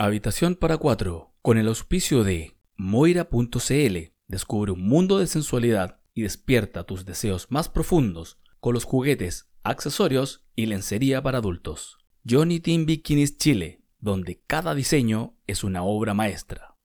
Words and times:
Habitación 0.00 0.54
para 0.54 0.76
cuatro, 0.76 1.32
con 1.42 1.58
el 1.58 1.66
auspicio 1.66 2.22
de 2.22 2.56
Moira.cl. 2.76 4.12
Descubre 4.28 4.70
un 4.70 4.88
mundo 4.88 5.18
de 5.18 5.26
sensualidad 5.26 5.98
y 6.14 6.22
despierta 6.22 6.84
tus 6.84 7.04
deseos 7.04 7.48
más 7.50 7.68
profundos 7.68 8.38
con 8.60 8.74
los 8.74 8.84
juguetes, 8.84 9.50
accesorios 9.64 10.44
y 10.54 10.66
lencería 10.66 11.20
para 11.20 11.38
adultos. 11.38 11.98
Johnny 12.24 12.60
Team 12.60 12.86
Bikinis 12.86 13.38
Chile, 13.38 13.82
donde 13.98 14.40
cada 14.46 14.76
diseño 14.76 15.34
es 15.48 15.64
una 15.64 15.82
obra 15.82 16.14
maestra. 16.14 16.76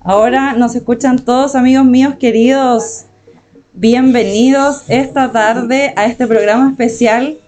Ahora 0.00 0.52
nos 0.52 0.74
escuchan 0.74 1.24
todos 1.24 1.54
amigos 1.54 1.86
míos 1.86 2.16
queridos. 2.20 3.06
Bienvenidos 3.72 4.84
esta 4.88 5.32
tarde 5.32 5.94
a 5.96 6.04
este 6.04 6.26
programa 6.26 6.68
especial 6.68 7.38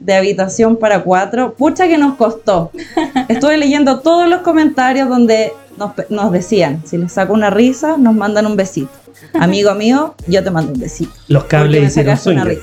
de 0.00 0.14
habitación 0.14 0.76
para 0.76 1.02
cuatro. 1.02 1.54
Pucha 1.54 1.86
que 1.86 1.98
nos 1.98 2.16
costó. 2.16 2.72
Estuve 3.28 3.56
leyendo 3.58 4.00
todos 4.00 4.28
los 4.28 4.40
comentarios 4.40 5.08
donde 5.08 5.52
nos, 6.08 6.32
decían, 6.32 6.82
si 6.84 6.98
les 6.98 7.12
saco 7.12 7.32
una 7.32 7.50
risa, 7.50 7.96
nos 7.96 8.14
mandan 8.14 8.46
un 8.46 8.56
besito. 8.56 8.90
Amigo 9.34 9.74
mío, 9.74 10.14
yo 10.26 10.42
te 10.42 10.50
mando 10.50 10.72
un 10.72 10.80
besito. 10.80 11.12
Los 11.28 11.44
cables 11.44 11.90
hicieron 11.90 12.16
swinger. 12.16 12.58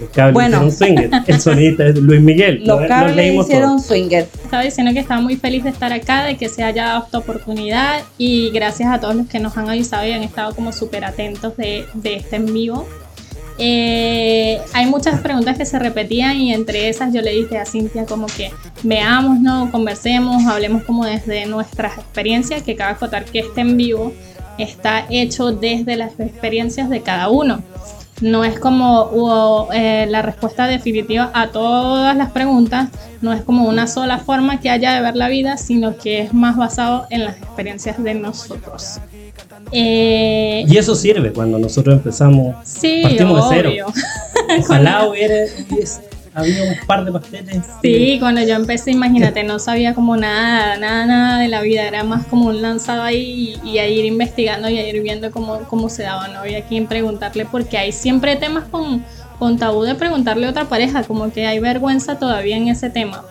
Los 0.00 0.10
cables 0.10 0.34
bueno. 0.34 0.66
hicieron 0.66 0.72
swinger. 0.72 1.22
El 1.26 1.40
sonista 1.40 1.86
es 1.86 1.96
Luis 1.96 2.20
Miguel. 2.20 2.62
Los 2.64 2.86
cables 2.86 3.34
hicieron 3.34 3.80
swinger. 3.80 4.28
Estaba 4.44 4.62
diciendo 4.62 4.92
que 4.92 5.00
estaba 5.00 5.20
muy 5.20 5.36
feliz 5.36 5.64
de 5.64 5.70
estar 5.70 5.92
acá, 5.92 6.24
de 6.24 6.36
que 6.36 6.48
se 6.48 6.62
haya 6.62 6.84
dado 6.86 7.04
esta 7.04 7.18
oportunidad 7.18 8.02
y 8.18 8.50
gracias 8.50 8.90
a 8.92 9.00
todos 9.00 9.16
los 9.16 9.26
que 9.26 9.40
nos 9.40 9.56
han 9.56 9.68
avisado 9.68 10.06
y 10.06 10.12
han 10.12 10.22
estado 10.22 10.54
como 10.54 10.72
súper 10.72 11.04
atentos 11.04 11.56
de, 11.56 11.84
de 11.94 12.16
este 12.16 12.36
en 12.36 12.46
vivo. 12.52 12.86
Eh, 13.58 14.60
hay 14.74 14.86
muchas 14.86 15.20
preguntas 15.20 15.56
que 15.56 15.64
se 15.64 15.78
repetían 15.78 16.36
y 16.36 16.52
entre 16.52 16.88
esas 16.88 17.12
yo 17.14 17.22
le 17.22 17.32
dije 17.32 17.56
a 17.56 17.64
Cintia 17.64 18.04
como 18.04 18.26
que 18.26 18.50
veamos, 18.82 19.40
¿no? 19.40 19.70
conversemos, 19.72 20.44
hablemos 20.46 20.82
como 20.82 21.06
desde 21.06 21.46
nuestras 21.46 21.96
experiencias, 21.96 22.62
que 22.62 22.76
cada 22.76 22.90
acotar 22.90 23.24
que 23.24 23.40
este 23.40 23.62
en 23.62 23.76
vivo 23.76 24.12
está 24.58 25.06
hecho 25.10 25.52
desde 25.52 25.96
las 25.96 26.18
experiencias 26.20 26.90
de 26.90 27.00
cada 27.02 27.28
uno. 27.28 27.62
No 28.20 28.44
es 28.44 28.58
como 28.58 29.68
eh, 29.72 30.06
la 30.08 30.22
respuesta 30.22 30.66
definitiva 30.66 31.30
a 31.34 31.48
todas 31.48 32.16
las 32.16 32.30
preguntas, 32.30 32.88
no 33.20 33.32
es 33.32 33.42
como 33.42 33.68
una 33.68 33.86
sola 33.86 34.18
forma 34.18 34.60
que 34.60 34.70
haya 34.70 34.94
de 34.94 35.02
ver 35.02 35.16
la 35.16 35.28
vida, 35.28 35.56
sino 35.58 35.96
que 35.96 36.20
es 36.20 36.32
más 36.32 36.56
basado 36.56 37.06
en 37.10 37.24
las 37.24 37.36
experiencias 37.36 38.02
de 38.02 38.14
nosotros. 38.14 39.00
Eh, 39.72 40.64
y 40.66 40.76
eso 40.76 40.94
sirve 40.94 41.32
cuando 41.32 41.58
nosotros 41.58 41.96
empezamos, 41.96 42.56
sí, 42.64 43.00
partimos 43.02 43.50
de 43.50 43.56
cero. 43.56 43.86
Ojalá 44.60 45.08
hubiera 45.08 45.34
había 46.36 46.64
un 46.64 46.86
par 46.86 47.04
de 47.04 47.12
pasteles. 47.12 47.62
Sí, 47.82 48.18
cuando 48.20 48.42
yo 48.42 48.54
empecé, 48.54 48.90
imagínate, 48.90 49.42
no 49.42 49.58
sabía 49.58 49.94
como 49.94 50.18
nada, 50.18 50.76
nada, 50.76 51.06
nada 51.06 51.38
de 51.38 51.48
la 51.48 51.62
vida, 51.62 51.84
era 51.88 52.04
más 52.04 52.26
como 52.26 52.48
un 52.48 52.60
lanzado 52.60 53.02
ahí 53.02 53.58
y, 53.64 53.78
a 53.78 53.88
ir 53.88 54.04
investigando 54.04 54.68
y 54.68 54.78
a 54.78 54.86
ir 54.86 55.02
viendo 55.02 55.30
cómo, 55.30 55.60
cómo 55.60 55.88
se 55.88 56.02
daba, 56.02 56.28
no 56.28 56.40
había 56.40 56.66
quien 56.66 56.86
preguntarle 56.86 57.46
porque 57.46 57.78
hay 57.78 57.90
siempre 57.90 58.36
temas 58.36 58.64
con, 58.64 59.02
con 59.38 59.56
tabú 59.56 59.82
de 59.84 59.94
preguntarle 59.94 60.46
a 60.46 60.50
otra 60.50 60.68
pareja, 60.68 61.04
como 61.04 61.32
que 61.32 61.46
hay 61.46 61.58
vergüenza 61.58 62.18
todavía 62.18 62.58
en 62.58 62.68
ese 62.68 62.90
tema. 62.90 63.24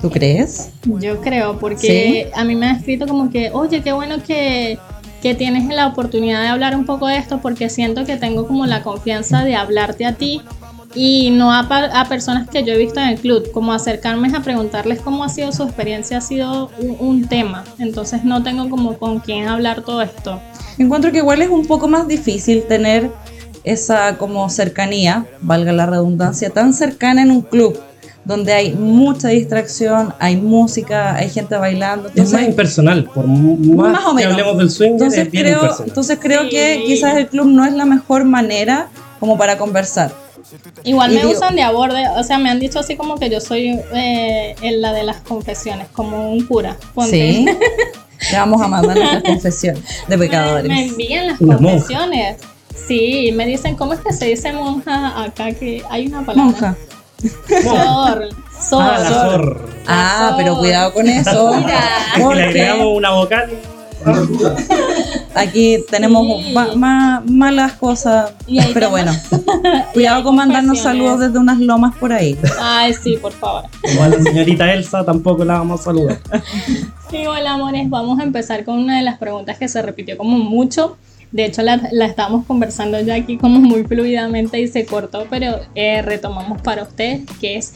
¿Tú 0.00 0.08
crees? 0.08 0.70
Yo 0.84 1.20
creo, 1.20 1.58
porque 1.58 2.30
a 2.34 2.44
mí 2.44 2.54
me 2.54 2.66
ha 2.66 2.72
escrito 2.72 3.08
como 3.08 3.28
que, 3.28 3.50
oye, 3.52 3.82
qué 3.82 3.90
bueno 3.90 4.22
que, 4.22 4.78
que 5.20 5.34
tienes 5.34 5.66
la 5.66 5.88
oportunidad 5.88 6.42
de 6.42 6.48
hablar 6.48 6.76
un 6.76 6.86
poco 6.86 7.08
de 7.08 7.16
esto 7.16 7.40
porque 7.40 7.68
siento 7.68 8.04
que 8.04 8.16
tengo 8.16 8.46
como 8.46 8.66
la 8.66 8.84
confianza 8.84 9.44
de 9.44 9.56
hablarte 9.56 10.06
a 10.06 10.14
ti 10.14 10.42
y 10.94 11.30
no 11.30 11.52
a, 11.52 11.60
a, 11.60 12.08
personas 12.08 12.48
que 12.48 12.64
yo 12.64 12.74
he 12.74 12.78
visto 12.78 13.00
en 13.00 13.08
el 13.08 13.18
club, 13.18 13.50
como 13.52 13.72
acercarme 13.72 14.34
a 14.36 14.40
preguntarles 14.40 15.00
cómo 15.00 15.24
ha 15.24 15.28
sido 15.28 15.52
su 15.52 15.62
experiencia, 15.62 16.18
ha 16.18 16.20
sido 16.20 16.70
un, 16.98 17.26
tema, 17.28 17.64
entonces 17.78 18.24
no 18.24 18.42
tengo 18.42 18.68
como 18.68 18.98
con 18.98 19.20
quién 19.20 19.48
hablar 19.48 19.82
todo 19.82 20.02
esto. 20.02 20.40
Encuentro 20.76 21.12
que 21.12 21.18
igual 21.18 21.40
es 21.40 21.48
un 21.48 21.66
poco 21.66 21.88
más 21.88 22.08
difícil 22.08 22.64
tener 22.64 23.10
esa 23.64 24.18
como 24.18 24.48
cercanía, 24.50 25.26
valga 25.40 25.72
la 25.72 25.86
redundancia, 25.86 26.50
tan 26.50 26.74
cercana 26.74 27.22
en 27.22 27.30
un 27.30 27.42
club 27.42 27.78
donde 28.24 28.52
hay 28.52 28.72
mucha 28.72 29.28
distracción, 29.28 30.14
hay 30.18 30.36
música, 30.36 31.14
hay 31.14 31.28
gente 31.28 31.56
bailando. 31.56 32.10
es 32.14 32.32
más 32.32 32.42
impersonal, 32.42 33.04
por 33.04 33.26
más, 33.26 34.04
o 34.04 34.14
menos. 34.14 34.16
que 34.16 34.24
hablemos 34.24 34.58
del 34.58 34.70
swing, 34.70 34.92
entonces 34.92 35.28
creo, 35.30 35.70
Entonces 35.84 36.18
creo 36.20 36.48
que 36.48 36.82
quizás 36.86 37.16
el 37.16 37.28
club 37.28 37.46
no 37.46 37.64
es 37.64 37.72
la 37.72 37.84
mejor 37.84 38.24
manera 38.24 38.88
como 39.18 39.36
para 39.36 39.58
conversar. 39.58 40.21
Igual 40.84 41.12
me 41.12 41.26
usan 41.26 41.56
de 41.56 41.62
aborde, 41.62 42.08
o 42.16 42.22
sea, 42.22 42.38
me 42.38 42.50
han 42.50 42.60
dicho 42.60 42.78
así 42.78 42.96
como 42.96 43.16
que 43.16 43.30
yo 43.30 43.40
soy 43.40 43.80
eh, 43.94 44.54
la 44.78 44.92
de 44.92 45.02
las 45.04 45.18
confesiones, 45.18 45.88
como 45.92 46.32
un 46.32 46.46
cura. 46.46 46.76
Sí. 47.08 47.46
Le 48.30 48.38
vamos 48.38 48.62
a 48.62 48.68
mandar 48.68 48.96
nuestras 48.96 49.22
confesiones 49.22 49.82
de 50.06 50.18
pecadores. 50.18 50.68
Me, 50.68 50.86
envían 50.86 51.26
las 51.26 51.38
confesiones. 51.38 52.36
Sí, 52.86 53.32
me 53.34 53.46
dicen, 53.46 53.74
¿cómo 53.74 53.94
es 53.94 54.00
que 54.00 54.12
se 54.12 54.26
dice 54.26 54.52
monja 54.52 55.22
acá? 55.22 55.52
Que 55.52 55.82
hay 55.90 56.06
una 56.06 56.24
palabra. 56.24 56.44
Monja. 56.44 56.76
Sor. 57.62 58.28
Sor. 58.68 59.68
Ah, 59.86 60.28
Ah, 60.30 60.34
pero 60.36 60.56
cuidado 60.56 60.92
con 60.92 61.08
eso. 61.08 61.54
Mira. 61.54 61.80
Es 62.16 62.26
que 62.26 62.34
le 62.34 62.42
agregamos 62.44 62.86
una 62.96 63.10
vocal. 63.10 63.50
Aquí 65.34 65.84
tenemos 65.90 66.26
más 66.76 67.24
malas 67.24 67.72
cosas, 67.74 68.32
pero 68.74 68.90
bueno, 68.90 69.12
cuidado 69.94 70.22
con 70.24 70.36
mandarnos 70.36 70.80
saludos 70.80 71.20
desde 71.20 71.38
unas 71.38 71.58
lomas 71.58 71.96
por 71.96 72.12
ahí. 72.12 72.36
Ay, 72.60 72.92
sí, 72.94 73.16
por 73.16 73.32
favor. 73.32 73.64
Igual 73.82 74.10
la 74.10 74.22
señorita 74.22 74.72
Elsa 74.72 75.04
tampoco 75.04 75.44
la 75.44 75.54
vamos 75.58 75.80
a 75.80 75.84
saludar. 75.84 76.18
Sí, 77.10 77.26
hola 77.26 77.52
amores, 77.52 77.90
vamos 77.90 78.18
a 78.20 78.22
empezar 78.22 78.64
con 78.64 78.78
una 78.78 78.96
de 78.96 79.02
las 79.02 79.18
preguntas 79.18 79.58
que 79.58 79.68
se 79.68 79.82
repitió 79.82 80.16
como 80.16 80.38
mucho. 80.38 80.96
De 81.30 81.44
hecho, 81.44 81.60
la, 81.60 81.78
la 81.92 82.06
estábamos 82.06 82.46
conversando 82.46 82.98
ya 83.02 83.16
aquí 83.16 83.36
como 83.36 83.60
muy 83.60 83.84
fluidamente 83.84 84.58
y 84.58 84.66
se 84.66 84.86
cortó, 84.86 85.26
pero 85.28 85.60
eh, 85.74 86.00
retomamos 86.00 86.62
para 86.62 86.84
ustedes, 86.84 87.20
que 87.38 87.58
es 87.58 87.74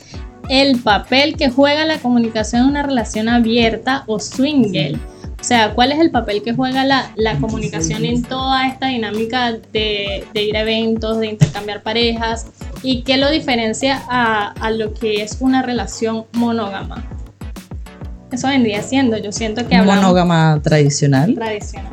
el 0.49 0.79
papel 0.81 1.37
que 1.37 1.51
juega 1.51 1.85
la 1.85 1.99
comunicación 1.99 2.63
en 2.63 2.69
una 2.69 2.83
relación 2.83 3.29
abierta 3.29 4.05
o 4.07 4.19
swingle. 4.19 4.99
Sea, 5.47 5.75
¿cuál 5.75 5.93
es 5.93 6.01
el 6.01 6.11
papel 6.11 6.43
que 6.43 6.53
juega 6.53 6.85
la, 6.85 7.13
la 7.15 7.39
comunicación 7.39 8.05
en 8.05 8.23
toda 8.23 8.67
esta 8.67 8.89
dinámica 8.89 9.53
de, 9.53 10.25
de, 10.35 10.43
ir 10.43 10.57
a 10.57 10.63
eventos, 10.63 11.21
de 11.21 11.29
intercambiar 11.29 11.83
parejas? 11.83 12.49
¿Y 12.83 13.03
qué 13.03 13.17
lo 13.17 13.31
diferencia 13.31 14.03
a, 14.09 14.49
a 14.49 14.71
lo 14.73 14.93
que 14.93 15.23
es 15.23 15.39
una 15.41 15.63
relación 15.63 16.25
monógama? 16.33 17.05
Eso 18.33 18.49
vendría 18.49 18.83
siendo, 18.83 19.17
yo 19.19 19.31
siento 19.31 19.67
que... 19.69 19.81
¿Monógama 19.81 20.61
tradicional? 20.63 21.35
Tradicional. 21.35 21.93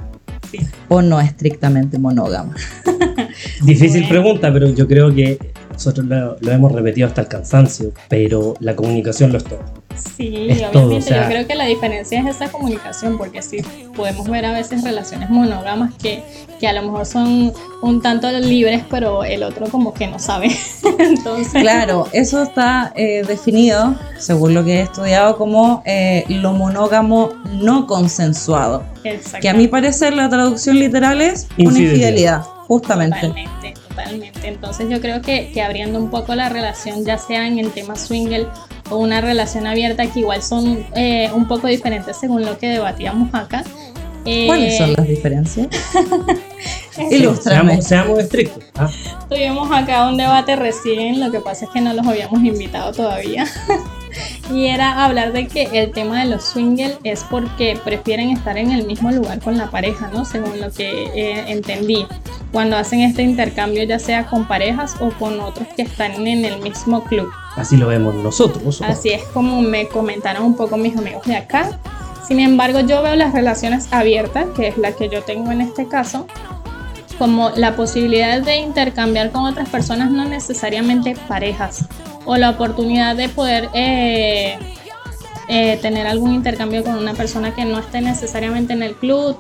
Sí. 0.49 0.57
¿O 0.89 1.03
no 1.03 1.21
estrictamente 1.21 1.99
monógama? 1.99 2.55
Difícil 3.63 4.07
pregunta, 4.07 4.51
pero 4.51 4.73
yo 4.73 4.87
creo 4.87 5.13
que 5.13 5.37
nosotros 5.71 6.07
lo, 6.07 6.37
lo, 6.39 6.51
hemos 6.51 6.71
repetido 6.71 7.07
hasta 7.07 7.21
el 7.21 7.27
cansancio, 7.27 7.91
pero 8.09 8.55
la 8.59 8.75
comunicación 8.75 9.31
lo 9.31 9.37
es 9.37 9.43
todo. 9.43 9.82
Sí, 9.95 10.49
obviamente 10.73 11.13
yo 11.13 11.25
creo 11.27 11.47
que 11.47 11.55
la 11.55 11.65
diferencia 11.65 12.19
es 12.19 12.35
esa 12.35 12.51
comunicación, 12.51 13.17
porque 13.17 13.41
sí, 13.41 13.57
podemos 13.95 14.29
ver 14.29 14.45
a 14.45 14.51
veces 14.51 14.83
relaciones 14.83 15.29
monógamas 15.29 15.93
que, 15.95 16.23
que 16.59 16.67
a 16.67 16.73
lo 16.73 16.83
mejor 16.83 17.05
son 17.05 17.53
un 17.81 18.01
tanto 18.01 18.31
libres, 18.31 18.83
pero 18.89 19.23
el 19.23 19.43
otro 19.43 19.67
como 19.67 19.93
que 19.93 20.07
no 20.07 20.19
sabe. 20.19 20.55
Entonces... 20.99 21.61
Claro, 21.61 22.07
eso 22.13 22.43
está 22.43 22.93
eh, 22.95 23.23
definido, 23.27 23.95
según 24.17 24.53
lo 24.53 24.63
que 24.63 24.79
he 24.79 24.81
estudiado, 24.81 25.37
como 25.37 25.83
eh, 25.85 26.25
lo 26.29 26.53
monógamo 26.53 27.31
no 27.53 27.87
consensuado. 27.87 28.83
Que 29.41 29.49
a 29.49 29.53
mi 29.53 29.67
parecer 29.67 30.13
la 30.13 30.29
traducción 30.29 30.79
literal 30.79 31.21
es 31.21 31.47
una 31.57 31.77
infidelidad, 31.77 32.41
justamente. 32.67 33.27
Totalmente, 33.27 33.73
totalmente. 33.89 34.47
Entonces 34.47 34.89
yo 34.89 35.01
creo 35.01 35.21
que, 35.21 35.51
que 35.53 35.61
abriendo 35.61 35.99
un 35.99 36.09
poco 36.09 36.35
la 36.35 36.49
relación, 36.49 37.03
ya 37.03 37.17
sea 37.17 37.47
en 37.47 37.59
el 37.59 37.71
tema 37.71 37.95
swingle 37.95 38.47
o 38.93 38.97
una 38.97 39.21
relación 39.21 39.67
abierta, 39.67 40.05
que 40.07 40.19
igual 40.19 40.41
son 40.41 40.85
eh, 40.95 41.29
un 41.33 41.47
poco 41.47 41.67
diferentes 41.67 42.17
según 42.17 42.45
lo 42.45 42.57
que 42.57 42.67
debatíamos 42.69 43.33
acá. 43.33 43.63
Eh, 44.25 44.45
¿Cuáles 44.47 44.77
son 44.77 44.93
las 44.93 45.07
diferencias? 45.07 45.67
Ilustrame. 47.11 47.81
Seamos, 47.81 48.19
estrictos. 48.19 48.63
¿ah? 48.75 48.89
Tuvimos 49.29 49.69
acá 49.71 50.07
un 50.07 50.17
debate 50.17 50.55
recién, 50.55 51.19
lo 51.19 51.31
que 51.31 51.39
pasa 51.39 51.65
es 51.65 51.71
que 51.71 51.81
no 51.81 51.93
los 51.93 52.05
habíamos 52.07 52.41
invitado 52.43 52.91
todavía. 52.91 53.45
y 54.51 54.67
era 54.67 55.03
hablar 55.05 55.33
de 55.33 55.47
que 55.47 55.69
el 55.73 55.91
tema 55.91 56.23
de 56.23 56.29
los 56.29 56.43
swingles 56.43 56.97
es 57.03 57.23
porque 57.23 57.79
prefieren 57.83 58.29
estar 58.29 58.57
en 58.57 58.71
el 58.71 58.85
mismo 58.85 59.11
lugar 59.11 59.39
con 59.39 59.57
la 59.57 59.69
pareja, 59.69 60.09
¿no? 60.13 60.25
Según 60.25 60.59
lo 60.59 60.71
que 60.71 61.05
eh, 61.15 61.45
entendí. 61.47 62.05
Cuando 62.51 62.77
hacen 62.77 63.01
este 63.01 63.23
intercambio, 63.23 63.83
ya 63.83 63.97
sea 63.97 64.25
con 64.25 64.47
parejas 64.47 64.95
o 64.99 65.09
con 65.11 65.39
otros 65.39 65.67
que 65.75 65.83
están 65.83 66.27
en 66.27 66.45
el 66.45 66.61
mismo 66.61 67.03
club. 67.03 67.27
Así 67.55 67.77
lo 67.77 67.87
vemos 67.87 68.15
nosotros. 68.15 68.81
Así 68.81 69.09
es 69.09 69.23
como 69.25 69.61
me 69.61 69.87
comentaron 69.87 70.43
un 70.43 70.55
poco 70.55 70.77
mis 70.77 70.95
amigos 70.97 71.25
de 71.25 71.35
acá. 71.35 71.79
Sin 72.27 72.39
embargo, 72.39 72.79
yo 72.79 73.01
veo 73.01 73.15
las 73.15 73.33
relaciones 73.33 73.91
abiertas, 73.91 74.47
que 74.55 74.67
es 74.67 74.77
la 74.77 74.93
que 74.93 75.09
yo 75.09 75.23
tengo 75.23 75.51
en 75.51 75.61
este 75.61 75.87
caso, 75.87 76.25
como 77.17 77.49
la 77.51 77.75
posibilidad 77.75 78.41
de 78.41 78.57
intercambiar 78.57 79.31
con 79.31 79.45
otras 79.45 79.69
personas, 79.69 80.09
no 80.09 80.25
necesariamente 80.25 81.15
parejas, 81.27 81.85
o 82.25 82.37
la 82.37 82.49
oportunidad 82.49 83.15
de 83.15 83.29
poder 83.29 83.69
eh, 83.73 84.57
eh, 85.49 85.77
tener 85.81 86.07
algún 86.07 86.33
intercambio 86.33 86.83
con 86.83 86.95
una 86.97 87.13
persona 87.13 87.53
que 87.53 87.65
no 87.65 87.79
esté 87.79 88.01
necesariamente 88.01 88.73
en 88.73 88.83
el 88.83 88.95
club 88.95 89.37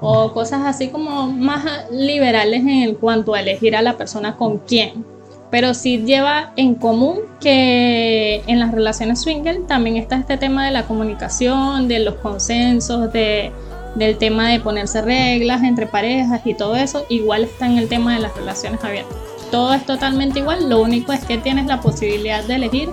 o 0.00 0.32
cosas 0.32 0.62
así 0.64 0.88
como 0.88 1.28
más 1.28 1.90
liberales 1.90 2.62
en 2.66 2.94
cuanto 2.94 3.34
a 3.34 3.40
elegir 3.40 3.74
a 3.74 3.82
la 3.82 3.96
persona 3.96 4.36
con 4.36 4.58
quién. 4.58 5.04
Pero 5.50 5.72
sí 5.72 6.04
lleva 6.04 6.52
en 6.56 6.74
común 6.74 7.20
que 7.40 8.42
en 8.46 8.58
las 8.58 8.70
relaciones 8.70 9.22
swinger 9.22 9.66
también 9.66 9.96
está 9.96 10.16
este 10.16 10.36
tema 10.36 10.66
de 10.66 10.72
la 10.72 10.84
comunicación, 10.84 11.88
de 11.88 12.00
los 12.00 12.16
consensos, 12.16 13.10
de, 13.12 13.50
del 13.94 14.18
tema 14.18 14.50
de 14.50 14.60
ponerse 14.60 15.00
reglas 15.00 15.62
entre 15.62 15.86
parejas 15.86 16.42
y 16.44 16.52
todo 16.52 16.76
eso. 16.76 17.06
Igual 17.08 17.44
está 17.44 17.66
en 17.66 17.78
el 17.78 17.88
tema 17.88 18.14
de 18.14 18.20
las 18.20 18.36
relaciones 18.36 18.84
abiertas. 18.84 19.16
Todo 19.50 19.72
es 19.74 19.84
totalmente 19.86 20.40
igual, 20.40 20.68
lo 20.68 20.80
único 20.80 21.12
es 21.12 21.24
que 21.24 21.38
tienes 21.38 21.66
la 21.66 21.80
posibilidad 21.80 22.44
de 22.44 22.56
elegir 22.56 22.90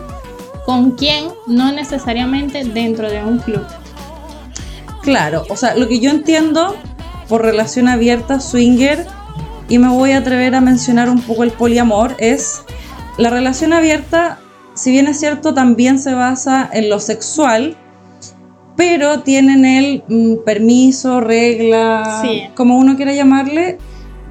con 0.65 0.91
quién, 0.91 1.25
no 1.47 1.71
necesariamente 1.71 2.63
dentro 2.63 3.09
de 3.09 3.23
un 3.23 3.39
club. 3.39 3.65
Claro, 5.01 5.43
o 5.49 5.55
sea, 5.55 5.75
lo 5.75 5.87
que 5.87 5.99
yo 5.99 6.09
entiendo 6.09 6.75
por 7.27 7.41
relación 7.43 7.87
abierta, 7.87 8.39
swinger, 8.39 9.05
y 9.67 9.77
me 9.77 9.89
voy 9.89 10.11
a 10.11 10.19
atrever 10.19 10.55
a 10.55 10.61
mencionar 10.61 11.09
un 11.09 11.21
poco 11.21 11.43
el 11.43 11.51
poliamor, 11.51 12.15
es 12.17 12.61
la 13.17 13.29
relación 13.29 13.73
abierta, 13.73 14.39
si 14.73 14.91
bien 14.91 15.07
es 15.07 15.19
cierto, 15.19 15.53
también 15.53 15.99
se 15.99 16.13
basa 16.13 16.69
en 16.71 16.89
lo 16.89 16.99
sexual, 16.99 17.77
pero 18.75 19.21
tienen 19.21 19.65
el 19.65 20.03
mm, 20.07 20.43
permiso, 20.45 21.21
regla, 21.21 22.19
Sí. 22.21 22.43
como 22.55 22.77
uno 22.77 22.95
quiera 22.95 23.13
llamarle, 23.13 23.77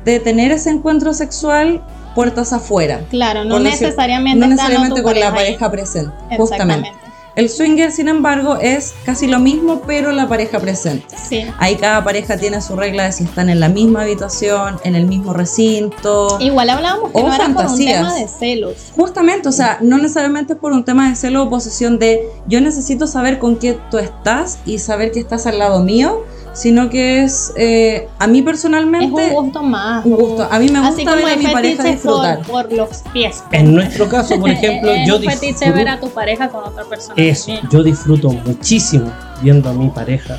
de 0.04 0.20
tener 0.20 0.52
ese 0.52 0.70
encuentro 0.70 1.14
sexual 1.14 1.82
puertas 2.14 2.52
afuera. 2.52 3.00
Claro, 3.10 3.44
no 3.44 3.58
decir, 3.58 3.82
necesariamente, 3.82 4.46
no 4.46 5.02
con 5.02 5.18
la 5.18 5.28
ahí. 5.28 5.34
pareja 5.34 5.70
presente, 5.70 6.12
justamente. 6.36 6.92
El 7.36 7.50
swinger, 7.50 7.90
sin 7.90 8.06
embargo, 8.06 8.58
es 8.60 8.94
casi 9.04 9.26
lo 9.26 9.40
mismo, 9.40 9.82
pero 9.84 10.12
la 10.12 10.28
pareja 10.28 10.60
presente. 10.60 11.16
Sí. 11.28 11.44
Ahí 11.58 11.74
cada 11.74 12.04
pareja 12.04 12.36
tiene 12.36 12.60
su 12.60 12.76
regla 12.76 13.04
de 13.04 13.12
si 13.12 13.24
están 13.24 13.48
en 13.48 13.58
la 13.58 13.68
misma 13.68 14.02
habitación, 14.02 14.78
en 14.84 14.94
el 14.94 15.06
mismo 15.06 15.32
recinto. 15.32 16.36
Igual 16.38 16.70
hablábamos 16.70 17.10
que 17.10 17.18
O 17.18 17.26
no 17.26 17.34
era 17.34 17.48
por 17.48 17.66
un 17.66 17.76
tema 17.76 18.14
de 18.14 18.28
celos. 18.28 18.76
Justamente, 18.94 19.48
o 19.48 19.52
sea, 19.52 19.78
no 19.80 19.98
necesariamente 19.98 20.52
es 20.52 20.60
por 20.60 20.70
un 20.72 20.84
tema 20.84 21.08
de 21.08 21.16
celo 21.16 21.42
o 21.42 21.50
posesión 21.50 21.98
de 21.98 22.22
yo 22.46 22.60
necesito 22.60 23.08
saber 23.08 23.40
con 23.40 23.56
qué 23.56 23.76
tú 23.90 23.98
estás 23.98 24.58
y 24.64 24.78
saber 24.78 25.10
que 25.10 25.18
estás 25.18 25.46
al 25.46 25.58
lado 25.58 25.82
mío, 25.82 26.24
sino 26.54 26.88
que 26.88 27.22
es, 27.24 27.52
eh, 27.56 28.08
a 28.18 28.26
mí 28.26 28.38
Es 28.38 28.44
personalmente, 28.44 29.28
un 29.34 29.44
gusto 29.44 29.62
más. 29.62 30.04
un 30.06 30.12
gusto. 30.16 30.48
A 30.50 30.58
mí 30.58 30.68
me 30.70 30.80
gusta 30.80 31.14
ver 31.16 31.24
a 31.26 31.36
mi 31.36 31.46
pareja 31.46 31.82
fetiches 31.82 32.00
por, 32.02 32.22
disfrutar. 32.26 32.42
por 32.46 32.72
los 32.72 33.02
pies. 33.12 33.44
En 33.52 33.74
nuestro 33.74 34.08
caso, 34.08 34.38
por 34.40 34.48
ejemplo, 34.56 34.90
es 34.92 35.06
yo 35.06 35.18
disfruto, 35.18 35.72
ver 35.74 35.88
a 35.88 36.00
tu 36.00 36.08
pareja 36.10 36.48
con 36.48 36.64
otra 36.64 36.84
persona. 36.84 37.14
eso, 37.16 37.46
también. 37.46 37.68
yo 37.70 37.82
disfruto 37.82 38.28
muchísimo 38.30 39.12
viendo 39.42 39.68
a 39.68 39.72
mi 39.74 39.88
pareja 39.90 40.38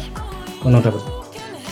con 0.63 0.73
otra 0.73 0.91
persona. 0.91 1.11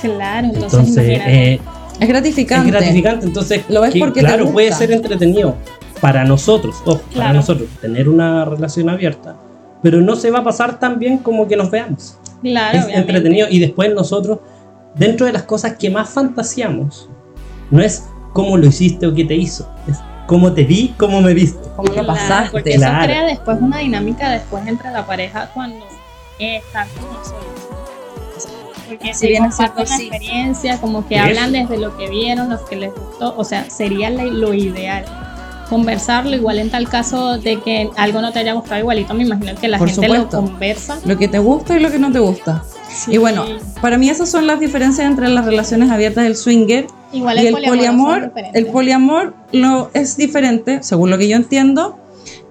Claro, 0.01 0.47
entonces, 0.47 0.79
Entonces, 0.79 1.21
eh, 1.25 1.59
Es 1.99 2.07
gratificante. 2.09 2.67
es 2.69 2.73
gratificante. 2.75 3.25
Entonces, 3.25 3.61
Lo 3.69 3.81
ves 3.81 3.93
que, 3.93 3.99
porque 3.99 4.19
te 4.19 4.25
claro, 4.27 4.43
gusta. 4.43 4.53
puede 4.53 4.71
ser 4.73 4.91
entretenido 4.91 5.55
para 6.01 6.25
nosotros, 6.25 6.75
ojo, 6.85 6.97
para 6.99 7.13
Claro. 7.13 7.33
nosotros, 7.35 7.69
tener 7.79 8.09
una 8.09 8.43
relación 8.43 8.89
abierta, 8.89 9.37
pero 9.81 10.01
no 10.01 10.17
se 10.17 10.29
va 10.31 10.39
a 10.39 10.43
pasar 10.43 10.77
tan 10.79 10.99
bien 10.99 11.17
como 11.19 11.47
que 11.47 11.55
nos 11.55 11.71
veamos. 11.71 12.17
Claro, 12.43 12.77
es 12.77 12.85
obviamente. 12.85 13.11
entretenido 13.11 13.47
y 13.49 13.59
después 13.59 13.93
nosotros, 13.93 14.39
dentro 14.95 15.25
de 15.25 15.33
las 15.33 15.43
cosas 15.43 15.75
que 15.77 15.89
más 15.89 16.09
fantaseamos, 16.09 17.09
no 17.71 17.81
es 17.81 18.07
cómo 18.33 18.57
lo 18.57 18.67
hiciste 18.67 19.07
o 19.07 19.13
qué 19.15 19.25
te 19.25 19.35
hizo, 19.35 19.67
es 19.87 19.97
cómo 20.27 20.53
te 20.53 20.63
vi, 20.63 20.93
cómo 20.97 21.21
me 21.21 21.33
viste. 21.33 21.67
¿Cómo 21.75 21.87
lo 21.87 21.93
Claro, 21.93 22.07
pasaste? 22.07 22.51
Porque 22.51 22.75
Claro. 22.75 22.97
eso 22.97 23.05
crea 23.05 23.25
después 23.25 23.57
una 23.61 23.79
dinámica 23.79 24.29
después 24.29 24.65
entre 24.67 24.91
la 24.91 25.05
pareja 25.05 25.49
cuando 25.53 25.85
están 26.39 26.87
como 26.99 27.23
solos. 27.23 27.43
Porque 28.87 29.13
Si 29.13 29.27
bien 29.27 29.43
comparten 29.47 29.87
cierto, 29.87 29.91
la 29.91 29.97
sí. 29.97 30.07
experiencia, 30.07 30.77
como 30.79 31.07
que 31.07 31.15
Eso. 31.15 31.23
hablan 31.25 31.51
desde 31.53 31.77
lo 31.77 31.97
que 31.97 32.09
vieron, 32.09 32.49
lo 32.49 32.63
que 32.65 32.75
les 32.75 32.93
gustó, 32.93 33.33
o 33.37 33.43
sea, 33.43 33.69
sería 33.69 34.09
lo 34.09 34.53
ideal. 34.53 35.05
Conversarlo, 35.69 36.35
igual 36.35 36.59
en 36.59 36.69
tal 36.69 36.87
caso 36.89 37.37
de 37.37 37.59
que 37.61 37.89
algo 37.95 38.21
no 38.21 38.31
te 38.31 38.39
haya 38.39 38.53
gustado 38.53 38.79
igualito, 38.79 39.13
me 39.13 39.23
imagino 39.23 39.55
que 39.59 39.67
la 39.67 39.77
Por 39.79 39.89
gente 39.89 40.07
supuesto. 40.07 40.41
lo 40.41 40.47
conversa. 40.47 40.99
Lo 41.05 41.17
que 41.17 41.27
te 41.27 41.39
gusta 41.39 41.75
y 41.75 41.79
lo 41.79 41.89
que 41.91 41.99
no 41.99 42.11
te 42.11 42.19
gusta. 42.19 42.63
Sí. 42.93 43.13
Y 43.13 43.17
bueno, 43.17 43.43
para 43.81 43.97
mí 43.97 44.09
esas 44.09 44.29
son 44.29 44.45
las 44.45 44.59
diferencias 44.59 45.07
entre 45.07 45.29
las 45.29 45.45
relaciones 45.45 45.89
abiertas 45.89 46.25
del 46.25 46.35
swinger 46.35 46.85
igual 47.11 47.41
y 47.41 47.47
el 47.47 47.53
poliamor. 47.55 48.25
diferentes. 48.27 48.55
El 48.55 48.67
poliamor 48.67 49.33
lo 49.51 49.89
es 49.93 50.15
diferente, 50.17 50.83
según 50.83 51.09
lo 51.09 51.17
que 51.17 51.27
yo 51.27 51.35
entiendo, 51.35 51.97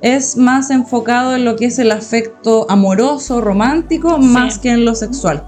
es 0.00 0.36
más 0.36 0.70
enfocado 0.70 1.36
en 1.36 1.44
lo 1.44 1.54
que 1.54 1.66
es 1.66 1.78
el 1.78 1.92
afecto 1.92 2.66
amoroso, 2.68 3.40
romántico, 3.40 4.18
más 4.18 4.58
que 4.58 4.70
en 4.70 4.84
lo 4.84 4.94
sexual. 4.96 5.44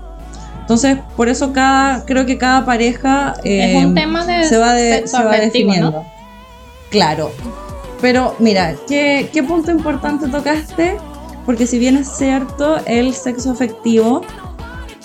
Entonces, 0.60 0.98
por 1.16 1.28
eso 1.28 1.52
cada, 1.52 2.04
creo 2.06 2.24
que 2.24 2.38
cada 2.38 2.64
pareja 2.64 3.34
eh, 3.42 3.78
es 3.78 3.84
un 3.84 3.94
tema 3.94 4.24
de 4.24 4.44
se 4.44 4.56
va, 4.58 4.72
de- 4.74 5.06
se 5.08 5.22
va 5.22 5.32
afectivo, 5.32 5.74
¿no? 5.78 6.13
Claro. 6.94 7.32
Pero 8.00 8.36
mira, 8.38 8.76
¿qué, 8.86 9.28
¿qué 9.32 9.42
punto 9.42 9.70
importante 9.72 10.28
tocaste? 10.28 10.96
Porque 11.44 11.66
si 11.66 11.78
bien 11.78 11.96
es 11.96 12.08
cierto, 12.08 12.76
el 12.86 13.14
sexo 13.14 13.50
afectivo 13.50 14.20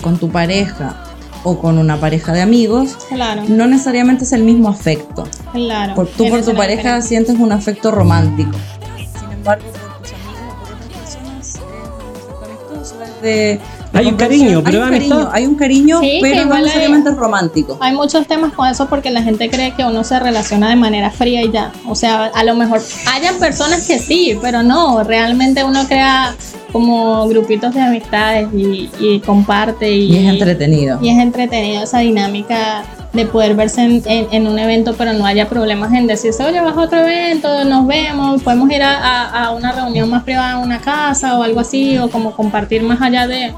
con 0.02 0.16
tu 0.18 0.28
pareja 0.30 1.02
o 1.42 1.58
con 1.58 1.78
una 1.78 1.96
pareja 1.98 2.32
de 2.32 2.42
amigos, 2.42 2.96
Claro, 3.08 3.42
no 3.48 3.66
necesariamente 3.66 4.24
es 4.24 4.32
el 4.32 4.44
mismo 4.44 4.68
afecto. 4.68 5.24
claro. 5.52 5.94
Por, 5.94 6.06
tú 6.06 6.28
por 6.28 6.42
tu 6.44 6.54
pareja 6.54 6.82
diferencia. 6.82 7.08
sientes 7.08 7.36
un 7.38 7.50
afecto 7.52 7.90
romántico. 7.90 8.52
Sin 8.96 9.32
embargo, 9.32 9.64
por 9.72 10.02
tus 10.02 10.12
amigos 10.12 10.52
o 10.52 10.64
por 10.64 10.72
otras 10.74 10.92
personas 11.00 11.48
es 11.48 11.56
un 11.56 11.66
afecto 12.14 12.44
amistoso, 12.44 13.02
es 13.02 13.22
de 13.22 13.60
Hay 13.92 14.06
un 14.06 14.16
cariño, 14.16 14.62
pero 14.64 14.84
hay 14.84 14.84
un 14.84 14.90
cariño, 14.92 15.28
hay 15.32 15.46
un 15.46 15.54
cariño, 15.56 16.00
Sí, 16.00 16.18
pero 16.22 16.44
no 16.44 16.54
hay- 16.54 16.62
necesariamente 16.62 17.10
es 17.10 17.16
romántico. 17.16 17.76
Hay 17.80 17.92
muchos 17.94 18.26
temas 18.26 18.52
con 18.52 18.68
eso 18.68 18.86
porque 18.88 19.10
la 19.10 19.22
gente 19.22 19.50
cree 19.50 19.74
que 19.74 19.84
uno 19.84 20.04
se 20.04 20.18
relaciona 20.20 20.70
de 20.70 20.76
manera 20.76 21.10
fría 21.10 21.42
y 21.42 21.50
ya. 21.50 21.72
O 21.88 21.94
sea, 21.96 22.26
a 22.26 22.44
lo 22.44 22.54
mejor 22.54 22.80
hayan 23.12 23.36
personas 23.38 23.86
que 23.86 23.98
sí, 23.98 24.38
pero 24.40 24.62
no, 24.62 25.02
realmente 25.02 25.64
uno 25.64 25.86
crea 25.88 26.34
como 26.72 27.26
grupitos 27.28 27.74
de 27.74 27.80
amistades 27.80 28.48
y, 28.54 28.90
y 28.98 29.20
comparte 29.20 29.90
y, 29.92 30.12
Y 30.12 30.16
es 30.26 30.32
entretenido. 30.32 30.98
y 31.02 31.08
es 31.10 31.18
entretenido 31.18 31.82
esa 31.84 31.98
dinámica 32.00 32.82
de 33.12 33.26
poder 33.26 33.56
verse 33.56 33.82
en, 33.82 34.02
en- 34.06 34.26
en 34.30 34.46
un 34.46 34.56
evento, 34.58 34.94
pero 34.96 35.12
no 35.12 35.26
haya 35.26 35.48
problemas 35.48 35.92
en 35.92 36.06
decirse, 36.06 36.44
oye, 36.44 36.60
vas 36.60 36.76
a 36.76 36.80
otro 36.82 37.00
evento, 37.00 37.64
nos 37.64 37.86
vemos, 37.86 38.40
podemos 38.42 38.70
ir 38.70 38.82
a, 38.82 38.96
a- 38.98 39.44
a 39.46 39.50
una 39.50 39.72
reunión 39.72 40.08
más 40.08 40.22
privada 40.22 40.52
en 40.58 40.58
una 40.64 40.78
casa 40.80 41.36
o 41.38 41.42
algo 41.42 41.58
así, 41.60 41.98
o 41.98 42.08
como 42.08 42.30
compartir 42.32 42.82
más 42.84 43.02
allá 43.02 43.26
de, 43.26 43.52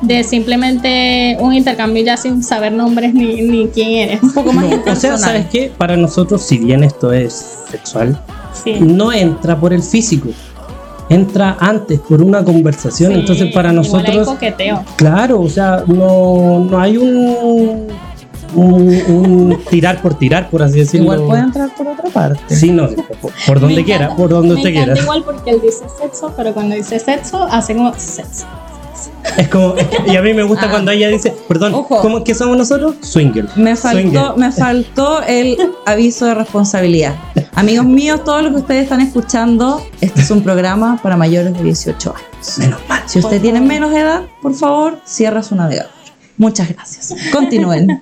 de 0.00 0.24
simplemente 0.24 1.36
un 1.40 1.54
intercambio 1.54 2.02
ya 2.04 2.16
sin 2.16 2.42
saber 2.42 2.72
nombres 2.72 3.14
ni, 3.14 3.42
ni 3.42 3.68
quién 3.68 3.90
eres. 3.90 4.22
un 4.24 4.32
poco 4.32 4.52
más 4.52 4.64
No, 4.64 4.92
o 4.92 4.96
sea. 4.96 5.16
¿sabes 5.16 5.46
qué? 5.52 5.70
Para 5.76 5.96
nosotros, 5.96 6.42
si 6.42 6.58
bien 6.58 6.82
esto 6.82 7.12
es 7.12 7.60
sexual, 7.70 8.20
Sí. 8.64 8.74
no 8.80 9.12
entra 9.12 9.56
por 9.60 9.72
el 9.72 9.82
físico, 9.82 10.30
entra 11.08 11.56
antes 11.60 12.00
por 12.00 12.20
una 12.22 12.42
conversación. 12.44 13.12
Sí, 13.12 13.20
Entonces, 13.20 13.52
para 13.52 13.72
igual 13.72 13.86
hay 13.86 13.92
nosotros, 14.16 14.26
coqueteo. 14.28 14.84
claro, 14.96 15.40
o 15.40 15.48
sea, 15.48 15.84
no, 15.86 16.66
no 16.68 16.80
hay 16.80 16.96
un, 16.98 17.86
un, 18.54 18.88
un 19.08 19.58
tirar 19.70 20.00
por 20.02 20.14
tirar, 20.14 20.48
por 20.50 20.62
así 20.62 20.78
decirlo. 20.78 21.14
Igual 21.14 21.26
puede 21.28 21.42
entrar 21.42 21.74
por 21.76 21.86
otra 21.88 22.10
parte. 22.10 22.54
Sí, 22.54 22.70
no, 22.70 22.88
por, 22.88 23.32
por 23.46 23.60
donde 23.60 23.76
Me 23.76 23.84
quiera, 23.84 24.06
encanta- 24.06 24.16
por 24.16 24.30
donde 24.30 24.48
me 24.54 24.60
usted 24.60 24.72
quiera. 24.72 24.98
igual 24.98 25.22
porque 25.24 25.50
él 25.50 25.60
dice 25.62 25.84
sexo, 26.00 26.32
pero 26.36 26.52
cuando 26.52 26.74
dice 26.74 26.98
sexo, 26.98 27.42
hace 27.50 27.74
como 27.76 27.92
sexo. 27.96 28.46
Es 29.36 29.48
como, 29.48 29.74
es 29.76 29.86
que- 29.88 30.10
y 30.12 30.16
a 30.16 30.22
mí 30.22 30.32
me 30.32 30.44
gusta 30.44 30.66
Ah. 30.66 30.70
cuando 30.70 30.90
ella 30.92 31.08
dice, 31.08 31.34
perdón, 31.48 31.74
Ojo. 31.74 32.00
¿cómo 32.00 32.24
que 32.24 32.34
somos 32.34 32.56
nosotros? 32.56 32.94
Swinger. 33.00 33.46
Me 33.56 33.76
faltó, 33.76 33.98
Swinger. 34.00 34.36
me 34.36 34.52
faltó 34.52 35.22
el 35.22 35.56
aviso 35.84 36.26
de 36.26 36.34
responsabilidad. 36.34 37.14
Amigos 37.56 37.86
míos, 37.86 38.22
todos 38.22 38.42
los 38.42 38.52
que 38.52 38.58
ustedes 38.58 38.82
están 38.82 39.00
escuchando, 39.00 39.82
este 40.02 40.20
es 40.20 40.30
un 40.30 40.42
programa 40.42 41.00
para 41.02 41.16
mayores 41.16 41.54
de 41.56 41.62
18 41.64 42.14
años. 42.14 42.58
Menos 42.58 42.80
mal. 42.86 43.02
Si 43.06 43.18
usted 43.18 43.40
tiene 43.40 43.58
favor. 43.60 43.72
menos 43.72 43.92
edad, 43.94 44.22
por 44.42 44.54
favor, 44.54 45.00
cierra 45.06 45.42
su 45.42 45.54
navegador. 45.54 45.90
Muchas 46.36 46.68
gracias. 46.68 47.14
Continúen. 47.32 47.98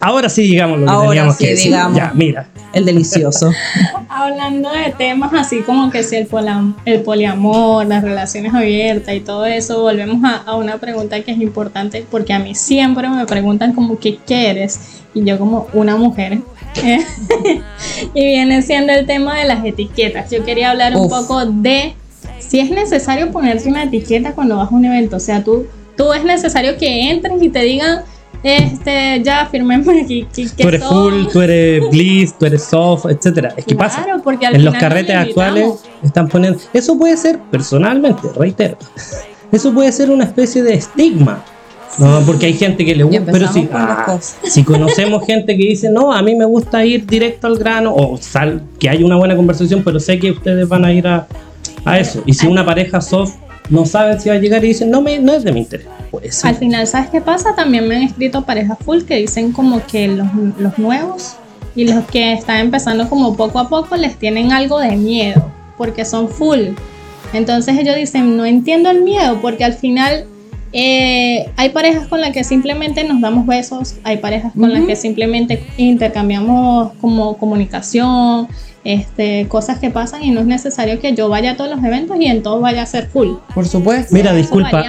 Ahora 0.00 0.28
sí 0.30 0.42
digamos 0.42 0.80
lo 0.80 0.86
que 0.86 0.90
Ahora 0.92 1.08
teníamos 1.10 1.36
sí 1.36 1.44
que 1.44 1.50
decir. 1.50 1.66
digamos. 1.66 1.96
Ya, 1.98 2.12
mira. 2.14 2.48
El 2.72 2.86
delicioso. 2.86 3.52
Hablando 4.08 4.70
de 4.72 4.92
temas 4.96 5.32
así 5.34 5.60
como 5.60 5.90
que 5.90 6.02
si 6.02 6.16
el, 6.16 6.28
polam- 6.28 6.74
el 6.86 7.02
poliamor, 7.02 7.84
las 7.86 8.02
relaciones 8.02 8.54
abiertas 8.54 9.14
y 9.14 9.20
todo 9.20 9.44
eso, 9.44 9.82
volvemos 9.82 10.24
a, 10.24 10.36
a 10.50 10.56
una 10.56 10.78
pregunta 10.78 11.20
que 11.20 11.32
es 11.32 11.38
importante 11.40 12.04
porque 12.10 12.32
a 12.32 12.38
mí 12.38 12.54
siempre 12.54 13.08
me 13.10 13.26
preguntan 13.26 13.74
como 13.74 13.98
que 13.98 14.16
qué 14.16 14.48
eres 14.50 14.80
y 15.14 15.24
yo 15.24 15.38
como 15.38 15.68
una 15.74 15.96
mujer. 15.96 16.40
y 18.14 18.24
viene 18.24 18.62
siendo 18.62 18.92
el 18.92 19.06
tema 19.06 19.38
de 19.38 19.44
las 19.46 19.64
etiquetas. 19.64 20.30
Yo 20.30 20.44
quería 20.44 20.70
hablar 20.70 20.96
un 20.96 21.06
Uf. 21.06 21.10
poco 21.12 21.44
de 21.46 21.94
si 22.38 22.60
es 22.60 22.70
necesario 22.70 23.30
ponerte 23.30 23.68
una 23.68 23.84
etiqueta 23.84 24.32
cuando 24.32 24.56
vas 24.56 24.70
a 24.70 24.74
un 24.74 24.84
evento. 24.84 25.16
O 25.16 25.20
sea, 25.20 25.42
tú, 25.42 25.66
tú 25.96 26.12
es 26.12 26.24
necesario 26.24 26.76
que 26.76 27.10
entres 27.10 27.42
y 27.42 27.48
te 27.48 27.60
digan 27.60 28.00
este, 28.42 29.22
ya 29.24 29.46
firmemos 29.46 29.88
aquí. 29.88 30.26
Que, 30.34 30.44
que 30.44 30.62
Tú 30.62 30.68
eres 30.68 30.82
son- 30.82 31.10
full, 31.24 31.32
tú 31.32 31.40
eres 31.40 31.88
bliss, 31.90 32.38
tú 32.38 32.44
eres 32.46 32.62
soft, 32.64 33.06
etcétera. 33.06 33.54
Es 33.56 33.64
que 33.64 33.74
pasa. 33.74 34.04
Claro, 34.04 34.22
porque 34.22 34.46
al 34.46 34.54
En 34.56 34.64
los 34.64 34.74
carretes 34.74 35.16
actuales 35.16 35.82
están 36.02 36.28
poniendo. 36.28 36.60
Eso 36.72 36.98
puede 36.98 37.16
ser, 37.16 37.38
personalmente, 37.50 38.28
reitero. 38.36 38.76
Eso 39.52 39.72
puede 39.72 39.92
ser 39.92 40.10
una 40.10 40.24
especie 40.24 40.62
de 40.62 40.74
estigma. 40.74 41.42
No, 41.98 42.20
porque 42.26 42.46
hay 42.46 42.54
gente 42.54 42.84
que 42.84 42.94
le 42.94 43.04
gusta. 43.04 43.30
Pero 43.30 43.52
si, 43.52 43.68
ah, 43.72 44.18
si 44.42 44.64
conocemos 44.64 45.24
gente 45.24 45.56
que 45.56 45.62
dice, 45.62 45.90
no, 45.90 46.12
a 46.12 46.22
mí 46.22 46.34
me 46.34 46.44
gusta 46.44 46.84
ir 46.84 47.06
directo 47.06 47.46
al 47.46 47.56
grano, 47.56 47.94
o 47.94 48.16
sal, 48.16 48.62
que 48.78 48.88
hay 48.88 49.02
una 49.02 49.16
buena 49.16 49.36
conversación, 49.36 49.82
pero 49.84 50.00
sé 50.00 50.18
que 50.18 50.32
ustedes 50.32 50.68
van 50.68 50.84
a 50.84 50.92
ir 50.92 51.06
a, 51.06 51.26
a 51.84 51.98
eso. 51.98 52.22
Y 52.26 52.34
si 52.34 52.46
una 52.46 52.64
pareja 52.64 53.00
soft 53.00 53.34
no 53.70 53.86
saben 53.86 54.20
si 54.20 54.28
va 54.28 54.34
a 54.34 54.38
llegar 54.38 54.64
y 54.64 54.68
dicen, 54.68 54.90
no, 54.90 55.00
me, 55.00 55.18
no 55.18 55.32
es 55.32 55.44
de 55.44 55.52
mi 55.52 55.60
interés. 55.60 55.86
Pues 56.10 56.44
Al 56.44 56.56
final, 56.56 56.86
¿sabes 56.86 57.10
qué 57.10 57.20
pasa? 57.20 57.54
También 57.54 57.88
me 57.88 57.96
han 57.96 58.02
escrito 58.02 58.42
parejas 58.42 58.78
full 58.84 59.02
que 59.02 59.16
dicen 59.16 59.52
como 59.52 59.84
que 59.86 60.08
los, 60.08 60.26
los 60.58 60.78
nuevos 60.78 61.36
y 61.74 61.88
los 61.88 62.04
que 62.06 62.34
están 62.34 62.58
empezando 62.58 63.08
como 63.08 63.36
poco 63.36 63.58
a 63.58 63.68
poco 63.68 63.96
les 63.96 64.16
tienen 64.16 64.52
algo 64.52 64.78
de 64.78 64.96
miedo 64.96 65.50
porque 65.76 66.04
son 66.04 66.28
full. 66.28 66.68
Entonces 67.32 67.76
ellos 67.78 67.96
dicen, 67.96 68.36
no 68.36 68.44
entiendo 68.44 68.90
el 68.90 69.02
miedo 69.02 69.38
porque 69.40 69.64
al 69.64 69.72
final 69.72 70.26
eh, 70.76 71.48
hay 71.56 71.68
parejas 71.70 72.08
con 72.08 72.20
las 72.20 72.32
que 72.32 72.42
simplemente 72.42 73.04
nos 73.04 73.20
damos 73.20 73.46
besos, 73.46 73.94
hay 74.02 74.16
parejas 74.16 74.52
con 74.58 74.72
las 74.72 74.84
que 74.84 74.96
simplemente 74.96 75.62
intercambiamos 75.76 76.92
como 77.00 77.36
comunicación, 77.38 78.48
este, 78.82 79.46
cosas 79.48 79.78
que 79.78 79.90
pasan 79.90 80.24
y 80.24 80.30
no 80.32 80.40
es 80.40 80.46
necesario 80.46 80.98
que 80.98 81.14
yo 81.14 81.28
vaya 81.28 81.52
a 81.52 81.56
todos 81.56 81.70
los 81.70 81.82
eventos 81.84 82.16
y 82.20 82.26
en 82.26 82.42
todos 82.42 82.60
vaya 82.60 82.82
a 82.82 82.86
ser 82.86 83.06
full. 83.06 83.28
Por 83.54 83.66
supuesto. 83.68 84.12
Mira, 84.12 84.30
Eso 84.30 84.38
disculpa, 84.38 84.84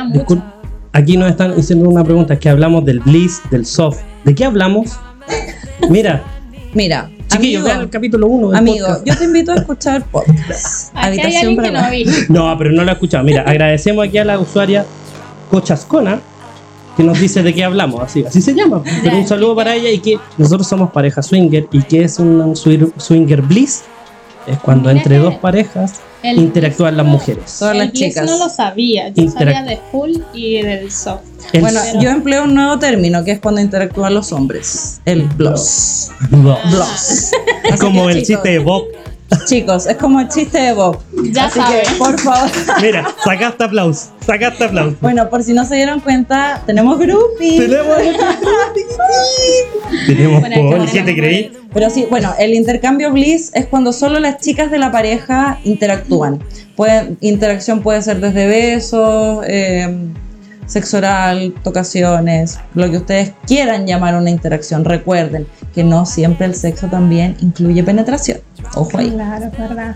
aquí 0.91 1.17
nos 1.17 1.29
están 1.29 1.51
haciendo 1.51 1.87
una 1.87 2.03
pregunta, 2.03 2.37
que 2.39 2.49
hablamos 2.49 2.83
del 2.83 2.99
bliss, 3.01 3.39
del 3.51 3.65
soft. 3.67 3.99
¿De 4.23 4.33
qué 4.33 4.43
hablamos? 4.43 4.97
Mira, 5.89 6.23
Mira, 6.73 7.09
chiquillos, 7.29 7.63
vean 7.63 7.75
el 7.75 7.81
amigo, 7.83 7.91
capítulo 7.91 8.27
1 8.27 8.47
del 8.49 8.57
amigo, 8.57 8.87
podcast. 8.87 9.05
yo 9.07 9.17
te 9.17 9.23
invito 9.25 9.51
a 9.51 9.55
escuchar 9.55 10.03
podcast. 10.05 10.91
Aquí 10.95 11.19
hay 11.21 11.35
alguien 11.35 11.61
que 11.61 11.71
no 11.71 11.79
para- 11.79 11.89
vi. 11.91 12.05
No, 12.29 12.57
pero 12.57 12.71
no 12.71 12.83
lo 12.83 12.89
he 12.89 12.93
escuchado. 12.93 13.23
Mira, 13.23 13.43
agradecemos 13.43 14.05
aquí 14.07 14.17
a 14.17 14.25
la 14.25 14.39
usuaria 14.39 14.83
Cochascona 15.59 16.19
que 16.97 17.03
nos 17.03 17.17
dice 17.19 17.41
de 17.43 17.53
qué 17.53 17.63
hablamos, 17.63 18.01
así, 18.01 18.23
así 18.25 18.41
se 18.41 18.53
llama. 18.53 18.81
Pero 19.03 19.17
un 19.17 19.25
saludo 19.27 19.55
para 19.55 19.73
ella 19.75 19.89
y 19.89 19.99
que 19.99 20.17
nosotros 20.37 20.67
somos 20.67 20.91
pareja 20.91 21.21
swinger 21.21 21.67
y 21.71 21.81
que 21.83 22.03
es 22.03 22.19
un 22.19 22.55
swinger 22.55 23.41
bliss. 23.41 23.83
Es 24.47 24.59
cuando 24.59 24.89
Mira 24.89 24.97
entre 25.01 25.17
dos 25.17 25.35
parejas 25.35 26.01
el 26.21 26.37
interactúan 26.37 26.95
las 26.97 27.05
bliss 27.05 27.13
mujeres. 27.13 27.55
Todas 27.57 27.71
el 27.73 27.79
las 27.79 27.91
bliss 27.91 28.01
chicas. 28.03 28.25
no 28.25 28.37
lo 28.37 28.49
sabía, 28.49 29.09
yo 29.09 29.23
Interac- 29.23 29.53
sabía 29.53 29.63
de 29.63 29.79
full 29.91 30.11
y 30.33 30.61
del 30.61 30.91
soft. 30.91 31.21
El 31.53 31.61
Bueno, 31.61 31.79
yo 32.01 32.09
empleo 32.09 32.43
un 32.43 32.53
nuevo 32.53 32.77
término 32.77 33.23
que 33.23 33.31
es 33.31 33.39
cuando 33.39 33.61
interactúan 33.61 34.13
los 34.13 34.31
hombres. 34.33 34.99
El 35.05 35.23
bloss. 35.23 36.11
Bloss. 36.29 36.59
Bloss. 36.71 37.31
Así 37.71 37.79
como 37.79 38.07
que, 38.07 38.13
el 38.13 38.23
chiste 38.23 38.49
de 38.49 38.59
Bob. 38.59 38.83
Chicos, 39.45 39.87
es 39.87 39.97
como 39.97 40.19
el 40.19 40.27
chiste 40.27 40.59
de 40.59 40.73
Bob. 40.73 40.99
Ya 41.31 41.45
Así 41.45 41.59
saben. 41.59 41.81
que, 41.81 41.91
por 41.95 42.19
favor. 42.19 42.49
Mira, 42.81 43.05
sacaste 43.23 43.63
aplauso, 43.63 44.11
sacaste 44.25 44.65
aplauso. 44.65 44.97
Bueno, 45.01 45.29
por 45.29 45.43
si 45.43 45.53
no 45.53 45.65
se 45.65 45.75
dieron 45.75 45.99
cuenta, 45.99 46.61
tenemos 46.65 46.99
groupies. 46.99 47.57
Tenemos 47.57 47.97
Tenemos 50.07 50.41
poli, 50.41 50.53
tenemos 50.53 50.91
¿qué 50.91 51.01
te 51.01 51.15
creí? 51.15 51.51
Pero 51.73 51.89
sí, 51.89 52.07
bueno, 52.09 52.33
el 52.39 52.53
intercambio 52.53 53.11
bliss 53.11 53.51
es 53.53 53.65
cuando 53.65 53.91
solo 53.93 54.19
las 54.19 54.39
chicas 54.39 54.71
de 54.71 54.77
la 54.77 54.91
pareja 54.91 55.59
interactúan. 55.63 56.43
Pueden, 56.75 57.17
interacción 57.21 57.81
puede 57.81 58.01
ser 58.01 58.19
desde 58.19 58.47
besos, 58.47 59.43
eh, 59.47 59.95
sexo 60.65 60.97
oral, 60.97 61.53
tocaciones, 61.63 62.59
lo 62.73 62.89
que 62.89 62.97
ustedes 62.97 63.33
quieran 63.45 63.85
llamar 63.85 64.15
una 64.15 64.29
interacción. 64.29 64.85
Recuerden 64.85 65.47
que 65.73 65.83
no 65.83 66.05
siempre 66.05 66.45
el 66.45 66.55
sexo 66.55 66.87
también 66.87 67.35
incluye 67.41 67.83
penetración. 67.83 68.39
Ojo 68.75 68.97
ahí. 68.97 69.11
Claro, 69.11 69.45
es 69.45 69.57
verdad. 69.57 69.95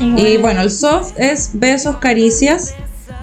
Y 0.00 0.36
bueno, 0.38 0.62
el 0.62 0.70
soft 0.70 1.12
es 1.18 1.50
besos, 1.54 1.96
caricias. 1.98 2.74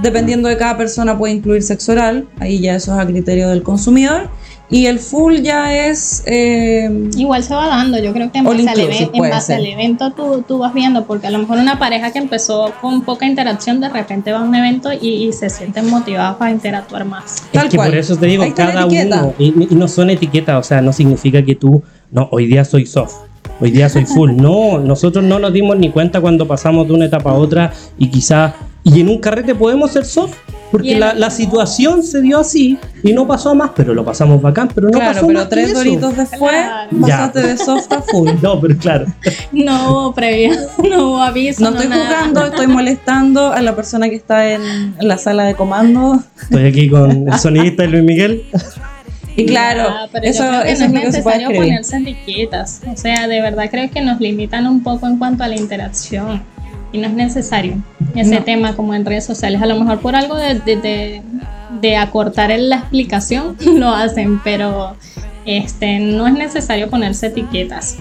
Dependiendo 0.02 0.50
de 0.50 0.58
cada 0.58 0.76
persona 0.78 1.18
puede 1.18 1.34
incluir 1.34 1.62
sexo 1.64 1.92
oral. 1.92 2.28
Ahí 2.40 2.60
ya 2.60 2.76
eso 2.76 2.94
es 2.94 3.00
a 3.00 3.06
criterio 3.06 3.50
del 3.50 3.64
consumidor. 3.64 4.30
Y 4.74 4.88
el 4.88 4.98
full 5.00 5.42
ya 5.42 5.88
es... 5.88 6.24
eh, 6.26 6.90
Igual 7.16 7.44
se 7.44 7.54
va 7.54 7.68
dando, 7.68 8.00
yo 8.00 8.12
creo 8.12 8.32
que 8.32 8.40
en 8.40 8.46
base, 8.46 8.58
al, 8.68 8.80
inclusive 8.80 8.96
even- 8.96 9.10
en 9.14 9.18
puede 9.20 9.32
base 9.32 9.46
ser. 9.48 9.56
al 9.58 9.66
evento 9.68 10.12
tú, 10.14 10.44
tú 10.48 10.58
vas 10.58 10.74
viendo, 10.74 11.06
porque 11.06 11.28
a 11.28 11.30
lo 11.32 11.38
mejor 11.38 11.60
una 11.60 11.78
pareja 11.78 12.12
que 12.12 12.18
empezó 12.18 12.74
con 12.82 13.02
poca 13.04 13.26
interacción 13.28 13.80
de 13.80 13.90
repente 13.90 14.32
va 14.32 14.40
a 14.40 14.44
un 14.44 14.56
evento 14.56 14.90
y, 14.92 15.28
y 15.28 15.34
se 15.34 15.50
sienten 15.52 15.90
motivados 15.90 16.38
para 16.38 16.50
interactuar 16.52 17.06
más. 17.06 17.44
Tal 17.52 17.66
es 17.66 17.70
que 17.72 17.78
cual. 17.78 17.90
por 17.90 17.98
eso 18.00 18.16
te 18.18 18.26
digo, 18.26 18.44
Ahí 18.44 18.52
cada 18.52 18.86
uno, 18.88 19.34
y, 19.38 19.54
y 19.72 19.76
no 19.76 19.88
son 19.88 20.10
etiquetas, 20.10 20.56
o 20.60 20.64
sea, 20.68 20.82
no 20.82 20.92
significa 20.92 21.44
que 21.46 21.54
tú, 21.56 21.84
no, 22.12 22.28
hoy 22.32 22.48
día 22.48 22.66
soy 22.66 22.88
soft, 22.88 23.14
hoy 23.62 23.70
día 23.70 23.90
soy 23.90 24.06
full. 24.06 24.32
No, 24.36 24.80
nosotros 24.80 25.24
no 25.24 25.38
nos 25.38 25.54
dimos 25.54 25.78
ni 25.78 25.92
cuenta 25.92 26.20
cuando 26.20 26.48
pasamos 26.48 26.88
de 26.88 26.94
una 26.94 27.06
etapa 27.06 27.30
a 27.30 27.36
otra 27.36 27.72
y 28.00 28.08
quizá, 28.10 28.56
y 28.84 29.02
en 29.02 29.10
un 29.10 29.20
carrete 29.20 29.54
podemos 29.54 29.92
ser 29.92 30.04
soft, 30.06 30.34
porque 30.74 30.98
la, 30.98 31.30
situación 31.30 32.02
se 32.02 32.20
dio 32.22 32.40
así 32.40 32.80
y 33.04 33.14
no 33.14 33.28
pasó 33.28 33.52
a 33.52 33.54
más, 33.54 33.72
pero 33.76 33.94
lo 33.94 34.04
pasamos 34.04 34.42
bacán, 34.42 34.70
pero 34.74 34.88
no 34.88 34.94
claro, 34.98 35.14
pasó 35.14 35.28
pero 35.28 35.40
más 35.40 35.48
que 35.48 35.50
tres 35.52 35.70
eso. 35.70 35.78
doritos 35.78 36.18
después 36.18 36.52
Claro. 36.52 36.90
pasaste 37.00 37.42
de 37.42 37.58
soft 37.58 37.92
a 37.94 38.02
full. 38.02 38.30
No, 38.42 38.60
pero 38.60 38.76
claro, 38.78 39.06
No 39.52 39.92
hubo 39.92 40.14
previa, 40.16 40.52
no 40.90 41.10
hubo 41.10 41.22
aviso. 41.22 41.64
No 41.64 41.70
estoy 41.70 41.88
nada. 41.90 42.06
jugando, 42.06 42.46
estoy 42.48 42.66
molestando 42.68 43.52
a 43.54 43.62
la 43.62 43.76
persona 43.76 44.10
que 44.10 44.16
está 44.16 44.50
en, 44.52 44.96
la 45.00 45.20
sala 45.20 45.44
de 45.44 45.54
comando. 45.54 46.24
estoy 46.42 46.66
aquí 46.66 46.90
con 46.90 47.28
el 47.32 47.40
sonidista 47.40 47.84
de 47.84 47.90
Luis 47.90 48.04
Miguel. 48.04 48.44
Y 49.36 49.46
claro, 49.46 49.84
Ah, 49.90 50.08
pero 50.12 50.26
yo 50.26 50.32
eso, 50.32 50.44
creo 50.48 50.64
que 50.64 50.72
eso 50.72 50.88
no 50.88 50.88
es 50.88 50.90
es 50.90 50.94
lo 50.94 51.02
que 51.02 51.12
se 51.12 51.22
puede 51.24 51.38
necesario 51.38 51.62
ponerse 51.62 51.98
etiquetas. 51.98 52.82
O 52.92 52.98
sea, 52.98 53.28
de 53.28 53.42
verdad 53.42 53.66
creo 53.70 53.92
que 53.92 54.02
nos 54.02 54.20
limitan 54.20 54.66
un 54.66 54.82
poco 54.82 55.06
en 55.08 55.18
cuanto 55.18 55.44
a 55.44 55.48
la 55.48 55.56
interacción. 55.56 56.44
Y 56.94 57.00
no 57.00 57.08
es 57.08 57.14
necesario 57.14 57.76
ese 58.16 58.36
No. 58.36 58.44
tema 58.44 58.76
como 58.76 58.94
en 58.94 59.04
redes 59.06 59.26
sociales. 59.26 59.62
A 59.62 59.66
lo 59.66 59.76
mejor 59.78 60.00
por 60.00 60.16
algo 60.16 60.36
de, 60.36 60.60
de, 60.60 60.76
de- 60.78 61.22
de 61.82 61.98
acortar 61.98 62.52
en 62.52 62.70
la 62.70 62.78
explicación 62.78 63.58
lo 63.76 63.90
hacen, 63.90 64.40
pero 64.44 64.96
este, 65.46 66.00
no 66.00 66.26
es 66.28 66.34
necesario 66.34 66.90
ponerse 66.90 67.28
etiquetas. 67.28 67.98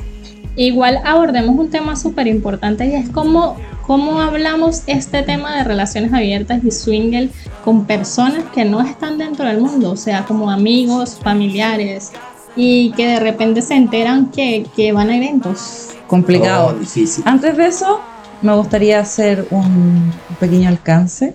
Igual 0.55 1.01
abordemos 1.05 1.59
un 1.59 1.71
tema 1.71 1.97
súper 1.97 2.27
importante 2.27 2.87
y 2.87 2.93
es 2.95 3.09
cómo, 3.09 3.57
cómo 3.87 4.21
hablamos 4.21 4.83
este 4.87 5.23
tema 5.23 5.57
de 5.57 5.65
relaciones 5.65 6.13
abiertas 6.13 6.63
y 6.63 6.71
swinger 6.71 7.31
con 7.65 7.87
personas 7.87 8.45
que 8.55 8.67
no 8.67 8.83
están 8.83 9.17
dentro 9.17 9.47
del 9.47 9.59
mundo, 9.63 9.93
o 9.93 9.97
sea, 9.97 10.25
como 10.27 10.51
amigos, 10.51 11.19
familiares, 11.23 12.13
y 12.55 12.91
que 12.93 13.07
de 13.07 13.21
repente 13.21 13.63
se 13.63 13.75
enteran 13.75 14.31
que, 14.31 14.67
que 14.77 14.93
van 14.93 15.09
a 15.09 15.17
eventos. 15.17 15.89
Complicado. 16.07 16.75
Oh, 16.77 16.79
difícil. 16.79 17.25
Antes 17.27 17.57
de 17.57 17.67
eso, 17.69 18.01
me 18.43 18.55
gustaría 18.55 19.01
hacer 19.01 19.47
un 19.51 20.13
pequeño 20.41 20.69
alcance. 20.69 21.35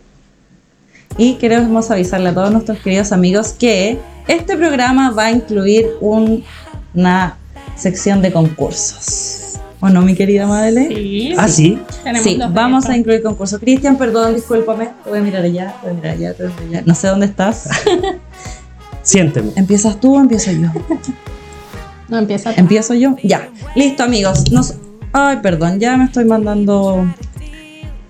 Y 1.18 1.36
queremos 1.36 1.90
avisarle 1.90 2.30
a 2.30 2.34
todos 2.34 2.52
nuestros 2.52 2.80
queridos 2.80 3.12
amigos 3.12 3.54
que 3.58 3.98
este 4.28 4.56
programa 4.58 5.12
va 5.12 5.26
a 5.26 5.32
incluir 5.32 5.88
un- 6.02 6.44
una 6.94 7.38
sección 7.76 8.22
de 8.22 8.32
concursos. 8.32 9.34
¿O 9.80 9.90
no, 9.90 10.02
mi 10.02 10.16
querida 10.16 10.48
Madeleine? 10.48 10.94
Sí, 10.96 11.34
Ah, 11.38 11.48
sí. 11.48 11.80
tenemos 12.04 12.24
Sí, 12.24 12.40
vamos 12.52 12.86
a 12.88 12.98
incluir 12.98 13.22
concursos. 13.22 13.60
Cristian, 13.60 13.96
perdón, 13.98 14.36
discúlpame. 14.36 14.90
Te 15.04 15.10
voy 15.10 15.20
a 15.20 15.22
mirar 15.22 15.44
allá, 15.44 15.76
te 15.82 15.88
voy 15.88 15.92
a 15.92 15.94
mirar 16.02 16.14
allá, 16.16 16.34
te 16.34 16.44
voy 16.44 16.52
a 16.52 16.56
mirar 16.62 16.70
allá. 16.80 16.84
No 16.88 16.96
sé 16.96 17.08
dónde 17.08 17.26
estás. 17.28 17.70
Siénteme. 19.04 19.52
¿Empiezas 19.56 20.00
tú 20.00 20.16
o 20.16 20.20
empiezo 20.20 20.52
yo? 20.52 20.68
No 22.10 22.18
empieza. 22.20 22.54
¿Empiezo 22.54 22.94
yo? 22.94 23.18
Ya. 23.22 23.50
Listo, 23.76 24.04
amigos. 24.04 24.50
Nos... 24.50 24.76
Ay, 25.20 25.38
perdón, 25.38 25.80
ya 25.80 25.98
me 25.98 26.06
estoy 26.06 26.26
mandando 26.26 27.12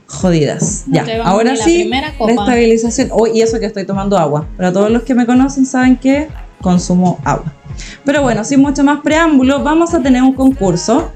jodidas. 0.07 0.83
No 0.87 1.05
ya. 1.05 1.23
Ahora 1.23 1.55
sí, 1.55 1.85
la 1.85 2.09
estabilización. 2.09 3.07
Oh, 3.13 3.25
y 3.25 3.39
eso 3.39 3.61
que 3.61 3.65
estoy 3.65 3.85
tomando 3.85 4.17
agua. 4.17 4.45
Para 4.57 4.73
todos 4.73 4.91
los 4.91 5.03
que 5.03 5.15
me 5.15 5.25
conocen 5.25 5.65
saben 5.65 5.95
que 5.95 6.27
consumo 6.59 7.17
agua. 7.23 7.53
Pero 8.03 8.23
bueno, 8.23 8.43
sin 8.43 8.59
mucho 8.59 8.83
más 8.83 8.99
preámbulo, 8.99 9.63
vamos 9.63 9.93
a 9.93 10.01
tener 10.01 10.21
un 10.21 10.33
concurso 10.33 11.09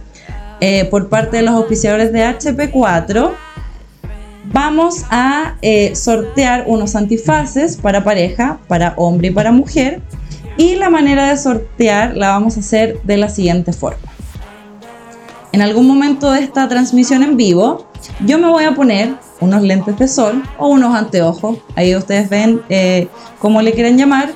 eh, 0.62 0.86
por 0.86 1.10
parte 1.10 1.38
de 1.38 1.44
los 1.44 1.56
auspiciadores 1.56 2.14
de 2.14 2.24
HP4. 2.26 3.32
Vamos 4.46 5.04
a 5.10 5.58
eh, 5.62 5.94
sortear 5.94 6.64
unos 6.68 6.96
antifaces 6.96 7.76
para 7.76 8.02
pareja, 8.02 8.60
para 8.70 8.94
hombre 8.96 9.28
y 9.28 9.32
para 9.32 9.52
mujer. 9.52 10.02
Y 10.56 10.76
la 10.76 10.90
manera 10.90 11.32
de 11.32 11.36
sortear 11.36 12.16
la 12.16 12.30
vamos 12.30 12.56
a 12.56 12.62
hacer 12.62 13.02
de 13.04 13.18
la 13.18 13.28
siguiente 13.28 13.74
forma. 13.74 14.11
En 15.54 15.62
algún 15.62 15.88
momento 15.88 16.32
de 16.32 16.40
esta 16.40 16.70
transmisión 16.70 17.24
en 17.24 17.36
vivo, 17.36 17.86
yo 18.26 18.40
me 18.40 18.48
voy 18.48 18.64
a 18.64 18.74
poner 18.74 19.16
unos 19.42 19.62
lentes 19.62 20.00
de 20.00 20.08
sol 20.08 20.42
o 20.58 20.70
unos 20.70 20.96
anteojos. 20.96 21.58
Ahí 21.76 21.94
ustedes 21.96 22.30
ven 22.30 22.62
eh, 22.70 23.10
cómo 23.40 23.62
le 23.62 23.74
quieren 23.74 23.98
llamar. 23.98 24.32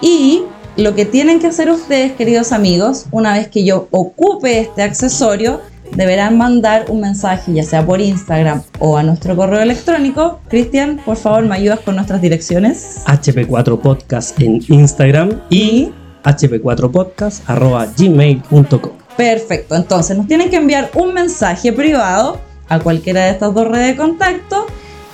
Y 0.00 0.44
lo 0.76 0.94
que 0.94 1.04
tienen 1.04 1.40
que 1.40 1.48
hacer 1.48 1.68
ustedes, 1.70 2.12
queridos 2.12 2.52
amigos, 2.52 3.06
una 3.10 3.32
vez 3.34 3.48
que 3.48 3.64
yo 3.64 3.88
ocupe 3.90 4.60
este 4.60 4.82
accesorio, 4.82 5.60
deberán 5.96 6.38
mandar 6.38 6.84
un 6.88 7.00
mensaje, 7.00 7.52
ya 7.52 7.64
sea 7.64 7.84
por 7.84 8.00
Instagram 8.00 8.62
o 8.78 8.96
a 8.96 9.02
nuestro 9.02 9.34
correo 9.34 9.60
electrónico. 9.60 10.38
Cristian, 10.48 11.00
por 11.04 11.16
favor, 11.16 11.44
me 11.44 11.56
ayudas 11.56 11.80
con 11.80 11.96
nuestras 11.96 12.22
direcciones. 12.22 13.02
HP4 13.06 13.80
Podcast 13.80 14.40
en 14.40 14.62
Instagram 14.68 15.40
y 15.50 15.60
Y 15.60 15.92
hp4podcast.gmail.com 16.22 18.99
Perfecto, 19.20 19.74
entonces 19.74 20.16
nos 20.16 20.26
tienen 20.26 20.48
que 20.48 20.56
enviar 20.56 20.90
un 20.94 21.12
mensaje 21.12 21.74
privado 21.74 22.40
a 22.70 22.78
cualquiera 22.78 23.26
de 23.26 23.32
estas 23.32 23.52
dos 23.52 23.68
redes 23.68 23.88
de 23.88 23.96
contacto 23.96 24.66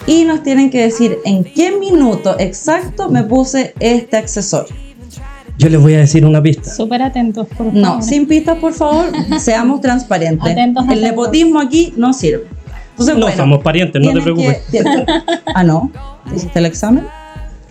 y 0.06 0.22
nos 0.22 0.44
tienen 0.44 0.70
que 0.70 0.80
decir 0.82 1.18
en 1.25 1.42
qué 1.42 1.76
minuto 1.76 2.36
exacto 2.38 3.08
me 3.10 3.25
puse 3.25 3.75
este 3.80 4.16
accesorio. 4.16 4.72
Yo 5.58 5.68
les 5.68 5.80
voy 5.80 5.94
a 5.94 5.98
decir 5.98 6.25
una 6.25 6.40
pista. 6.40 6.70
Súper 6.72 7.02
atentos, 7.02 7.48
por 7.48 7.66
favor. 7.66 7.75
No, 7.75 8.00
sin 8.00 8.28
pistas, 8.28 8.58
por 8.58 8.75
favor, 8.75 9.06
seamos 9.40 9.80
transparentes. 9.80 10.52
Atentos, 10.52 10.84
El 10.88 11.00
nepotismo 11.02 11.58
aquí 11.58 11.92
no 11.96 12.12
sirve. 12.12 12.44
Entonces, 12.90 13.16
No 13.16 13.22
bueno, 13.22 13.36
somos 13.36 13.62
parientes, 13.64 14.00
no 14.00 14.12
te 14.12 14.20
preocupes. 14.22 14.58
que- 14.70 14.84
ah, 15.52 15.64
no. 15.64 15.90
¿Hiciste 16.32 16.60
el 16.60 16.66
examen? 16.66 17.06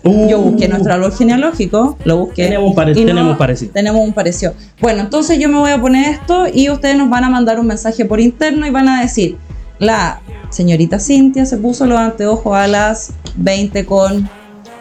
Uh, 0.04 0.28
Yo 0.28 0.40
busqué 0.40 0.68
nuestro 0.68 0.92
árbol 0.94 1.12
genealógico, 1.12 1.96
lo 2.04 2.18
busqué. 2.18 2.44
Tenemos 2.44 2.68
un 2.70 2.74
pare- 2.76 2.92
y 2.92 2.94
tenemos 3.04 3.32
un 3.32 3.38
parecido. 3.38 3.72
Tenemos 3.72 4.00
un 4.06 4.12
parecido. 4.12 4.54
Bueno, 4.80 5.00
entonces 5.00 5.38
yo 5.38 5.48
me 5.48 5.58
voy 5.58 5.70
a 5.72 5.80
poner 5.80 6.08
esto 6.10 6.46
y 6.52 6.70
ustedes 6.70 6.96
nos 6.96 7.10
van 7.10 7.24
a 7.24 7.30
mandar 7.30 7.58
un 7.58 7.66
mensaje 7.66 8.04
por 8.04 8.20
interno 8.20 8.66
y 8.66 8.70
van 8.70 8.88
a 8.88 9.00
decir, 9.00 9.36
la 9.78 10.20
señorita 10.50 10.98
Cintia 11.00 11.44
se 11.44 11.56
puso 11.56 11.86
los 11.86 11.98
anteojos 11.98 12.56
a 12.56 12.66
las 12.68 13.12
20 13.36 13.84
con 13.84 14.28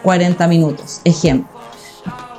40 0.04 0.48
minutos. 0.48 1.02
Ejemplo. 1.04 1.50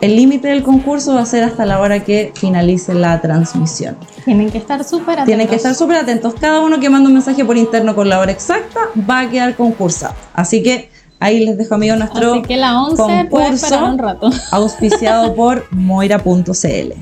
El 0.00 0.14
límite 0.14 0.48
del 0.48 0.62
concurso 0.62 1.14
va 1.14 1.22
a 1.22 1.26
ser 1.26 1.42
hasta 1.42 1.64
la 1.64 1.80
hora 1.80 2.04
que 2.04 2.30
finalice 2.34 2.92
la 2.94 3.18
transmisión. 3.20 3.96
Tienen 4.26 4.50
que 4.50 4.58
estar 4.58 4.84
súper 4.84 5.14
atentos. 5.14 5.24
Tienen 5.26 5.48
que 5.48 5.56
estar 5.56 5.74
súper 5.74 5.96
atentos. 5.96 6.34
Cada 6.38 6.60
uno 6.60 6.78
que 6.78 6.90
manda 6.90 7.08
un 7.08 7.14
mensaje 7.14 7.44
por 7.44 7.56
interno 7.56 7.94
con 7.94 8.08
la 8.08 8.20
hora 8.20 8.30
exacta 8.30 8.80
va 9.08 9.20
a 9.20 9.30
quedar 9.30 9.56
concursado. 9.56 10.14
Así 10.34 10.62
que 10.62 10.90
ahí 11.20 11.44
les 11.44 11.56
dejo, 11.58 11.74
amigos, 11.74 11.98
nuestro 11.98 12.34
Así 12.34 12.42
que 12.42 12.56
la 12.56 12.80
11 12.82 13.26
puede 13.30 13.46
concurso. 13.50 13.84
un 13.84 13.98
rato. 13.98 14.30
auspiciado 14.52 15.34
por 15.34 15.66
moira.cl. 15.72 16.92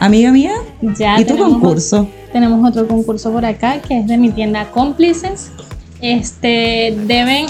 Amiga 0.00 0.30
mía, 0.30 0.52
Ya 0.96 1.18
¿y 1.20 1.24
tu 1.24 1.34
tenemos- 1.34 1.52
concurso? 1.54 2.08
Tenemos 2.32 2.68
otro 2.68 2.86
concurso 2.86 3.32
por 3.32 3.44
acá 3.44 3.80
que 3.80 3.98
es 4.00 4.06
de 4.06 4.16
mi 4.18 4.30
tienda 4.30 4.66
Cómplices. 4.70 5.50
Este 6.00 6.94
deben, 7.06 7.46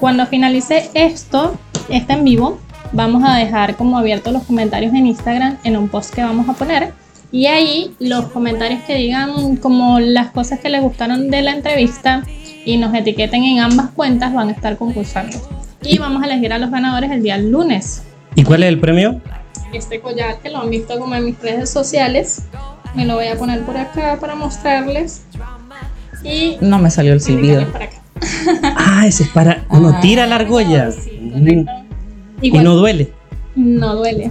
cuando 0.00 0.26
finalice 0.26 0.90
esto, 0.94 1.54
este 1.88 2.12
en 2.12 2.24
vivo, 2.24 2.58
vamos 2.92 3.22
a 3.26 3.34
dejar 3.36 3.76
como 3.76 3.96
abiertos 3.96 4.32
los 4.32 4.42
comentarios 4.42 4.92
en 4.94 5.06
Instagram 5.06 5.56
en 5.64 5.76
un 5.76 5.88
post 5.88 6.12
que 6.14 6.22
vamos 6.22 6.48
a 6.48 6.52
poner. 6.52 6.92
Y 7.32 7.46
ahí 7.46 7.94
los 7.98 8.26
comentarios 8.26 8.82
que 8.82 8.94
digan 8.96 9.56
como 9.56 9.98
las 10.00 10.30
cosas 10.32 10.60
que 10.60 10.68
les 10.68 10.82
gustaron 10.82 11.30
de 11.30 11.42
la 11.42 11.52
entrevista 11.52 12.22
y 12.66 12.76
nos 12.76 12.92
etiqueten 12.94 13.42
en 13.44 13.60
ambas 13.60 13.90
cuentas 13.92 14.34
van 14.34 14.48
a 14.48 14.52
estar 14.52 14.76
concursando. 14.76 15.38
Y 15.82 15.96
vamos 15.98 16.22
a 16.22 16.26
elegir 16.26 16.52
a 16.52 16.58
los 16.58 16.70
ganadores 16.70 17.10
el 17.10 17.22
día 17.22 17.38
lunes. 17.38 18.02
¿Y 18.34 18.42
cuál 18.44 18.62
es 18.64 18.68
el 18.68 18.78
premio? 18.80 19.20
Este 19.72 20.00
collar 20.00 20.38
que 20.40 20.50
lo 20.50 20.58
han 20.58 20.68
visto 20.68 20.98
como 20.98 21.14
en 21.14 21.24
mis 21.24 21.40
redes 21.40 21.70
sociales. 21.70 22.42
Me 22.94 23.06
lo 23.06 23.14
voy 23.14 23.28
a 23.28 23.36
poner 23.36 23.62
por 23.62 23.76
acá 23.78 24.18
para 24.20 24.34
mostrarles. 24.34 25.22
Y 26.24 26.56
No 26.60 26.78
me 26.78 26.90
salió 26.90 27.12
el 27.12 27.20
silbido. 27.20 27.64
Ah, 28.62 29.04
ese 29.06 29.22
es 29.24 29.28
para. 29.30 29.64
Uno 29.70 29.92
Ah. 29.94 30.00
tira 30.00 30.26
la 30.26 30.36
argolla. 30.36 30.90
Sí, 30.90 31.10
Mm. 31.22 31.66
Y 32.42 32.50
no 32.50 32.74
duele. 32.74 33.12
no 33.54 33.94
duele. 33.96 34.28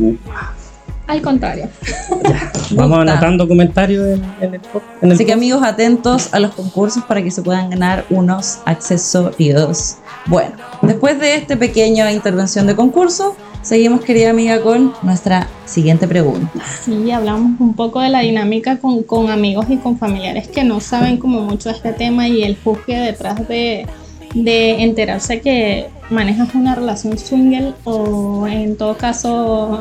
Al 1.08 1.22
contrario. 1.22 1.70
Vamos 2.72 2.98
Gusta. 2.98 3.12
anotando 3.12 3.48
comentarios 3.48 4.06
en, 4.08 4.24
en 4.42 4.54
el, 4.56 4.62
en 5.02 5.10
el 5.10 5.12
Así 5.12 5.26
que 5.26 5.34
amigos, 5.34 5.62
atentos 5.64 6.34
a 6.34 6.40
los 6.40 6.54
concursos 6.56 7.04
para 7.04 7.22
que 7.22 7.30
se 7.30 7.42
puedan 7.42 7.70
ganar 7.70 8.06
unos 8.10 8.60
accesorios. 8.66 9.98
Bueno, 10.26 10.52
después 10.82 11.20
de 11.20 11.36
esta 11.36 11.56
pequeña 11.58 12.12
intervención 12.12 12.66
de 12.66 12.76
concurso, 12.76 13.36
seguimos, 13.62 14.02
querida 14.02 14.32
amiga, 14.32 14.62
con 14.62 14.94
nuestra 15.04 15.48
siguiente 15.66 16.08
pregunta. 16.08 16.50
Sí, 16.84 17.12
hablamos 17.12 17.60
un 17.60 17.76
poco 17.76 18.02
de 18.02 18.10
la 18.10 18.22
dinámica 18.22 18.78
con, 18.78 19.04
con 19.04 19.30
amigos 19.30 19.68
y 19.70 19.78
con 19.78 20.00
familiares 20.00 20.48
que 20.48 20.64
no 20.64 20.80
saben 20.80 21.18
como 21.18 21.42
mucho 21.42 21.70
de 21.70 21.76
este 21.76 21.94
tema 21.94 22.28
y 22.28 22.44
el 22.44 22.58
juzgue 22.64 22.98
detrás 22.98 23.48
de, 23.48 23.86
de 24.34 24.84
enterarse 24.84 25.42
que 25.42 25.88
manejas 26.10 26.54
una 26.56 26.74
relación 26.74 27.18
swinger 27.18 27.74
o 27.84 28.48
en 28.48 28.76
todo 28.76 28.98
caso 28.98 29.80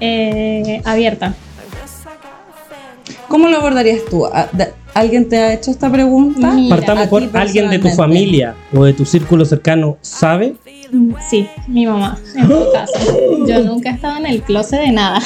eh, 0.00 0.80
abierta. 0.84 1.34
¿Cómo 3.28 3.48
lo 3.48 3.58
abordarías 3.58 4.00
tú? 4.10 4.26
¿A- 4.26 4.48
de- 4.52 4.72
¿Alguien 4.92 5.28
te 5.28 5.36
ha 5.38 5.52
hecho 5.54 5.70
esta 5.70 5.90
pregunta? 5.90 6.50
Mira, 6.50 6.74
Partamos 6.76 7.06
por 7.08 7.22
alguien 7.34 7.70
de 7.70 7.78
tu 7.78 7.88
familia 7.90 8.56
o 8.74 8.84
de 8.84 8.92
tu 8.92 9.04
círculo 9.04 9.44
cercano, 9.44 9.98
¿sabe? 10.00 10.56
Sí, 11.30 11.46
mi 11.68 11.86
mamá, 11.86 12.18
en 12.34 12.48
todo 12.48 12.72
caso. 12.72 12.92
Yo 13.46 13.60
nunca 13.62 13.90
he 13.90 13.94
estado 13.94 14.16
en 14.18 14.26
el 14.26 14.42
closet 14.42 14.80
de 14.80 14.90
nada. 14.90 15.20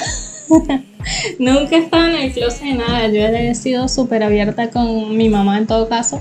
nunca 1.38 1.76
he 1.76 1.78
estado 1.78 2.06
en 2.08 2.16
el 2.16 2.32
closet 2.32 2.62
de 2.64 2.74
nada. 2.74 3.08
Yo 3.08 3.20
he 3.22 3.54
sido 3.54 3.88
súper 3.88 4.22
abierta 4.22 4.68
con 4.70 5.16
mi 5.16 5.30
mamá 5.30 5.56
en 5.56 5.66
todo 5.66 5.88
caso. 5.88 6.20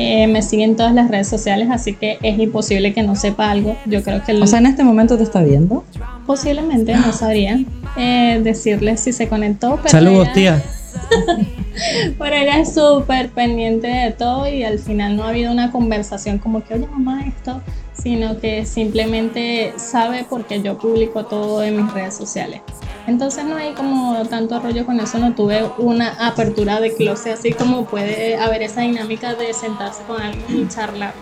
Eh, 0.00 0.26
me 0.28 0.42
sigue 0.42 0.62
en 0.64 0.76
todas 0.76 0.94
las 0.94 1.10
redes 1.10 1.26
sociales, 1.28 1.68
así 1.70 1.92
que 1.94 2.18
es 2.22 2.38
imposible 2.38 2.94
que 2.94 3.02
no 3.02 3.16
sepa 3.16 3.50
algo. 3.50 3.76
Yo 3.86 4.02
creo 4.02 4.22
que 4.24 4.30
el- 4.32 4.42
O 4.42 4.46
sea, 4.46 4.60
en 4.60 4.66
este 4.66 4.84
momento 4.84 5.16
te 5.16 5.24
está 5.24 5.42
viendo. 5.42 5.84
posiblemente 6.26 6.94
no 6.94 7.12
sabría 7.12 7.58
eh, 7.96 8.40
decirle 8.44 8.96
si 8.96 9.12
se 9.12 9.28
conectó. 9.28 9.76
Pero 9.76 9.88
Saludos, 9.88 10.28
ella- 10.28 10.32
tía. 10.34 10.62
Pero 12.18 12.34
ella 12.36 12.58
es 12.58 12.74
súper 12.74 13.30
pendiente 13.30 13.86
de 13.86 14.10
todo 14.12 14.48
y 14.48 14.62
al 14.64 14.78
final 14.78 15.16
no 15.16 15.24
ha 15.24 15.28
habido 15.30 15.52
una 15.52 15.70
conversación 15.70 16.38
como 16.38 16.62
que, 16.64 16.74
oye 16.74 16.86
mamá, 16.86 17.24
esto, 17.26 17.60
sino 18.02 18.38
que 18.38 18.64
simplemente 18.64 19.72
sabe 19.76 20.24
porque 20.28 20.62
yo 20.62 20.78
publico 20.78 21.24
todo 21.26 21.62
en 21.62 21.82
mis 21.82 21.92
redes 21.92 22.14
sociales. 22.16 22.60
Entonces 23.06 23.44
no 23.44 23.56
hay 23.56 23.72
como 23.72 24.16
tanto 24.28 24.60
rollo 24.60 24.84
con 24.84 25.00
eso, 25.00 25.18
no 25.18 25.34
tuve 25.34 25.62
una 25.78 26.10
apertura 26.26 26.80
de 26.80 26.94
closet 26.94 27.34
así 27.34 27.52
como 27.52 27.86
puede 27.86 28.36
haber 28.36 28.62
esa 28.62 28.82
dinámica 28.82 29.34
de 29.34 29.54
sentarse 29.54 30.02
con 30.06 30.20
alguien 30.20 30.44
y 30.64 30.68
charlar. 30.68 31.14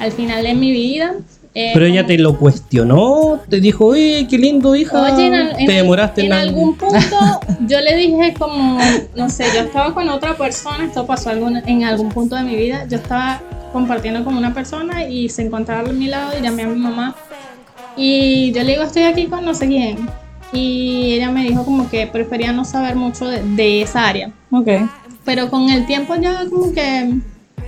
Al 0.00 0.10
final 0.12 0.42
de 0.42 0.54
mi 0.54 0.72
vida... 0.72 1.14
eh, 1.54 1.70
Pero 1.72 1.84
ella 1.86 2.04
te 2.06 2.18
lo 2.18 2.36
cuestionó, 2.38 3.40
te 3.48 3.60
dijo, 3.60 3.86
oye, 3.86 4.26
qué 4.28 4.38
lindo, 4.38 4.74
hija. 4.74 5.14
Oye, 5.14 5.26
en, 5.26 5.34
al- 5.34 5.56
te 5.56 5.72
demoraste 5.72 6.22
en 6.22 6.26
en, 6.28 6.32
algún 6.32 6.74
punto 6.76 7.16
yo 7.68 7.80
le 7.80 7.96
dije 7.96 8.34
como, 8.38 8.78
no 9.14 9.28
sé, 9.30 9.44
yo 9.54 9.60
estaba 9.60 9.94
con 9.94 10.08
otra 10.08 10.36
persona, 10.36 10.84
esto 10.84 11.06
pasó 11.06 11.30
en 11.30 11.84
algún 11.84 12.08
punto 12.08 12.34
de 12.34 12.42
mi 12.42 12.56
vida, 12.56 12.86
yo 12.88 12.96
estaba 12.96 13.40
compartiendo 13.72 14.24
con 14.24 14.36
una 14.36 14.54
persona 14.54 15.04
y 15.08 15.28
se 15.28 15.42
encontraba 15.42 15.88
a 15.88 15.92
mi 15.92 16.06
lado 16.06 16.38
y 16.38 16.42
llamé 16.42 16.62
a 16.64 16.68
mi 16.68 16.78
mamá 16.78 17.14
y 17.96 18.52
yo 18.52 18.62
le 18.62 18.72
digo, 18.72 18.84
estoy 18.84 19.02
aquí 19.02 19.26
con 19.26 19.44
no 19.44 19.54
sé 19.54 19.66
quién. 19.66 20.08
Y 20.52 21.12
ella 21.14 21.30
me 21.30 21.44
dijo 21.44 21.64
como 21.64 21.88
que 21.88 22.06
prefería 22.06 22.52
no 22.52 22.64
saber 22.64 22.96
mucho 22.96 23.26
de, 23.26 23.42
de 23.42 23.82
esa 23.82 24.08
área. 24.08 24.32
Ok. 24.50 24.68
Pero 25.24 25.50
con 25.50 25.70
el 25.70 25.86
tiempo 25.86 26.14
ya 26.16 26.48
como 26.48 26.72
que 26.72 27.14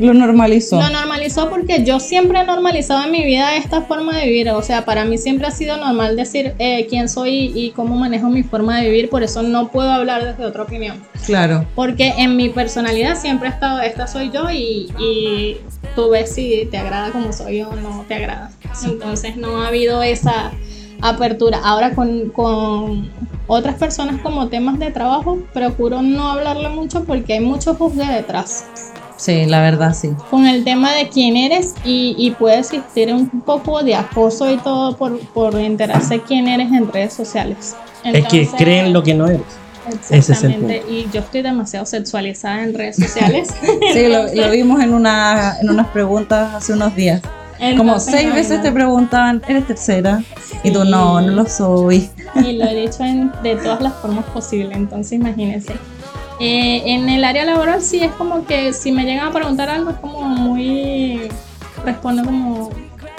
Lo 0.02 0.14
normalizó. 0.14 0.80
lo 0.80 0.90
normalizó 0.90 1.48
porque 1.48 1.84
yo 1.84 2.00
siempre 2.00 2.40
he 2.40 2.44
normalizado 2.44 3.04
en 3.04 3.12
mi 3.12 3.24
vida 3.24 3.54
esta 3.54 3.82
forma 3.82 4.16
de 4.16 4.26
vivir. 4.26 4.50
O 4.50 4.60
sea, 4.60 4.84
para 4.84 5.04
mí 5.04 5.16
siempre 5.16 5.46
ha 5.46 5.52
sido 5.52 5.76
normal 5.76 6.16
decir 6.16 6.54
eh, 6.58 6.88
quién 6.90 7.08
soy 7.08 7.52
y 7.54 7.70
cómo 7.70 7.96
manejo 7.96 8.28
mi 8.28 8.42
forma 8.42 8.80
de 8.80 8.88
vivir. 8.88 9.08
Por 9.08 9.22
eso 9.22 9.44
no 9.44 9.68
puedo 9.68 9.92
hablar 9.92 10.24
desde 10.24 10.44
otra 10.44 10.64
opinión. 10.64 11.00
Claro. 11.24 11.64
Porque 11.76 12.14
en 12.18 12.36
mi 12.36 12.48
personalidad 12.48 13.16
siempre 13.16 13.48
ha 13.48 13.52
estado, 13.52 13.80
esta 13.80 14.08
soy 14.08 14.32
yo 14.32 14.50
y, 14.50 14.92
y 14.98 15.58
tú 15.94 16.10
ves 16.10 16.34
si 16.34 16.66
te 16.68 16.78
agrada 16.78 17.12
como 17.12 17.32
soy 17.32 17.62
o 17.62 17.76
no 17.76 18.04
te 18.08 18.14
agrada. 18.14 18.50
Entonces 18.84 19.36
no 19.36 19.62
ha 19.62 19.68
habido 19.68 20.02
esa 20.02 20.50
apertura. 21.00 21.60
Ahora 21.62 21.94
con, 21.94 22.30
con 22.30 23.08
otras 23.46 23.76
personas 23.76 24.20
como 24.20 24.48
temas 24.48 24.80
de 24.80 24.90
trabajo, 24.90 25.38
procuro 25.52 26.02
no 26.02 26.28
hablarle 26.28 26.70
mucho 26.70 27.04
porque 27.04 27.34
hay 27.34 27.40
mucho 27.40 27.74
juzgue 27.74 28.06
detrás 28.06 28.64
Sí, 29.22 29.46
la 29.46 29.60
verdad, 29.60 29.94
sí. 29.94 30.10
con 30.30 30.48
el 30.48 30.64
tema 30.64 30.92
de 30.94 31.08
quién 31.08 31.36
eres 31.36 31.74
y, 31.84 32.16
y 32.18 32.32
puede 32.32 32.58
existir 32.58 33.14
un 33.14 33.28
poco 33.42 33.80
de 33.84 33.94
acoso 33.94 34.50
y 34.50 34.56
todo 34.56 34.96
por, 34.96 35.16
por 35.28 35.54
enterarse 35.54 36.20
quién 36.22 36.48
eres 36.48 36.72
en 36.72 36.90
redes 36.90 37.12
sociales. 37.14 37.76
Es 38.02 38.26
que 38.26 38.48
creen 38.58 38.92
lo 38.92 39.04
que 39.04 39.14
no 39.14 39.26
eres. 39.28 39.42
Es 40.10 40.30
Exactamente, 40.30 40.82
y 40.88 41.06
yo 41.12 41.20
estoy 41.20 41.42
demasiado 41.42 41.86
sexualizada 41.86 42.64
en 42.64 42.74
redes 42.74 42.96
sociales. 42.96 43.48
Sí, 43.92 44.08
lo, 44.08 44.24
lo 44.34 44.50
vimos 44.50 44.80
en, 44.82 44.92
una, 44.92 45.56
en 45.60 45.70
unas 45.70 45.86
preguntas 45.88 46.54
hace 46.54 46.72
unos 46.72 46.94
días. 46.96 47.20
Como 47.76 48.00
seis 48.00 48.28
no, 48.28 48.34
veces 48.34 48.56
no. 48.58 48.62
te 48.64 48.72
preguntaban, 48.72 49.40
¿eres 49.46 49.68
tercera? 49.68 50.20
Y 50.64 50.72
tú, 50.72 50.84
no, 50.84 51.20
no 51.20 51.32
lo 51.32 51.46
soy. 51.46 52.10
Y 52.34 52.54
lo 52.54 52.64
he 52.64 52.74
dicho 52.74 53.04
en- 53.04 53.30
de 53.44 53.54
todas 53.54 53.80
las 53.80 53.92
formas 53.94 54.24
posibles, 54.26 54.76
entonces 54.76 55.12
imagínense. 55.12 55.74
Eh, 56.44 56.82
en 56.86 57.08
el 57.08 57.22
área 57.22 57.44
laboral 57.44 57.80
sí 57.80 58.00
es 58.02 58.10
como 58.12 58.44
que 58.44 58.72
si 58.72 58.90
me 58.90 59.04
llegan 59.04 59.28
a 59.28 59.30
preguntar 59.32 59.68
algo 59.70 59.90
es 59.90 59.96
como 59.98 60.22
muy... 60.22 61.28
Respondo 61.84 62.24
como, 62.24 62.70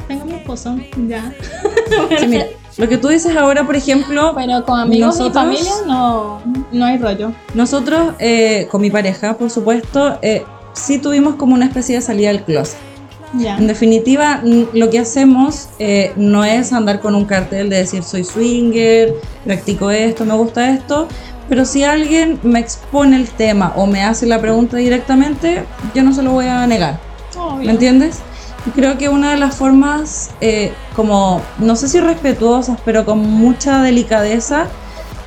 tengo 0.10 0.26
mi 0.26 0.34
esposo, 0.34 0.76
ya. 1.08 1.34
Sí, 2.20 2.28
mira, 2.28 2.48
lo 2.78 2.90
que 2.90 2.98
tú 2.98 3.08
dices 3.08 3.36
ahora, 3.38 3.66
por 3.66 3.76
ejemplo, 3.78 4.34
Pero 4.36 4.66
con 4.66 4.78
amigos 4.80 5.16
y 5.16 5.20
Nosotros- 5.20 5.34
familia 5.44 5.72
no, 5.88 6.42
no 6.72 6.86
hay 6.86 6.98
rollo. 6.98 7.32
nosotros 7.54 8.14
eh, 8.20 8.68
con 8.70 8.82
mi 8.82 8.90
pareja, 8.92 9.38
por 9.38 9.50
supuesto, 9.50 10.18
eh, 10.22 10.44
sí 10.74 10.98
tuvimos 11.00 11.36
como 11.36 11.54
una 11.54 11.66
especie 11.66 11.96
de 11.96 12.02
salida 12.02 12.30
del 12.30 12.44
closet. 12.44 12.78
Ya. 13.36 13.58
En 13.58 13.66
definitiva, 13.68 14.42
lo 14.74 14.90
que 14.92 15.00
hacemos 15.00 15.70
eh, 15.80 16.12
no 16.16 16.44
es 16.46 16.72
andar 16.72 17.00
con 17.00 17.16
un 17.16 17.26
cartel 17.26 17.68
de 17.70 17.78
decir 17.78 18.04
soy 18.04 18.24
swinger, 18.24 19.14
practico 19.44 19.90
esto, 19.92 20.24
me 20.24 20.36
gusta 20.36 20.70
esto, 20.70 21.08
pero 21.54 21.66
si 21.66 21.84
alguien 21.84 22.40
me 22.42 22.58
expone 22.58 23.16
el 23.16 23.30
tema 23.30 23.74
o 23.76 23.86
me 23.86 24.02
hace 24.02 24.26
la 24.26 24.42
pregunta 24.42 24.78
directamente, 24.78 25.64
yo 25.94 26.02
no 26.02 26.12
se 26.12 26.24
lo 26.24 26.32
voy 26.32 26.48
a 26.48 26.66
negar. 26.66 27.00
Obvio. 27.38 27.68
¿Me 27.68 27.74
entiendes? 27.74 28.22
Creo 28.74 28.98
que 28.98 29.08
una 29.08 29.30
de 29.30 29.38
las 29.38 29.56
formas, 29.56 30.32
eh, 30.42 30.74
como, 30.96 31.44
no 31.60 31.76
sé 31.76 31.90
si 31.90 32.00
respetuosas, 32.00 32.80
pero 32.84 33.06
con 33.06 33.20
mucha 33.20 33.84
delicadeza, 33.84 34.66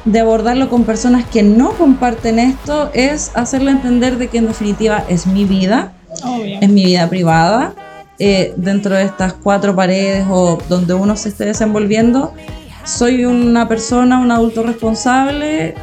de 0.05 0.19
abordarlo 0.19 0.69
con 0.69 0.83
personas 0.83 1.25
que 1.27 1.45
no 1.45 1.71
comparten 1.75 2.41
esto, 2.41 2.91
es 2.93 3.31
hacerle 3.35 3.71
entender 3.71 4.19
de 4.19 4.27
que 4.27 4.39
en 4.39 4.49
definitiva 4.49 5.05
es 5.09 5.29
mi 5.29 5.45
vida, 5.45 5.93
Obvio. 6.25 6.59
es 6.61 6.69
mi 6.69 6.87
vida 6.87 7.09
privada, 7.09 7.73
eh, 8.19 8.53
dentro 8.57 8.97
de 8.97 9.05
estas 9.05 9.33
cuatro 9.33 9.77
paredes 9.77 10.27
o 10.29 10.59
donde 10.69 10.93
uno 10.93 11.15
se 11.15 11.29
esté 11.29 11.45
desenvolviendo. 11.45 12.33
Soy 12.83 13.25
una 13.27 13.69
persona, 13.69 14.19
un 14.19 14.33
adulto 14.33 14.65
responsable. 14.65 15.77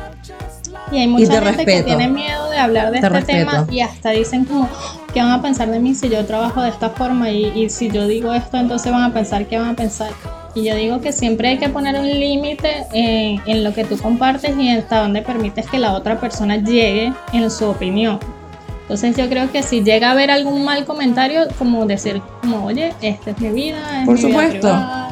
Y 0.94 1.00
hay 1.00 1.08
mucha 1.08 1.26
te 1.26 1.32
gente 1.46 1.66
que 1.66 1.72
respeto. 1.72 1.86
tiene 1.86 2.08
miedo 2.08 2.50
de 2.50 2.58
hablar 2.58 2.86
de 2.92 3.00
Te 3.00 3.08
este 3.08 3.10
respeto. 3.10 3.50
tema 3.52 3.68
y 3.72 3.80
hasta 3.82 4.12
dicen 4.12 4.46
como, 4.46 4.70
¿qué 5.14 5.22
van 5.22 5.32
a 5.32 5.42
pensar 5.42 5.70
de 5.70 5.80
mí 5.80 5.96
si 5.96 6.10
yo 6.10 6.26
trabajo 6.26 6.62
de 6.62 6.70
esta 6.70 6.90
forma? 6.92 7.30
Y, 7.32 7.46
y 7.56 7.70
si 7.70 7.90
yo 7.90 8.08
digo 8.08 8.34
esto, 8.34 8.58
entonces 8.58 8.92
van 8.92 9.04
a 9.04 9.14
pensar, 9.14 9.46
¿qué 9.48 9.58
van 9.58 9.70
a 9.70 9.74
pensar? 9.76 10.12
Y 10.56 10.64
yo 10.66 10.76
digo 10.76 11.02
que 11.02 11.12
siempre 11.12 11.48
hay 11.50 11.58
que 11.58 11.68
poner 11.70 12.00
un 12.00 12.08
límite 12.08 12.86
en, 12.94 13.42
en 13.48 13.64
lo 13.64 13.74
que 13.74 13.86
tú 13.86 13.98
compartes 13.98 14.56
y 14.56 14.70
hasta 14.70 15.00
donde 15.00 15.24
permites 15.24 15.66
que 15.68 15.80
la 15.80 15.94
otra 15.94 16.20
persona 16.20 16.58
llegue 16.58 17.12
en 17.34 17.50
su 17.50 17.66
opinión. 17.66 18.20
Entonces 18.84 19.16
yo 19.18 19.28
creo 19.30 19.50
que 19.52 19.64
si 19.64 19.82
llega 19.82 20.10
a 20.10 20.12
haber 20.12 20.30
algún 20.30 20.64
mal 20.64 20.86
comentario, 20.86 21.48
como 21.58 21.86
decir, 21.88 22.22
como, 22.42 22.66
oye, 22.66 22.94
esta 23.02 23.32
es 23.32 23.40
mi 23.40 23.50
vida, 23.50 24.02
es 24.02 24.06
Por 24.06 24.16
mi 24.16 24.26
vida 24.26 24.30
supuesto. 24.30 24.60
privada, 24.60 25.03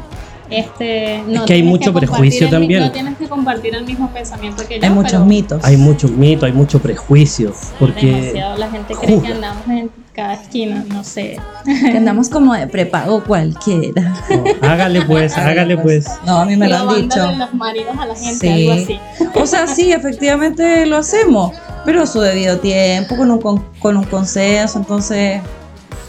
Este, 0.51 1.23
no 1.27 1.45
que 1.45 1.53
hay 1.53 1.63
mucho 1.63 1.93
compartir 1.93 2.09
prejuicio 2.09 2.45
el 2.47 2.51
también. 2.51 2.81
No 2.81 2.91
tienes 2.91 3.17
que 3.17 3.27
compartir 3.27 3.73
el 3.73 3.85
mismo 3.85 4.09
pensamiento 4.11 4.63
que 4.67 4.79
yo. 4.79 4.85
Hay 4.85 4.91
muchos 4.91 5.25
mitos. 5.25 5.63
Hay 5.63 5.77
mucho 5.77 6.07
mito, 6.09 6.45
hay 6.45 6.51
mucho 6.51 6.79
prejuicio. 6.79 7.53
Porque 7.79 8.05
Demasiado. 8.11 8.57
La 8.57 8.69
gente 8.69 8.93
cree 9.01 9.21
que 9.21 9.27
andamos 9.27 9.67
en 9.67 9.89
cada 10.13 10.33
esquina, 10.33 10.83
no 10.89 11.03
sé. 11.05 11.39
Que 11.65 11.97
andamos 11.97 12.29
como 12.29 12.53
de 12.53 12.67
prepago 12.67 13.23
cualquiera. 13.23 14.13
no, 14.29 14.67
hágale 14.67 15.01
pues, 15.03 15.37
hágale 15.37 15.77
pues. 15.77 16.05
No, 16.25 16.39
a 16.39 16.45
mí 16.45 16.57
me 16.57 16.67
lo 16.67 16.77
han 16.89 17.01
dicho. 17.01 17.31
los 17.31 17.53
maridos 17.53 17.95
a 17.97 18.05
la 18.05 18.15
gente, 18.15 18.39
Sí. 18.39 18.69
algo 18.69 18.83
así. 18.83 18.99
O 19.35 19.45
sea, 19.45 19.67
sí, 19.67 19.93
efectivamente 19.93 20.85
lo 20.85 20.97
hacemos, 20.97 21.53
pero 21.85 22.03
a 22.03 22.05
su 22.07 22.19
debido 22.19 22.59
tiempo, 22.59 23.15
con 23.15 23.31
un, 23.31 23.39
con, 23.39 23.63
con 23.79 23.95
un 23.97 24.03
consenso, 24.03 24.79
entonces... 24.79 25.41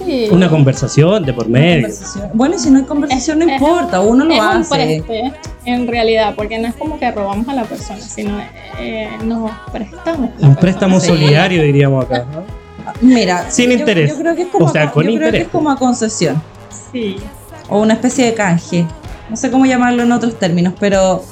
Sí. 0.05 0.29
Una 0.31 0.49
conversación 0.49 1.25
de 1.25 1.33
por 1.33 1.49
medio. 1.49 1.89
Bueno, 2.35 2.57
y 2.57 2.59
si 2.59 2.71
no 2.71 2.79
hay 2.81 2.85
conversación 2.85 3.39
no 3.39 3.47
Es- 3.47 3.53
importa, 3.53 4.01
un- 4.01 4.23
uno 4.23 4.25
lo 4.25 4.35
es 4.35 4.41
un 4.41 4.47
hace. 4.47 4.75
preste, 4.75 5.33
en 5.65 5.87
realidad, 5.87 6.35
porque 6.37 6.59
no 6.59 6.69
es 6.69 6.75
como 6.75 6.99
que 6.99 7.11
robamos 7.11 7.49
a 7.49 7.55
la 7.55 7.65
persona, 7.65 8.01
sino 8.01 8.39
eh, 8.79 9.09
nos 9.25 9.51
prestamos. 9.73 10.31
Un 10.41 10.57
préstamo 10.57 10.99
Sí. 11.01 11.09
solidario, 11.09 11.63
diríamos 11.63 12.05
acá. 12.05 12.25
¿no? 12.33 12.43
Mira, 13.01 13.51
Sin 13.51 13.71
yo- 13.71 13.79
interés. 13.79 14.11
Yo 14.11 14.19
creo 14.19 14.35
que 14.35 14.43
es 14.43 14.49
como, 14.49 14.67
O 14.67 14.69
sea, 14.73 14.85
yo 14.87 14.93
con 14.93 15.03
creo 15.05 15.19
que 15.19 15.25
interés. 15.25 15.43
es 15.43 15.49
como 15.49 15.71
a 15.71 15.77
concesión. 15.77 16.43
Sí. 16.93 17.17
o 17.69 17.81
una 17.81 17.95
especie 17.95 18.27
de 18.27 18.35
canje. 18.35 18.85
No 19.31 19.37
sé 19.37 19.51
cómo 19.51 19.65
llamarlo 19.65 20.03
en 20.03 20.13
otros 20.13 20.39
términos, 20.39 20.75
pero... 20.79 21.25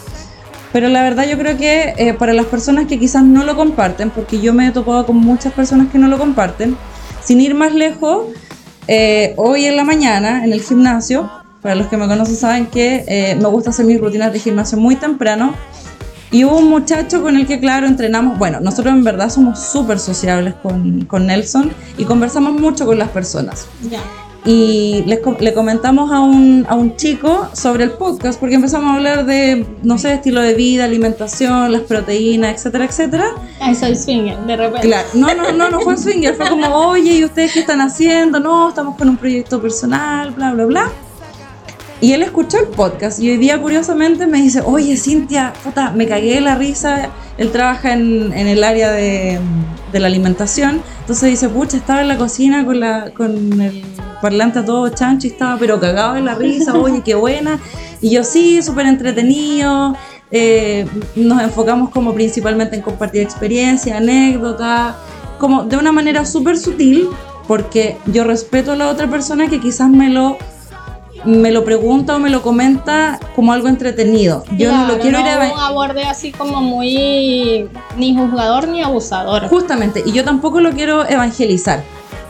Pero 0.72 0.88
la 0.88 1.02
verdad 1.02 1.26
yo 1.28 1.36
creo 1.36 1.58
que 1.58 1.92
eh, 1.98 2.14
para 2.14 2.32
las 2.32 2.46
personas 2.46 2.86
que 2.86 2.98
quizás 2.98 3.24
no 3.24 3.44
lo 3.44 3.56
comparten, 3.56 4.08
porque 4.10 4.40
yo 4.40 4.54
me 4.54 4.68
he 4.68 4.70
topado 4.70 5.04
con 5.04 5.16
muchas 5.16 5.52
personas 5.52 5.88
que 5.90 5.98
no 5.98 6.06
lo 6.06 6.16
comparten, 6.16 6.76
sin 7.22 7.40
ir 7.40 7.54
más 7.54 7.74
lejos, 7.74 8.26
eh, 8.92 9.34
hoy 9.36 9.66
en 9.66 9.76
la 9.76 9.84
mañana 9.84 10.44
en 10.44 10.52
el 10.52 10.60
gimnasio, 10.60 11.30
para 11.62 11.76
los 11.76 11.86
que 11.86 11.96
me 11.96 12.08
conocen 12.08 12.34
saben 12.34 12.66
que 12.66 13.04
eh, 13.06 13.36
me 13.36 13.46
gusta 13.46 13.70
hacer 13.70 13.86
mis 13.86 14.00
rutinas 14.00 14.32
de 14.32 14.40
gimnasio 14.40 14.78
muy 14.78 14.96
temprano, 14.96 15.54
y 16.32 16.44
hubo 16.44 16.58
un 16.58 16.68
muchacho 16.68 17.22
con 17.22 17.36
el 17.36 17.46
que, 17.46 17.60
claro, 17.60 17.86
entrenamos, 17.86 18.36
bueno, 18.36 18.58
nosotros 18.60 18.92
en 18.92 19.04
verdad 19.04 19.30
somos 19.30 19.60
súper 19.60 20.00
sociables 20.00 20.54
con, 20.54 21.04
con 21.04 21.26
Nelson 21.26 21.70
y 21.98 22.04
conversamos 22.04 22.60
mucho 22.60 22.84
con 22.84 22.98
las 22.98 23.10
personas. 23.10 23.66
Ya. 23.88 24.00
Y 24.44 25.02
les 25.06 25.20
le 25.40 25.52
comentamos 25.52 26.10
a 26.12 26.20
un, 26.20 26.66
a 26.68 26.74
un 26.74 26.96
chico 26.96 27.48
sobre 27.52 27.84
el 27.84 27.90
podcast 27.90 28.40
porque 28.40 28.54
empezamos 28.54 28.90
a 28.90 28.94
hablar 28.94 29.26
de, 29.26 29.66
no 29.82 29.98
sé, 29.98 30.14
estilo 30.14 30.40
de 30.40 30.54
vida, 30.54 30.84
alimentación, 30.84 31.72
las 31.72 31.82
proteínas, 31.82 32.54
etcétera, 32.54 32.86
etcétera. 32.86 33.26
Ay, 33.60 33.74
soy 33.74 33.94
swinger, 33.94 34.38
de 34.38 34.56
repente. 34.56 34.88
Claro, 34.88 35.08
no, 35.14 35.34
no, 35.34 35.52
no, 35.52 35.70
no 35.70 35.80
fue 35.80 35.96
swinger, 35.96 36.34
fue 36.34 36.48
como, 36.48 36.66
oye, 36.68 37.18
¿y 37.18 37.24
ustedes 37.24 37.52
qué 37.52 37.60
están 37.60 37.80
haciendo? 37.80 38.40
No, 38.40 38.70
estamos 38.70 38.96
con 38.96 39.10
un 39.10 39.16
proyecto 39.18 39.60
personal, 39.60 40.30
bla, 40.30 40.52
bla, 40.52 40.64
bla. 40.64 40.90
Y 42.00 42.14
él 42.14 42.22
escuchó 42.22 42.58
el 42.58 42.68
podcast 42.68 43.20
y 43.20 43.30
hoy 43.30 43.36
día 43.36 43.60
curiosamente 43.60 44.26
me 44.26 44.40
dice, 44.40 44.62
oye 44.64 44.96
Cintia, 44.96 45.52
puta, 45.62 45.90
me 45.90 46.08
cagué 46.08 46.36
de 46.36 46.40
la 46.40 46.54
risa. 46.54 47.10
Él 47.36 47.52
trabaja 47.52 47.92
en, 47.92 48.32
en 48.32 48.46
el 48.46 48.64
área 48.64 48.90
de, 48.90 49.38
de 49.92 50.00
la 50.00 50.06
alimentación. 50.06 50.82
Entonces 51.00 51.30
dice, 51.30 51.48
pucha, 51.48 51.76
estaba 51.76 52.02
en 52.02 52.08
la 52.08 52.16
cocina 52.16 52.64
con, 52.64 52.80
la, 52.80 53.10
con 53.10 53.60
el 53.60 53.82
parlante 54.20 54.60
a 54.60 54.64
todo 54.64 54.88
chancho 54.90 55.26
y 55.26 55.30
estaba 55.30 55.58
pero 55.58 55.80
cagado 55.80 56.14
de 56.14 56.22
la 56.22 56.34
risa, 56.34 56.74
oye, 56.74 57.02
qué 57.04 57.14
buena. 57.14 57.58
Y 58.00 58.10
yo 58.10 58.24
sí, 58.24 58.62
súper 58.62 58.86
entretenido. 58.86 59.96
Eh, 60.30 60.86
nos 61.16 61.42
enfocamos 61.42 61.90
como 61.90 62.14
principalmente 62.14 62.76
en 62.76 62.82
compartir 62.82 63.22
experiencias, 63.22 63.96
anécdotas, 63.96 64.94
como 65.38 65.64
de 65.64 65.76
una 65.76 65.90
manera 65.90 66.24
súper 66.24 66.56
sutil, 66.56 67.08
porque 67.48 67.96
yo 68.06 68.24
respeto 68.24 68.72
a 68.72 68.76
la 68.76 68.88
otra 68.88 69.08
persona 69.10 69.48
que 69.48 69.60
quizás 69.60 69.88
me 69.90 70.08
lo 70.08 70.38
me 71.24 71.50
lo 71.50 71.64
pregunta 71.64 72.16
o 72.16 72.18
me 72.18 72.30
lo 72.30 72.42
comenta 72.42 73.18
como 73.36 73.52
algo 73.52 73.68
entretenido. 73.68 74.44
Yo 74.56 74.72
no 74.72 74.86
lo 74.86 74.98
quiero 74.98 75.20
ir 75.20 75.26
a 75.26 75.48
no 75.48 75.54
un 75.54 75.60
aborde 75.60 76.04
así 76.04 76.32
como 76.32 76.60
muy 76.60 77.68
ni 77.96 78.16
juzgador 78.16 78.68
ni 78.68 78.82
abusador. 78.82 79.48
justamente 79.48 80.02
y 80.04 80.12
yo 80.12 80.24
tampoco 80.24 80.60
lo 80.60 80.70
quiero 80.72 81.06
evangelizar, 81.08 81.82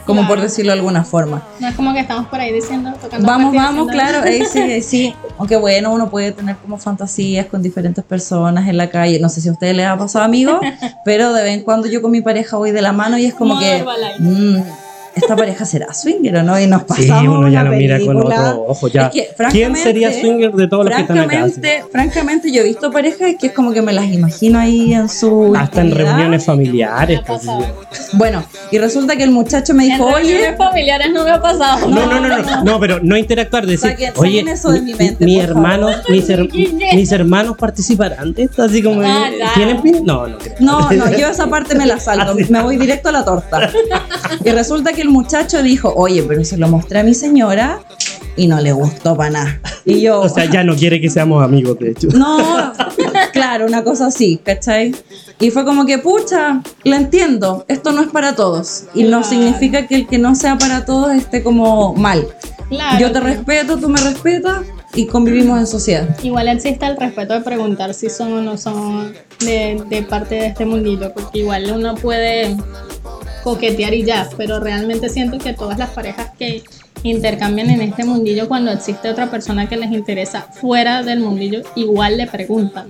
como 0.07 0.21
Claro. 0.23 0.35
por 0.35 0.43
decirlo 0.43 0.73
de 0.73 0.79
alguna 0.79 1.05
forma. 1.05 1.43
No 1.61 1.69
es 1.69 1.75
como 1.77 1.93
que 1.93 2.01
estamos 2.01 2.27
por 2.27 2.41
ahí 2.41 2.53
diciendo, 2.53 2.93
tocando 3.01 3.27
Vamos, 3.27 3.55
vamos, 3.55 3.89
claro, 3.89 4.23
ahí 4.25 4.45
sí, 4.45 4.59
ahí 4.59 4.83
sí. 4.83 5.15
Aunque 5.39 5.57
bueno, 5.57 5.93
uno 5.93 6.11
puede 6.11 6.33
tener 6.33 6.57
como 6.57 6.77
fantasías 6.77 7.47
con 7.47 7.63
diferentes 7.63 8.05
personas 8.05 8.69
en 8.69 8.77
la 8.77 8.91
calle. 8.91 9.19
No 9.21 9.29
sé 9.29 9.41
si 9.41 9.49
a 9.49 9.53
ustedes 9.53 9.77
les 9.77 9.87
ha 9.87 9.97
pasado, 9.97 10.25
amigos, 10.25 10.61
pero 11.05 11.33
de 11.33 11.43
vez 11.45 11.55
en 11.55 11.63
cuando 11.63 11.87
yo 11.89 12.03
con 12.03 12.11
mi 12.11 12.21
pareja 12.23 12.57
voy 12.57 12.73
de 12.73 12.83
la 12.83 12.93
mano 12.93 13.17
y 13.19 13.25
es 13.27 13.35
como 13.35 13.55
Modo 13.55 13.61
que, 13.67 13.85
esta 15.15 15.37
pareja 15.37 15.65
será 15.65 15.93
swinger 15.93 16.37
o 16.37 16.43
no, 16.43 16.59
y 16.61 16.67
nos 16.67 16.83
Sí, 16.83 16.87
pasamos 17.09 17.39
uno 17.39 17.49
ya 17.49 17.63
la 17.65 17.71
lo 17.71 17.77
mira 17.77 17.99
con 18.01 18.17
otro 18.19 18.65
ojo. 18.69 18.89
Ya. 18.89 19.07
Es 19.07 19.13
que, 19.13 19.29
¿Quién 19.51 19.77
sería 19.77 20.13
swinger 20.13 20.53
de 20.53 20.69
todos 20.69 20.85
los 20.87 20.95
que 20.95 21.01
están 21.03 21.19
acá? 21.19 21.29
Francamente, 21.29 21.85
francamente, 21.91 22.53
yo 22.53 22.63
he 22.63 22.65
visto 22.65 22.91
parejas 22.91 23.33
que 23.39 23.49
es 23.49 23.53
como 23.53 23.73
que 23.73 23.83
me 23.83 23.93
las 23.93 24.07
imagino 24.07 24.59
ahí 24.59 24.95
en 24.95 25.09
su. 25.09 25.55
Hasta 25.57 25.81
en 25.81 25.91
reuniones 25.95 26.45
familiares. 26.45 27.21
pues. 27.27 27.43
Bueno, 28.13 28.43
y 28.71 28.79
resulta 28.79 29.17
que 29.17 29.23
el 29.25 29.31
muchacho 29.31 29.75
me 29.75 29.85
En 29.85 29.93
dijo, 29.93 30.05
oye, 30.07 30.33
reuniones 30.33 30.59
familiares 30.59 31.09
no 31.13 31.25
me 31.25 31.31
ha 31.31 31.41
pasado. 31.41 31.89
No, 31.89 32.07
no, 32.07 32.21
no, 32.21 32.39
no, 32.39 32.65
no, 32.65 32.81
pero 32.81 32.99
no 33.03 33.17
interactuar, 33.17 33.67
decir, 33.67 33.91
Saquen- 33.91 34.13
oye, 34.17 34.39
saquen 34.41 34.49
eso 34.49 34.71
de 34.71 34.81
mi 34.81 34.95
mente, 34.95 35.25
mis 35.25 35.41
por 35.41 35.51
hermanos, 35.51 35.91
favor". 35.97 36.11
mis, 36.11 36.29
her- 36.29 36.95
mis 36.97 37.13
hermanos 37.13 37.57
participarán 37.57 38.33
de 38.33 38.45
esto, 38.45 38.63
así 38.63 38.83
como, 38.83 39.01
Ah. 39.03 39.29
¿tienen? 39.55 39.81
No, 40.05 40.27
no 40.27 40.39
creo. 40.39 40.55
No, 40.61 40.91
no, 40.91 41.11
yo 41.17 41.29
esa 41.29 41.47
parte 41.49 41.75
me 41.75 41.87
la 41.87 41.99
salto, 41.99 42.35
me 42.49 42.63
voy 42.63 42.77
directo 42.77 43.09
a 43.09 43.13
la 43.13 43.25
torta. 43.25 43.71
Y 44.45 44.51
resulta 44.51 44.93
que 44.93 45.00
el 45.01 45.09
muchacho 45.09 45.63
dijo, 45.63 45.93
oye, 45.97 46.23
pero 46.23 46.45
se 46.45 46.57
lo 46.57 46.69
mostré 46.69 47.01
a 47.01 47.03
mi 47.03 47.15
señora 47.15 47.81
y 48.37 48.47
no 48.47 48.61
le 48.61 48.73
gustó 48.73 49.17
para 49.17 49.31
nada. 49.31 49.61
Y 49.85 50.01
yo, 50.03 50.21
O 50.21 50.29
sea, 50.29 50.45
ya 50.45 50.63
no 50.65 50.75
quiere 50.77 51.01
que 51.01 51.09
seamos 51.11 51.43
amigos, 51.43 51.79
de 51.79 51.91
hecho. 51.91 52.09
no, 52.17 52.73
claro, 53.33 53.67
una 53.67 53.83
cosa 53.83 54.07
así, 54.07 54.39
¿cachai? 54.45 54.95
Y 55.41 55.51
fue 55.51 55.65
como 55.65 55.87
que, 55.87 55.99
pucha, 55.99 56.63
lo 56.85 56.95
entiendo, 56.97 57.65
esto 57.69 57.93
no 57.93 58.03
es 58.03 58.09
para 58.09 58.35
todos. 58.35 58.85
Y 58.95 59.03
no 59.05 59.09
Claro. 59.21 59.25
significa 59.25 59.87
que 59.87 59.95
el 59.97 60.07
que 60.07 60.19
no 60.19 60.35
sea 60.35 60.59
para 60.59 60.85
todos 60.85 61.13
esté 61.13 61.43
como 61.43 61.95
mal. 61.95 62.27
Claro, 62.69 62.99
Yo 63.01 63.09
te 63.09 63.15
pero 63.21 63.27
respeto, 63.27 63.77
tú 63.79 63.89
me 63.89 64.01
respetas 64.01 64.61
y 64.95 65.07
convivimos 65.07 65.59
en 65.59 65.67
sociedad. 65.67 66.17
Igual 66.23 66.49
existe 66.49 66.87
el 66.87 66.97
respeto 66.97 67.35
de 67.35 67.41
preguntar 67.41 67.95
si 67.95 68.09
son 68.11 68.33
o 68.35 68.43
no 68.43 68.57
son 68.59 69.13
de, 69.41 69.83
de 69.89 70.03
parte 70.03 70.37
de 70.37 70.47
este 70.47 70.65
mundillo, 70.67 71.13
porque 71.13 71.41
igual 71.41 71.71
uno 71.75 71.95
puede 71.97 72.57
coquetear 73.43 73.95
y 73.95 74.05
ya, 74.05 74.29
pero 74.37 74.61
realmente 74.61 75.09
siento 75.09 75.39
que 75.39 75.53
todas 75.53 75.79
las 75.79 75.91
parejas 75.91 76.31
que 76.39 76.63
intercambian 77.03 77.71
en 77.71 77.81
este 77.81 78.05
mundillo, 78.05 78.49
cuando 78.49 78.71
existe 78.71 79.09
otra 79.09 79.31
persona 79.31 79.69
que 79.69 79.77
les 79.77 79.91
interesa 79.91 80.43
fuera 80.43 81.03
del 81.03 81.21
mundillo, 81.21 81.63
igual 81.75 82.17
le 82.19 82.27
preguntan 82.27 82.89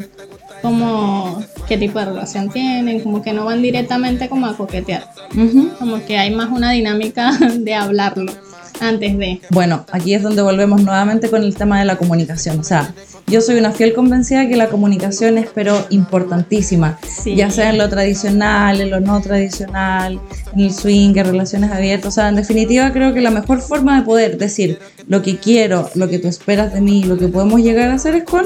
como 0.63 1.43
qué 1.69 1.79
tipo 1.79 1.99
de 1.99 2.07
relación 2.07 2.51
tienen, 2.51 3.01
como 3.01 3.23
que 3.23 3.33
no 3.33 3.45
van 3.45 3.63
directamente 3.63 4.29
como 4.29 4.47
a 4.47 4.57
coquetear, 4.57 5.05
Ujú. 5.35 5.71
como 5.79 6.05
que 6.05 6.19
hay 6.19 6.35
más 6.35 6.51
una 6.51 6.73
dinámica 6.73 7.33
de 7.59 7.75
hablarlo 7.75 8.33
antes 8.81 9.17
de... 9.19 9.41
Bueno, 9.51 9.85
aquí 9.93 10.15
es 10.15 10.23
donde 10.23 10.43
volvemos 10.43 10.83
nuevamente 10.83 11.29
con 11.31 11.43
el 11.43 11.55
tema 11.55 11.79
de 11.79 11.85
la 11.85 11.97
comunicación. 11.97 12.61
O 12.61 12.65
sea, 12.65 12.95
yo 13.31 13.41
soy 13.41 13.57
una 13.59 13.73
fiel 13.73 13.95
convencida 13.95 14.49
que 14.49 14.57
la 14.57 14.69
comunicación 14.69 15.39
es 15.39 15.47
pero 15.55 15.87
importantísima, 15.91 16.99
Sí. 17.07 17.35
ya 17.37 17.51
sea 17.51 17.71
en 17.71 17.79
lo 17.79 17.89
tradicional, 17.89 18.81
en 18.81 18.91
lo 18.91 19.01
no 19.01 19.21
tradicional, 19.21 20.21
en 20.55 20.61
el 20.61 20.73
swing, 20.75 21.15
en 21.17 21.25
relaciones 21.25 21.71
abiertas, 21.71 22.09
o 22.09 22.11
sea, 22.11 22.29
en 22.29 22.37
definitiva 22.37 22.93
creo 22.93 23.15
que 23.15 23.21
la 23.21 23.31
mejor 23.31 23.61
forma 23.61 23.99
de 23.99 24.05
poder 24.05 24.37
decir 24.39 24.79
lo 25.09 25.23
que 25.23 25.39
quiero, 25.39 25.89
lo 25.95 26.09
que 26.09 26.19
tú 26.19 26.29
esperas 26.29 26.73
de 26.75 26.81
mí, 26.81 27.05
lo 27.05 27.17
que 27.17 27.29
podemos 27.29 27.61
llegar 27.61 27.91
a 27.91 27.95
hacer 27.95 28.15
es 28.15 28.25
con 28.25 28.45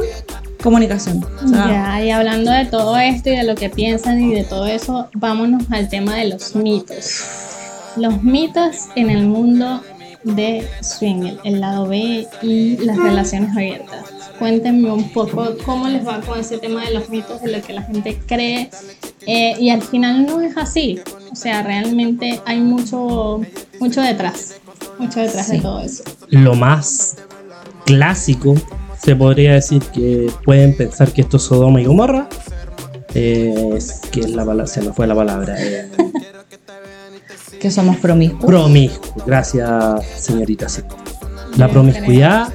comunicación. 0.62 1.25
O 1.44 1.49
sea, 1.49 1.66
Ya, 1.68 2.05
y 2.05 2.11
hablando 2.11 2.51
de 2.51 2.64
todo 2.66 2.97
esto 2.99 3.31
y 3.31 3.37
de 3.37 3.44
lo 3.44 3.55
que 3.55 3.68
piensan 3.70 4.20
y 4.20 4.35
de 4.35 4.44
todo 4.44 4.66
eso, 4.66 5.09
vámonos 5.14 5.64
al 5.70 5.88
tema 5.88 6.16
de 6.16 6.29
los 6.29 6.55
mitos. 6.55 7.20
Los 7.97 8.23
mitos 8.23 8.87
en 8.97 9.11
el 9.11 9.27
mundo 9.27 9.81
de 10.24 10.66
swing, 10.80 11.37
el 11.44 11.60
lado 11.60 11.87
B 11.87 12.26
y 12.42 12.76
las 12.78 12.96
relaciones 12.96 13.54
abiertas. 13.56 14.04
Cuéntenme 14.38 14.90
un 14.90 15.10
poco 15.12 15.54
cómo 15.64 15.87
les 15.88 16.06
va 16.06 16.20
con 16.20 16.40
ese 16.40 16.58
tema 16.58 16.84
de 16.84 16.92
los 16.94 17.08
mitos, 17.08 17.40
de 17.42 17.52
lo 17.52 17.62
que 17.62 17.72
la 17.72 17.82
gente 17.82 18.18
cree. 18.26 18.70
eh, 19.26 19.54
y 19.58 19.70
al 19.70 19.80
final 19.82 20.26
no 20.26 20.40
es 20.42 20.56
así. 20.56 21.00
O 21.32 21.37
sea, 21.37 21.62
realmente 21.62 22.40
hay 22.44 22.60
mucho, 22.60 23.40
mucho 23.80 24.00
detrás. 24.02 24.56
Mucho 24.98 25.20
detrás 25.20 25.48
de 25.48 25.56
Sí. 25.56 25.62
todo 25.62 25.80
eso. 25.80 26.04
Lo 26.28 26.54
más 26.54 27.16
clásico, 27.87 28.54
se 29.02 29.16
podría 29.16 29.54
decir 29.54 29.82
que 29.82 30.30
pueden 30.44 30.76
pensar 30.76 31.12
que 31.12 31.22
esto 31.22 31.37
es 31.38 31.42
Sodoma 31.44 31.80
y 31.80 31.84
Gomorra. 31.84 32.28
eh, 33.14 33.70
es 33.76 34.00
que 34.10 34.20
es 34.20 34.30
la 34.30 34.44
palabra, 34.44 34.66
se 34.66 34.82
me 34.82 34.92
fue 34.92 35.06
la 35.06 35.14
palabra. 35.14 35.54
eh, 35.58 35.88
que 37.64 37.70
somos 37.70 37.96
promiscuos. 37.96 38.44
promiscuo, 38.44 39.24
gracias 39.24 40.05
señorita. 40.18 40.68
sí. 40.68 40.83
La 41.57 41.66
Ya, 41.66 41.72
promiscuidad 41.72 42.53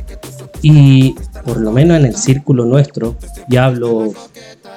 y 0.62 1.16
por 1.44 1.60
lo 1.60 1.72
menos 1.72 1.98
en 1.98 2.06
el 2.06 2.16
círculo 2.16 2.64
nuestro, 2.66 3.16
y 3.48 3.58
hablo 3.58 4.14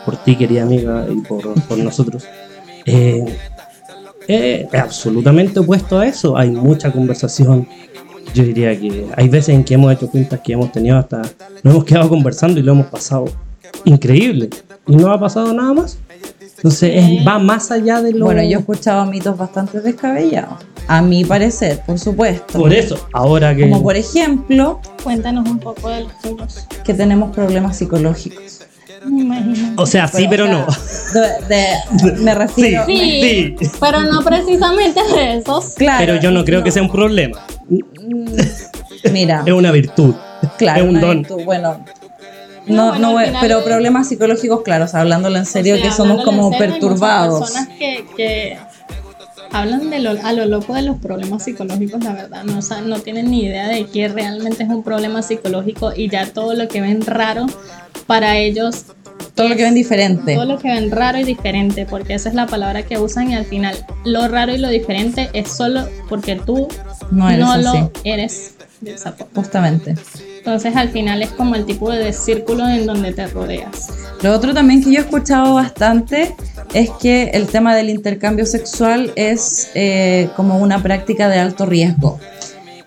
por 0.06 0.16
ti 0.24 0.36
querida 0.36 0.62
amiga 0.62 1.06
y 1.10 1.16
por, 1.16 1.52
por 1.64 1.76
nosotros, 1.76 2.24
eh, 2.86 3.26
eh, 4.26 4.68
es 4.72 4.80
absolutamente 4.80 5.60
opuesto 5.60 5.98
a 5.98 6.06
eso. 6.06 6.34
Hay 6.34 6.50
mucha 6.50 6.90
conversación. 6.90 7.68
Yo 8.32 8.42
diría 8.44 8.80
que 8.80 9.08
hay 9.14 9.28
veces 9.28 9.50
en 9.54 9.64
que 9.64 9.74
hemos 9.74 9.92
hecho 9.92 10.08
cuentas 10.08 10.40
que 10.40 10.54
hemos 10.54 10.72
tenido 10.72 10.96
hasta, 10.96 11.20
nos 11.62 11.74
hemos 11.74 11.84
quedado 11.84 12.08
conversando 12.08 12.58
y 12.58 12.62
lo 12.62 12.72
hemos 12.72 12.86
pasado 12.86 13.26
increíble. 13.84 14.48
Y 14.86 14.96
no 14.96 15.12
ha 15.12 15.20
pasado 15.20 15.52
nada 15.52 15.74
más. 15.74 15.98
Entonces 16.62 16.92
es- 16.94 17.26
va 17.26 17.40
más 17.40 17.72
allá 17.72 18.00
de 18.00 18.12
lo... 18.12 18.26
Bueno, 18.26 18.40
yo 18.44 18.58
he 18.58 18.60
escuchado 18.60 19.04
mitos 19.06 19.36
bastante 19.36 19.80
descabellados, 19.80 20.58
a 20.86 21.02
mi 21.02 21.24
parecer, 21.24 21.80
por 21.84 21.98
supuesto. 21.98 22.56
Por 22.58 22.72
eso, 22.72 23.04
ahora 23.12 23.52
que... 23.56 23.62
Como 23.62 23.82
por 23.82 23.96
ejemplo, 23.96 24.80
Cuéntanos 25.02 25.48
un 25.48 25.58
poco 25.58 25.88
de 25.88 26.02
los 26.04 26.18
tuyos. 26.20 26.66
que 26.84 26.94
tenemos 26.94 27.34
problemas 27.34 27.76
psicológicos. 27.78 28.60
Me 29.04 29.22
imagino. 29.22 29.72
O 29.76 29.86
sea, 29.86 30.06
sí, 30.06 30.28
pero 30.30 30.44
o 30.44 30.48
no. 30.48 30.66
sea, 30.70 31.40
de- 31.48 31.74
de- 32.04 32.12
me 32.20 32.32
refiero. 32.36 32.86
Sí, 32.86 33.56
Sí. 33.58 33.68
pero 33.80 34.02
no 34.02 34.22
precisamente 34.22 35.00
de 35.16 35.38
esos. 35.38 35.74
Claro. 35.74 35.98
Pero 36.06 36.20
yo 36.20 36.30
no 36.30 36.44
creo 36.44 36.62
que 36.62 36.70
sea 36.70 36.82
un 36.82 36.92
problema. 36.92 37.40
Mm, 37.68 38.36
Mira, 39.12 39.42
Es 39.46 39.52
una 39.52 39.72
virtud. 39.72 40.14
claro, 40.58 40.82
es 40.84 40.88
un 40.88 40.96
una 40.96 41.00
don. 41.00 41.16
virtud, 41.18 41.42
Bueno. 41.44 41.84
No, 42.66 42.96
No, 42.98 43.12
bueno, 43.12 43.12
no, 43.12 43.20
eh, 43.20 43.26
final- 43.26 43.40
pero 43.42 43.64
problemas 43.64 44.08
psicológicos, 44.08 44.62
claro, 44.62 44.84
o 44.84 44.88
sea, 44.88 45.00
hablándolo 45.00 45.36
en 45.38 45.46
serio, 45.46 45.74
O 45.74 45.78
sea, 45.78 45.88
que 45.88 45.94
somos 45.94 46.24
como 46.24 46.50
serio, 46.50 46.64
hay 46.64 46.70
perturbados. 46.70 47.40
personas 47.40 47.68
que, 47.78 48.04
que 48.16 48.56
hablan 49.52 49.90
de 49.90 49.98
lo, 49.98 50.10
a 50.22 50.32
lo 50.32 50.46
loco 50.46 50.74
de 50.74 50.82
los 50.82 50.96
problemas 50.98 51.44
psicológicos, 51.44 52.02
la 52.04 52.12
verdad. 52.14 52.44
No, 52.44 52.58
o 52.58 52.62
sea, 52.62 52.80
no 52.80 53.00
tienen 53.00 53.30
ni 53.30 53.44
idea 53.44 53.68
de 53.68 53.86
que 53.86 54.08
realmente 54.08 54.62
es 54.62 54.68
un 54.68 54.82
problema 54.82 55.22
psicológico 55.22 55.92
y 55.94 56.08
ya 56.08 56.26
todo 56.26 56.54
lo 56.54 56.68
que 56.68 56.80
ven 56.80 57.02
raro 57.04 57.46
para 58.06 58.38
ellos. 58.38 58.84
Todo 59.34 59.48
lo 59.48 59.56
que 59.56 59.62
ven 59.62 59.74
diferente. 59.74 60.34
Todo 60.34 60.44
lo 60.44 60.58
que 60.58 60.68
ven 60.68 60.90
raro 60.90 61.18
y 61.18 61.24
diferente, 61.24 61.86
porque 61.88 62.14
esa 62.14 62.28
es 62.28 62.34
la 62.34 62.46
palabra 62.46 62.82
que 62.84 62.98
usan 62.98 63.30
y 63.30 63.34
al 63.34 63.44
final 63.44 63.76
lo 64.04 64.28
raro 64.28 64.54
y 64.54 64.58
lo 64.58 64.68
diferente 64.68 65.30
es 65.32 65.50
solo 65.50 65.86
porque 66.08 66.36
tú 66.36 66.68
No 67.10 67.28
eres 67.30 67.44
así, 67.46 67.62
lo 67.64 67.90
eres 68.04 68.54
de 68.82 68.96
justamente. 69.34 69.94
Entonces 70.38 70.74
al 70.74 70.90
final 70.90 71.22
es 71.22 71.30
como 71.30 71.54
el 71.54 71.64
tipo 71.64 71.90
de 71.90 72.12
círculo 72.12 72.68
en 72.68 72.84
donde 72.84 73.12
te 73.12 73.26
rodeas. 73.28 73.88
Lo 74.22 74.32
otro 74.32 74.52
también 74.52 74.82
que 74.82 74.92
yo 74.92 74.98
he 74.98 75.02
escuchado 75.02 75.54
bastante 75.54 76.34
es 76.74 76.90
que 77.00 77.30
el 77.34 77.46
tema 77.46 77.74
del 77.74 77.90
intercambio 77.90 78.44
sexual 78.44 79.12
es 79.14 79.70
eh, 79.74 80.28
como 80.36 80.58
una 80.58 80.82
práctica 80.82 81.28
de 81.28 81.38
alto 81.38 81.64
riesgo. 81.64 82.18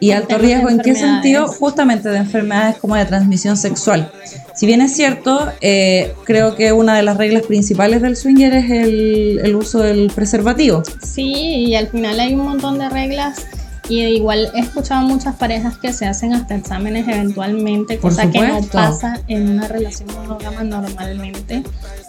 ¿Y 0.02 0.12
alto 0.12 0.38
riesgo 0.38 0.70
en 0.70 0.80
qué 0.80 0.94
sentido? 0.94 1.48
Justamente 1.48 2.10
de 2.10 2.18
enfermedades 2.18 2.78
como 2.78 2.96
de 2.96 3.06
transmisión 3.06 3.56
sexual. 3.56 4.12
Si 4.54 4.66
bien 4.66 4.82
es 4.82 4.94
cierto, 4.94 5.52
eh, 5.62 6.14
creo 6.26 6.56
que 6.56 6.74
una 6.74 6.96
de 6.96 7.04
las 7.04 7.18
reglas 7.18 7.44
principales 7.44 8.02
del 8.02 8.18
swinger 8.18 8.54
es 8.54 8.70
el, 8.70 9.40
el 9.44 9.56
uso 9.56 9.80
del 9.80 10.12
preservativo. 10.14 10.84
Sí, 11.02 11.32
y 11.68 11.76
al 11.76 11.88
final 11.88 12.20
hay 12.20 12.34
un 12.34 12.42
montón 12.42 12.78
de 12.78 12.90
reglas 12.90 13.48
y 13.88 14.02
igual 14.02 14.50
he 14.56 14.60
escuchado 14.60 15.08
muchas 15.08 15.36
parejas 15.36 15.78
que 15.78 15.94
se 15.94 16.06
hacen 16.06 16.34
hasta 16.34 16.56
exámenes 16.56 17.08
eventualmente, 17.08 17.98
Por 17.98 18.12
cosa 18.12 18.30
que 18.32 18.40
no 18.40 18.48
supuesto. 18.56 18.78
pasa 18.78 19.22
en 19.28 19.50
una 19.50 19.68
relación 19.68 20.10
monógama 20.16 20.64
normalmente. 20.64 21.64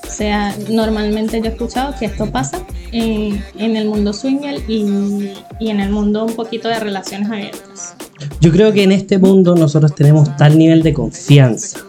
O 0.07 0.11
sea, 0.11 0.55
normalmente 0.71 1.39
yo 1.41 1.47
he 1.47 1.49
escuchado 1.49 1.95
que 1.99 2.07
esto 2.07 2.31
pasa 2.31 2.61
en, 2.93 3.45
en 3.59 3.77
el 3.77 3.89
mundo 3.89 4.13
swinger 4.13 4.63
y, 4.69 5.31
y 5.61 5.69
en 5.69 5.81
el 5.81 5.91
mundo 5.91 6.25
un 6.25 6.35
poquito 6.35 6.69
de 6.69 6.79
relaciones 6.81 7.31
abiertas. 7.31 7.95
Yo 8.41 8.51
creo 8.53 8.73
que 8.73 8.83
en 8.85 8.93
este 8.93 9.19
mundo 9.19 9.55
nosotros 9.57 9.95
tenemos 9.95 10.35
tal 10.37 10.57
nivel 10.59 10.83
de 10.83 10.95
confianza 10.95 11.81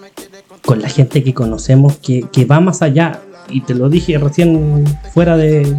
con 0.65 0.81
la 0.81 0.89
gente 0.89 1.23
que 1.23 1.33
conocemos 1.33 1.95
que, 1.97 2.25
que 2.31 2.43
va 2.43 2.59
más 2.59 2.81
allá. 2.81 3.21
Y 3.49 3.61
te 3.61 3.73
lo 3.73 3.87
dije 3.87 4.17
recién 4.17 4.83
fuera 5.13 5.37
de, 5.37 5.73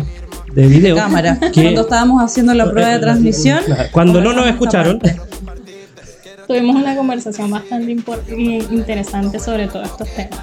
de 0.63 0.67
video. 0.67 0.97
Cámara. 0.97 1.39
que- 1.53 1.63
Cuando 1.63 1.83
estábamos 1.83 2.23
haciendo 2.23 2.53
la 2.55 2.71
prueba 2.71 2.91
de 2.91 2.99
transmisión. 2.99 3.61
Cuando 3.93 4.21
no 4.21 4.33
nos 4.33 4.47
escucharon. 4.49 5.01
Tuvimos 6.47 6.77
una 6.77 6.97
conversación 6.97 7.51
bastante 7.51 7.93
y 7.93 8.57
interesante 8.71 9.39
sobre 9.39 9.69
todos 9.69 9.87
estos 9.87 10.09
temas. 10.15 10.41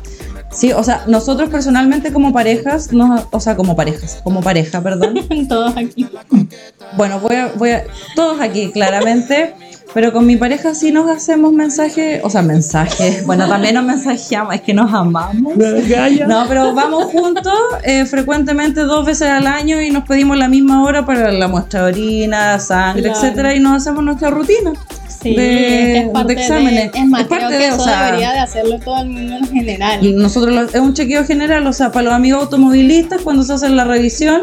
Sí, 0.51 0.71
o 0.71 0.83
sea, 0.83 1.03
nosotros 1.07 1.49
personalmente 1.49 2.13
como 2.13 2.31
parejas, 2.31 2.93
nos- 2.93 3.23
o 3.31 3.39
sea, 3.41 3.57
como 3.57 3.75
parejas, 3.75 4.21
como 4.23 4.41
pareja, 4.41 4.81
perdón. 4.81 5.15
Todos 5.49 5.75
aquí. 5.75 6.07
Bueno, 6.95 7.19
voy 7.19 7.35
a, 7.35 7.51
voy 7.57 7.71
a, 7.71 7.83
todos 8.15 8.39
aquí 8.39 8.71
claramente, 8.71 9.53
pero 9.95 10.11
con 10.13 10.25
mi 10.27 10.35
pareja 10.35 10.75
sí 10.75 10.91
nos 10.91 11.09
hacemos 11.09 11.53
mensajes, 11.53 12.19
o 12.23 12.29
sea, 12.29 12.41
mensajes, 12.41 13.25
bueno, 13.25 13.47
también 13.47 13.73
nos 13.75 13.85
mensajeamos, 13.85 14.53
es 14.53 14.61
que 14.61 14.73
nos 14.73 14.93
amamos. 14.93 15.55
No, 16.27 16.45
pero 16.49 16.73
vamos 16.75 17.05
juntos 17.05 17.53
eh, 17.83 18.05
frecuentemente 18.05 18.81
dos 18.81 19.05
veces 19.05 19.29
al 19.29 19.47
año 19.47 19.81
y 19.81 19.89
nos 19.91 20.03
pedimos 20.05 20.37
la 20.37 20.49
misma 20.49 20.83
hora 20.83 21.05
para 21.05 21.31
la 21.31 21.47
muestra 21.47 21.83
de 21.85 21.93
orina, 21.93 22.59
sangre, 22.59 23.03
Claro. 23.03 23.17
etcétera, 23.17 23.55
y 23.55 23.59
nos 23.61 23.77
hacemos 23.81 24.03
nuestra 24.03 24.29
rutina. 24.29 24.73
Sí, 25.07 25.33
de- 25.33 25.97
es 25.99 26.09
parte 26.09 26.35
de 26.35 26.41
exámenes. 26.41 26.91
Es 26.93 27.05
más, 27.07 27.21
Es 27.21 27.27
parte 27.27 27.45
creo 27.47 27.57
que 27.57 27.65
de, 27.65 27.71
o 27.71 27.75
eso 27.75 27.83
sea- 27.85 28.05
debería 28.07 28.33
de 28.33 28.39
hacerlo 28.39 28.79
todo 28.79 29.01
el 29.01 29.09
mundo 29.09 29.35
en 29.37 29.47
general. 29.47 30.17
Nosotros 30.21 30.53
lo- 30.53 30.61
es 30.63 30.75
un 30.75 30.93
chequeo 30.93 31.23
general, 31.23 31.65
o 31.65 31.71
sea, 31.73 31.91
para 31.93 32.03
los 32.03 32.13
amigos 32.13 32.41
automovilistas, 32.43 33.21
cuando 33.21 33.43
se 33.43 33.53
hace 33.53 33.69
la 33.69 33.85
revisión, 33.85 34.41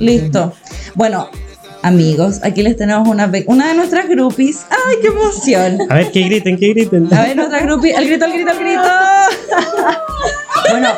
listo. 0.00 0.52
Bueno, 0.96 1.28
amigos, 1.82 2.40
aquí 2.42 2.62
les 2.62 2.76
tenemos 2.76 3.08
una, 3.08 3.30
una 3.46 3.68
de 3.68 3.74
nuestras 3.74 4.08
groupies. 4.08 4.64
¡Ay, 4.70 4.96
qué 5.00 5.08
emoción! 5.08 5.78
A 5.90 5.94
ver, 5.94 6.10
que 6.10 6.20
griten, 6.20 6.56
que 6.58 6.68
griten. 6.68 7.08
A 7.12 7.22
ver, 7.22 7.36
nuestra 7.36 7.60
groupie, 7.60 7.94
el 7.94 8.06
grito, 8.06 8.24
el 8.24 8.32
grito, 8.32 8.50
el 8.50 8.58
grito. 8.58 8.82
Bueno, 10.70 10.88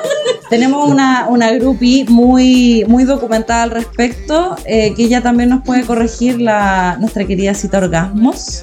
tenemos 0.50 0.88
una, 0.88 1.26
una 1.28 1.50
groupie 1.52 2.04
muy, 2.04 2.84
muy 2.86 3.04
documentada 3.04 3.62
al 3.62 3.70
respecto, 3.70 4.56
eh, 4.66 4.92
que 4.94 5.04
ella 5.04 5.22
también 5.22 5.48
nos 5.48 5.64
puede 5.64 5.84
corregir 5.84 6.40
la, 6.40 6.96
nuestra 7.00 7.24
querida 7.24 7.54
cita 7.54 7.78
orgasmos. 7.78 8.62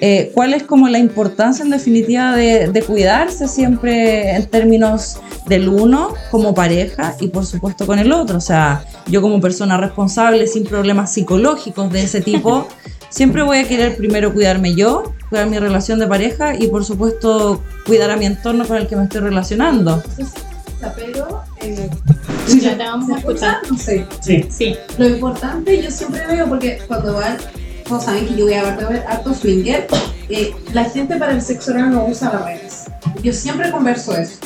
Eh, 0.00 0.30
¿Cuál 0.34 0.54
es 0.54 0.62
como 0.62 0.88
la 0.88 0.98
importancia 0.98 1.64
en 1.64 1.70
definitiva 1.70 2.34
de, 2.36 2.68
de 2.68 2.82
cuidarse 2.82 3.48
siempre 3.48 4.36
en 4.36 4.46
términos 4.46 5.18
del 5.46 5.68
uno 5.68 6.14
como 6.30 6.54
pareja 6.54 7.16
y 7.20 7.28
por 7.28 7.44
supuesto 7.44 7.84
con 7.86 7.98
el 7.98 8.12
otro? 8.12 8.36
O 8.38 8.40
sea, 8.40 8.84
yo 9.08 9.20
como 9.20 9.40
persona 9.40 9.76
responsable 9.76 10.46
sin 10.46 10.64
problemas 10.64 11.12
psicológicos 11.12 11.90
de 11.92 12.02
ese 12.02 12.20
tipo, 12.20 12.68
siempre 13.10 13.42
voy 13.42 13.58
a 13.58 13.66
querer 13.68 13.96
primero 13.96 14.32
cuidarme 14.32 14.74
yo, 14.74 15.14
cuidar 15.30 15.48
mi 15.48 15.58
relación 15.58 15.98
de 15.98 16.06
pareja 16.06 16.54
y 16.54 16.68
por 16.68 16.84
supuesto 16.84 17.62
cuidar 17.84 18.10
a 18.12 18.16
mi 18.16 18.26
entorno 18.26 18.66
con 18.68 18.76
el 18.76 18.86
que 18.86 18.94
me 18.96 19.02
estoy 19.04 19.20
relacionando. 19.22 20.00
pero 20.94 21.42
eh, 21.60 21.90
Ya 22.60 22.76
te 22.78 22.84
vamos 22.84 23.10
a 23.10 23.14
¿se 23.14 23.18
escuchar. 23.18 23.56
escucha? 23.64 23.72
No 23.72 23.78
sé. 23.78 24.06
Sí. 24.20 24.46
Sí, 24.48 24.76
Lo 24.96 25.08
importante, 25.08 25.82
yo 25.82 25.90
siempre 25.90 26.24
veo, 26.28 26.48
porque 26.48 26.78
cuando 26.86 27.14
van, 27.14 27.36
todos 27.88 28.04
saben 28.04 28.26
que 28.26 28.36
yo 28.36 28.44
voy 28.44 28.54
a 28.54 28.62
ver, 28.76 29.04
harto 29.08 29.34
swinger, 29.34 29.86
eh, 30.28 30.52
la 30.72 30.84
gente 30.84 31.16
para 31.16 31.32
el 31.32 31.42
sexo 31.42 31.70
oral 31.72 31.90
no 31.92 32.06
usa 32.06 32.30
barreras. 32.30 32.86
Yo 33.22 33.32
siempre 33.32 33.70
converso 33.70 34.16
eso. 34.16 34.38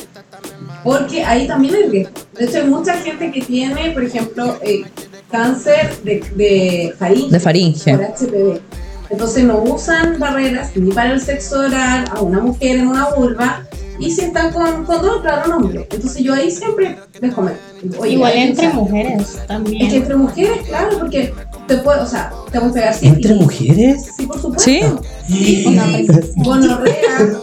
Porque 0.83 1.23
ahí 1.23 1.47
también 1.47 1.75
hay 1.75 1.83
riesgo. 1.89 2.13
De 2.37 2.45
hecho, 2.45 2.57
hay 2.57 2.67
mucha 2.67 2.93
gente 2.95 3.31
que 3.31 3.41
tiene, 3.41 3.91
por 3.91 4.03
ejemplo, 4.03 4.57
eh, 4.63 4.83
cáncer 5.31 5.95
de, 6.03 6.19
de 6.35 6.93
faringe. 6.97 7.31
De 7.31 7.39
faringe. 7.39 7.91
Por 7.97 8.05
HPV. 8.05 8.61
Entonces 9.09 9.43
no 9.43 9.59
usan 9.61 10.17
barreras 10.17 10.71
ni 10.75 10.91
para 10.91 11.11
el 11.13 11.21
sexo 11.21 11.59
oral 11.59 12.05
a 12.11 12.21
una 12.21 12.39
mujer 12.39 12.77
en 12.77 12.87
una 12.87 13.09
vulva 13.09 13.63
Y 13.99 14.09
si 14.11 14.21
están 14.21 14.51
con 14.51 14.85
condón, 14.85 15.21
claro, 15.21 15.47
no, 15.49 15.57
hombre. 15.57 15.87
Entonces 15.91 16.23
yo 16.23 16.33
ahí 16.33 16.49
siempre 16.49 16.97
les 17.21 17.33
comento. 17.33 17.59
oye, 17.99 18.13
Igual 18.13 18.33
entre 18.35 18.67
usar. 18.67 18.79
mujeres 18.79 19.21
Es 19.21 19.35
que 19.35 19.47
también. 19.47 19.91
entre 19.93 20.15
mujeres, 20.15 20.67
claro, 20.67 20.97
porque 20.99 21.33
te 21.67 21.77
puede, 21.77 21.99
o 22.01 22.05
sea, 22.05 22.31
te 22.51 22.59
puede 22.59 22.73
pegar 22.73 22.93
sífilis. 22.93 23.15
¿Entre 23.15 23.35
mujeres? 23.35 24.05
Sí, 24.17 24.25
por 24.25 24.39
supuesto. 24.41 24.63
Sí, 24.63 24.81
Sí, 25.27 25.65
Una 25.67 25.85
gonorrea. 26.43 27.41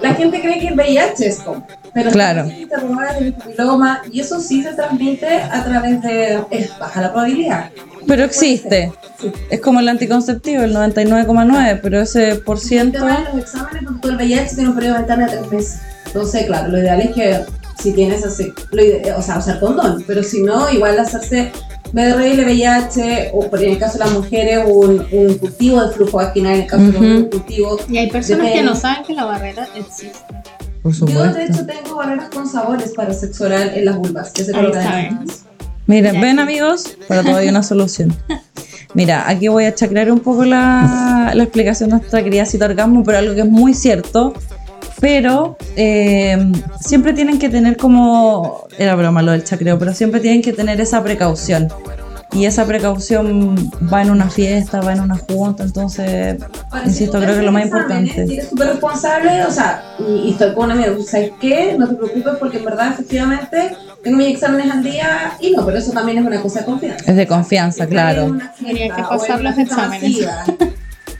La 0.00 0.14
gente 0.14 0.40
cree 0.40 0.60
que 0.60 0.68
el 0.68 0.74
VIH 0.74 1.26
es 1.26 1.40
como. 1.40 1.66
Pero 1.92 2.10
Claro. 2.10 2.44
el 3.18 3.32
papiloma 3.34 4.02
y 4.10 4.20
eso 4.20 4.40
sí 4.40 4.62
se 4.62 4.72
transmite 4.74 5.26
a 5.28 5.62
través 5.64 6.00
de. 6.02 6.40
Es 6.50 6.70
baja 6.78 7.02
la 7.02 7.12
probabilidad. 7.12 7.70
pero 8.06 8.24
existe. 8.24 8.92
Sí. 9.20 9.30
Es 9.50 9.60
como 9.60 9.80
el 9.80 9.88
anticonceptivo, 9.88 10.62
el 10.62 10.74
99,9, 10.74 11.80
pero 11.82 12.00
ese 12.00 12.36
por 12.36 12.56
El 12.56 12.62
ciento... 12.62 12.98
tema 13.00 13.18
de 13.18 13.24
los 13.24 13.38
exámenes, 13.42 13.82
porque 13.84 14.00
todo 14.00 14.12
el 14.12 14.16
VIH 14.18 14.54
tiene 14.54 14.68
un 14.70 14.74
periodo 14.74 14.94
de 14.94 14.98
ventana 15.00 15.26
de 15.26 15.36
tres 15.36 15.52
meses. 15.52 15.80
Entonces, 16.06 16.46
claro, 16.46 16.68
lo 16.68 16.78
ideal 16.78 17.00
es 17.02 17.10
que 17.14 17.40
si 17.82 17.92
tienes 17.92 18.24
así, 18.24 18.52
lo 18.72 18.82
ide- 18.82 19.12
o 19.16 19.20
sea, 19.22 19.38
usar 19.38 19.60
condón, 19.60 20.02
pero 20.06 20.22
si 20.22 20.42
no, 20.42 20.70
igual 20.70 20.98
hacerse 20.98 21.52
BRL, 21.92 22.44
VIH, 22.44 23.30
o 23.32 23.48
por 23.50 23.62
en 23.62 23.72
el 23.72 23.78
caso 23.78 23.98
de 23.98 24.04
las 24.04 24.12
mujeres, 24.12 24.60
un, 24.66 25.06
un 25.10 25.34
cultivo 25.38 25.84
de 25.84 25.92
flujo 25.92 26.16
vaginal, 26.18 26.54
en 26.54 26.60
el 26.62 26.66
caso 26.66 26.82
de 26.84 26.92
los 26.92 26.96
Ujú. 26.96 27.04
hombres, 27.04 27.22
un 27.24 27.30
cultivo. 27.30 27.78
Y 27.88 27.98
hay 27.98 28.10
personas 28.10 28.46
de 28.46 28.52
que 28.52 28.62
no 28.62 28.76
saben 28.76 29.04
que 29.04 29.14
la 29.14 29.24
barrera 29.24 29.68
existe. 29.74 30.18
Por 30.82 30.92
Yo, 30.92 31.06
de 31.06 31.12
supuesto. 31.12 31.38
hecho, 31.40 31.66
tengo 31.66 31.96
barreras 31.96 32.30
con 32.30 32.48
sabores 32.48 32.92
para 32.92 33.12
sexo 33.12 33.44
oral 33.44 33.72
en 33.74 33.84
las 33.84 33.96
vulvas, 33.96 34.30
que 34.30 34.44
se 34.44 34.52
colocan 34.52 34.82
está, 34.82 35.00
en 35.02 36.20
¿ven? 36.20 36.38
Amigos, 36.38 36.96
para 37.08 37.22
todo 37.22 37.36
hay 37.36 37.48
una 37.48 37.62
solución. 37.62 38.14
Mira, 38.94 39.28
aquí 39.28 39.48
voy 39.48 39.64
a 39.66 39.74
chacrear 39.74 40.10
un 40.10 40.20
poco 40.20 40.44
la, 40.44 41.32
la 41.34 41.42
explicación 41.42 41.90
de 41.90 41.96
nuestra 41.96 42.22
querida 42.24 42.44
cita 42.46 42.64
orgasmo, 42.66 43.04
pero 43.04 43.18
algo 43.18 43.34
que 43.34 43.40
es 43.42 43.48
muy 43.48 43.74
cierto. 43.74 44.34
Pero 45.00 45.56
eh, 45.76 46.52
siempre 46.80 47.12
tienen 47.12 47.38
que 47.38 47.48
tener 47.48 47.76
como, 47.76 48.66
era 48.78 48.94
broma 48.94 49.22
lo 49.22 49.32
del 49.32 49.44
chacreo, 49.44 49.78
pero 49.78 49.94
siempre 49.94 50.20
tienen 50.20 50.42
que 50.42 50.52
tener 50.52 50.80
esa 50.80 51.02
precaución. 51.02 51.68
Y 52.32 52.44
esa 52.44 52.64
precaución 52.64 53.56
va 53.92 54.02
en 54.02 54.10
una 54.10 54.30
fiesta, 54.30 54.80
va 54.80 54.92
en 54.92 55.00
una 55.00 55.16
junta, 55.16 55.64
entonces, 55.64 56.36
insisto, 56.86 57.18
si 57.18 57.24
creo 57.24 57.34
que 57.34 57.40
te 57.40 57.44
lo 57.44 57.50
más 57.50 57.64
importante. 57.64 58.24
Y 58.28 58.34
eres 58.34 58.48
súper 58.50 58.68
responsable, 58.68 59.44
o 59.44 59.50
sea, 59.50 59.82
y, 59.98 60.28
y 60.28 60.30
estoy 60.30 60.54
con 60.54 60.66
una 60.66 60.74
amiga, 60.74 60.92
¿sabes 61.04 61.32
qué? 61.40 61.74
No 61.76 61.88
te 61.88 61.96
preocupes 61.96 62.34
porque 62.38 62.58
en 62.58 62.64
verdad, 62.66 62.92
efectivamente, 62.92 63.76
tengo 64.04 64.16
mis 64.16 64.28
exámenes 64.28 64.70
al 64.70 64.82
día 64.82 65.32
y 65.40 65.50
no, 65.50 65.66
pero 65.66 65.78
eso 65.78 65.90
también 65.90 66.18
es 66.18 66.24
una 66.24 66.40
cosa 66.40 66.60
de 66.60 66.66
confianza. 66.66 67.10
Es 67.10 67.16
de 67.16 67.26
confianza, 67.26 67.86
claro. 67.86 68.38
Habría 68.60 68.94
que 68.94 69.02
pasar 69.02 69.40
una 69.40 69.50
los 69.50 69.58
exámenes. 69.58 70.28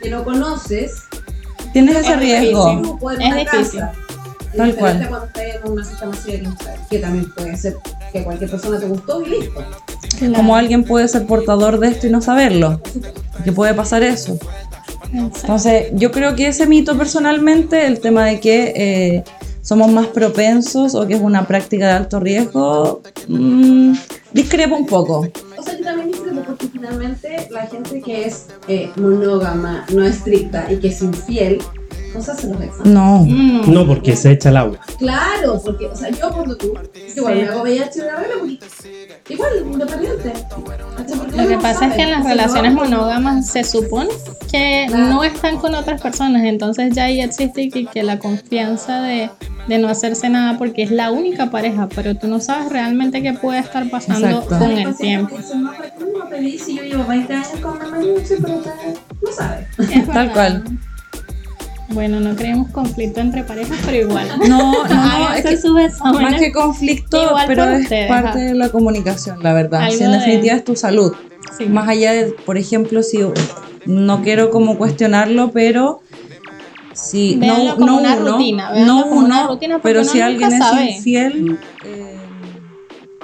Que 0.00 0.10
no 0.10 0.24
conoces, 0.24 0.92
Tienes 1.72 1.96
ese 1.96 2.12
Es 2.14 2.18
riesgo. 2.18 2.70
difícil. 2.70 3.20
Es 3.22 3.34
difícil. 3.36 3.80
casa. 3.80 3.92
Tal 4.56 4.74
cual. 4.74 5.08
cuando 5.08 5.26
estás 5.26 5.44
en 5.64 5.72
una 5.72 5.84
fiesta 5.84 6.06
masiva 6.06 6.54
que 6.90 6.98
también 6.98 7.30
puede 7.34 7.56
ser 7.56 7.76
que 8.12 8.24
cualquier 8.24 8.50
persona 8.50 8.80
te 8.80 8.86
gustó 8.86 9.22
y 9.24 9.30
listo. 9.30 9.64
Como 10.34 10.56
alguien 10.56 10.84
puede 10.84 11.06
ser 11.08 11.26
portador 11.26 11.78
de 11.78 11.88
esto 11.88 12.06
y 12.08 12.10
no 12.10 12.20
saberlo. 12.20 12.80
Que 13.44 13.52
puede 13.52 13.74
pasar 13.74 14.02
eso. 14.02 14.34
Exacto. 15.12 15.38
Entonces, 15.40 15.86
yo 15.94 16.10
creo 16.10 16.34
que 16.34 16.48
ese 16.48 16.66
mito 16.66 16.96
personalmente, 16.98 17.86
el 17.86 18.00
tema 18.00 18.24
de 18.24 18.40
que 18.40 18.72
eh, 18.76 19.24
somos 19.62 19.90
más 19.92 20.08
propensos 20.08 20.94
o 20.94 21.06
que 21.06 21.14
es 21.14 21.20
una 21.20 21.46
práctica 21.46 21.86
de 21.86 21.92
alto 21.92 22.18
riesgo, 22.20 23.02
mm, 23.28 23.92
discrepo 24.32 24.76
un 24.76 24.86
poco. 24.86 25.26
O 25.58 25.62
sea, 25.62 25.76
yo 25.76 25.84
también 25.84 26.10
discrepo 26.10 26.42
porque 26.46 26.68
finalmente 26.68 27.48
la 27.50 27.66
gente 27.66 28.00
que 28.00 28.26
es 28.26 28.46
eh, 28.68 28.90
monógama, 28.96 29.86
no 29.92 30.04
estricta 30.04 30.70
y 30.72 30.78
que 30.78 30.88
es 30.88 31.02
infiel, 31.02 31.60
no 32.14 32.22
se 32.22 32.30
hace 32.32 32.48
los 32.48 32.60
exámenes. 32.60 32.92
No. 32.92 33.24
Mm, 33.26 33.72
No, 33.72 33.86
porque 33.86 34.16
se 34.16 34.32
echa 34.32 34.48
el 34.50 34.56
agua. 34.56 34.78
Claro, 34.98 35.60
porque, 35.64 35.86
o 35.86 35.96
sea, 35.96 36.10
yo 36.10 36.30
cuando 36.30 36.56
tú, 36.56 36.72
igual 37.16 37.34
Sí. 37.34 37.40
me 37.42 37.48
hago 37.48 37.62
VIH 37.62 38.00
de 38.02 38.10
regla, 38.10 38.34
porque 38.40 38.58
igual, 39.34 39.50
independiente. 39.64 40.32
Lo 41.36 41.48
que 41.48 41.58
pasa 41.58 41.86
es 41.86 41.94
que 41.94 42.02
en 42.02 42.10
las 42.10 42.24
relaciones 42.24 42.72
no- 42.74 42.82
monógamas 42.84 43.46
se 43.48 43.64
supone 43.64 44.08
que 44.50 44.86
Claro. 44.88 45.04
no 45.06 45.24
están 45.24 45.58
con 45.58 45.74
otras 45.74 46.00
personas, 46.00 46.44
entonces 46.44 46.94
ya 46.94 47.04
ahí 47.04 47.20
existe 47.20 47.68
que, 47.70 47.86
que 47.86 48.02
la 48.02 48.18
confianza 48.18 49.02
de, 49.02 49.30
de 49.68 49.78
no 49.78 49.88
hacerse 49.88 50.28
nada 50.28 50.58
porque 50.58 50.82
es 50.82 50.90
la 50.90 51.10
única 51.12 51.50
pareja, 51.50 51.88
pero 51.94 52.16
tú 52.16 52.26
no 52.26 52.40
sabes 52.40 52.70
realmente 52.72 53.22
qué 53.22 53.32
puede 53.34 53.60
estar 53.60 53.88
pasando 53.90 54.26
Exacto. 54.28 54.58
con 54.58 54.70
el 54.72 54.96
tiempo. 54.96 55.36
no, 55.56 55.72
¿para 55.72 55.90
qué 55.94 56.04
no 56.04 56.24
me 56.24 56.30
pedí 56.30 56.58
si 56.58 56.76
yo 56.76 56.82
llevo 56.82 57.04
20 57.06 57.32
años 57.34 57.48
con 57.62 57.78
mamá 57.78 57.98
Luche, 57.98 58.36
pero 58.42 58.56
usted 58.56 58.70
no 59.22 59.32
sabe. 59.32 59.66
Es 59.78 60.06
Tal 60.08 60.32
cual. 60.32 60.64
Bueno, 61.92 62.20
no 62.20 62.36
creemos 62.36 62.70
conflicto 62.70 63.20
entre 63.20 63.42
parejas, 63.42 63.78
pero 63.84 63.96
igual. 64.08 64.28
No, 64.48 64.84
no, 64.84 64.88
no, 64.88 65.32
es 65.34 65.42
que 65.62 65.68
más 66.22 66.34
que 66.36 66.52
conflicto, 66.52 67.22
Igual 67.22 67.44
pero 67.46 67.64
es 67.64 67.82
ustedes, 67.82 68.08
parte 68.08 68.28
ajá. 68.28 68.38
de 68.38 68.54
la 68.54 68.68
comunicación, 68.70 69.42
la 69.42 69.52
verdad. 69.52 69.82
Algo 69.82 69.96
Si 69.96 70.04
en 70.04 70.12
de- 70.12 70.18
definitiva 70.18 70.54
es 70.56 70.64
tu 70.64 70.76
salud. 70.76 71.12
Sí. 71.58 71.66
Más 71.66 71.88
allá 71.88 72.12
de, 72.12 72.26
por 72.46 72.56
ejemplo, 72.58 73.02
si 73.02 73.18
no 73.86 74.22
quiero 74.22 74.50
como 74.50 74.78
cuestionarlo, 74.78 75.50
pero 75.52 76.00
si 76.92 77.36
Véanlo 77.36 77.64
no, 77.64 77.74
como 77.76 77.86
no 77.86 77.98
una 77.98 78.16
uno, 78.16 78.32
rutina, 78.32 78.70
no 78.84 79.02
como 79.08 79.20
una 79.20 79.40
uno, 79.42 79.48
rutina 79.52 79.78
pero 79.82 80.00
uno 80.02 80.08
si 80.10 80.20
alguien 80.20 80.50
sabe. 80.58 80.90
es 80.90 80.96
infiel, 80.98 81.58
eh, 81.84 82.16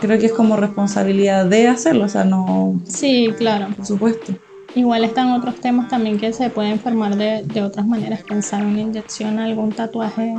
creo 0.00 0.18
que 0.18 0.26
es 0.26 0.32
como 0.32 0.56
responsabilidad 0.56 1.44
de 1.46 1.68
hacerlo, 1.68 2.04
o 2.04 2.08
sea, 2.08 2.24
no, 2.24 2.80
Sí, 2.84 3.28
claro. 3.36 3.68
por 3.76 3.86
supuesto. 3.86 4.32
Igual 4.76 5.04
están 5.04 5.32
otros 5.32 5.56
temas 5.56 5.88
también 5.88 6.18
que 6.18 6.34
se 6.34 6.50
puede 6.50 6.68
enfermar 6.70 7.16
de, 7.16 7.42
de 7.44 7.62
otras 7.62 7.86
maneras. 7.86 8.20
Pensar 8.28 8.64
una 8.64 8.82
inyección, 8.82 9.38
algún 9.38 9.72
tatuaje, 9.72 10.34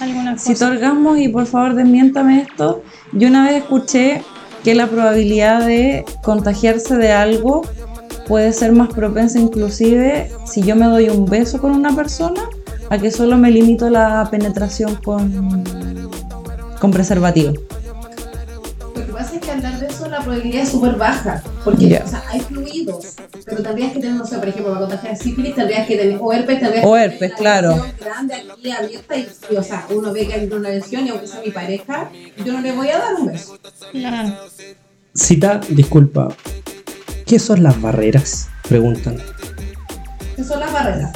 alguna 0.00 0.36
Si 0.36 0.48
te 0.48 0.52
cosa. 0.54 0.66
orgasmos, 0.68 1.18
y 1.18 1.28
por 1.28 1.46
favor 1.46 1.74
desmiéntame 1.74 2.40
esto, 2.40 2.82
yo 3.12 3.28
una 3.28 3.44
vez 3.44 3.62
escuché 3.62 4.22
que 4.64 4.74
la 4.74 4.88
probabilidad 4.88 5.64
de 5.64 6.04
contagiarse 6.24 6.96
de 6.96 7.12
algo 7.12 7.62
puede 8.26 8.52
ser 8.52 8.72
más 8.72 8.92
propensa 8.92 9.38
inclusive 9.38 10.30
si 10.44 10.62
yo 10.62 10.74
me 10.74 10.86
doy 10.86 11.08
un 11.08 11.26
beso 11.26 11.60
con 11.60 11.70
una 11.70 11.94
persona 11.94 12.42
a 12.90 12.98
que 12.98 13.12
solo 13.12 13.38
me 13.38 13.50
limito 13.52 13.88
la 13.90 14.26
penetración 14.28 14.96
con, 15.04 15.64
con 16.80 16.90
preservativo. 16.90 17.52
Probabilidad 20.32 20.62
es 20.62 20.70
súper 20.70 20.94
baja, 20.96 21.42
porque 21.64 21.88
Ya. 21.88 22.02
o 22.04 22.08
sea, 22.08 22.22
hay 22.28 22.40
fluidos, 22.40 23.16
pero 23.44 23.62
tendrías 23.62 23.92
que 23.92 24.00
tener, 24.00 24.16
no 24.16 24.26
sé, 24.26 24.38
por 24.38 24.48
ejemplo, 24.48 24.72
para 24.72 24.86
contagiar 24.86 25.16
sífilis 25.16 25.54
tendrías 25.54 25.86
que 25.86 25.96
tener, 25.96 26.18
o 26.20 26.32
herpes 26.32 26.60
tendrías 26.60 26.84
O 26.86 26.94
que 26.94 27.00
herpes, 27.04 27.18
tener 27.18 27.32
una 27.32 27.38
claro. 27.38 27.68
lesión 27.76 27.92
grande 28.00 28.34
aquí 28.34 28.70
abierta 28.70 29.16
y, 29.16 29.28
y, 29.50 29.56
o 29.56 29.62
sea, 29.62 29.86
uno 29.90 30.12
ve 30.12 30.26
que 30.26 30.34
hay 30.34 30.46
una 30.50 30.68
lesión 30.70 31.06
y 31.06 31.10
aunque 31.10 31.26
sea 31.26 31.40
mi 31.44 31.50
pareja, 31.50 32.10
yo 32.44 32.52
no 32.52 32.60
le 32.60 32.72
voy 32.72 32.88
a 32.88 32.98
dar 32.98 33.14
un 33.14 33.26
beso. 33.26 33.58
Claro. 33.92 34.34
Cita, 35.14 35.60
disculpa. 35.68 36.28
¿Qué 37.26 37.38
son 37.38 37.62
las 37.62 37.80
barreras? 37.80 38.48
Preguntan. 38.68 39.18
¿Qué 40.36 40.44
son 40.44 40.60
las 40.60 40.72
barreras? 40.72 41.12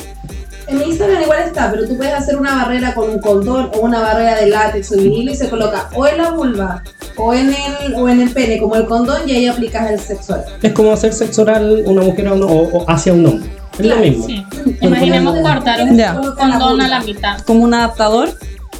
En 0.68 0.78
mi 0.78 0.84
Instagram 0.86 1.22
igual 1.22 1.42
está, 1.44 1.70
pero 1.70 1.86
tú 1.86 1.96
puedes 1.96 2.12
hacer 2.12 2.36
una 2.36 2.56
barrera 2.56 2.92
con 2.94 3.08
un 3.08 3.20
condón 3.20 3.70
o 3.74 3.78
una 3.80 4.00
barrera 4.00 4.34
de 4.36 4.48
látex 4.48 4.92
o 4.92 4.96
vinilo 4.96 5.30
y 5.30 5.36
se 5.36 5.48
coloca 5.48 5.88
o 5.94 6.06
en 6.08 6.18
la 6.18 6.32
vulva 6.32 6.82
o 7.16 7.32
en 7.34 7.48
el, 7.50 7.94
o 7.94 8.08
en 8.08 8.20
el 8.20 8.30
pene 8.30 8.58
como 8.58 8.76
el 8.76 8.86
condón 8.86 9.28
y 9.28 9.32
ahí 9.32 9.46
aplicas 9.46 9.90
el 9.90 9.98
sexo 10.00 10.34
oral. 10.34 10.44
Es 10.62 10.72
como 10.72 10.92
hacer 10.92 11.12
sexo 11.12 11.42
oral 11.42 11.82
una 11.86 12.02
mujer 12.02 12.28
a 12.28 12.34
uno, 12.34 12.46
o, 12.46 12.78
o 12.78 12.90
hacia 12.90 13.12
un 13.12 13.26
hombre. 13.26 13.50
Es 13.72 13.78
Claro, 13.78 14.00
lo 14.00 14.06
mismo. 14.06 14.26
Sí. 14.26 14.46
Imaginemos 14.80 15.38
cortar 15.40 15.82
un 15.82 15.96
Ya. 15.96 16.14
condón 16.14 16.80
a 16.80 16.88
la 16.88 17.00
mitad. 17.00 17.38
Como 17.42 17.64
un 17.64 17.74
adaptador, 17.74 18.30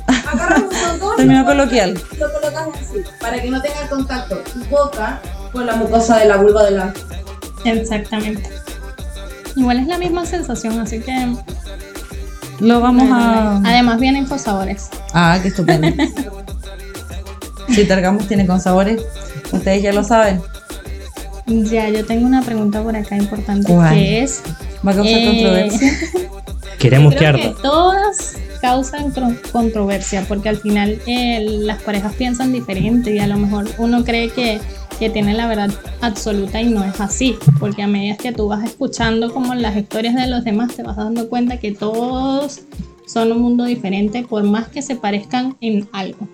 Agarras 0.07 0.63
un 0.93 0.99
condón 1.01 1.29
lo 1.37 1.45
coloquial. 1.45 1.95
colocas- 1.95 2.19
lo 2.19 2.33
colocas 2.33 2.69
así, 2.81 2.99
para 3.21 3.41
que 3.43 3.51
no 3.51 3.61
tenga 3.61 3.89
contacto 3.89 4.37
tu 4.53 4.65
boca 4.71 5.21
con 5.53 5.67
la 5.67 5.77
mucosa 5.77 6.19
de 6.19 6.27
la 6.27 6.37
vulva 6.37 6.65
de 6.65 6.71
la... 6.73 6.93
Exactamente. 7.65 8.49
Igual 9.57 9.79
es 9.81 9.87
la 9.87 9.99
misma 9.99 10.25
sensación, 10.27 10.79
así 10.81 11.01
que. 11.01 11.35
lo 12.61 12.81
vamos 12.81 13.09
a... 13.11 13.57
Además, 13.65 13.99
vienen 13.99 14.27
con 14.27 14.39
sabores. 14.39 14.89
Ah, 15.13 15.39
qué 15.43 15.49
estupendo. 15.49 15.89
Si 17.75 17.85
Targamos 17.85 18.27
tiene 18.29 18.47
con 18.47 18.61
sabores, 18.61 19.03
ustedes 19.53 19.83
ya 19.83 19.93
lo 19.93 20.05
saben. 20.05 20.41
Ya, 21.47 21.89
yo 21.91 22.05
tengo 22.05 22.27
una 22.27 22.43
pregunta 22.43 22.83
por 22.83 22.97
acá 22.97 23.17
importante 23.17 23.73
¿Cuál? 23.73 23.95
que 23.95 24.23
es. 24.23 24.43
Va 24.87 24.93
a 24.93 24.95
causar 24.97 25.19
Eh, 25.19 25.27
controversia. 25.27 25.93
Queremos 26.79 27.13
que 27.15 27.19
Creo 27.21 27.35
que 27.37 27.55
todas 27.63 28.35
causan 28.61 29.13
tro- 29.13 29.37
controversia 29.53 30.25
porque 30.29 30.49
al 30.49 30.57
final 30.59 31.01
eh, 31.07 31.41
las 31.41 31.81
parejas 31.83 32.13
piensan 32.15 32.53
diferente 32.53 33.15
y 33.15 33.19
a 33.19 33.27
lo 33.27 33.37
mejor 33.39 33.67
uno 33.79 34.05
cree 34.05 34.31
que, 34.31 34.61
que 34.99 35.09
tiene 35.09 35.35
la 35.35 35.47
verdad 35.47 35.71
absoluta 36.01 36.61
y 36.61 36.67
no 36.71 36.85
es 36.85 37.01
así, 37.01 37.37
porque 37.61 37.83
a 37.83 37.87
medida 37.87 38.17
que 38.17 38.33
tú 38.33 38.49
vas 38.49 38.65
escuchando 38.65 39.33
como 39.33 39.55
las 39.55 39.77
historias 39.77 40.15
de 40.15 40.27
los 40.27 40.45
demás 40.45 40.75
te 40.75 40.83
vas 40.83 40.97
dando 40.97 41.29
cuenta 41.29 41.59
que 41.59 41.73
todos 41.73 42.61
son 43.07 43.33
un 43.33 43.41
mundo 43.41 43.65
diferente 43.65 44.23
por 44.29 44.43
más 44.43 44.69
que 44.69 44.83
se 44.83 44.97
parezcan 44.97 45.57
en 45.61 45.89
algo. 45.93 46.29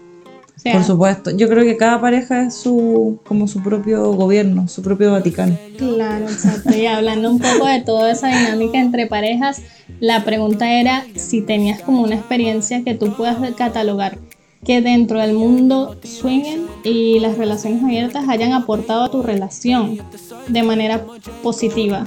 Sea, 0.63 0.75
Por 0.75 0.85
supuesto. 0.85 1.31
Yo 1.31 1.49
creo 1.49 1.65
que 1.65 1.77
cada 1.77 2.01
pareja 2.01 2.45
es 2.45 2.55
su 2.55 3.19
como 3.25 3.49
su 3.49 3.63
propio 3.63 4.13
gobierno, 4.13 4.69
su 4.69 4.83
propio 4.83 5.13
Vaticano. 5.13 5.57
Claro, 5.77 6.29
exacto. 6.29 6.75
Y 6.77 6.87
hablando 6.87 7.31
un 7.31 7.39
poco 7.39 7.67
de 7.67 7.81
toda 7.81 8.13
esa 8.13 8.29
dinámica 8.29 8.79
entre 8.79 9.07
parejas, 9.07 9.63
la 10.01 10.25
pregunta 10.25 10.73
era 10.73 11.05
si 11.17 11.43
tenías 11.43 11.81
como 11.83 12.03
una 12.03 12.15
experiencia 12.15 12.83
que 12.85 12.95
tú 12.95 13.15
puedas 13.17 13.39
catalogar 13.55 14.19
que 14.65 14.81
dentro 14.81 15.19
del 15.19 15.35
mundo 15.35 15.97
swinger 16.05 16.61
y 16.85 17.19
las 17.19 17.37
relaciones 17.37 17.83
abiertas 17.83 18.29
hayan 18.29 18.53
aportado 18.53 19.03
a 19.03 19.11
tu 19.11 19.23
relación 19.23 19.99
de 20.49 20.63
manera 20.63 21.05
positiva 21.43 22.07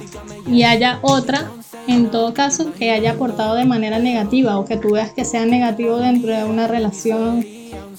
y 0.50 0.62
haya 0.62 0.98
otra, 1.02 1.50
en 1.92 2.10
todo 2.10 2.34
caso, 2.34 2.72
que 2.72 2.90
haya 2.90 3.12
aportado 3.12 3.54
de 3.54 3.64
manera 3.64 3.98
negativa 3.98 4.58
o 4.58 4.64
que 4.64 4.76
tú 4.76 4.92
veas 4.92 5.12
que 5.12 5.24
sea 5.24 5.46
negativo 5.46 5.98
dentro 5.98 6.32
de 6.32 6.44
una 6.44 6.66
relación 6.66 7.44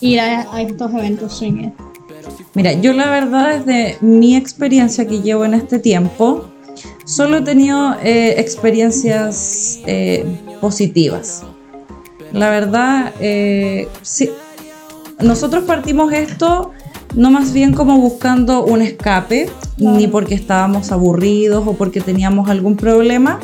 ir 0.02 0.20
a, 0.20 0.54
a 0.54 0.62
estos 0.62 0.94
eventos 0.94 1.38
swinger. 1.38 1.74
Mira, 2.54 2.74
yo 2.74 2.94
la 2.94 3.10
verdad 3.10 3.60
desde 3.60 3.98
mi 4.02 4.36
experiencia 4.36 5.08
que 5.08 5.22
llevo 5.22 5.46
en 5.46 5.54
este 5.54 5.80
tiempo, 5.80 6.46
solo 7.06 7.38
he 7.38 7.42
tenido 7.42 7.96
eh, 8.04 8.36
experiencias 8.40 9.80
eh, 9.86 10.26
positivas. 10.60 11.44
La 12.34 12.50
verdad, 12.50 13.14
eh, 13.20 13.88
sí, 14.02 14.30
nosotros 15.22 15.64
partimos 15.64 16.12
esto 16.12 16.72
no 17.16 17.32
más 17.32 17.54
bien 17.54 17.74
como 17.74 17.98
buscando 17.98 18.66
un 18.66 18.82
escape, 18.82 19.50
ni 19.78 20.08
porque 20.08 20.36
estábamos 20.36 20.92
aburridos 20.92 21.66
o 21.66 21.74
porque 21.74 22.02
teníamos 22.02 22.50
algún 22.50 22.76
problema. 22.76 23.40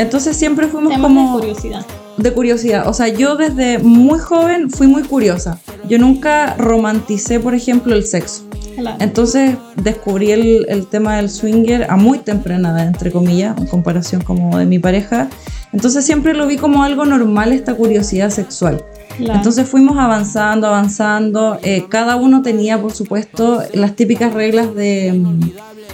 Entonces 0.00 0.36
siempre 0.36 0.66
fuimos 0.66 0.94
Temas 0.94 1.08
como 1.08 1.36
de 1.36 1.40
curiosidad. 1.40 1.86
de 2.16 2.32
curiosidad. 2.32 2.88
O 2.88 2.94
sea, 2.94 3.08
yo 3.08 3.36
desde 3.36 3.78
muy 3.78 4.18
joven 4.18 4.70
fui 4.70 4.86
muy 4.86 5.02
curiosa. 5.02 5.58
Yo 5.88 5.98
nunca 5.98 6.54
romanticé, 6.56 7.38
por 7.38 7.54
ejemplo, 7.54 7.94
el 7.94 8.04
sexo. 8.06 8.44
Claro. 8.76 8.96
Entonces 9.00 9.56
descubrí 9.76 10.30
el, 10.30 10.66
el 10.70 10.86
tema 10.86 11.16
del 11.16 11.28
swinger 11.28 11.86
a 11.90 11.96
muy 11.96 12.18
temprana 12.18 12.70
edad, 12.70 12.86
entre 12.86 13.12
comillas, 13.12 13.58
en 13.58 13.66
comparación 13.66 14.22
como 14.22 14.56
de 14.58 14.64
mi 14.64 14.78
pareja. 14.78 15.28
Entonces 15.74 16.04
siempre 16.04 16.32
lo 16.32 16.46
vi 16.46 16.56
como 16.56 16.82
algo 16.82 17.04
normal 17.04 17.52
esta 17.52 17.74
curiosidad 17.74 18.30
sexual. 18.30 18.82
Claro. 19.16 19.34
Entonces 19.34 19.68
fuimos 19.68 19.98
avanzando, 19.98 20.66
avanzando. 20.66 21.58
Eh, 21.62 21.86
cada 21.88 22.16
uno 22.16 22.42
tenía, 22.42 22.80
por 22.80 22.92
supuesto, 22.92 23.62
las 23.74 23.96
típicas 23.96 24.32
reglas 24.32 24.74
de 24.74 25.12
mm, 25.12 25.50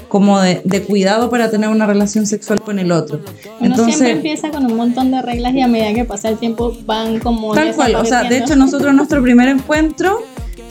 como 0.09 0.41
de, 0.41 0.61
de 0.64 0.83
cuidado 0.83 1.31
para 1.31 1.51
tener 1.51 1.69
una 1.69 1.87
relación 1.87 2.27
sexual 2.27 2.61
con 2.61 2.79
el 2.79 2.93
otro. 2.93 3.19
Uno 3.19 3.35
siempre 3.35 3.67
Entonces, 3.67 4.09
empieza 4.09 4.51
con 4.51 4.64
un 4.64 4.77
montón 4.77 5.11
de 5.11 5.23
reglas 5.23 5.55
y 5.55 5.61
a 5.61 5.69
medida 5.69 5.93
que 5.95 6.05
pasa 6.05 6.29
el 6.29 6.39
tiempo 6.39 6.77
van 6.87 7.19
como 7.19 7.55
Tal 7.55 7.75
cual, 7.75 7.97
o 7.97 8.05
sea, 8.05 8.25
de 8.25 8.39
hecho 8.39 8.57
nosotros 8.57 8.91
en 8.91 8.97
nuestro 8.97 9.23
primer 9.23 9.49
encuentro 9.49 10.23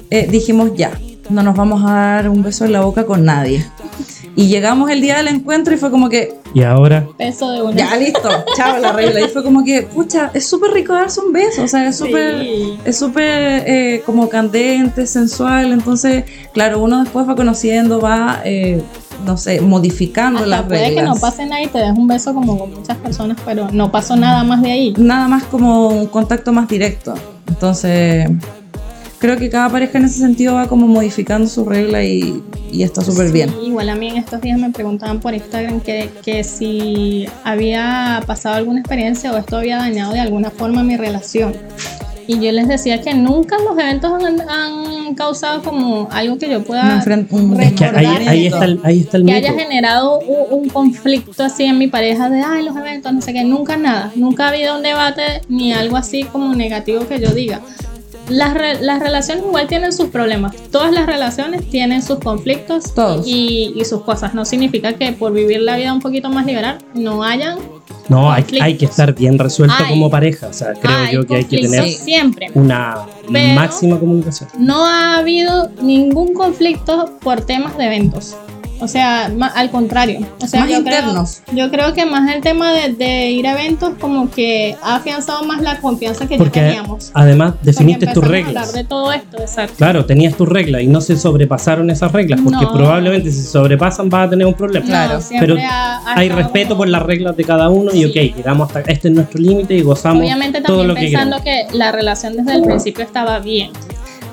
eh, 0.10 0.28
dijimos 0.30 0.72
ya, 0.76 0.91
no 1.30 1.43
nos 1.43 1.56
vamos 1.56 1.84
a 1.84 1.93
dar 1.93 2.30
un 2.30 2.43
beso 2.43 2.66
en 2.66 2.72
la 2.72 2.82
boca 2.82 3.06
con 3.06 3.26
nadie. 3.26 3.66
Y 4.38 4.47
llegamos 4.47 4.89
el 4.89 4.99
día 4.99 5.17
del 5.17 5.29
encuentro 5.29 5.73
y 5.73 5.77
fue 5.77 5.89
como 5.91 6.09
que, 6.09 6.36
Y 6.53 6.61
ahora, 6.63 7.07
peso 7.17 7.49
de 7.51 7.61
una. 7.61 7.75
ya 7.75 7.95
listo, 7.95 8.29
chao 8.57 8.79
la 8.79 8.91
regla. 8.91 9.21
Y 9.21 9.29
fue 9.29 9.43
como 9.43 9.63
que, 9.63 9.83
pucha, 9.83 10.29
es 10.33 10.45
súper 10.47 10.71
rico 10.71 10.93
darse 10.93 11.21
un 11.21 11.31
beso, 11.31 11.63
o 11.63 11.67
sea, 11.67 11.88
es 11.88 11.97
súper... 11.97 12.41
Sí. 12.41 12.77
Es 12.83 12.97
súper 12.97 13.63
eh, 13.65 14.03
como 14.05 14.27
candente, 14.27 15.07
sensual, 15.07 15.71
entonces, 15.71 16.25
claro, 16.53 16.79
uno 16.83 17.01
después 17.03 17.27
va 17.27 17.36
conociendo, 17.36 18.01
va, 18.01 18.41
eh, 18.43 18.81
no 19.25 19.38
sé, 19.38 19.61
modificando 19.61 20.39
Hasta 20.39 20.49
las 20.49 20.63
puede 20.63 20.88
reglas. 20.88 21.03
que 21.03 21.09
no 21.09 21.15
pase 21.15 21.45
nada 21.45 21.61
y 21.61 21.67
te 21.67 21.77
des 21.79 21.91
un 21.97 22.07
beso 22.07 22.33
como 22.33 22.59
con 22.59 22.73
muchas 22.73 22.97
personas, 22.97 23.38
pero 23.45 23.69
no 23.71 23.89
pasó 23.89 24.17
nada 24.17 24.43
más 24.43 24.61
de 24.61 24.71
ahí. 24.71 24.93
Nada 24.97 25.29
más 25.29 25.43
como 25.45 25.88
un 25.88 26.07
contacto 26.07 26.51
más 26.51 26.67
directo. 26.67 27.13
Entonces, 27.47 28.27
creo 29.26 29.38
que 29.38 29.49
cada 29.49 29.69
pareja 29.69 29.97
en 29.97 30.05
ese 30.05 30.19
sentido 30.19 30.55
va 30.55 30.67
como 30.67 30.88
modificando 30.88 31.47
su 31.47 31.65
regla 31.65 32.03
y, 32.03 32.41
y 32.71 32.84
está 32.84 33.01
súper 33.01 33.32
bien. 33.32 33.49
Igual 33.63 33.89
a 33.89 33.95
mí 33.95 34.07
en 34.09 34.17
estos 34.17 34.39
días 34.41 34.59
me 34.59 34.69
preguntaban 34.71 35.19
por 35.19 35.34
Instagram 35.34 35.80
que, 35.82 36.09
que 36.23 36.43
si 36.43 37.26
había 37.43 38.21
pasado 38.26 38.55
alguna 38.55 38.80
experiencia 38.80 39.32
o 39.34 39.38
esto 39.38 39.57
había 39.57 39.78
dañado 39.78 40.13
de 40.13 40.19
alguna 40.19 40.49
forma 40.51 40.84
mi 40.84 40.95
relación. 40.97 41.53
Y 42.28 42.39
yo 42.39 42.51
les 42.51 42.67
decía 42.67 43.01
que 43.01 43.13
nunca 43.13 43.55
los 43.59 43.78
eventos 43.78 44.11
han, 44.11 44.41
han 44.49 45.13
causado 45.13 45.61
como 45.61 46.07
algo 46.11 46.39
que 46.39 46.49
yo 46.49 46.63
pueda 46.63 46.95
un- 47.30 47.61
es 47.61 47.73
que 47.73 47.86
ahí, 47.86 47.91
recordar 47.91 48.28
ahí 48.30 48.45
está 48.47 48.65
el, 48.65 48.80
ahí 48.84 48.99
está 49.01 49.17
el 49.17 49.26
que 49.26 49.34
mito. 49.34 49.47
haya 49.47 49.59
generado 49.59 50.19
un, 50.19 50.61
un 50.63 50.69
conflicto 50.69 51.43
así 51.43 51.65
en 51.65 51.78
mi 51.78 51.86
pareja 51.88 52.30
de, 52.32 52.41
ay, 52.41 52.63
los 52.65 52.76
eventos, 52.76 53.13
no 53.13 53.21
sé 53.21 53.32
qué, 53.32 53.43
nunca 53.43 53.78
nada, 53.78 54.11
nunca 54.15 54.45
ha 54.45 54.49
habido 54.49 54.76
un 54.76 54.82
debate 54.82 55.21
ni 55.49 55.71
algo 55.71 55.97
así 55.97 56.23
como 56.23 56.55
negativo 56.55 57.07
que 57.07 57.19
yo 57.19 57.30
diga. 57.30 57.61
Las, 58.30 58.53
re- 58.55 58.82
las 58.82 58.99
relaciones 58.99 59.43
igual 59.45 59.67
tienen 59.67 59.93
sus 59.93 60.07
problemas, 60.09 60.55
todas 60.71 60.91
las 60.91 61.05
relaciones 61.05 61.69
tienen 61.69 62.01
sus 62.01 62.19
conflictos 62.19 62.93
Todos. 62.93 63.28
Y, 63.28 63.73
y 63.76 63.86
sus 63.86 64.01
cosas, 64.01 64.34
no 64.34 64.45
significa 64.45 64.93
que 64.93 65.11
por 65.11 65.32
vivir 65.34 65.61
la 65.61 65.78
vida 65.78 65.93
un 65.93 65.99
poquito 66.01 66.30
más 66.30 66.45
liberal 66.45 66.80
no 66.95 67.23
hayan 67.23 67.59
No, 68.09 68.32
hay, 68.32 68.43
hay 68.61 68.78
que 68.78 68.86
estar 68.86 69.13
bien 69.13 69.38
resuelto 69.38 69.76
Hay. 69.78 69.89
como 69.89 70.09
pareja. 70.09 70.47
O 70.47 70.53
sea, 70.53 70.73
creo 70.73 70.97
hay 70.97 71.13
yo 71.13 71.26
que 71.26 71.36
hay 71.36 71.45
que 71.45 71.59
tener 71.59 71.88
siempre. 71.89 72.47
una 72.55 73.05
Pero- 73.32 73.53
máxima 73.55 73.99
comunicación. 73.99 74.49
No 74.57 74.86
ha 74.86 75.17
habido 75.17 75.69
ningún 75.82 76.34
conflicto 76.34 77.11
por 77.21 77.41
temas 77.41 77.78
de 77.78 77.86
eventos. 77.86 78.36
O 78.80 78.88
sea, 78.88 79.32
al 79.55 79.69
contrario. 79.71 80.19
O 80.41 80.47
sea, 80.47 80.61
Más 80.61 80.69
yo 80.69 80.78
internos. 80.78 81.41
Creo, 81.45 81.65
yo 81.65 81.71
creo 81.71 81.93
que 81.93 82.05
más 82.05 82.30
el 82.34 82.41
tema 82.41 82.73
de, 82.73 82.93
de 82.93 83.32
ir 83.32 83.47
a 83.47 83.53
eventos 83.53 83.93
como 83.99 84.30
que 84.30 84.76
ha 84.82 84.95
afianzado 84.97 85.43
más 85.43 85.61
la 85.61 85.80
confianza 85.80 86.28
que 86.28 86.38
Porque 86.38 86.59
ya 86.59 86.67
teníamos. 86.67 87.11
además 87.13 87.53
definiste 87.61 88.07
tus 88.07 88.23
empezamos 88.23 88.30
a 88.30 88.32
reglas. 88.47 88.69
hablar 88.69 88.84
de 88.84 88.89
todo 88.89 89.13
esto, 89.13 89.38
exacto. 89.39 89.73
Claro, 89.78 90.05
tenías 90.05 90.36
tus 90.36 90.49
reglas 90.49 90.82
y 90.82 90.88
no 90.88 90.99
se 91.01 91.15
sobrepasaron 91.15 91.89
esas 91.89 92.11
reglas, 92.11 92.39
porque 92.43 92.65
No. 92.65 92.73
probablemente 92.73 93.32
si 93.32 93.41
se 93.41 93.49
sobrepasan 93.49 94.09
vas 94.09 94.28
a 94.28 94.30
tener 94.32 94.45
un 94.45 94.53
problema. 94.53 94.86
Claro, 94.86 95.19
No, 95.19 95.39
pero 95.39 95.55
ha- 95.61 95.97
ha 96.11 96.19
Hay 96.19 96.30
respeto 96.30 96.69
como- 96.69 96.80
por 96.80 96.89
las 96.89 97.01
reglas 97.03 97.38
de 97.38 97.43
cada 97.45 97.69
uno 97.69 97.91
y 97.93 98.03
Sí. 98.03 98.05
ok, 98.05 98.36
llegamos 98.36 98.67
hasta 98.76 98.91
este 98.91 99.07
es 99.07 99.13
nuestro 99.13 99.39
límite 99.39 99.73
y 99.76 99.82
gozamos 99.82 100.21
Obviamente 100.21 100.59
todo 100.61 100.80
también 100.80 100.88
lo 100.89 100.95
que 100.95 101.01
pensando 101.01 101.41
queremos. 101.43 101.71
que 101.71 101.78
la 101.78 101.91
relación 101.91 102.36
desde 102.36 102.55
el 102.55 102.63
principio 102.63 103.03
estaba 103.05 103.39
bien. 103.39 103.71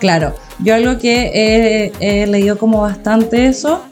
Claro, 0.01 0.34
yo 0.59 0.74
algo 0.74 0.99
que 0.99 1.30
he, 2.01 2.22
he 2.22 2.26
leído 2.26 2.59
como 2.59 2.80
bastante 2.80 3.47
eso, 3.47 3.82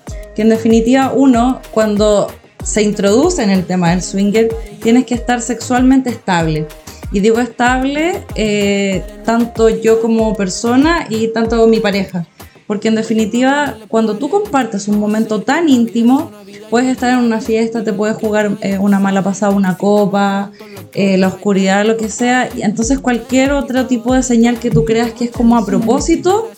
en 0.43 0.49
definitiva 0.49 1.13
uno 1.15 1.61
cuando 1.71 2.29
se 2.65 2.83
introduce 2.83 3.43
en 3.43 3.51
el 3.51 3.65
tema 3.65 3.91
del 3.91 4.03
swinger 4.03 4.49
tienes 4.83 5.07
que 5.07 5.15
estar 5.15 5.41
sexualmente 5.41 6.11
estable. 6.11 6.67
Y 7.13 7.21
digo 7.21 7.41
estable 7.41 8.25
eh, 8.37 9.03
tanto 9.25 9.69
yo 9.69 10.01
como 10.01 10.35
persona 10.35 11.07
y 11.09 11.29
tanto 11.29 11.67
mi 11.67 11.81
pareja. 11.81 12.27
Porque 12.69 12.87
en 12.87 12.95
definitiva, 12.95 13.79
cuando 13.89 14.17
tú 14.17 14.29
compartes 14.29 14.87
un 14.87 15.01
momento 15.01 15.43
tan 15.43 15.69
íntimo, 15.69 16.31
puedes 16.69 16.89
estar 16.89 17.13
en 17.13 17.19
una 17.19 17.41
fiesta, 17.41 17.83
te 17.83 17.93
puedes 17.93 18.17
jugar 18.17 18.59
eh, 18.61 18.79
una 18.79 19.01
mala 19.01 19.25
pasada, 19.25 19.53
una 19.53 19.77
copa, 19.77 20.53
eh, 20.95 21.17
la 21.17 21.27
oscuridad, 21.27 21.85
lo 21.85 21.97
que 21.97 22.09
sea. 22.09 22.49
Y 22.57 22.63
entonces 22.63 23.01
cualquier 23.01 23.51
otro 23.51 23.87
tipo 23.87 24.15
de 24.15 24.23
señal 24.23 24.61
que 24.61 24.71
tú 24.71 24.85
creas 24.85 25.11
que 25.11 25.25
es 25.25 25.31
como 25.33 25.57
a 25.57 25.67
propósito, 25.67 26.49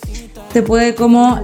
te 0.52 0.62
puede 0.62 0.94
como... 0.94 1.40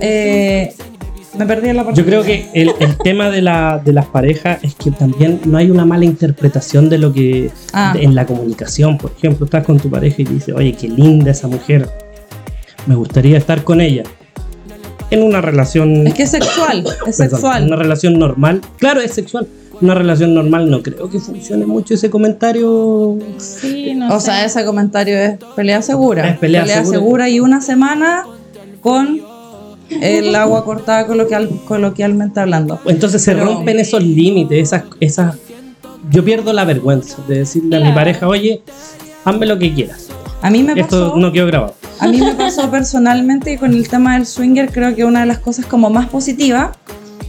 me 1.38 1.46
perdí 1.46 1.68
en 1.68 1.76
la 1.76 1.84
parte. 1.84 2.00
Yo 2.00 2.06
creo 2.06 2.22
que 2.22 2.48
el, 2.54 2.72
el 2.80 2.98
tema 2.98 3.30
de, 3.30 3.40
la, 3.42 3.80
de 3.84 3.92
las 3.92 4.06
parejas 4.06 4.62
es 4.62 4.74
que 4.74 4.90
también 4.90 5.40
no 5.44 5.56
hay 5.58 5.70
una 5.70 5.84
mala 5.84 6.04
interpretación 6.04 6.88
de 6.90 6.98
lo 6.98 7.12
que 7.12 7.50
Ah. 7.72 7.92
de- 7.94 8.02
en 8.04 8.14
la 8.14 8.26
comunicación. 8.26 8.98
Por 8.98 9.12
ejemplo, 9.16 9.44
estás 9.46 9.64
con 9.64 9.78
tu 9.78 9.88
pareja 9.90 10.22
y 10.22 10.24
dices, 10.24 10.54
oye, 10.54 10.72
qué 10.74 10.88
linda 10.88 11.30
esa 11.30 11.48
mujer, 11.48 11.88
me 12.86 12.94
gustaría 12.94 13.38
estar 13.38 13.62
con 13.64 13.80
ella. 13.80 14.02
En 15.10 15.22
una 15.22 15.40
relación 15.40 16.06
Es 16.06 16.14
que 16.14 16.24
es 16.24 16.30
sexual, 16.30 16.84
es 17.06 17.16
Perdón, 17.16 17.30
sexual. 17.30 17.64
Una 17.66 17.76
relación 17.76 18.18
normal. 18.18 18.60
Claro, 18.78 19.00
es 19.00 19.12
sexual. 19.12 19.46
Una 19.80 19.94
relación 19.94 20.34
normal 20.34 20.68
no 20.70 20.82
creo 20.82 21.08
que 21.08 21.18
funcione 21.20 21.64
mucho 21.64 21.94
ese 21.94 22.10
comentario. 22.10 23.16
Sí, 23.38 23.94
no 23.94 24.14
O 24.14 24.20
sé. 24.20 24.26
sea, 24.26 24.44
ese 24.44 24.64
comentario 24.64 25.16
es 25.16 25.38
pelea 25.54 25.80
segura. 25.82 26.28
Es 26.30 26.38
pelea 26.38 26.84
segura. 26.84 27.28
y 27.28 27.40
una 27.40 27.60
semana 27.60 28.24
con 28.80 29.20
el 29.90 30.34
agua 30.34 30.64
cortada 30.64 31.06
coloquial, 31.06 31.48
coloquialmente 31.66 32.40
hablando. 32.40 32.80
Entonces 32.86 33.22
se 33.22 33.32
Pero- 33.32 33.46
rompen 33.46 33.78
esos 33.78 34.02
límites, 34.02 34.58
esas, 34.68 34.84
esas. 35.00 35.36
Yo 36.10 36.24
pierdo 36.24 36.52
la 36.52 36.64
vergüenza 36.64 37.18
de 37.28 37.38
decirle 37.40 37.76
a 37.76 37.80
mi 37.80 37.92
pareja, 37.92 38.26
oye, 38.28 38.62
hazme 39.24 39.46
lo 39.46 39.58
que 39.58 39.72
quieras. 39.74 40.08
A 40.40 40.50
mí 40.50 40.62
me 40.62 40.72
Esto 40.80 41.06
pasó, 41.08 41.16
no 41.16 41.32
quedó 41.32 41.46
grabado. 41.46 41.74
a 41.98 42.06
mí 42.06 42.18
me 42.20 42.34
pasó 42.34 42.70
personalmente 42.70 43.52
y 43.52 43.56
con 43.56 43.72
el 43.74 43.88
tema 43.88 44.14
del 44.14 44.24
swinger 44.26 44.70
creo 44.70 44.94
que 44.94 45.04
una 45.04 45.20
de 45.20 45.26
las 45.26 45.38
cosas 45.38 45.66
como 45.66 45.90
más 45.90 46.06
positivas, 46.08 46.76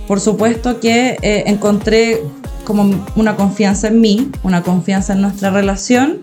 por 0.08 0.20
supuesto 0.20 0.80
que 0.80 1.18
eh, 1.22 1.44
encontré 1.48 2.22
como 2.66 2.94
una 3.16 3.36
confianza 3.36 3.88
en 3.88 4.00
mí, 4.00 4.30
una 4.44 4.62
confianza 4.62 5.14
en 5.14 5.22
nuestra 5.22 5.50
relación 5.50 6.20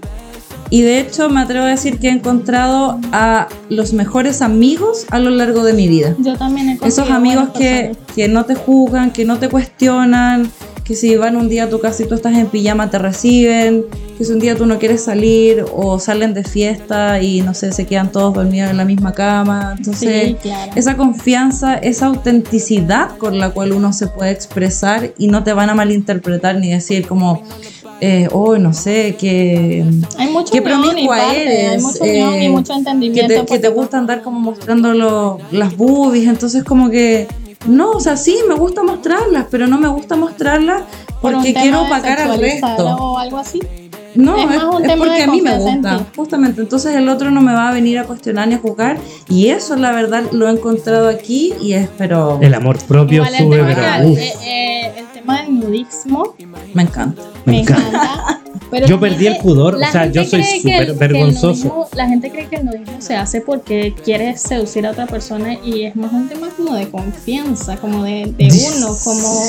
y 0.70 0.82
de 0.82 1.00
hecho 1.00 1.28
me 1.28 1.40
atrevo 1.40 1.66
a 1.66 1.70
decir 1.70 1.98
que 1.98 2.08
he 2.08 2.12
encontrado 2.12 2.98
a 3.12 3.48
los 3.68 3.92
mejores 3.92 4.42
amigos 4.42 5.06
a 5.10 5.18
lo 5.18 5.30
largo 5.30 5.64
de 5.64 5.72
mi 5.72 5.88
vida. 5.88 6.14
Yo 6.18 6.36
también 6.36 6.70
he 6.70 6.86
Esos 6.86 7.10
amigos 7.10 7.50
que, 7.56 7.96
que 8.14 8.28
no 8.28 8.44
te 8.44 8.54
juzgan, 8.54 9.10
que 9.12 9.24
no 9.24 9.38
te 9.38 9.48
cuestionan, 9.48 10.50
que 10.86 10.94
si 10.94 11.16
van 11.16 11.36
un 11.36 11.48
día 11.48 11.64
a 11.64 11.68
tu 11.68 11.80
casa 11.80 12.04
y 12.04 12.06
tú 12.06 12.14
estás 12.14 12.34
en 12.36 12.46
pijama 12.46 12.88
te 12.90 12.98
reciben, 12.98 13.84
que 14.16 14.24
si 14.24 14.32
un 14.32 14.38
día 14.38 14.54
tú 14.54 14.66
no 14.66 14.78
quieres 14.78 15.02
salir 15.02 15.64
o 15.74 15.98
salen 15.98 16.32
de 16.32 16.44
fiesta 16.44 17.20
y 17.20 17.40
no 17.40 17.54
sé, 17.54 17.72
se 17.72 17.86
quedan 17.86 18.12
todos 18.12 18.34
dormidos 18.34 18.70
en 18.70 18.76
la 18.76 18.84
misma 18.84 19.12
cama. 19.12 19.74
Entonces, 19.76 20.28
Sí, 20.28 20.36
claro. 20.40 20.72
esa 20.76 20.96
confianza, 20.96 21.74
esa 21.74 22.06
autenticidad 22.06 23.16
con 23.18 23.38
la 23.40 23.50
cual 23.50 23.72
uno 23.72 23.92
se 23.92 24.06
puede 24.06 24.30
expresar 24.30 25.12
y 25.18 25.26
no 25.26 25.42
te 25.42 25.52
van 25.52 25.70
a 25.70 25.74
malinterpretar 25.74 26.56
ni 26.56 26.70
decir 26.70 27.04
como, 27.06 27.42
eh, 28.00 28.28
oh, 28.32 28.56
no 28.58 28.72
sé, 28.72 29.16
que, 29.16 29.84
Hay 30.18 30.28
mucho 30.30 30.56
y 30.56 30.60
promiscua 30.60 31.16
parte, 31.16 31.36
hay 31.40 31.46
eres, 31.66 31.82
mucho 31.82 32.04
unión 32.04 32.34
eh, 32.34 32.44
y 32.44 32.48
mucho 32.48 32.72
que 32.72 32.78
entendimiento. 32.78 33.34
te, 33.34 33.46
que 33.46 33.58
te 33.58 33.68
gusta 33.68 33.98
andar 33.98 34.22
como 34.22 34.38
mostrando 34.40 34.92
lo- 34.92 35.38
las 35.50 35.76
boobies. 35.76 36.28
Entonces, 36.28 36.62
como 36.64 36.90
que, 36.90 37.26
no, 37.66 37.90
o 37.92 38.00
sea, 38.00 38.16
sí, 38.16 38.38
me 38.48 38.54
gusta 38.54 38.82
mostrarlas, 38.82 39.46
pero 39.50 39.66
no 39.66 39.78
me 39.78 39.88
gusta 39.88 40.16
mostrarlas 40.16 40.82
por 41.20 41.32
porque 41.32 41.52
tema 41.52 41.62
quiero 41.62 41.82
opacar 41.82 42.20
al 42.20 42.38
resto. 42.38 42.96
O 42.96 43.18
algo 43.18 43.38
así. 43.38 43.60
No, 44.16 44.36
Es 44.36 44.42
es, 44.44 44.48
más 44.62 44.64
un 44.74 44.82
es 44.84 44.88
tema 44.88 45.04
porque 45.04 45.16
de 45.18 45.22
a 45.22 45.26
mí 45.26 45.40
me 45.42 45.50
confianza 45.50 45.68
en 45.70 45.82
gusta, 45.82 45.98
ti. 45.98 46.04
justamente. 46.16 46.60
Entonces 46.62 46.94
el 46.94 47.08
otro 47.08 47.30
no 47.30 47.40
me 47.40 47.52
va 47.52 47.68
a 47.68 47.72
venir 47.72 47.98
a 47.98 48.04
cuestionar 48.04 48.48
ni 48.48 48.54
a 48.54 48.58
juzgar. 48.58 48.98
Y 49.28 49.48
eso, 49.48 49.76
la 49.76 49.92
verdad, 49.92 50.24
lo 50.32 50.48
he 50.48 50.52
encontrado 50.52 51.08
aquí 51.08 51.52
y 51.60 51.72
espero. 51.74 52.38
El 52.42 52.54
amor 52.54 52.78
propio 52.84 53.22
Igual 53.22 53.34
el 53.34 53.40
sube, 53.40 53.56
tema, 53.56 53.68
pero 54.00 54.14
eh, 54.18 54.32
eh, 54.44 54.92
el 54.98 55.06
tema 55.08 55.42
del 55.42 55.58
nudismo 55.60 56.34
Me 56.74 56.82
encanta. 56.82 57.22
me 57.44 57.52
me 57.52 57.60
encanta. 57.60 58.40
pero 58.70 58.86
Yo 58.86 58.98
perdí 58.98 59.26
el 59.28 59.36
pudor, 59.38 59.76
o 59.76 59.78
sea, 59.78 60.06
yo 60.10 60.24
soy 60.24 60.42
súper 60.42 60.82
el- 60.82 60.90
el 60.90 60.96
vergonzoso. 60.96 61.68
nudismo- 61.68 61.88
La 61.94 62.08
gente 62.08 62.30
cree 62.30 62.46
que 62.48 62.56
el 62.56 62.64
nudismo 62.66 63.00
se 63.00 63.14
hace 63.16 63.40
porque 63.40 63.94
quiere 64.04 64.36
seducir 64.36 64.86
a 64.86 64.90
otra 64.90 65.06
persona 65.06 65.54
y 65.64 65.84
es 65.84 65.94
más 65.96 66.12
un 66.12 66.28
tema 66.28 66.48
como 66.56 66.74
de 66.74 66.88
confianza, 66.90 67.76
como 67.76 68.02
de, 68.04 68.32
de 68.36 68.48
uno, 68.76 68.88
como... 69.04 69.40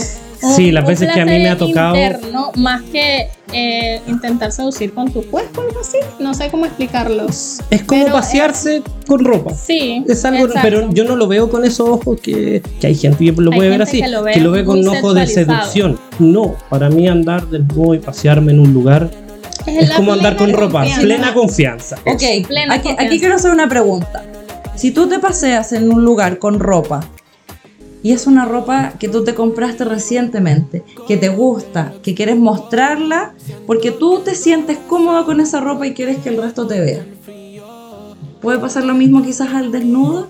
un- 0.41 0.53
Sí, 0.55 0.71
las 0.71 0.83
un 0.83 0.89
veces 0.89 1.09
que 1.13 1.21
a 1.21 1.25
mí 1.25 1.31
me 1.31 1.49
ha 1.49 1.57
tocado- 1.57 1.95
interno, 1.95 2.51
más 2.55 2.81
que 2.83 3.27
eh, 3.53 4.01
intentar 4.07 4.51
seducir 4.51 4.93
con 4.93 5.11
tu 5.11 5.21
cuerpo, 5.27 5.61
algo 5.61 5.79
así. 5.79 5.97
No 6.19 6.33
sé 6.33 6.49
cómo 6.49 6.65
explicarlos. 6.65 7.59
Es 7.69 7.83
como 7.83 8.03
Pero 8.03 8.13
pasearse 8.15 8.81
con 9.07 9.23
ropa. 9.23 9.53
Sí. 9.53 10.03
Es 10.07 10.25
algo, 10.25 10.47
exacto. 10.47 10.59
pero 10.63 10.91
yo 10.91 11.05
no 11.05 11.15
lo 11.15 11.27
veo 11.27 11.49
con 11.49 11.63
esos 11.63 11.87
ojos 11.87 12.19
que, 12.21 12.61
que 12.81 12.87
hay 12.87 12.95
gente 12.95 13.23
que 13.23 13.31
lo 13.41 13.51
Hay 13.51 13.57
puede 13.57 13.69
ver 13.69 13.81
así, 13.81 14.01
que 14.01 14.07
lo 14.09 14.23
ve 14.23 14.33
que 14.33 14.41
lo 14.41 14.51
ve 14.51 14.65
con 14.65 14.83
muy 14.83 14.97
ojos 14.97 15.15
de 15.15 15.27
seducción. 15.27 15.97
No, 16.19 16.55
para 16.69 16.89
mí 16.89 17.07
andar 17.07 17.47
desnudo 17.47 17.93
y 17.93 17.99
pasearme 17.99 18.51
en 18.51 18.59
un 18.59 18.73
lugar 18.73 19.09
es 19.65 19.89
como 19.91 20.11
andar 20.13 20.35
con 20.35 20.51
ropa, 20.53 20.79
confianza. 20.79 21.01
plena 21.01 21.33
confianza. 21.33 21.95
Ok, 22.05 22.47
Plena 22.47 22.73
aquí, 22.75 22.83
confianza. 22.89 23.03
aquí 23.03 23.19
quiero 23.19 23.35
hacer 23.35 23.51
una 23.51 23.67
pregunta. 23.69 24.23
Si 24.75 24.91
tú 24.91 25.07
te 25.07 25.19
paseas 25.19 25.71
en 25.73 25.89
un 25.91 26.03
lugar 26.05 26.37
con 26.37 26.59
ropa 26.59 26.99
y 28.03 28.11
es 28.11 28.27
una 28.27 28.45
ropa 28.45 28.93
que 28.99 29.09
tú 29.09 29.23
te 29.23 29.33
compraste 29.33 29.83
recientemente, 29.83 30.83
que 31.07 31.17
te 31.17 31.29
gusta, 31.29 31.93
que 32.03 32.15
quieres 32.15 32.37
mostrarla, 32.37 33.33
porque 33.65 33.91
tú 33.91 34.19
te 34.19 34.35
sientes 34.35 34.77
cómodo 34.87 35.25
con 35.25 35.39
esa 35.39 35.61
ropa 35.61 35.87
y 35.87 35.93
quieres 35.93 36.17
que 36.17 36.29
el 36.29 36.41
resto 36.41 36.67
te 36.67 36.79
vea. 36.79 37.05
¿Puede 38.41 38.59
pasar 38.59 38.83
lo 38.85 38.93
mismo 38.93 39.23
quizás 39.23 39.53
al 39.53 39.71
desnudo? 39.71 40.29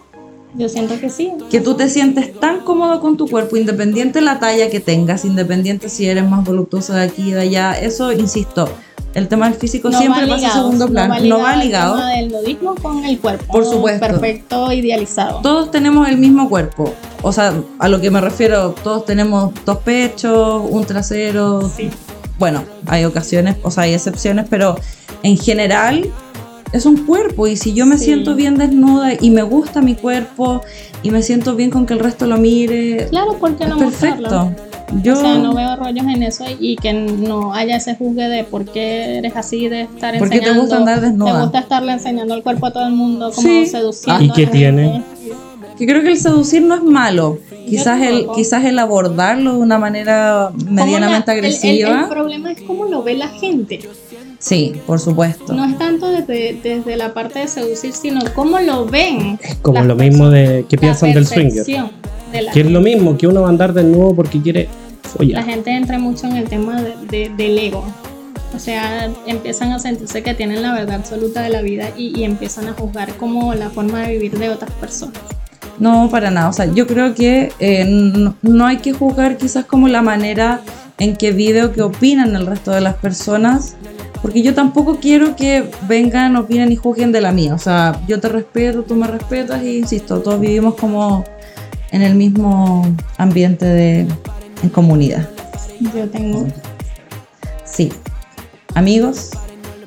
Yo 0.55 0.69
siento 0.69 0.99
que 0.99 1.09
sí. 1.09 1.33
que 1.51 1.61
tú 1.61 1.75
te 1.75 1.87
sientes 1.87 2.33
tan 2.39 2.61
cómodo 2.61 2.99
con 2.99 3.15
tu 3.15 3.27
cuerpo, 3.27 3.57
independiente 3.57 4.21
la 4.21 4.39
talla 4.39 4.69
que 4.69 4.79
tengas, 4.79 5.23
independiente 5.23 5.89
si 5.89 6.07
eres 6.07 6.27
más 6.27 6.43
voluptuosa 6.43 6.95
de 6.95 7.03
aquí 7.03 7.29
y 7.29 7.31
de 7.31 7.41
allá, 7.41 7.73
eso, 7.73 8.11
insisto, 8.11 8.67
el 9.17 9.27
tema 9.27 9.49
del 9.49 9.59
físico 9.59 9.89
No 9.89 9.97
siempre 9.99 10.27
pasa 10.27 10.47
a 10.49 10.53
segundo 10.53 10.87
plano, 10.87 11.15
no 11.21 11.39
va 11.39 11.53
el 11.55 11.59
ligado. 11.61 11.95
tema 11.95 12.11
del 12.11 12.31
nudismo 12.31 12.75
con 12.75 13.03
el 13.03 13.19
cuerpo. 13.19 13.51
Por 13.51 13.65
supuesto. 13.65 14.05
Perfecto, 14.05 14.71
idealizado. 14.71 15.41
Todos 15.41 15.71
tenemos 15.71 16.07
el 16.07 16.17
mismo 16.17 16.47
cuerpo, 16.49 16.93
o 17.21 17.31
sea, 17.31 17.53
a 17.79 17.87
lo 17.87 17.99
que 17.99 18.11
me 18.11 18.21
refiero, 18.21 18.75
todos 18.83 19.05
tenemos 19.05 19.53
dos 19.65 19.77
pechos, 19.79 20.61
un 20.69 20.85
trasero, 20.85 21.69
bueno, 22.39 22.63
hay 22.85 23.05
ocasiones, 23.05 23.57
o 23.63 23.71
sea, 23.71 23.83
hay 23.83 23.93
excepciones, 23.93 24.45
pero 24.49 24.75
en 25.23 25.37
general 25.37 26.05
es 26.73 26.85
un 26.85 26.97
cuerpo 27.05 27.47
y 27.47 27.55
si 27.57 27.73
yo 27.73 27.85
me 27.85 27.97
Sí. 27.97 28.05
siento 28.05 28.35
bien 28.35 28.57
desnuda 28.57 29.13
y 29.19 29.31
me 29.31 29.41
gusta 29.41 29.81
mi 29.81 29.95
cuerpo 29.95 30.61
y 31.01 31.09
me 31.11 31.21
siento 31.23 31.55
bien 31.55 31.71
con 31.71 31.85
que 31.85 31.93
el 31.93 31.99
resto 31.99 32.27
lo 32.27 32.37
mire, 32.37 33.07
Claro, 33.09 33.33
¿por 33.39 33.55
qué 33.55 33.63
es 33.63 33.69
no 33.69 33.77
mostrarlo? 33.79 34.29
perfecto. 34.29 34.66
Yo, 35.03 35.13
O 35.13 35.15
sea, 35.17 35.35
no 35.37 35.53
veo 35.53 35.75
rollos 35.75 36.05
en 36.05 36.23
eso 36.23 36.45
y 36.59 36.77
que 36.77 36.93
no 36.93 37.53
haya 37.53 37.75
ese 37.75 37.95
juzgue 37.95 38.29
de 38.29 38.43
por 38.45 38.63
qué 38.65 39.17
eres 39.17 39.35
así, 39.35 39.67
de 39.67 39.81
estar 39.81 40.17
¿Por 40.17 40.29
qué 40.29 40.39
te 40.39 40.45
enseñando. 40.47 40.61
gusta 40.61 40.77
andar 40.77 41.01
desnuda? 41.01 41.33
Te 41.33 41.41
gusta 41.41 41.59
estarle 41.59 41.91
enseñando 41.91 42.33
el 42.35 42.41
cuerpo 42.43 42.67
a 42.67 42.71
todo 42.71 42.87
el 42.87 42.93
mundo, 42.93 43.31
como 43.35 43.47
Sí. 43.47 43.65
seduciendo. 43.65 44.23
¿Y 44.23 44.29
qué 44.31 44.43
a 44.43 44.45
la 44.45 44.51
tiene? 44.51 45.03
que 45.77 45.85
creo 45.85 46.01
que 46.01 46.09
el 46.09 46.17
seducir 46.17 46.63
no 46.63 46.73
es 46.75 46.81
malo. 46.83 47.37
Quizás 47.67 48.01
el, 48.01 48.27
quizás 48.33 48.63
el 48.65 48.79
abordarlo 48.79 49.53
de 49.53 49.59
una 49.59 49.77
manera 49.77 50.49
¿Cómo 50.51 50.71
medianamente 50.71 51.27
la- 51.27 51.33
el- 51.37 51.45
el- 51.45 51.53
agresiva. 51.53 51.99
El, 52.01 52.07
problema 52.07 52.51
es 52.53 52.61
cómo 52.61 52.85
lo 52.85 53.03
ve 53.03 53.13
la 53.15 53.27
gente. 53.27 53.81
sí, 54.39 54.73
por 54.87 54.99
supuesto. 54.99 55.53
No 55.53 55.65
es 55.65 55.77
tanto 55.77 56.07
desde, 56.09 56.59
desde 56.63 56.95
la 56.95 57.13
parte 57.13 57.39
de 57.39 57.47
seducir, 57.47 57.91
sino 57.93 58.21
cómo 58.33 58.57
lo 58.59 58.85
ven. 58.85 59.37
Como 59.61 59.79
las 59.79 59.85
lo 59.87 59.95
mismo 59.95 60.29
de 60.29 60.65
que 60.69 60.77
la 60.77 60.81
piensan 60.81 61.13
del 61.13 61.27
swinger. 61.27 61.65
De 62.31 62.41
la 62.43 62.51
Que 62.51 62.61
es 62.61 62.71
lo 62.71 62.81
mismo 62.81 63.17
que 63.17 63.27
uno 63.27 63.41
va 63.41 63.47
a 63.47 63.49
andar 63.51 63.73
desnudo 63.73 64.13
porque 64.15 64.41
quiere 64.41 64.67
la 65.03 65.09
follar. 65.09 65.43
gente 65.45 65.71
entra 65.71 65.97
mucho 65.99 66.27
en 66.27 66.35
el 66.37 66.49
tema 66.49 66.81
de- 66.81 66.95
de- 67.09 67.29
del 67.35 67.57
ego. 67.57 67.83
O 68.55 68.59
sea, 68.59 69.09
empiezan 69.25 69.71
a 69.73 69.79
sentirse 69.79 70.23
que 70.23 70.33
tienen 70.33 70.61
la 70.61 70.73
verdad 70.73 70.95
absoluta 70.95 71.41
de 71.41 71.49
la 71.49 71.61
vida 71.61 71.89
y, 71.97 72.17
y 72.19 72.23
empiezan 72.23 72.67
a 72.67 72.73
juzgar 72.73 73.13
como 73.15 73.53
la 73.53 73.69
forma 73.69 74.01
de 74.01 74.13
vivir 74.13 74.37
de 74.39 74.49
otras 74.49 74.71
personas. 74.71 75.19
No, 75.79 76.09
para 76.09 76.31
nada. 76.31 76.49
O 76.49 76.53
sea, 76.53 76.65
yo 76.65 76.87
creo 76.87 77.13
que 77.13 77.51
eh, 77.59 77.85
no, 77.85 78.35
no 78.41 78.65
hay 78.65 78.77
que 78.77 78.93
juzgar 78.93 79.37
quizás 79.37 79.65
como 79.65 79.87
la 79.87 80.01
manera 80.01 80.61
en 80.97 81.15
que 81.15 81.31
vive 81.33 81.63
o 81.63 81.71
que 81.73 81.81
opinan 81.83 82.35
el 82.35 82.47
resto 82.47 82.71
de 82.71 82.81
las 82.81 82.95
personas, 82.95 83.75
porque 84.23 84.41
yo 84.41 84.55
tampoco 84.55 84.97
quiero 84.99 85.35
que 85.35 85.69
vengan, 85.87 86.35
opinen 86.37 86.71
y 86.71 86.75
juzguen 86.77 87.11
de 87.11 87.21
la 87.21 87.31
mía. 87.31 87.53
O 87.53 87.59
sea, 87.59 87.99
yo 88.07 88.19
te 88.19 88.29
respeto, 88.29 88.81
tú 88.83 88.95
me 88.95 89.05
respetas 89.05 89.61
y 89.61 89.77
insisto, 89.77 90.19
todos 90.21 90.39
vivimos 90.39 90.73
como 90.75 91.23
en 91.91 92.01
el 92.01 92.15
mismo 92.15 92.95
ambiente 93.17 93.65
de 93.65 94.07
en 94.63 94.69
comunidad. 94.69 95.29
Yo 95.93 96.09
tengo 96.09 96.47
Sí. 97.67 97.91
Amigos, 98.73 99.31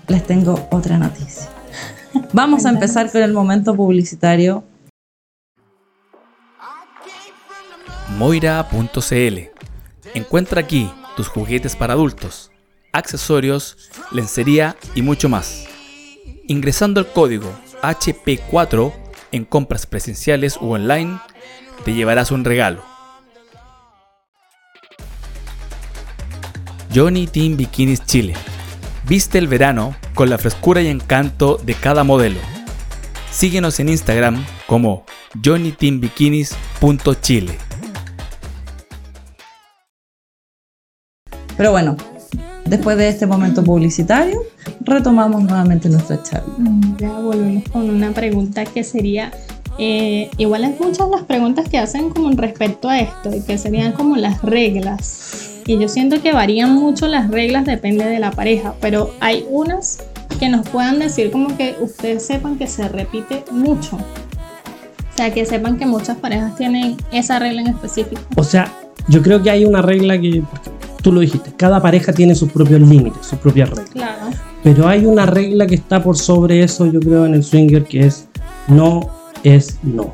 les 0.06 0.24
tengo 0.24 0.68
otra 0.70 0.98
noticia. 0.98 1.48
Vamos 2.32 2.66
a 2.66 2.70
empezar 2.70 3.10
con 3.10 3.22
el 3.22 3.32
momento 3.32 3.74
publicitario. 3.74 4.62
Moira.cl. 8.16 9.38
Encuentra 10.14 10.60
aquí 10.60 10.90
tus 11.16 11.28
juguetes 11.28 11.74
para 11.74 11.94
adultos, 11.94 12.50
accesorios, 12.92 13.90
lencería 14.12 14.76
y 14.94 15.02
mucho 15.02 15.28
más. 15.28 15.64
Ingresando 16.46 17.00
el 17.00 17.06
código 17.06 17.50
HP4 17.82 18.92
en 19.32 19.44
compras 19.44 19.86
presenciales 19.86 20.58
u 20.60 20.72
online, 20.72 21.18
te 21.84 21.94
llevarás 21.94 22.30
un 22.30 22.44
regalo. 22.44 22.84
Johnny 26.94 27.26
Team 27.26 27.56
Bikinis 27.56 28.04
Chile. 28.04 28.34
Viste 29.06 29.38
el 29.38 29.48
verano 29.48 29.96
con 30.14 30.30
la 30.30 30.38
frescura 30.38 30.80
y 30.82 30.88
encanto 30.88 31.58
de 31.62 31.74
cada 31.74 32.04
modelo. 32.04 32.38
Síguenos 33.30 33.80
en 33.80 33.88
Instagram 33.88 34.44
como 34.66 35.04
johnnyteambikinis.chile. 35.44 37.58
Pero 41.56 41.72
bueno, 41.72 41.96
después 42.64 42.96
de 42.96 43.08
este 43.08 43.26
momento 43.26 43.62
publicitario, 43.64 44.40
retomamos 44.80 45.42
nuevamente 45.42 45.88
nuestra 45.88 46.22
charla. 46.22 46.52
Mm, 46.58 46.96
Ya 46.98 47.18
volvemos 47.18 47.64
con 47.70 47.88
una 47.90 48.12
pregunta 48.12 48.64
que 48.64 48.84
sería, 48.84 49.32
eh, 49.78 50.30
igual 50.36 50.64
es 50.64 50.80
muchas 50.80 51.08
las 51.08 51.22
preguntas 51.24 51.68
que 51.68 51.78
hacen 51.78 52.10
como 52.10 52.30
respecto 52.32 52.88
a 52.88 53.00
esto, 53.00 53.34
y 53.34 53.40
que 53.42 53.58
serían 53.58 53.92
como 53.92 54.16
las 54.16 54.42
reglas. 54.42 55.60
Y 55.66 55.78
yo 55.78 55.88
siento 55.88 56.20
que 56.22 56.32
varían 56.32 56.74
mucho 56.74 57.06
las 57.06 57.30
reglas, 57.30 57.64
depende 57.64 58.04
de 58.04 58.18
la 58.18 58.30
pareja, 58.30 58.74
pero 58.80 59.14
hay 59.20 59.46
unas 59.48 59.98
que 60.38 60.48
nos 60.48 60.68
puedan 60.68 60.98
decir 60.98 61.30
como 61.30 61.56
que 61.56 61.76
ustedes 61.80 62.24
sepan 62.26 62.56
que 62.56 62.66
se 62.66 62.88
repite 62.88 63.44
mucho. 63.50 63.96
O 63.96 65.16
sea, 65.16 65.32
que 65.32 65.44
sepan 65.44 65.76
que 65.76 65.84
muchas 65.86 66.16
parejas 66.16 66.56
tienen 66.56 66.96
esa 67.12 67.38
regla 67.38 67.60
en 67.60 67.68
específico. 67.68 68.22
O 68.36 68.42
sea, 68.42 68.72
yo 69.08 69.22
creo 69.22 69.42
que 69.42 69.50
hay 69.50 69.64
una 69.64 69.82
regla 69.82 70.18
que, 70.18 70.42
tú 71.02 71.12
lo 71.12 71.20
dijiste, 71.20 71.52
cada 71.56 71.80
pareja 71.80 72.12
tiene 72.12 72.34
sus 72.34 72.50
propios 72.52 72.80
límites, 72.80 73.26
sus 73.26 73.38
propias 73.38 73.68
reglas. 73.70 73.90
Claro. 73.90 74.26
Pero 74.62 74.88
hay 74.88 75.06
una 75.06 75.26
regla 75.26 75.66
que 75.66 75.74
está 75.76 76.02
por 76.02 76.16
sobre 76.16 76.62
eso, 76.62 76.86
yo 76.86 77.00
creo, 77.00 77.24
en 77.26 77.34
el 77.34 77.42
swinger, 77.44 77.84
que 77.84 78.06
es 78.06 78.28
no 78.68 79.08
es 79.42 79.78
no. 79.82 80.12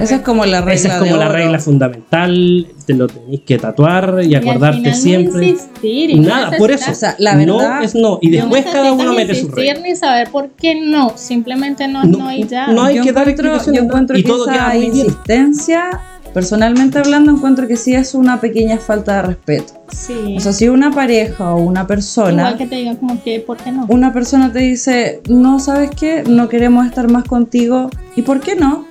Esa 0.00 0.16
es 0.16 0.20
como 0.22 0.46
la 0.46 0.60
regla 0.60 0.74
Esa 0.74 0.88
es 0.88 0.94
como 1.00 1.04
de 1.14 1.18
la 1.18 1.26
oro. 1.26 1.34
regla 1.34 1.58
fundamental, 1.58 2.68
te 2.86 2.94
lo 2.94 3.08
tenéis 3.08 3.40
que 3.40 3.58
tatuar 3.58 4.20
y 4.22 4.28
Y 4.28 4.34
al 4.36 4.42
acordarte 4.48 4.76
final 4.78 4.92
no 4.92 4.96
siempre. 4.96 5.48
insistir 5.48 6.10
y 6.10 6.20
no 6.20 6.28
Nada, 6.28 6.56
por 6.58 6.70
eso. 6.70 6.92
O 6.92 6.94
sea, 6.94 7.16
la 7.18 7.34
no 7.34 7.56
verdad, 7.58 7.82
es 7.82 7.96
no. 7.96 8.20
Y 8.22 8.28
No 8.28 8.36
después 8.36 8.66
cada 8.66 8.92
uno 8.92 9.12
mete 9.14 9.34
su 9.34 9.46
insistir 9.46 9.74
regla. 9.74 9.88
ni 9.88 9.96
saber 9.96 10.30
por 10.30 10.50
qué 10.50 10.80
no, 10.80 11.14
simplemente 11.16 11.88
no 11.88 12.02
es 12.04 12.08
no, 12.08 12.32
y 12.32 12.44
ya. 12.46 12.68
no 12.68 12.84
hay 12.84 12.98
yo 12.98 13.02
que 13.02 13.12
dar 13.12 13.28
explicaciones, 13.28 13.80
yo 13.80 13.84
encuentro 13.86 14.16
y 14.16 14.22
que 14.22 14.28
todo 14.28 14.44
esa 14.44 14.52
queda 14.52 14.68
muy 14.68 14.78
bien. 14.78 14.94
insistencia 15.06 16.00
personalmente 16.32 16.98
hablando 16.98 17.32
encuentro 17.32 17.66
que 17.66 17.76
sí 17.76 17.94
es 17.94 18.14
una 18.14 18.40
pequeña 18.40 18.78
falta 18.78 19.16
de 19.16 19.22
respeto. 19.22 19.72
Sí. 19.92 20.36
O 20.36 20.40
sea, 20.40 20.52
si 20.52 20.68
una 20.68 20.90
pareja 20.90 21.54
o 21.54 21.58
una 21.60 21.86
persona, 21.86 22.42
Igual 22.42 22.58
que 22.58 22.66
te 22.66 22.76
digan 22.76 22.96
como 22.96 23.22
que, 23.22 23.40
¿por 23.40 23.56
qué 23.56 23.72
no? 23.72 23.86
una 23.88 24.12
persona 24.12 24.52
te 24.52 24.60
dice, 24.60 25.20
no 25.28 25.58
sabes 25.58 25.90
qué, 25.90 26.22
no 26.26 26.48
queremos 26.48 26.86
estar 26.86 27.10
más 27.10 27.24
contigo, 27.24 27.90
¿y 28.16 28.22
por 28.22 28.40
qué 28.40 28.54
no? 28.56 28.86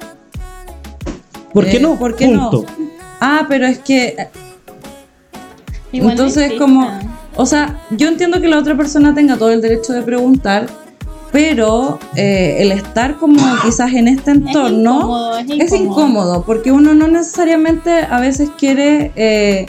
¿Por 1.53 1.65
qué 1.65 1.77
Eh, 1.77 1.81
no? 1.81 1.97
¿por 1.97 2.15
qué 2.15 2.27
Punto. 2.27 2.65
no? 2.77 2.85
Ah, 3.19 3.45
pero 3.49 3.65
es 3.65 3.79
que 3.79 4.15
Igual 5.91 6.15
no 6.15 6.23
Entonces, 6.23 6.53
como, 6.59 6.87
o 7.35 7.45
sea, 7.45 7.81
yo 7.91 8.07
entiendo 8.07 8.39
que 8.39 8.47
la 8.47 8.59
otra 8.59 8.77
persona 8.77 9.15
tenga 9.15 9.37
todo 9.37 9.51
el 9.51 9.61
derecho 9.61 9.93
de 9.93 10.03
preguntar, 10.03 10.67
pero 11.31 11.99
eh, 12.15 12.57
el 12.59 12.71
estar 12.71 13.17
como 13.17 13.39
quizás 13.63 13.93
en 13.93 14.07
este 14.07 14.31
Es 14.31 14.37
entorno 14.37 14.95
incómodo, 14.97 15.37
es 15.37 15.49
es 15.59 15.73
incómodo, 15.73 16.43
porque 16.45 16.71
uno 16.71 16.93
no 16.93 17.07
necesariamente 17.07 17.91
a 18.09 18.19
veces 18.19 18.49
quiere 18.57 19.11
eh, 19.15 19.65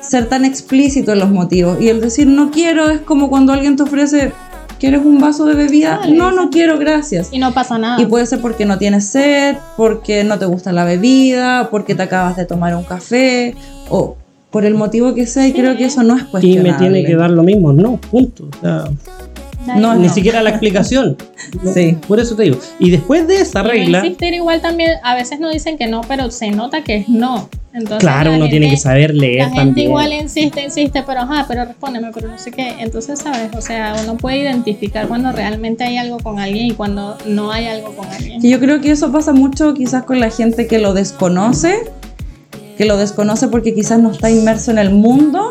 ser 0.00 0.28
tan 0.28 0.44
explícito 0.44 1.12
en 1.12 1.20
los 1.20 1.30
motivos. 1.30 1.80
Y 1.80 1.88
el 1.88 2.00
decir 2.00 2.26
no 2.26 2.50
quiero 2.50 2.90
es 2.90 3.00
como 3.00 3.28
cuando 3.30 3.52
alguien 3.52 3.76
te 3.76 3.84
ofrece, 3.84 4.32
¿quieres 4.80 5.02
un 5.04 5.20
vaso 5.20 5.44
de 5.46 5.54
bebida? 5.54 5.98
Dale, 6.02 6.16
no, 6.16 6.32
no 6.32 6.50
quiero, 6.50 6.78
gracias. 6.78 7.28
Y 7.30 7.38
no 7.38 7.52
pasa 7.54 7.78
nada. 7.78 8.00
Y 8.02 8.06
puede 8.06 8.26
ser 8.26 8.40
porque 8.40 8.64
no 8.64 8.76
tienes 8.78 9.06
sed, 9.06 9.56
porque 9.76 10.24
no 10.24 10.38
te 10.38 10.46
gusta 10.46 10.72
la 10.72 10.84
bebida, 10.84 11.70
porque 11.70 11.94
te 11.94 12.02
acabas 12.02 12.36
de 12.36 12.44
tomar 12.44 12.74
un 12.74 12.84
café, 12.84 13.54
o 13.88 14.16
por 14.50 14.64
el 14.64 14.74
motivo 14.74 15.14
que 15.14 15.26
sea, 15.26 15.46
y 15.48 15.52
creo 15.52 15.76
que 15.76 15.84
eso 15.86 16.02
no 16.02 16.16
es 16.16 16.22
Y 16.22 16.26
cuestionable. 16.26 16.72
me 16.72 16.78
tiene 16.78 17.04
que 17.04 17.16
dar 17.16 17.30
lo 17.30 17.42
mismo. 17.42 17.72
No, 17.72 17.96
punto. 17.96 18.48
O 18.56 18.60
sea, 18.60 18.84
No, 19.66 19.78
igual. 19.78 20.02
ni 20.02 20.08
siquiera 20.08 20.42
la 20.42 20.50
explicación. 20.50 21.16
No, 21.62 21.72
Sí. 21.74 21.96
Por 22.06 22.20
eso 22.20 22.36
te 22.36 22.44
digo. 22.44 22.58
Y 22.78 22.90
después 22.90 23.26
de 23.26 23.40
esa 23.40 23.60
Y 23.60 23.62
no 23.64 23.68
regla, 23.70 23.98
insistir 24.04 24.34
igual 24.34 24.60
también, 24.60 24.92
a 25.02 25.14
veces 25.14 25.40
no 25.40 25.50
dicen 25.50 25.78
que 25.78 25.86
no, 25.86 26.02
pero 26.06 26.30
se 26.30 26.50
nota 26.50 26.82
que 26.84 26.96
es 26.96 27.08
no. 27.08 27.48
Entonces, 27.72 27.98
claro, 27.98 28.30
la 28.30 28.36
uno 28.36 28.48
tiene 28.48 28.66
que 28.66 28.70
gente- 28.76 28.82
saber 28.82 29.14
leer 29.14 29.38
La 29.38 29.44
gente 29.46 29.58
también. 29.58 29.88
igual 29.88 30.12
insiste, 30.12 30.62
insiste, 30.62 31.02
pero 31.04 31.20
ajá, 31.22 31.44
pero 31.48 31.64
respóndeme, 31.64 32.10
pero 32.14 32.28
no 32.28 32.38
sé 32.38 32.52
qué. 32.52 32.76
Entonces, 32.78 33.18
¿sabes? 33.18 33.48
O 33.56 33.60
sea, 33.60 33.96
uno 34.00 34.16
puede 34.16 34.38
identificar 34.38 35.08
cuando 35.08 35.32
realmente 35.32 35.82
hay 35.82 35.96
algo 35.96 36.18
con 36.18 36.38
alguien 36.38 36.66
y 36.66 36.70
cuando 36.70 37.18
no 37.26 37.50
hay 37.50 37.66
algo 37.66 37.96
con 37.96 38.06
alguien. 38.06 38.40
Que 38.40 38.48
yo 38.48 38.60
creo 38.60 38.80
que 38.80 38.92
eso 38.92 39.10
pasa 39.10 39.32
mucho 39.32 39.74
quizás 39.74 40.04
con 40.04 40.20
la 40.20 40.30
gente 40.30 40.68
que 40.68 40.78
lo 40.78 40.94
desconoce, 40.94 41.74
que 42.78 42.84
lo 42.84 42.96
desconoce 42.96 43.48
porque 43.48 43.74
quizás 43.74 43.98
no 43.98 44.12
está 44.12 44.30
inmerso 44.30 44.70
en 44.70 44.78
el 44.78 44.90
mundo, 44.90 45.50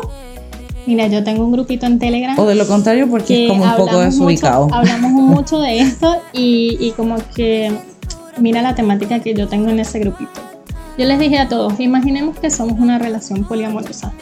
Mira, 0.86 1.06
yo 1.06 1.24
tengo 1.24 1.44
un 1.44 1.52
grupito 1.52 1.86
en 1.86 1.98
Telegram 1.98 2.38
o 2.38 2.44
de 2.44 2.54
lo 2.54 2.66
contrario 2.66 3.08
porque 3.08 3.26
que 3.28 3.44
es 3.46 3.50
como 3.50 3.64
un 3.64 3.76
poco 3.76 3.98
desubicado. 4.00 4.64
Mucho, 4.66 4.74
hablamos 4.76 5.10
mucho 5.12 5.58
de 5.60 5.80
esto 5.80 6.16
y, 6.32 6.76
y 6.80 6.90
como 6.92 7.16
que 7.34 7.72
mira 8.38 8.60
la 8.62 8.74
temática 8.74 9.20
que 9.20 9.32
yo 9.34 9.48
tengo 9.48 9.70
en 9.70 9.80
ese 9.80 9.98
grupito. 10.00 10.32
Yo 10.98 11.06
les 11.06 11.18
dije 11.18 11.38
a 11.38 11.48
todos, 11.48 11.80
imaginemos 11.80 12.38
que 12.38 12.50
somos 12.50 12.78
una 12.78 12.98
relación 12.98 13.44
poliamorosa, 13.44 14.12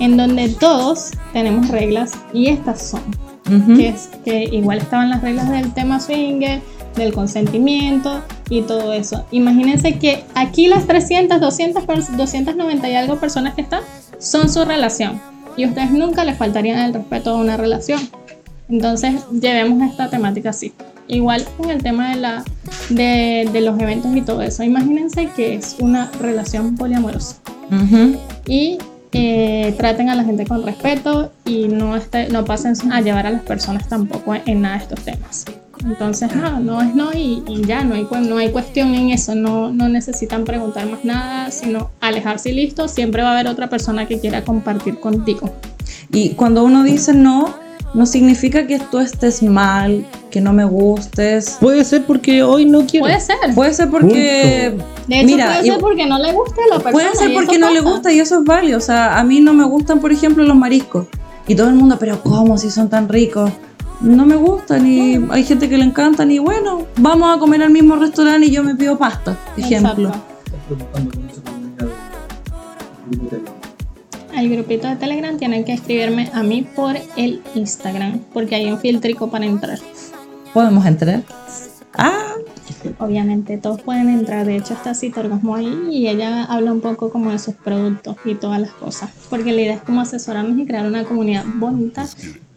en 0.00 0.16
donde 0.16 0.48
todos 0.48 1.12
tenemos 1.32 1.68
reglas 1.68 2.12
y 2.32 2.48
estas 2.48 2.82
son, 2.90 3.00
Ujú. 3.46 3.76
que 3.76 3.88
es 3.88 4.08
que 4.24 4.44
igual 4.44 4.78
estaban 4.78 5.10
las 5.10 5.22
reglas 5.22 5.48
del 5.50 5.72
tema 5.72 6.00
swinger, 6.00 6.60
del 6.96 7.12
consentimiento 7.14 8.20
y 8.50 8.62
todo 8.62 8.92
eso. 8.92 9.24
Imagínense 9.30 9.98
que 9.98 10.24
aquí 10.34 10.66
las 10.66 10.86
300, 10.86 11.40
200, 11.40 11.84
pers- 11.84 12.08
290 12.16 12.88
y 12.90 12.94
algo 12.96 13.16
personas 13.16 13.54
que 13.54 13.62
están 13.62 13.80
son 14.18 14.48
su 14.50 14.64
relación 14.64 15.20
y 15.56 15.66
ustedes 15.66 15.90
nunca 15.90 16.24
les 16.24 16.36
faltarían 16.36 16.78
el 16.80 16.94
respeto 16.94 17.30
a 17.30 17.34
una 17.36 17.56
relación. 17.56 18.00
Entonces 18.68 19.14
llevemos 19.32 19.82
esta 19.90 20.08
temática 20.10 20.50
así. 20.50 20.72
Igual 21.06 21.44
con 21.58 21.70
el 21.70 21.82
tema 21.82 22.10
de, 22.14 22.16
la, 22.16 22.44
de, 22.88 23.48
de 23.52 23.60
los 23.60 23.78
eventos 23.78 24.16
y 24.16 24.22
todo 24.22 24.40
eso. 24.40 24.62
Imagínense 24.62 25.28
que 25.36 25.54
es 25.54 25.76
una 25.80 26.10
relación 26.20 26.76
poliamorosa 26.76 27.36
y 28.46 28.78
eh, 29.12 29.74
traten 29.76 30.08
a 30.10 30.14
la 30.14 30.24
gente 30.24 30.46
con 30.46 30.64
respeto 30.64 31.30
y 31.44 31.68
no, 31.68 31.96
esté- 31.96 32.28
no 32.30 32.44
pasen 32.44 32.74
a 32.92 33.00
llevar 33.00 33.26
a 33.26 33.30
las 33.30 33.42
personas 33.42 33.86
tampoco 33.88 34.34
en 34.34 34.62
nada 34.62 34.76
de 34.78 34.82
estos 34.82 35.00
temas. 35.00 35.44
Entonces, 35.84 36.34
no, 36.34 36.60
no 36.60 36.80
es 36.80 36.94
no 36.94 37.12
y, 37.12 37.42
y 37.46 37.62
ya, 37.66 37.84
no 37.84 37.94
hay, 37.94 38.06
no 38.26 38.38
hay 38.38 38.50
cuestión 38.50 38.94
en 38.94 39.10
eso, 39.10 39.34
no, 39.34 39.70
no 39.70 39.88
necesitan 39.88 40.44
preguntar 40.44 40.86
más 40.88 41.04
nada, 41.04 41.50
sino 41.50 41.90
alejarse 42.00 42.50
y 42.50 42.54
listo, 42.54 42.88
siempre 42.88 43.22
va 43.22 43.30
a 43.30 43.32
haber 43.32 43.48
otra 43.48 43.68
persona 43.68 44.06
que 44.06 44.18
quiera 44.18 44.44
compartir 44.44 44.98
contigo. 44.98 45.52
Y 46.10 46.30
cuando 46.30 46.64
uno 46.64 46.84
dice 46.84 47.12
no, 47.12 47.54
no 47.94 48.06
significa 48.06 48.66
que 48.66 48.78
tú 48.78 48.98
estés 48.98 49.42
mal, 49.42 50.06
que 50.30 50.40
no 50.40 50.52
me 50.52 50.64
gustes. 50.64 51.58
Puede 51.60 51.84
ser 51.84 52.04
porque 52.04 52.42
hoy 52.42 52.64
no 52.64 52.86
quiero. 52.86 53.06
Puede 53.06 53.20
ser, 53.20 53.36
Puede 53.54 53.72
ser 53.72 53.88
porque... 53.88 54.76
de 55.06 55.20
hecho 55.20 55.26
mira, 55.26 55.46
puede 55.46 55.70
ser 55.70 55.80
porque 55.80 56.06
no 56.06 56.18
le 56.18 56.32
gusta 56.32 56.60
a 56.64 56.68
la 56.74 56.80
persona. 56.80 56.92
Puede 56.92 57.14
ser 57.14 57.34
porque 57.34 57.58
no 57.58 57.70
le 57.70 57.82
pasa. 57.82 57.90
gusta 57.90 58.12
y 58.12 58.18
eso 58.18 58.40
es 58.40 58.44
válido. 58.44 58.78
O 58.78 58.80
sea, 58.80 59.18
a 59.18 59.22
mí 59.22 59.40
no 59.40 59.54
me 59.54 59.64
gustan, 59.64 60.00
por 60.00 60.10
ejemplo, 60.12 60.44
los 60.44 60.56
mariscos. 60.56 61.06
Y 61.46 61.54
todo 61.54 61.68
el 61.68 61.74
mundo, 61.74 61.96
pero 62.00 62.20
¿cómo 62.22 62.58
si 62.58 62.70
son 62.70 62.88
tan 62.88 63.08
ricos? 63.08 63.52
No 64.00 64.26
me 64.26 64.36
gustan 64.36 64.86
y 64.86 65.18
hay 65.30 65.44
gente 65.44 65.68
que 65.68 65.78
le 65.78 65.84
encantan 65.84 66.30
y 66.30 66.38
bueno, 66.38 66.86
vamos 66.96 67.34
a 67.34 67.38
comer 67.38 67.62
al 67.62 67.70
mismo 67.70 67.96
restaurante 67.96 68.46
y 68.46 68.50
yo 68.50 68.62
me 68.62 68.74
pido 68.74 68.98
pasta, 68.98 69.36
ejemplo. 69.56 70.12
Al 74.36 74.48
grupito 74.48 74.88
de 74.88 74.96
Telegram 74.96 75.36
tienen 75.38 75.64
que 75.64 75.72
escribirme 75.72 76.30
a 76.34 76.42
mí 76.42 76.66
por 76.74 76.96
el 77.16 77.42
Instagram, 77.54 78.20
porque 78.32 78.56
hay 78.56 78.70
un 78.70 78.78
filtrico 78.78 79.30
para 79.30 79.46
entrar. 79.46 79.78
¿Podemos 80.52 80.84
entrar? 80.84 81.22
Ah, 81.96 82.34
Obviamente 82.98 83.56
todos 83.58 83.80
pueden 83.82 84.08
entrar, 84.08 84.46
de 84.46 84.56
hecho 84.56 84.74
está 84.74 84.94
Cita 84.94 85.20
Orgasmo 85.20 85.54
ahí 85.54 85.88
y 85.90 86.08
ella 86.08 86.44
habla 86.44 86.72
un 86.72 86.80
poco 86.80 87.10
como 87.10 87.30
de 87.30 87.38
sus 87.38 87.54
productos 87.54 88.16
y 88.24 88.34
todas 88.34 88.60
las 88.60 88.70
cosas, 88.72 89.10
porque 89.30 89.52
la 89.52 89.62
idea 89.62 89.74
es 89.74 89.82
como 89.82 90.00
asesorarnos 90.00 90.58
y 90.58 90.66
crear 90.66 90.86
una 90.86 91.04
comunidad 91.04 91.44
bonita, 91.46 92.06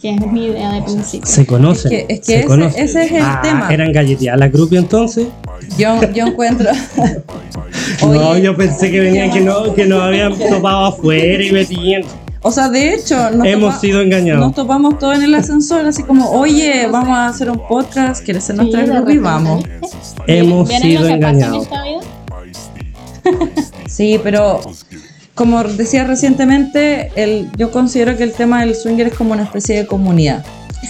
que 0.02 0.12
es 0.12 0.28
mi 0.32 0.46
idea 0.46 0.72
de 0.74 0.82
principio. 0.84 1.28
Se 1.28 1.46
conocen. 1.46 1.92
Es 1.92 2.06
que- 2.08 2.14
es 2.14 2.20
que 2.20 2.26
se 2.26 2.36
ese- 2.40 2.46
conocen. 2.48 2.84
ese 2.84 3.04
es 3.06 3.12
el 3.14 3.22
Ah, 3.24 3.40
tema. 3.42 3.74
Eran 3.74 3.92
galleteadas 3.92 4.40
la 4.40 4.48
grupo 4.50 4.76
entonces. 4.76 5.28
yo, 5.78 6.00
yo 6.14 6.28
encuentro. 6.28 6.70
no, 8.02 8.08
Oye, 8.30 8.42
yo 8.44 8.56
pensé 8.56 8.92
que 8.92 9.00
venían 9.00 9.32
que 9.32 9.42
no, 9.42 9.74
que 9.74 9.86
nos 9.86 10.02
habían 10.04 10.38
topado 10.38 10.86
afuera 10.88 11.44
y 11.44 11.52
metían. 11.52 12.04
O 12.44 12.52
sea, 12.52 12.70
de 12.70 12.94
hecho, 12.94 13.32
nos, 13.32 13.46
Hemos 13.48 13.74
topa- 13.76 13.80
sido 13.82 14.02
engañados. 14.02 14.40
nos 14.46 14.56
topamos 14.56 15.00
todos 15.00 15.16
en 15.18 15.24
el 15.24 15.36
ascensor, 15.36 15.86
así 15.86 16.04
como, 16.04 16.30
oye, 16.30 16.88
vamos 16.90 17.18
a 17.18 17.28
hacer 17.28 17.50
un 17.50 17.60
podcast, 17.68 18.24
¿quieres 18.24 18.44
ser 18.44 18.56
nuestra 18.56 18.86
Sí, 18.86 18.92
grupo? 18.92 19.10
Y 19.10 19.18
vamos. 19.18 19.64
Hemos 20.28 20.68
¿Vieron 20.70 20.88
sido 20.88 21.08
en 21.08 21.14
engañados. 21.16 21.68
vida? 21.68 21.84
Sí, 23.88 24.20
pero 24.24 24.62
como 25.38 25.64
decía 25.64 26.04
recientemente, 26.04 27.12
el, 27.16 27.52
yo 27.58 27.70
considero 27.70 28.18
que 28.18 28.24
el 28.24 28.34
tema 28.34 28.62
del 28.62 28.74
swinger 28.74 29.06
es 29.06 29.14
como 29.14 29.34
una 29.34 29.44
especie 29.44 29.78
de 29.78 29.86
comunidad. 29.86 30.44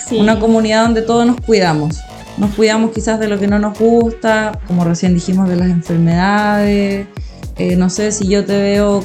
Sí. 0.07 0.17
Una 0.17 0.39
comunidad 0.39 0.83
donde 0.83 1.01
todos 1.01 1.27
nos 1.27 1.35
cuidamos. 1.41 1.99
Nos 2.37 2.55
cuidamos 2.55 2.91
quizás 2.91 3.19
de 3.19 3.27
lo 3.27 3.37
que 3.37 3.47
no 3.47 3.59
nos 3.59 3.77
gusta, 3.77 4.57
como 4.65 4.85
recién 4.85 5.13
dijimos, 5.13 5.49
de 5.49 5.57
las 5.57 5.69
enfermedades. 5.69 7.07
Eh, 7.57 7.75
no 7.75 7.89
sé 7.89 8.13
si 8.13 8.29
yo 8.29 8.45
te 8.45 8.57
veo 8.57 9.03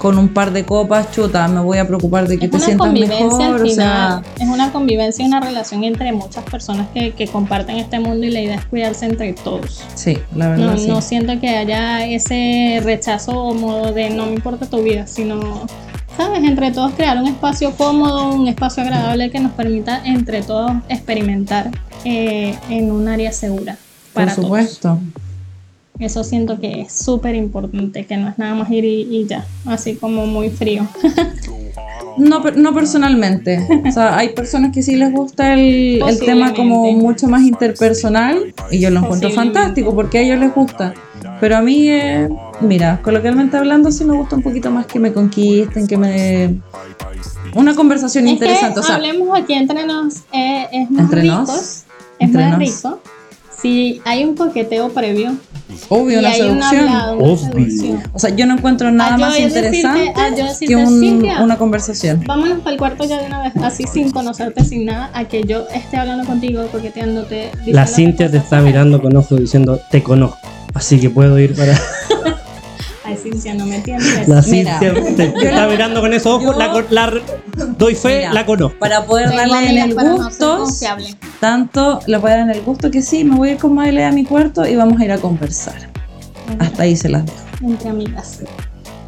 con 0.00 0.16
un 0.16 0.30
par 0.30 0.50
de 0.50 0.64
copas, 0.64 1.10
chuta, 1.12 1.46
me 1.46 1.60
voy 1.60 1.76
a 1.76 1.86
preocupar 1.86 2.26
de 2.26 2.38
que 2.38 2.46
es 2.46 2.50
te 2.50 2.58
sientas 2.58 2.90
mejor. 2.90 3.42
al 3.42 3.62
O 3.62 3.68
sea, 3.68 4.22
es 4.40 4.48
una 4.48 4.72
convivencia 4.72 5.22
y 5.22 5.28
una 5.28 5.40
relación 5.40 5.84
entre 5.84 6.10
muchas 6.12 6.42
personas 6.44 6.88
que, 6.94 7.12
que 7.12 7.26
comparten 7.28 7.76
este 7.76 8.00
mundo 8.00 8.24
y 8.26 8.30
la 8.30 8.40
idea 8.40 8.54
es 8.54 8.64
cuidarse 8.64 9.04
entre 9.04 9.34
todos. 9.34 9.84
sí, 9.94 10.16
la 10.34 10.48
verdad 10.48 10.68
No, 10.68 10.78
sí. 10.78 10.86
no 10.88 11.02
siento 11.02 11.38
que 11.38 11.50
haya 11.50 12.06
ese 12.06 12.80
rechazo 12.82 13.32
o 13.32 13.52
modo 13.52 13.92
de 13.92 14.08
no 14.08 14.24
me 14.24 14.32
importa 14.32 14.64
tu 14.64 14.82
vida, 14.82 15.06
sino, 15.06 15.66
¿sabes? 16.16 16.44
Entre 16.44 16.70
todos 16.70 16.92
crear 16.92 17.18
un 17.18 17.26
espacio 17.26 17.72
cómodo, 17.76 18.32
un 18.32 18.48
espacio 18.48 18.82
agradable 18.82 19.30
que 19.30 19.38
nos 19.38 19.52
permita 19.52 20.00
entre 20.06 20.40
todos 20.42 20.72
experimentar 20.88 21.70
eh, 22.06 22.56
en 22.70 22.90
un 22.90 23.06
área 23.06 23.32
segura. 23.32 23.76
Por 24.14 24.24
Para 24.24 24.34
todos. 24.34 24.80
Eso 26.00 26.24
siento 26.24 26.58
que 26.58 26.80
es 26.80 26.92
súper 26.92 27.34
importante, 27.34 28.06
que 28.06 28.16
no 28.16 28.28
es 28.28 28.38
nada 28.38 28.54
más 28.54 28.70
ir 28.70 28.86
y, 28.86 29.02
y 29.02 29.26
ya, 29.26 29.46
así 29.66 29.94
como 29.96 30.26
muy 30.26 30.50
frío. 30.50 30.88
No, 32.16 32.40
no 32.40 32.74
personalmente. 32.74 33.66
O 33.88 33.92
sea, 33.92 34.18
hay 34.18 34.30
personas 34.30 34.72
que 34.74 34.82
sí 34.82 34.96
les 34.96 35.12
gusta 35.12 35.54
el, 35.54 36.02
el 36.06 36.18
tema 36.18 36.52
como 36.52 36.92
mucho 36.92 37.28
más 37.28 37.42
interpersonal 37.42 38.52
y 38.70 38.80
yo 38.80 38.90
lo 38.90 39.00
encuentro 39.00 39.30
fantástico 39.30 39.94
porque 39.94 40.18
a 40.18 40.22
ellos 40.22 40.38
les 40.38 40.52
gusta. 40.52 40.92
Pero 41.40 41.56
a 41.56 41.62
mí, 41.62 41.88
eh, 41.88 42.28
mira, 42.60 43.00
coloquialmente 43.02 43.56
hablando, 43.56 43.90
sí 43.90 44.04
me 44.04 44.14
gusta 44.14 44.36
un 44.36 44.42
poquito 44.42 44.70
más 44.70 44.86
que 44.86 44.98
me 44.98 45.12
conquisten, 45.12 45.86
que 45.86 45.96
me... 45.96 46.60
Una 47.54 47.74
conversación 47.74 48.26
Es 48.26 48.32
interesante. 48.34 48.74
que 48.74 48.80
O 48.80 48.82
sea, 48.82 48.96
hablemos 48.96 49.38
aquí 49.38 49.54
entre 49.54 49.86
nos, 49.86 50.16
eh, 50.32 50.66
es 50.72 50.90
más 50.90 51.04
Entre 51.04 51.22
rico, 51.22 51.34
nos, 51.36 51.50
es 51.50 51.84
entre 52.18 52.42
más 52.42 52.50
nos. 52.50 52.58
rico 52.58 53.00
si 53.60 54.00
hay 54.04 54.24
un 54.24 54.36
coqueteo 54.36 54.88
previo 54.90 55.36
obvio, 55.88 56.18
un 56.20 56.32
seducción. 56.32 56.88
Obvio. 57.18 57.36
seducción. 57.36 58.02
O 58.12 58.18
sea, 58.18 58.30
yo 58.30 58.46
no 58.46 58.54
encuentro 58.54 58.90
nada 58.90 59.14
Ah, 59.14 59.18
más 59.18 59.34
decirte- 59.34 59.58
interesante 59.78 60.12
ah, 60.16 60.30
decirte, 60.30 60.66
que 60.66 60.76
un- 60.76 61.00
Cintia. 61.00 61.42
una 61.42 61.56
conversación. 61.58 62.22
Vámonos 62.26 62.58
para 62.60 62.72
el 62.72 62.78
cuarto 62.78 63.04
ya 63.04 63.20
de 63.20 63.26
una 63.26 63.42
vez, 63.42 63.52
así 63.62 63.84
sin 63.92 64.10
conocerte, 64.10 64.64
sin 64.64 64.86
nada, 64.86 65.10
a 65.14 65.24
que 65.24 65.42
yo 65.44 65.66
esté 65.74 65.96
hablando 65.96 66.24
contigo, 66.26 66.66
coqueteándote. 66.72 67.50
La 67.66 67.86
Cintia 67.86 68.30
te 68.30 68.36
está 68.38 68.60
mirando 68.60 69.00
con 69.00 69.16
ojos 69.16 69.38
diciendo, 69.40 69.80
te 69.90 70.02
conozco. 70.02 70.38
Así 70.74 71.00
que 71.00 71.10
puedo 71.10 71.38
ir 71.38 71.56
para. 71.56 71.78
Ay, 73.10 73.16
Cintia, 73.22 73.54
no 73.54 73.66
me 73.66 73.78
tientes. 73.80 74.28
La 74.28 74.42
Mira, 74.42 74.78
Cintia 74.80 74.94
te, 75.16 75.26
te 75.32 75.48
está 75.48 75.66
mirando 75.68 76.00
con 76.00 76.12
esos 76.12 76.26
ojos, 76.26 76.52
yo- 76.54 76.58
la, 76.58 76.70
con- 76.72 76.86
la- 76.90 77.12
doy 77.78 77.94
fe, 77.94 78.18
Mira, 78.18 78.32
la 78.32 78.46
conozco. 78.46 78.78
Para 78.78 79.04
poder 79.04 79.30
Tengo 79.30 79.52
darle 79.54 79.80
el 79.82 79.94
gusto, 79.94 80.66
tanto 81.40 82.00
le 82.06 82.16
voy 82.18 82.30
a 82.30 82.36
dar 82.36 82.42
en 82.48 82.50
el 82.50 82.62
gusto 82.62 82.90
que 82.90 83.02
sí, 83.02 83.24
me 83.24 83.36
voy 83.36 83.48
a 83.50 83.52
ir 83.52 83.58
con 83.58 83.74
Maile 83.74 84.04
a 84.04 84.12
mi 84.12 84.24
cuarto 84.24 84.66
y 84.66 84.76
vamos 84.76 85.00
a 85.00 85.04
ir 85.04 85.12
a 85.12 85.18
conversar. 85.18 85.88
Hasta 86.58 86.82
ahí 86.82 86.96
se 86.96 87.08
las 87.08 87.24
dejo. 87.26 87.38
Entre 87.62 87.88
amigas. 87.90 88.40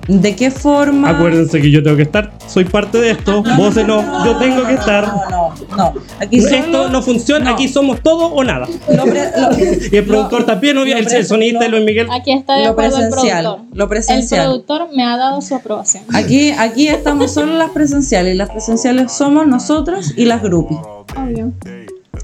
¿De 0.09 0.35
qué 0.35 0.51
forma? 0.51 1.11
Acuérdense 1.11 1.61
que 1.61 1.71
yo 1.71 1.83
tengo 1.83 1.97
que 1.97 2.03
estar, 2.03 2.33
soy 2.49 2.65
parte 2.65 2.99
de 2.99 3.13
esto, 3.13 3.43
vos 3.57 3.77
no, 3.77 4.25
yo 4.25 4.37
tengo 4.37 4.67
que 4.67 4.75
estar. 4.75 5.07
No, 5.07 5.31
no, 5.31 5.77
no. 5.77 5.95
Aquí 6.19 6.39
Esto 6.39 6.51
solo 6.63 6.89
no 6.89 7.03
funciona, 7.03 7.45
no. 7.51 7.55
aquí 7.55 7.69
somos 7.69 8.01
todo 8.03 8.27
o 8.27 8.43
nada. 8.43 8.67
lo, 8.89 9.05
pre- 9.05 9.31
lo- 9.37 9.53
Y 9.93 9.97
el 9.97 10.05
productor 10.05 10.45
también, 10.45 10.77
obvio, 10.79 10.95
lo 10.95 11.01
el, 11.01 11.13
el 11.13 11.25
sonista 11.27 11.67
y 11.67 11.69
Luis 11.69 11.85
Miguel. 11.85 12.09
Aquí 12.11 12.33
está 12.33 12.57
de 12.57 12.65
lo 12.65 12.71
acuerdo 12.71 12.97
el 12.99 13.09
presencial. 13.11 13.45
productor. 13.45 13.77
Lo 13.77 13.85
El 13.85 13.89
presencial. 13.91 14.45
productor 14.47 14.89
me 14.95 15.05
ha 15.05 15.17
dado 15.17 15.41
su 15.41 15.55
aprobación. 15.55 16.03
Aquí, 16.13 16.51
aquí 16.51 16.89
estamos 16.89 17.31
solo 17.33 17.57
las 17.57 17.71
presenciales. 17.71 18.35
y 18.35 18.37
Las 18.37 18.51
presenciales 18.51 19.13
somos 19.13 19.47
nosotros 19.47 20.15
y 20.17 20.25
las 20.25 20.43
groupies. 20.43 20.81
Obvio. 21.17 21.53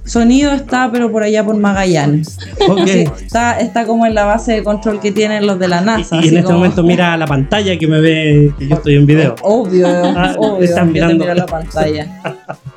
Sonido 0.09 0.53
está, 0.53 0.91
pero 0.91 1.13
por 1.13 1.23
allá 1.23 1.45
por 1.45 1.57
Magallanes. 1.57 2.39
Ok. 2.69 2.81
Sí, 2.87 3.05
está, 3.25 3.61
está 3.61 3.85
como 3.87 4.07
en 4.07 4.15
la 4.15 4.25
base 4.25 4.53
de 4.53 4.63
control 4.65 5.01
que 5.01 5.13
tienen 5.13 5.47
los 5.47 5.59
de 5.59 5.69
la 5.69 5.81
NASA. 5.81 6.17
Y, 6.17 6.25
y 6.25 6.29
en 6.29 6.37
este 6.39 6.43
como- 6.47 6.59
momento 6.59 6.83
mira 6.83 7.17
la 7.17 7.27
pantalla 7.27 7.79
que 7.79 7.87
me 7.87 8.01
ve 8.01 8.53
que 8.59 8.69
yo 8.69 8.77
estoy 8.77 8.97
en 8.97 9.07
video. 9.07 9.35
Obvio, 9.43 9.87
Ah, 9.89 10.35
obvio. 10.39 10.65
están 10.65 10.93
mirando. 10.93 11.25
miro 11.25 11.35
la 11.35 11.47
pantalla. 11.47 12.23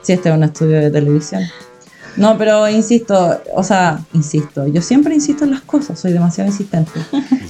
Sí, 0.01 0.13
este 0.13 0.29
es 0.29 0.35
un 0.35 0.43
estudio 0.43 0.79
de 0.79 0.91
televisión. 0.91 1.41
No, 2.17 2.37
pero 2.37 2.67
insisto, 2.67 3.39
o 3.55 3.63
sea, 3.63 3.99
insisto, 4.13 4.67
yo 4.67 4.81
siempre 4.81 5.15
insisto 5.15 5.45
en 5.45 5.51
las 5.51 5.61
cosas, 5.61 5.97
soy 5.97 6.11
demasiado 6.11 6.49
insistente. 6.49 6.91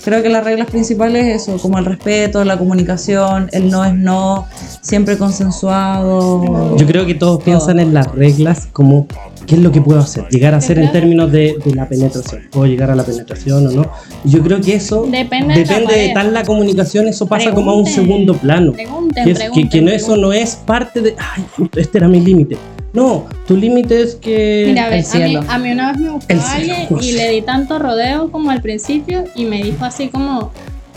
Creo 0.03 0.21
que 0.21 0.29
las 0.29 0.43
reglas 0.43 0.67
principales 0.69 1.25
es 1.35 1.41
eso, 1.47 1.57
como 1.57 1.79
el 1.79 1.85
respeto, 1.85 2.45
la 2.45 2.57
comunicación, 2.59 3.49
el 3.53 3.71
no 3.71 3.83
es 3.83 3.95
no, 3.95 4.45
siempre 4.81 5.17
consensuado. 5.17 6.77
Yo 6.77 6.85
creo 6.85 7.05
que 7.07 7.15
todos 7.15 7.41
piensan 7.43 7.79
en 7.79 7.93
las 7.95 8.07
reglas 8.13 8.67
como 8.71 9.07
qué 9.45 9.55
es 9.55 9.61
lo 9.61 9.71
que 9.71 9.81
puedo 9.81 9.99
hacer, 9.99 10.27
llegar 10.29 10.53
a 10.53 10.57
hacer 10.57 10.79
en 10.79 10.91
términos 10.91 11.31
de, 11.31 11.57
de 11.63 11.75
la 11.75 11.87
penetración. 11.87 12.43
¿Puedo 12.51 12.65
llegar 12.67 12.89
a 12.91 12.95
la 12.95 13.03
penetración 13.03 13.67
o 13.67 13.71
no? 13.71 13.91
Yo 14.23 14.41
creo 14.41 14.61
que 14.61 14.75
eso 14.75 15.07
Depende 15.09 15.55
depende 15.55 15.95
de 15.95 16.09
tal 16.13 16.33
la 16.33 16.43
comunicación, 16.43 17.07
eso 17.07 17.25
pasa 17.27 17.51
como 17.53 17.71
a 17.71 17.75
un 17.75 17.83
Pregunten, 17.83 18.05
segundo 18.05 18.33
plano. 18.37 18.73
Pregunten, 18.73 19.23
Que, 19.25 19.31
es- 19.31 19.37
que- 19.39 19.45
pregunten, 19.45 19.69
que 19.69 19.81
no, 19.81 19.91
eso 19.91 20.05
pregunten. 20.13 20.21
no 20.29 20.33
es 20.33 20.55
parte 20.55 21.01
de, 21.01 21.15
ay, 21.17 21.43
este 21.75 21.97
era 21.97 22.07
mi 22.07 22.19
límite. 22.21 22.57
No, 22.93 23.25
tu 23.47 23.55
límite 23.55 24.01
es 24.01 24.15
que... 24.15 24.65
Mira, 24.67 24.87
a, 24.87 24.89
ver, 24.89 24.99
El 24.99 25.05
a, 25.05 25.13
mí, 25.15 25.25
cielo. 25.29 25.43
a 25.47 25.57
mí 25.59 25.71
una 25.71 25.91
vez 25.93 26.01
me 26.01 26.07
El 26.27 26.39
alguien 26.41 26.75
cielo. 26.87 27.01
y 27.01 27.11
le 27.13 27.29
di 27.29 27.41
tanto 27.41 27.79
rodeo 27.79 28.29
como 28.31 28.51
al 28.51 28.61
principio 28.61 29.23
y 29.33 29.45
me 29.45 29.63
dijo 29.63 29.85
así 29.85 30.09
como, 30.09 30.51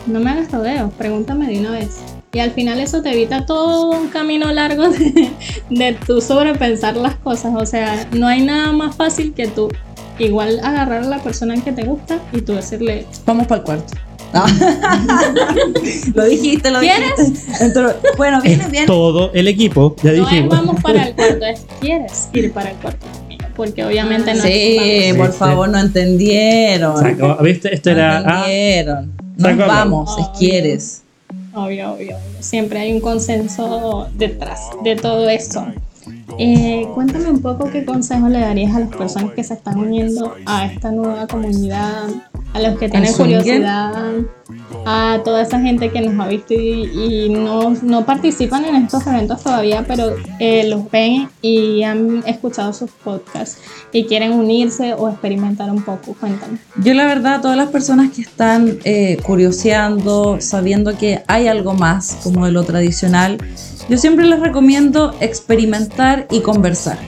no 0.08 0.18
me 0.20 0.30
hagas 0.30 0.50
rodeo, 0.50 0.90
pregúntame 0.98 1.46
de 1.46 1.60
una 1.60 1.70
vez. 1.70 2.00
Y 2.34 2.40
al 2.40 2.50
final 2.50 2.80
eso 2.80 3.00
te 3.00 3.12
evita 3.12 3.46
todo 3.46 3.90
un 3.90 4.08
camino 4.08 4.52
largo 4.52 4.88
de, 4.88 5.30
de 5.70 5.92
tú 6.06 6.20
sobrepensar 6.20 6.96
las 6.96 7.14
cosas. 7.16 7.52
O 7.56 7.64
sea, 7.64 8.06
no 8.12 8.26
hay 8.26 8.42
nada 8.42 8.72
más 8.72 8.96
fácil 8.96 9.32
que 9.34 9.46
tú 9.46 9.68
igual 10.18 10.60
agarrar 10.62 11.04
a 11.04 11.06
la 11.06 11.18
persona 11.20 11.54
que 11.62 11.72
te 11.72 11.84
gusta 11.84 12.18
y 12.32 12.40
tú 12.42 12.54
decirle, 12.54 13.06
Vamos 13.24 13.46
para 13.46 13.60
el 13.60 13.64
cuarto. 13.64 13.94
No. 14.32 14.44
lo 16.14 16.24
dijiste, 16.24 16.70
lo 16.72 16.80
¿Quieres? 16.80 17.16
dijiste. 17.16 17.64
Entró- 17.64 17.94
bueno, 18.16 18.38
es 18.38 18.42
viene 18.44 18.68
bien. 18.68 18.86
todo 18.86 19.30
el 19.32 19.46
equipo, 19.48 19.94
ya 20.02 20.10
no 20.12 20.24
es 20.24 20.30
dijimos. 20.30 20.48
vamos 20.56 20.82
para 20.82 21.04
el 21.06 21.14
cuarto, 21.16 21.44
es 21.46 21.66
quieres 21.80 22.28
ir 22.32 22.52
para 22.52 22.70
el 22.70 22.76
cuarto 22.78 23.06
conmigo. 23.06 23.44
Porque 23.54 23.84
obviamente 23.84 24.34
no 24.34 24.42
Sí, 24.42 24.50
es 24.80 25.14
por 25.14 25.30
Sí, 25.30 25.38
favor, 25.38 25.68
no 25.68 25.78
entendieron. 25.78 26.96
¿Viste? 27.44 27.72
Esto 27.74 27.90
No 27.90 27.96
era... 27.96 28.18
ah, 28.26 28.38
entendieron. 28.50 29.12
Se 29.36 29.42
Nos 29.42 29.52
acabó. 29.52 29.68
vamos, 29.68 30.18
es 30.18 30.26
quieres. 30.38 31.02
Obvio, 31.54 31.92
obvio. 31.92 32.16
Siempre 32.40 32.80
hay 32.80 32.92
un 32.92 33.00
consenso 33.00 34.08
detrás 34.14 34.60
de 34.82 34.96
todo 34.96 35.28
esto. 35.28 35.66
Eh, 36.38 36.88
cuéntame 36.94 37.30
un 37.30 37.40
poco 37.40 37.70
qué 37.70 37.84
consejo 37.84 38.28
le 38.28 38.40
darías 38.40 38.74
a 38.74 38.80
las 38.80 38.88
personas 38.88 39.32
que 39.32 39.44
se 39.44 39.54
están 39.54 39.78
uniendo 39.78 40.34
a 40.46 40.66
esta 40.66 40.90
nueva 40.90 41.26
comunidad, 41.26 42.08
a 42.52 42.60
los 42.60 42.78
que 42.78 42.88
tienen 42.88 43.12
curiosidad, 43.12 44.14
a 44.86 45.20
toda 45.24 45.42
esa 45.42 45.60
gente 45.60 45.90
que 45.90 46.00
nos 46.00 46.18
ha 46.24 46.28
visto 46.28 46.54
y, 46.54 46.84
y 46.84 47.28
no, 47.28 47.70
no 47.82 48.04
participan 48.04 48.64
en 48.64 48.76
estos 48.76 49.06
eventos 49.06 49.42
todavía, 49.42 49.84
pero 49.86 50.14
eh, 50.38 50.68
los 50.68 50.90
ven 50.90 51.28
y 51.42 51.82
han 51.82 52.22
escuchado 52.26 52.72
sus 52.72 52.90
podcasts 52.90 53.58
y 53.92 54.04
quieren 54.06 54.32
unirse 54.32 54.94
o 54.94 55.08
experimentar 55.08 55.70
un 55.70 55.82
poco. 55.82 56.14
Cuéntame. 56.18 56.58
Yo 56.82 56.94
la 56.94 57.06
verdad, 57.06 57.40
todas 57.40 57.56
las 57.56 57.70
personas 57.70 58.10
que 58.12 58.22
están 58.22 58.78
eh, 58.84 59.18
curioseando, 59.24 60.40
sabiendo 60.40 60.96
que 60.96 61.22
hay 61.26 61.48
algo 61.48 61.74
más 61.74 62.18
como 62.22 62.46
de 62.46 62.52
lo 62.52 62.64
tradicional, 62.64 63.38
yo 63.88 63.98
siempre 63.98 64.24
les 64.26 64.40
recomiendo 64.40 65.14
experimentar 65.20 66.13
y 66.30 66.40
conversar. 66.40 66.98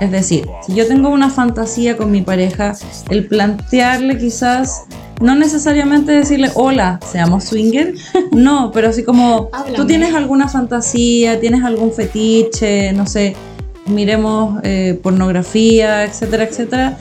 Es 0.00 0.10
decir, 0.10 0.46
si 0.66 0.74
yo 0.74 0.86
tengo 0.86 1.08
una 1.08 1.30
fantasía 1.30 1.96
con 1.96 2.10
mi 2.10 2.22
pareja, 2.22 2.74
el 3.10 3.26
plantearle 3.26 4.18
quizás, 4.18 4.84
no 5.20 5.34
necesariamente 5.36 6.12
decirle, 6.12 6.50
hola, 6.54 6.98
seamos 7.10 7.44
swinger, 7.44 7.94
no, 8.32 8.70
pero 8.72 8.88
así 8.88 9.04
como, 9.04 9.50
Háblame. 9.52 9.76
tú 9.76 9.86
tienes 9.86 10.14
alguna 10.14 10.48
fantasía, 10.48 11.38
tienes 11.38 11.62
algún 11.62 11.92
fetiche, 11.92 12.92
no 12.92 13.06
sé, 13.06 13.36
miremos 13.86 14.60
eh, 14.64 14.98
pornografía, 15.02 16.04
etcétera, 16.04 16.44
etcétera. 16.44 16.98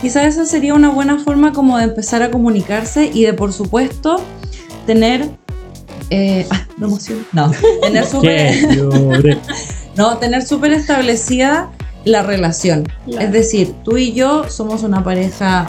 Quizás 0.00 0.26
esa 0.26 0.44
sería 0.44 0.74
una 0.74 0.90
buena 0.90 1.18
forma 1.18 1.52
como 1.52 1.78
de 1.78 1.84
empezar 1.84 2.22
a 2.22 2.30
comunicarse 2.30 3.10
y 3.12 3.24
de, 3.24 3.32
por 3.32 3.52
supuesto, 3.52 4.22
tener... 4.86 5.26
Eh, 6.10 6.46
ah, 6.50 6.66
me 6.76 6.86
emociono. 6.86 7.22
No, 7.32 7.50
tener 7.80 8.04
súper... 8.10 9.38
No, 9.96 10.18
tener 10.18 10.46
súper 10.46 10.72
establecida 10.72 11.70
la 12.04 12.22
relación. 12.22 12.84
Claro. 13.04 13.26
Es 13.26 13.32
decir, 13.32 13.74
tú 13.84 13.96
y 13.96 14.12
yo 14.12 14.48
somos 14.48 14.82
una 14.82 15.02
pareja 15.02 15.68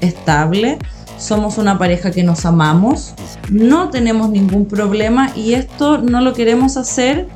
estable, 0.00 0.78
somos 1.18 1.58
una 1.58 1.78
pareja 1.78 2.10
que 2.10 2.22
nos 2.22 2.44
amamos, 2.44 3.14
no 3.50 3.90
tenemos 3.90 4.30
ningún 4.30 4.66
problema 4.66 5.30
y 5.36 5.54
esto 5.54 5.98
no 5.98 6.20
lo 6.20 6.32
queremos 6.32 6.76
hacer 6.76 7.28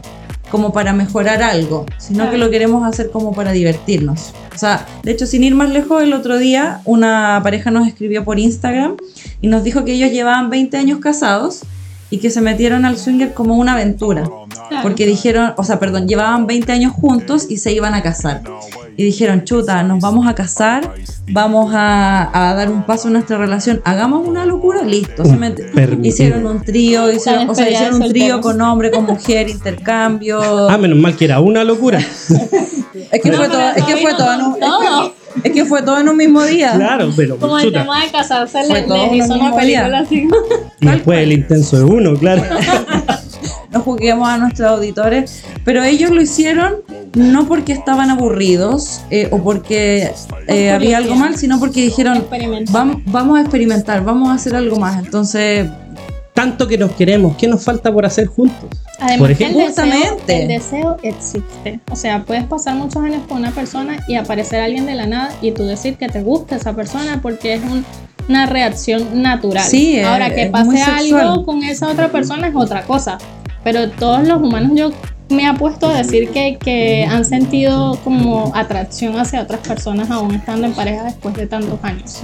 como 0.50 0.72
para 0.72 0.92
mejorar 0.92 1.42
algo, 1.42 1.84
sino 1.98 2.30
que 2.30 2.38
lo 2.38 2.50
queremos 2.50 2.84
hacer 2.86 3.10
como 3.10 3.32
para 3.32 3.52
divertirnos. 3.52 4.32
O 4.54 4.58
sea, 4.58 4.86
de 5.02 5.10
hecho, 5.10 5.26
sin 5.26 5.42
ir 5.42 5.54
más 5.54 5.70
lejos, 5.70 6.02
el 6.02 6.12
otro 6.12 6.38
día 6.38 6.80
una 6.84 7.40
pareja 7.42 7.70
nos 7.70 7.88
escribió 7.88 8.24
por 8.24 8.38
Instagram 8.38 8.96
y 9.40 9.48
nos 9.48 9.64
dijo 9.64 9.84
que 9.84 9.94
ellos 9.94 10.12
llevaban 10.12 10.50
20 10.50 10.76
años 10.76 10.98
casados 11.00 11.62
y 12.14 12.18
que 12.18 12.30
se 12.30 12.40
metieron 12.40 12.84
al 12.84 12.96
swinger 12.96 13.34
como 13.34 13.56
una 13.56 13.72
aventura. 13.72 14.22
Porque 14.82 15.04
dijeron, 15.04 15.52
o 15.56 15.64
sea, 15.64 15.80
perdón, 15.80 16.06
llevaban 16.06 16.46
20 16.46 16.70
años 16.70 16.92
juntos 16.92 17.46
y 17.48 17.56
se 17.58 17.72
iban 17.72 17.92
a 17.94 18.02
casar. 18.02 18.42
Y 18.96 19.02
dijeron, 19.02 19.42
chuta, 19.44 19.82
nos 19.82 19.98
vamos 20.00 20.28
a 20.28 20.34
casar, 20.36 20.94
vamos 21.28 21.72
a, 21.74 22.30
a 22.50 22.54
dar 22.54 22.70
un 22.70 22.84
paso 22.84 23.08
en 23.08 23.14
nuestra 23.14 23.36
relación, 23.36 23.80
hagamos 23.84 24.26
una 24.28 24.46
locura, 24.46 24.82
listo. 24.82 25.24
Se 25.24 25.32
met- 25.36 25.72
Permitido. 25.72 26.06
hicieron 26.08 26.46
un 26.46 26.62
trío, 26.62 27.10
hicieron, 27.12 27.50
o 27.50 27.54
sea, 27.56 27.68
hicieron 27.68 28.00
un 28.00 28.08
trío 28.08 28.40
con 28.40 28.60
hombre, 28.60 28.92
con 28.92 29.04
mujer, 29.06 29.48
intercambio. 29.48 30.68
Ah, 30.70 30.78
menos 30.78 30.98
mal 30.98 31.16
que 31.16 31.24
era 31.24 31.40
una 31.40 31.64
locura. 31.64 31.98
es 31.98 33.20
que 33.22 33.30
No, 33.30 33.38
fue 33.38 33.48
todo, 33.48 33.70
es 33.74 33.84
que 33.84 33.94
no 33.94 33.98
fue 34.00 34.12
un, 34.12 34.60
todo. 34.60 35.14
Es 35.42 35.52
que 35.52 35.64
fue 35.64 35.82
todo 35.82 35.98
en 35.98 36.08
un 36.08 36.16
mismo 36.16 36.42
día. 36.44 36.72
Claro, 36.76 37.10
pero 37.16 37.36
Como 37.38 37.58
el 37.58 37.66
chuta. 37.66 37.80
tema 37.82 38.04
de 38.04 38.10
casarse 38.10 38.58
le, 38.68 38.78
en 38.80 39.14
hizo 39.14 39.34
un 39.34 39.40
una 39.40 39.56
película 39.56 39.98
así. 40.00 40.28
Y 40.80 40.86
después 40.86 41.18
el 41.18 41.32
intenso 41.32 41.76
de 41.78 41.84
uno, 41.84 42.14
claro. 42.16 42.42
no 43.70 43.80
juzguemos 43.80 44.28
a 44.28 44.38
nuestros 44.38 44.68
auditores, 44.70 45.42
pero 45.64 45.82
ellos 45.82 46.10
lo 46.10 46.22
hicieron 46.22 46.76
no 47.14 47.46
porque 47.48 47.72
estaban 47.72 48.10
aburridos 48.10 49.00
eh, 49.10 49.28
o 49.30 49.42
porque 49.42 50.12
eh, 50.48 50.70
había 50.70 50.98
algo 50.98 51.14
mal, 51.16 51.36
sino 51.36 51.58
porque 51.58 51.82
dijeron, 51.82 52.16
Experimentar. 52.18 52.74
"Vam- 52.74 53.02
vamos 53.06 53.38
a 53.38 53.40
experimentar, 53.42 54.04
vamos 54.04 54.28
a 54.30 54.34
hacer 54.34 54.54
algo 54.54 54.76
más. 54.78 55.04
Entonces, 55.04 55.68
Tanto 56.34 56.66
que 56.66 56.76
nos 56.76 56.90
queremos, 56.92 57.36
¿qué 57.36 57.46
nos 57.46 57.62
falta 57.62 57.92
por 57.92 58.04
hacer 58.04 58.26
juntos? 58.26 58.68
Además, 58.98 59.18
Por 59.20 59.30
ejemplo, 59.30 59.60
el 59.60 59.68
deseo, 59.68 59.84
Justamente. 59.84 60.42
el 60.42 60.48
deseo 60.48 60.96
existe. 61.02 61.80
O 61.92 61.96
sea, 61.96 62.24
puedes 62.24 62.42
pasar 62.44 62.74
muchos 62.74 63.02
años 63.04 63.22
con 63.28 63.38
una 63.38 63.52
persona 63.52 64.04
y 64.08 64.16
aparecer 64.16 64.60
alguien 64.60 64.84
de 64.84 64.94
la 64.96 65.06
nada 65.06 65.30
y 65.40 65.52
tú 65.52 65.64
decir 65.64 65.96
que 65.96 66.08
te 66.08 66.22
gusta 66.22 66.56
esa 66.56 66.74
persona 66.74 67.20
porque 67.22 67.54
es 67.54 67.62
un- 67.62 67.84
una 68.28 68.46
reacción 68.46 69.22
natural. 69.22 69.62
Sí, 69.64 70.00
Ahora, 70.00 70.34
que 70.34 70.42
es 70.44 70.50
pase 70.50 70.82
algo 70.82 71.44
con 71.44 71.62
esa 71.62 71.88
otra 71.88 72.08
persona 72.10 72.48
es 72.48 72.54
otra 72.56 72.82
cosa. 72.82 73.18
Pero 73.62 73.90
todos 73.90 74.26
los 74.26 74.42
humanos, 74.42 74.72
yo 74.74 74.90
me 75.30 75.48
he 75.48 75.54
puesto 75.54 75.88
a 75.88 75.94
decir 75.98 76.30
que, 76.30 76.58
que 76.58 77.04
han 77.08 77.24
sentido 77.24 77.98
como 78.02 78.50
atracción 78.56 79.16
hacia 79.18 79.40
otras 79.40 79.60
personas 79.60 80.10
aún 80.10 80.34
estando 80.34 80.66
en 80.66 80.72
pareja 80.74 81.04
después 81.04 81.34
de 81.34 81.46
tantos 81.46 81.78
años. 81.82 82.20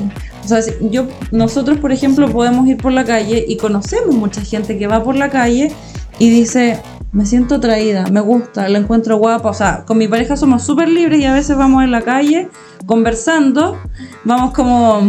O 0.53 0.55
sea, 0.55 0.62
si- 0.62 0.72
yo, 0.90 1.07
nosotros, 1.30 1.78
por 1.78 1.92
ejemplo, 1.92 2.28
podemos 2.30 2.66
ir 2.68 2.76
por 2.76 2.92
la 2.92 3.05
calle 3.05 3.44
y 3.46 3.57
conocemos 3.57 4.14
mucha 4.14 4.40
gente 4.42 4.78
que 4.78 4.86
va 4.86 5.03
por 5.05 5.16
la 5.16 5.30
calle 5.30 5.72
y 6.18 6.30
dice, 6.30 6.80
me 7.12 7.24
siento 7.26 7.57
atraída, 7.57 8.07
me 8.11 8.20
gusta, 8.20 8.68
la 8.68 8.78
encuentro 8.78 9.16
guapa. 9.18 9.51
O 9.51 9.55
sea, 9.55 9.84
con 9.86 9.98
mi 9.98 10.09
pareja 10.09 10.36
somos 10.36 10.62
súper 10.64 10.88
libres 10.88 11.20
y 11.20 11.24
a 11.24 11.32
veces 11.32 11.57
vamos 11.57 11.82
en 11.84 11.90
la 11.90 12.03
calle 12.03 12.48
conversando, 12.86 13.76
vamos 14.24 14.53
como, 14.53 15.01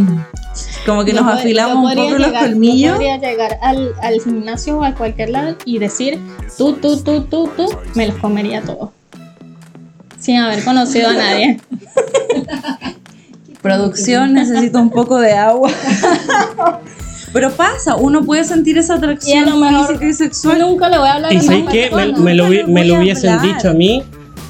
como 0.85 1.03
que 1.05 1.13
Yo 1.13 1.21
nos 1.21 1.33
afilamos 1.33 1.83
un 1.91 1.95
poco 1.97 2.17
los 2.17 2.27
llegar- 2.27 2.43
colmillos. 2.49 2.91
Yo 2.91 2.95
podría 2.95 3.17
llegar 3.17 3.57
al, 3.61 3.93
al 4.01 4.21
gimnasio 4.21 4.77
o 4.79 4.83
a 4.83 4.93
cualquier 4.95 5.29
lado 5.29 5.55
y 5.65 5.79
decir 5.79 6.19
tú, 6.57 6.73
tú, 6.73 6.97
tú, 7.01 7.21
tú, 7.23 7.49
tú, 7.57 7.65
me 7.95 8.07
los 8.07 8.17
comería 8.17 8.61
todos. 8.61 8.89
Sin 10.19 10.37
haber 10.37 10.63
conocido 10.63 11.09
a 11.09 11.13
nadie. 11.13 11.59
Producción, 13.61 14.33
necesito 14.35 14.79
un 14.79 14.89
poco 14.89 15.19
de 15.19 15.33
agua. 15.33 15.69
Pero 17.33 17.49
pasa, 17.51 17.95
uno 17.95 18.23
puede 18.25 18.43
sentir 18.43 18.77
esa 18.77 18.93
Y 18.93 18.95
a 18.95 18.97
atracción 18.97 19.45
lo 19.49 19.55
mejor 19.57 19.87
física 19.87 20.05
y 20.05 20.13
sexual. 20.13 20.59
nunca 20.59 20.89
le 20.89 20.97
voy 20.97 21.07
a 21.07 21.13
hablar 21.13 21.33
Y 21.33 21.37
a 21.37 21.39
qué? 21.39 21.89
me, 21.95 22.11
me 22.19 22.33
lo, 22.35 22.45
me 22.67 22.83
lo 22.85 22.95
hubiesen 22.99 23.29
hablar. 23.31 23.55
dicho 23.55 23.69
a 23.69 23.73
mí 23.73 24.03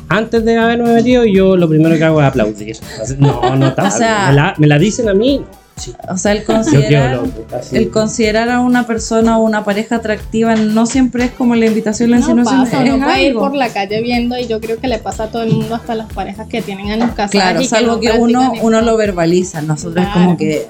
antes 0.09 0.43
de 0.43 0.57
haberme 0.57 0.91
metido. 0.91 1.23
Yo 1.25 1.55
lo 1.55 1.69
primero 1.69 1.95
que 1.95 2.03
hago 2.03 2.19
es 2.21 2.27
aplaudir. 2.27 2.75
No, 3.19 3.55
no, 3.55 3.73
tal. 3.75 3.91
sea- 3.91 4.27
me, 4.29 4.33
la, 4.33 4.53
me 4.57 4.67
la 4.67 4.79
dicen 4.79 5.07
a 5.09 5.13
mí. 5.13 5.43
Sí, 5.81 5.93
O 6.07 6.15
sea, 6.17 6.33
el 6.33 6.43
considerar, 6.43 7.15
loco. 7.15 7.29
el 7.71 7.89
considerar 7.89 8.49
a 8.49 8.59
una 8.59 8.85
persona 8.85 9.39
o 9.39 9.43
una 9.43 9.63
pareja 9.63 9.95
atractiva 9.95 10.55
no 10.55 10.85
siempre 10.85 11.23
es 11.25 11.31
como 11.31 11.55
la 11.55 11.65
invitación, 11.65 12.11
la 12.11 12.17
No 12.17 12.21
insinuación. 12.21 12.63
pasa, 12.65 12.83
es 12.85 12.93
uno 12.93 13.05
puede 13.05 13.23
ir 13.23 13.33
por 13.33 13.55
la 13.55 13.69
calle 13.69 13.99
viendo 14.01 14.37
y 14.37 14.45
yo 14.47 14.61
creo 14.61 14.77
que 14.77 14.87
le 14.87 14.99
pasa 14.99 15.23
a 15.23 15.27
todo 15.31 15.41
el 15.41 15.53
mundo, 15.53 15.73
hasta 15.73 15.95
las 15.95 16.13
parejas 16.13 16.47
que 16.47 16.61
tienen 16.61 16.91
años 16.91 17.09
casados. 17.11 17.31
Claro, 17.31 17.61
y 17.61 17.65
salvo 17.65 17.93
no 17.95 17.99
que 17.99 18.11
uno, 18.11 18.53
uno 18.61 18.81
lo 18.81 18.95
verbaliza. 18.95 19.61
Nosotros 19.63 20.05
Claro. 20.05 20.13
como 20.13 20.37
que 20.37 20.67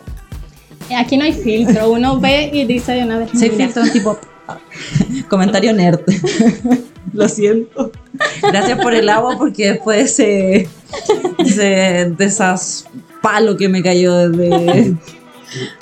Aquí 0.98 1.18
no 1.18 1.24
hay 1.26 1.34
filtro, 1.34 1.90
uno 1.92 2.20
ve 2.20 2.50
y 2.54 2.66
dice 2.66 2.94
de 2.94 3.04
una 3.04 3.18
vez. 3.20 3.30
se 3.34 3.50
"Mira, 3.50 3.66
filtra 3.66 3.84
un 3.84 3.92
tipo. 3.92 4.18
Comentario 5.30 5.74
nerd. 5.74 6.02
Lo 7.14 7.28
siento. 7.28 7.92
Gracias 8.42 8.80
por 8.80 8.94
el 8.94 9.10
agua 9.10 9.38
porque 9.38 9.72
después 9.74 10.12
ese, 10.12 10.68
ese 11.40 12.14
de 12.18 12.26
esas 12.26 12.86
palo 13.22 13.58
que 13.58 13.70
me 13.70 13.82
cayó 13.84 14.30
desde. 14.30 14.96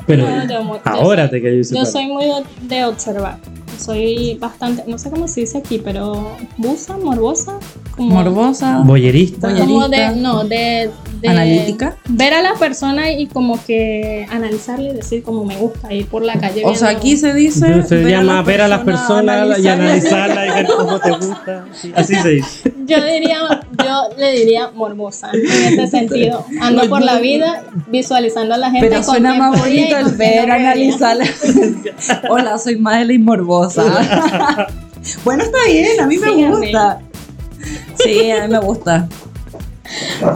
Pero 0.08 0.26
No, 0.26 0.80
ahora 0.84 1.30
soy- 1.30 1.40
te 1.40 1.42
quedo 1.42 1.62
Yo 1.76 1.86
soy 1.86 2.08
muy 2.08 2.26
de, 2.64 2.86
observar. 2.86 3.38
Soy 3.78 4.36
bastante, 4.40 4.84
no 4.88 4.98
sé 4.98 5.10
cómo 5.10 5.28
se 5.28 5.42
dice 5.42 5.60
aquí, 5.60 5.80
pero 5.82 6.36
busa, 6.58 6.98
morbosa, 6.98 7.60
como 7.96 8.10
Morbosa. 8.16 8.80
Boyerista. 8.80 9.48
Boyer- 9.50 9.60
como 9.60 9.88
de, 9.88 10.16
no, 10.18 10.44
de, 10.44 10.90
de 11.22 11.28
Analítica. 11.30 11.96
Ver 12.10 12.34
a 12.34 12.42
la 12.42 12.56
persona 12.56 13.12
y 13.12 13.28
como 13.28 13.64
que 13.64 14.28
analizarle 14.32 14.90
y 14.90 14.94
decir 14.96 15.24
como 15.24 15.46
me 15.46 15.56
gusta 15.56 15.94
ir 15.94 16.08
por 16.08 16.24
la 16.24 16.34
calle. 16.40 16.64
O 16.66 16.76
sea, 16.76 16.90
aquí 16.90 17.16
se 17.16 17.34
dice. 17.34 17.84
Se 17.84 17.98
ver 17.98 18.10
llama 18.12 18.36
la 18.36 18.42
ver 18.42 18.62
a 18.62 18.68
las 18.68 18.82
personas 18.82 19.60
y 19.60 19.68
analizarla. 19.68 20.42
analizarla 20.42 20.46
y 20.48 20.50
ver 20.50 20.68
cómo 20.76 21.00
te 21.00 21.12
gusta. 21.12 21.66
Sí, 21.72 21.94
Así 21.96 22.16
se 22.16 22.30
dice. 22.30 22.74
Yo 22.90 23.06
diría, 23.06 23.62
yo 23.78 24.10
le 24.18 24.32
diría 24.32 24.72
morbosa 24.74 25.30
en 25.34 25.46
este 25.80 25.88
sentido. 25.88 26.46
Ando 26.62 26.90
por 26.90 27.02
la 27.02 27.20
vida 27.20 27.64
visualizando 27.88 28.56
a 28.56 28.58
la 28.58 28.72
gente. 28.72 28.90
Pero 28.90 29.04
suena 29.04 29.36
más 29.36 29.60
bonito 29.60 29.98
el 29.98 30.16
ver, 30.16 30.50
analizarla. 30.50 31.26
Hola, 32.30 32.58
soy 32.58 32.78
Madeleine 32.78 33.24
Morbosa. 33.24 33.84
bueno, 35.24 35.44
está 35.44 35.58
bien, 35.68 36.00
a 36.00 36.08
mí 36.08 36.18
me 36.18 36.28
Síganme. 36.28 36.58
gusta. 36.58 37.00
Sí, 38.04 38.32
a 38.32 38.48
mí 38.48 38.54
me 38.54 38.60
gusta. 38.60 39.08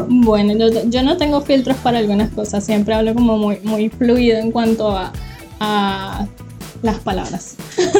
Bueno, 0.07 0.53
yo, 0.57 0.83
yo 0.89 1.03
no 1.03 1.17
tengo 1.17 1.41
filtros 1.41 1.77
para 1.77 1.99
algunas 1.99 2.29
cosas, 2.31 2.63
siempre 2.65 2.93
hablo 2.93 3.13
como 3.13 3.37
muy, 3.37 3.59
muy 3.63 3.89
fluido 3.89 4.37
en 4.37 4.51
cuanto 4.51 4.89
a, 4.95 5.11
a 5.59 6.25
las 6.81 6.99
palabras. 6.99 7.55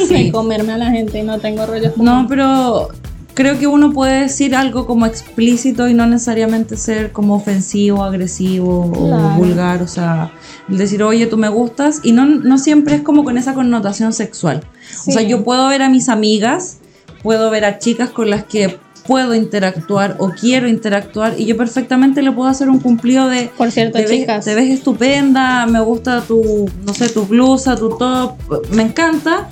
Sí. 0.08 0.26
De 0.26 0.32
comerme 0.32 0.72
a 0.72 0.78
la 0.78 0.90
gente 0.90 1.18
y 1.18 1.22
no 1.22 1.38
tengo 1.38 1.64
rollos 1.66 1.92
como... 1.92 2.04
No, 2.04 2.26
pero 2.28 2.88
creo 3.34 3.58
que 3.58 3.66
uno 3.66 3.92
puede 3.92 4.22
decir 4.22 4.54
algo 4.54 4.86
como 4.86 5.06
explícito 5.06 5.88
y 5.88 5.94
no 5.94 6.06
necesariamente 6.06 6.76
ser 6.76 7.12
como 7.12 7.34
ofensivo, 7.34 8.02
agresivo 8.04 8.86
o 8.86 9.36
vulgar. 9.36 9.82
O 9.82 9.88
sea, 9.88 10.32
decir, 10.68 11.02
oye, 11.02 11.26
tú 11.26 11.36
me 11.36 11.48
gustas. 11.48 12.00
Y 12.02 12.12
no, 12.12 12.24
no 12.24 12.58
siempre 12.58 12.94
es 12.94 13.02
como 13.02 13.24
con 13.24 13.36
esa 13.36 13.54
connotación 13.54 14.12
sexual. 14.12 14.62
O 15.06 15.10
sea, 15.10 15.22
yo 15.22 15.44
puedo 15.44 15.68
ver 15.68 15.82
a 15.82 15.88
mis 15.88 16.08
amigas, 16.08 16.78
puedo 17.22 17.50
ver 17.50 17.64
a 17.64 17.78
chicas 17.78 18.10
con 18.10 18.30
las 18.30 18.44
que 18.44 18.78
puedo 19.06 19.34
interactuar 19.34 20.16
o 20.18 20.30
quiero 20.30 20.66
interactuar 20.66 21.34
y 21.38 21.44
yo 21.44 21.58
perfectamente 21.58 22.22
le 22.22 22.32
puedo 22.32 22.48
hacer 22.48 22.70
un 22.70 22.80
cumplido 22.80 23.28
de 23.28 23.50
Por 23.54 23.70
cierto, 23.70 23.98
te 23.98 24.06
ves, 24.06 24.20
chicas, 24.20 24.46
te 24.46 24.54
ves 24.54 24.70
estupenda, 24.70 25.66
me 25.66 25.80
gusta 25.80 26.22
tu, 26.22 26.70
no 26.86 26.94
sé, 26.94 27.10
tu 27.10 27.26
blusa, 27.26 27.76
tu 27.76 27.90
top, 27.98 28.38
me 28.70 28.82
encanta 28.82 29.50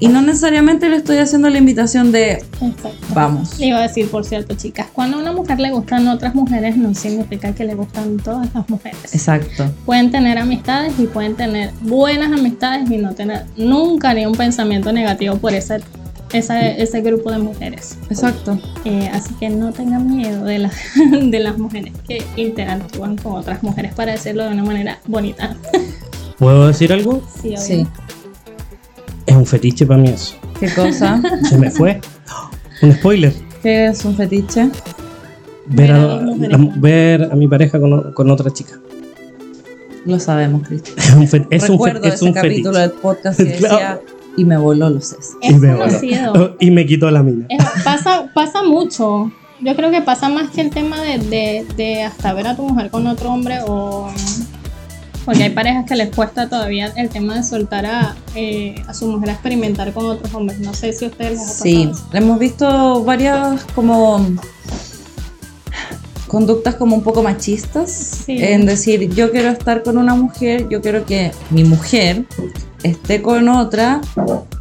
y 0.00 0.08
no 0.08 0.22
necesariamente 0.22 0.88
le 0.88 0.96
estoy 0.96 1.18
haciendo 1.18 1.48
la 1.50 1.58
invitación 1.58 2.10
de 2.10 2.32
Exacto. 2.32 2.90
vamos. 3.14 3.58
Le 3.58 3.66
iba 3.66 3.78
a 3.78 3.82
decir, 3.82 4.08
por 4.10 4.24
cierto, 4.24 4.54
chicas, 4.54 4.86
cuando 4.92 5.18
a 5.18 5.20
una 5.20 5.32
mujer 5.32 5.60
le 5.60 5.70
gustan 5.70 6.08
otras 6.08 6.34
mujeres 6.34 6.76
no 6.76 6.94
significa 6.94 7.54
que 7.54 7.64
le 7.64 7.74
gustan 7.74 8.16
todas 8.16 8.48
las 8.54 8.68
mujeres. 8.68 8.98
Exacto. 9.12 9.70
Pueden 9.84 10.10
tener 10.10 10.38
amistades 10.38 10.94
y 10.98 11.06
pueden 11.06 11.34
tener 11.36 11.70
buenas 11.82 12.32
amistades 12.32 12.90
y 12.90 12.96
no 12.96 13.14
tener 13.14 13.44
nunca 13.56 14.14
ni 14.14 14.24
un 14.26 14.34
pensamiento 14.34 14.90
negativo 14.92 15.36
por 15.36 15.52
ese, 15.54 15.80
ese, 16.32 16.82
ese 16.82 17.00
grupo 17.02 17.30
de 17.30 17.38
mujeres. 17.38 17.98
Exacto. 18.08 18.58
Eh, 18.86 19.10
así 19.12 19.34
que 19.34 19.50
no 19.50 19.70
tengan 19.72 20.06
miedo 20.16 20.44
de, 20.46 20.60
la- 20.60 20.72
de 21.22 21.40
las 21.40 21.58
mujeres 21.58 21.92
que 22.08 22.24
interactúan 22.36 23.16
con 23.18 23.34
otras 23.34 23.62
mujeres, 23.62 23.92
para 23.94 24.12
decirlo 24.12 24.44
de 24.44 24.54
una 24.54 24.64
manera 24.64 24.98
bonita. 25.06 25.54
¿Puedo 26.38 26.68
decir 26.68 26.90
algo? 26.92 27.22
Sí, 27.42 27.48
obvio. 27.48 27.58
Sí. 27.60 27.86
Es 29.30 29.36
un 29.36 29.46
fetiche 29.46 29.86
para 29.86 30.00
mí 30.00 30.08
eso. 30.08 30.34
¿Qué 30.58 30.68
cosa? 30.74 31.22
Se 31.48 31.56
me 31.56 31.70
fue. 31.70 32.00
Un 32.82 32.92
spoiler. 32.94 33.32
¿Qué 33.62 33.86
es 33.86 34.04
un 34.04 34.16
fetiche? 34.16 34.68
Ver 35.66 35.92
a 35.92 36.20
ver 36.76 37.28
a 37.30 37.36
mi 37.36 37.46
pareja 37.46 37.78
con, 37.78 38.12
con 38.12 38.28
otra 38.30 38.50
chica. 38.50 38.72
Lo 40.04 40.18
sabemos, 40.18 40.66
Cristian. 40.66 40.96
Es 40.98 41.14
un, 41.14 41.28
fe- 41.28 41.46
es 41.50 41.62
un, 41.62 41.66
fe- 41.68 41.72
Recuerdo 41.74 42.04
es 42.08 42.14
ese 42.14 42.24
un 42.24 42.32
capítulo 42.32 42.72
fetiche. 42.74 42.80
del 42.80 42.90
podcast 43.00 43.36
que 43.38 43.44
decía 43.52 43.68
Claro. 43.68 44.02
y 44.36 44.44
me 44.44 44.56
voló 44.56 44.90
los 44.90 45.04
sesos. 45.06 45.36
Y 45.42 45.46
Es 45.52 45.58
me 45.60 45.74
voló. 45.74 45.84
conocido. 45.86 46.56
Y 46.58 46.70
me 46.72 46.86
quitó 46.86 47.08
la 47.10 47.22
mina. 47.22 47.46
Es- 47.50 47.64
pasa, 47.84 48.30
pasa 48.34 48.62
mucho. 48.64 49.30
Yo 49.60 49.76
creo 49.76 49.90
que 49.92 50.00
pasa 50.00 50.28
más 50.30 50.50
que 50.50 50.62
el 50.62 50.70
tema 50.70 51.00
de, 51.02 51.18
de, 51.18 51.66
de 51.76 52.02
hasta 52.02 52.32
ver 52.32 52.46
a 52.48 52.56
tu 52.56 52.62
mujer 52.66 52.90
con 52.90 53.06
otro 53.06 53.30
hombre 53.30 53.58
o... 53.66 54.10
Porque 55.24 55.44
hay 55.44 55.50
parejas 55.50 55.84
que 55.86 55.94
les 55.96 56.14
cuesta 56.14 56.48
todavía 56.48 56.92
el 56.96 57.08
tema 57.08 57.36
de 57.36 57.42
soltar 57.44 57.84
a, 57.86 58.14
eh, 58.34 58.74
a 58.88 58.94
su 58.94 59.06
mujer 59.06 59.30
a 59.30 59.32
experimentar 59.32 59.92
con 59.92 60.06
otros 60.06 60.32
hombres. 60.34 60.58
No 60.60 60.72
sé 60.74 60.92
si 60.92 61.04
a 61.04 61.08
ustedes 61.08 61.32
les 61.32 61.40
ha 61.40 61.44
pasado. 61.46 61.62
Sí, 61.64 61.90
eso. 61.92 62.04
hemos 62.12 62.38
visto 62.38 63.04
varias 63.04 63.62
como 63.74 64.26
conductas 66.26 66.76
como 66.76 66.94
un 66.96 67.02
poco 67.02 67.22
machistas 67.22 67.90
Sí. 68.24 68.36
en 68.38 68.64
decir 68.64 69.12
yo 69.14 69.30
quiero 69.32 69.48
estar 69.48 69.82
con 69.82 69.98
una 69.98 70.14
mujer, 70.14 70.68
yo 70.68 70.80
quiero 70.80 71.04
que 71.04 71.32
mi 71.50 71.64
mujer 71.64 72.24
esté 72.82 73.20
con 73.20 73.48
otra, 73.48 74.00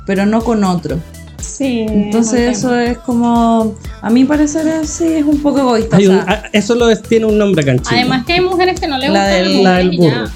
pero 0.06 0.26
no 0.26 0.44
con 0.44 0.64
otro. 0.64 0.98
Sí. 1.40 1.86
Entonces 1.88 2.58
eso 2.58 2.76
es 2.78 2.98
como, 3.00 3.76
a 4.02 4.10
mi 4.10 4.24
parecer 4.26 4.86
sí 4.88 5.06
es 5.06 5.26
un 5.26 5.42
poco 5.42 5.60
egoísta. 5.60 5.98
O 5.98 6.00
un- 6.00 6.06
sea, 6.26 6.44
eso 6.54 6.74
lo 6.76 6.90
es- 6.90 7.02
tiene 7.04 7.26
un 7.28 7.38
nombre 7.38 7.64
Chile. 7.82 8.02
Además 8.02 8.26
que 8.26 8.34
hay 8.34 8.42
mujeres 8.42 8.80
que 8.80 8.88
no 8.88 8.98
le 8.98 9.10
La 9.10 9.26
gustan 9.26 9.44
del- 9.44 9.64
la 9.64 9.74
del 9.78 9.94
y 9.94 9.98
ya. 10.00 10.04
burro. 10.22 10.32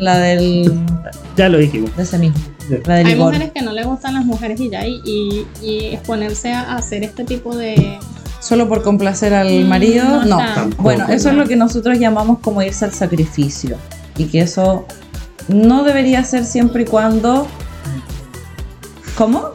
La 0.00 0.18
del 0.18 0.72
Ya 1.36 1.48
lo 1.48 1.58
dijimos. 1.58 1.94
de 1.96 2.02
ese 2.02 2.18
mismo, 2.18 2.38
Sí. 2.68 2.76
la 2.86 2.96
del 2.96 3.06
Hay 3.06 3.16
mujeres 3.16 3.50
que 3.52 3.62
no 3.62 3.72
le 3.72 3.84
gustan 3.84 4.14
las 4.14 4.24
mujeres 4.24 4.60
y 4.60 4.70
ya, 4.70 4.86
y, 4.86 5.00
y, 5.04 5.46
y 5.62 5.86
exponerse 5.94 6.52
a 6.52 6.76
hacer 6.76 7.02
este 7.02 7.24
tipo 7.24 7.56
de... 7.56 7.98
Solo 8.40 8.68
por 8.68 8.82
complacer 8.82 9.32
al 9.34 9.64
Mm, 9.64 9.68
marido, 9.68 10.24
no. 10.26 10.38
Bueno, 10.78 11.06
eso 11.08 11.30
es 11.30 11.34
lo 11.34 11.46
que 11.46 11.56
nosotros 11.56 11.98
llamamos 11.98 12.38
como 12.40 12.60
irse 12.62 12.84
al 12.84 12.92
sacrificio. 12.92 13.76
Y 14.18 14.24
que 14.26 14.40
eso 14.42 14.86
no 15.48 15.82
debería 15.82 16.22
ser 16.24 16.44
siempre 16.44 16.82
y 16.82 16.84
cuando. 16.86 17.46
¿Cómo? 19.16 19.50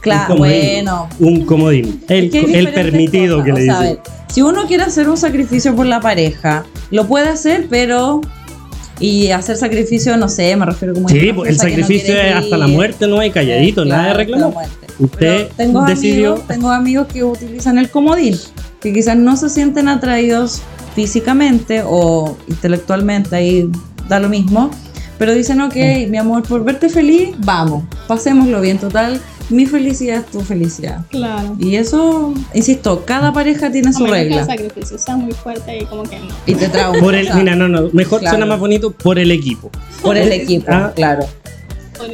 Claro, 0.00 0.34
Un 0.34 0.38
bueno. 0.38 1.08
Un 1.18 1.44
comodín. 1.44 2.02
El, 2.08 2.34
el 2.34 2.72
permitido 2.72 3.38
cosas. 3.38 3.44
que 3.54 3.60
le 3.60 3.70
O 3.70 3.72
sea, 3.74 3.80
dicen. 3.80 3.96
ver, 4.04 4.12
si 4.32 4.42
uno 4.42 4.66
quiere 4.66 4.82
hacer 4.84 5.08
un 5.08 5.16
sacrificio 5.16 5.74
por 5.76 5.86
la 5.86 6.00
pareja, 6.00 6.64
lo 6.90 7.06
puede 7.06 7.28
hacer, 7.28 7.66
pero. 7.70 8.20
Y 8.98 9.30
hacer 9.30 9.56
sacrificio, 9.56 10.16
no 10.16 10.28
sé, 10.28 10.56
me 10.56 10.64
refiero 10.64 10.94
como. 10.94 11.08
Sí, 11.08 11.32
pues 11.34 11.50
el 11.50 11.56
no 11.56 11.62
sacrificio 11.62 12.14
quiere 12.14 12.30
es 12.30 12.36
hasta 12.36 12.56
la 12.56 12.66
muerte, 12.66 13.06
no 13.06 13.18
hay 13.18 13.30
calladito, 13.30 13.82
Claro, 13.82 14.02
nada 14.02 14.08
de 14.08 14.14
reclamo. 14.14 14.60
Usted 14.98 15.48
tengo 15.56 15.84
decidió. 15.84 16.32
amigos, 16.32 16.48
tengo 16.48 16.70
amigos 16.70 17.06
que 17.08 17.22
utilizan 17.22 17.76
el 17.76 17.90
comodín, 17.90 18.36
que 18.80 18.92
quizás 18.94 19.16
no 19.16 19.36
se 19.36 19.50
sienten 19.50 19.88
atraídos 19.88 20.62
físicamente 20.94 21.82
o 21.84 22.38
intelectualmente, 22.48 23.36
ahí 23.36 23.70
da 24.08 24.18
lo 24.18 24.30
mismo, 24.30 24.70
pero 25.18 25.34
dicen, 25.34 25.60
ok, 25.60 25.76
mi 26.08 26.16
amor, 26.16 26.42
por 26.42 26.64
verte 26.64 26.88
feliz, 26.88 27.34
vamos, 27.38 27.84
pasémoslo 28.06 28.62
bien, 28.62 28.78
total, 28.78 29.20
mi 29.48 29.66
felicidad 29.66 30.18
es 30.18 30.26
tu 30.26 30.40
felicidad. 30.40 31.04
Claro. 31.10 31.56
Y 31.58 31.76
eso, 31.76 32.34
insisto, 32.54 33.04
cada 33.04 33.32
pareja 33.32 33.70
tiene 33.70 33.88
A 33.90 33.92
su 33.92 34.00
menos 34.04 34.14
que 34.16 34.22
el 34.22 34.28
regla 34.30 34.44
sacrificio 34.46 34.98
sea 34.98 35.16
muy 35.16 35.32
fuerte 35.32 35.78
y 35.78 35.84
como 35.84 36.02
que 36.02 36.18
no. 36.18 36.28
y 36.46 36.54
te 36.54 36.68
trauma. 36.68 36.98
Por 36.98 37.14
el, 37.14 37.32
mira, 37.34 37.54
no, 37.54 37.68
no, 37.68 37.88
mejor 37.92 38.20
Claro. 38.20 38.36
suena 38.36 38.46
más 38.46 38.58
bonito 38.58 38.90
por 38.90 39.18
el 39.18 39.30
equipo. 39.30 39.70
por 40.02 40.16
el 40.16 40.32
equipo, 40.32 40.66
Ah. 40.68 40.92
claro. 40.94 41.24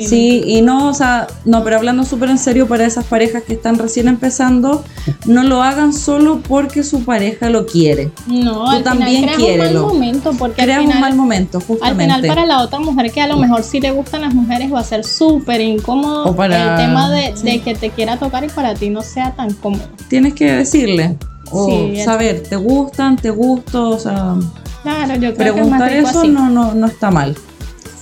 Sí, 0.01 0.43
y 0.47 0.62
no, 0.62 0.89
o 0.89 0.95
sea, 0.95 1.26
no, 1.45 1.62
pero 1.64 1.76
hablando 1.76 2.05
súper 2.05 2.30
en 2.30 2.39
serio 2.39 2.68
para 2.68 2.85
esas 2.85 3.05
parejas 3.05 3.43
que 3.43 3.55
están 3.55 3.78
recién 3.78 4.09
empezando, 4.09 4.85
no 5.26 5.43
lo 5.43 5.62
hagan 5.62 5.93
solo 5.93 6.41
porque 6.47 6.83
su 6.83 7.05
pareja 7.05 7.51
lo 7.51 7.66
quiere. 7.66 8.11
No, 8.26 8.64
Tú 8.64 8.70
al 8.70 8.83
también 8.83 9.20
final 9.22 9.35
creas 9.37 9.53
un 9.53 9.59
mal 9.59 9.74
momento 9.93 10.33
porque 10.39 10.62
al 10.62 10.70
final, 10.80 10.95
un 10.97 11.01
mal 11.01 11.14
momento, 11.14 11.59
al 11.59 11.64
justamente. 11.64 12.05
final 12.16 12.26
para 12.26 12.47
la 12.47 12.62
otra 12.62 12.78
mujer 12.80 13.11
que 13.12 13.20
a 13.20 13.26
lo 13.26 13.37
mejor 13.37 13.62
sí 13.62 13.80
le 13.80 13.91
gustan 13.91 14.22
las 14.22 14.35
mujeres 14.35 14.72
va 14.72 14.80
a 14.80 14.85
ser 14.85 15.05
súper 15.05 15.61
incómodo 15.61 16.24
O 16.24 16.35
para- 16.37 16.72
el 16.72 16.76
tema 16.87 17.11
de, 17.11 17.37
sí. 17.37 17.45
de 17.45 17.61
que 17.61 17.74
te 17.74 17.91
quiera 17.91 18.18
tocar 18.18 18.45
y 18.45 18.49
para 18.49 18.74
ti 18.74 18.91
no 18.91 19.03
sea 19.03 19.33
tan 19.33 19.53
cómodo. 19.55 19.83
Tienes 20.09 20.35
que 20.35 20.53
decirle. 20.53 21.16
O 21.51 21.66
Sí, 21.68 22.01
saber, 22.03 22.43
¿te 22.43 22.57
gustan? 22.57 23.16
¿Te 23.16 23.28
gusto? 23.30 23.91
O 23.91 23.99
sea, 23.99 24.37
Claro, 24.83 25.14
yo 25.16 25.35
creo 25.35 25.55
que 25.55 25.61
es 25.61 25.66
más 25.68 25.80
preguntar 25.83 25.93
rico 25.93 26.09
eso 26.09 26.18
así. 26.20 26.28
no, 26.28 26.49
no, 26.49 26.74
no 26.74 26.87
está 26.87 27.11
mal. 27.11 27.37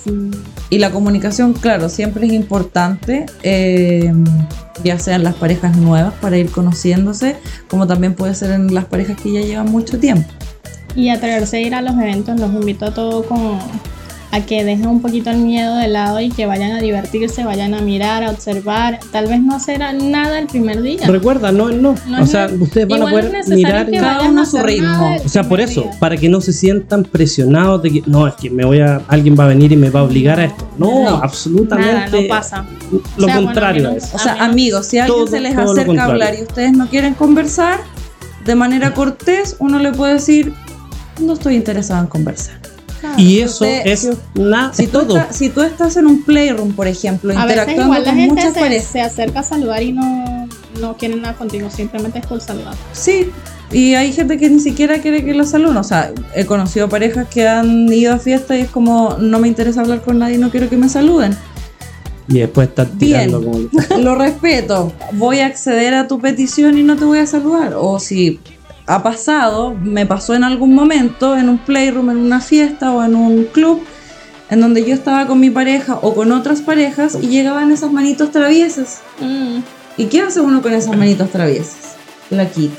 Sí. 0.04 0.12
Y 0.70 0.78
la 0.78 0.92
comunicación, 0.92 1.52
claro, 1.52 1.88
siempre 1.88 2.26
es 2.26 2.32
importante, 2.32 3.26
eh, 3.42 4.12
ya 4.84 4.98
sean 5.00 5.24
las 5.24 5.34
parejas 5.34 5.76
nuevas 5.76 6.14
para 6.20 6.38
ir 6.38 6.48
conociéndose, 6.50 7.36
como 7.68 7.88
también 7.88 8.14
puede 8.14 8.36
ser 8.36 8.52
en 8.52 8.72
las 8.72 8.84
parejas 8.84 9.20
que 9.20 9.32
ya 9.32 9.40
llevan 9.40 9.70
mucho 9.70 9.98
tiempo. 9.98 10.28
Y 10.94 11.08
atreverse 11.08 11.56
a 11.56 11.60
ir 11.60 11.74
a 11.74 11.82
los 11.82 11.94
eventos, 11.94 12.38
los 12.38 12.52
invito 12.52 12.86
a 12.86 12.94
todo 12.94 13.24
con 13.24 13.58
a 14.32 14.40
que 14.42 14.64
dejen 14.64 14.86
un 14.86 15.02
poquito 15.02 15.30
el 15.30 15.38
miedo 15.38 15.74
de 15.76 15.88
lado 15.88 16.20
y 16.20 16.28
que 16.28 16.46
vayan 16.46 16.72
a 16.72 16.80
divertirse, 16.80 17.44
vayan 17.44 17.74
a 17.74 17.80
mirar, 17.80 18.22
a 18.22 18.30
observar, 18.30 19.00
tal 19.10 19.26
vez 19.26 19.40
no 19.40 19.56
hacer 19.56 19.80
nada 19.80 20.38
el 20.38 20.46
primer 20.46 20.82
día. 20.82 21.06
Recuerda, 21.06 21.50
no, 21.50 21.70
no. 21.70 21.96
No 22.06 22.22
o 22.22 22.26
sea, 22.26 22.48
ustedes 22.60 22.86
van 22.86 23.02
a 23.02 23.06
poder 23.06 23.32
mirar. 23.48 23.90
Cada 23.90 24.22
uno 24.28 24.42
a 24.42 24.46
su 24.46 24.58
ritmo. 24.58 25.16
O 25.24 25.28
sea, 25.28 25.42
por 25.48 25.60
eso, 25.60 25.82
día. 25.82 25.90
para 25.98 26.16
que 26.16 26.28
no 26.28 26.40
se 26.40 26.52
sientan 26.52 27.02
presionados 27.02 27.82
de 27.82 27.90
que 27.90 28.02
no, 28.06 28.26
es 28.28 28.34
que 28.34 28.50
me 28.50 28.64
voy 28.64 28.80
a, 28.80 29.02
alguien 29.08 29.34
va 29.38 29.44
a 29.44 29.48
venir 29.48 29.72
y 29.72 29.76
me 29.76 29.90
va 29.90 30.00
a 30.00 30.04
obligar 30.04 30.38
a 30.38 30.44
esto. 30.44 30.68
No, 30.78 31.02
No. 31.10 31.16
absolutamente. 31.16 31.92
Nada, 31.92 32.08
no 32.08 32.28
pasa. 32.28 32.64
Lo 33.16 33.26
O 33.26 33.28
sea, 33.28 33.36
contrario 33.36 33.82
bueno, 33.82 33.94
a 33.96 33.98
eso. 33.98 34.16
O 34.16 34.18
sea, 34.18 34.44
amigos, 34.44 34.86
si 34.86 34.98
alguien 34.98 35.18
todo- 35.18 35.26
se 35.26 35.40
les 35.40 35.56
acerca 35.56 36.02
a 36.02 36.06
hablar 36.06 36.34
y 36.38 36.42
ustedes 36.42 36.72
no 36.72 36.86
quieren 36.88 37.14
conversar, 37.14 37.80
de 38.44 38.54
manera 38.54 38.94
cortés, 38.94 39.56
uno 39.58 39.78
le 39.80 39.92
puede 39.92 40.14
decir, 40.14 40.52
no 41.20 41.32
estoy 41.32 41.56
interesado 41.56 42.00
en 42.02 42.06
conversar. 42.06 42.59
Y 43.16 43.40
eso 43.40 43.64
Usted- 43.64 43.86
es 43.86 44.08
nada, 44.34 44.72
Si 44.74 44.84
es 44.84 44.90
tú, 44.90 44.98
todo. 45.00 45.18
estás- 45.18 45.36
si 45.36 45.48
tú 45.48 45.62
estás 45.62 45.96
en 45.96 46.06
un 46.06 46.22
playroom, 46.22 46.72
por 46.72 46.86
ejemplo, 46.86 47.32
A 47.32 47.44
veces 47.46 47.50
interactuando 47.62 47.82
igual 47.84 48.02
la 48.04 48.10
con 48.10 48.18
gente 48.20 48.34
muchas 48.48 48.54
se, 48.54 48.80
se 48.80 49.00
acerca 49.00 49.40
a 49.40 49.42
saludar 49.42 49.82
y 49.82 49.92
no, 49.92 50.48
no 50.80 50.96
quieren 50.96 51.22
nada 51.22 51.34
contigo, 51.34 51.68
simplemente 51.70 52.18
es 52.20 52.26
por 52.26 52.40
saludar. 52.40 52.74
sí, 52.92 53.30
y 53.72 53.94
hay 53.94 54.12
gente 54.12 54.36
que 54.36 54.50
ni 54.50 54.58
siquiera 54.58 54.98
quiere 55.00 55.24
que 55.24 55.32
lo 55.32 55.44
saluden. 55.44 55.76
O 55.76 55.84
sea, 55.84 56.12
he 56.34 56.44
conocido 56.44 56.88
parejas 56.88 57.28
que 57.28 57.46
han 57.48 57.92
ido 57.92 58.12
a 58.14 58.18
fiestas 58.18 58.58
y 58.58 58.60
es 58.62 58.68
como, 58.70 59.16
no 59.20 59.38
me 59.38 59.46
interesa 59.46 59.80
hablar 59.82 60.02
con 60.02 60.18
nadie, 60.18 60.38
no 60.38 60.50
quiero 60.50 60.68
que 60.68 60.76
me 60.76 60.88
saluden. 60.88 61.36
Y 62.26 62.40
después 62.40 62.68
Bien. 62.76 62.98
tirando 62.98 63.44
como. 63.44 63.58
Lo 64.00 64.14
respeto, 64.16 64.92
voy 65.12 65.38
a 65.40 65.46
acceder 65.46 65.94
a 65.94 66.08
tu 66.08 66.18
petición 66.20 66.78
y 66.78 66.82
no 66.82 66.96
te 66.96 67.04
voy 67.04 67.18
a 67.18 67.26
saludar. 67.26 67.74
O 67.76 67.98
si 68.00 68.40
ha 68.90 69.04
pasado, 69.04 69.72
me 69.74 70.04
pasó 70.04 70.34
en 70.34 70.42
algún 70.42 70.74
momento 70.74 71.36
en 71.36 71.48
un 71.48 71.58
playroom, 71.58 72.10
en 72.10 72.16
una 72.16 72.40
fiesta 72.40 72.92
o 72.92 73.04
en 73.04 73.14
un 73.14 73.44
club, 73.44 73.80
en 74.50 74.60
donde 74.60 74.84
yo 74.84 74.92
estaba 74.92 75.28
con 75.28 75.38
mi 75.38 75.48
pareja 75.48 76.00
o 76.02 76.12
con 76.12 76.32
otras 76.32 76.60
parejas 76.60 77.16
y 77.22 77.28
llegaban 77.28 77.70
esas 77.70 77.92
manitos 77.92 78.32
traviesas. 78.32 79.00
Mm, 79.20 79.60
¿Y 79.96 80.06
qué 80.06 80.22
hace 80.22 80.40
uno 80.40 80.60
con 80.60 80.72
esas 80.72 80.96
manitos 80.96 81.30
traviesas? 81.30 81.94
La 82.30 82.46
quita. 82.50 82.74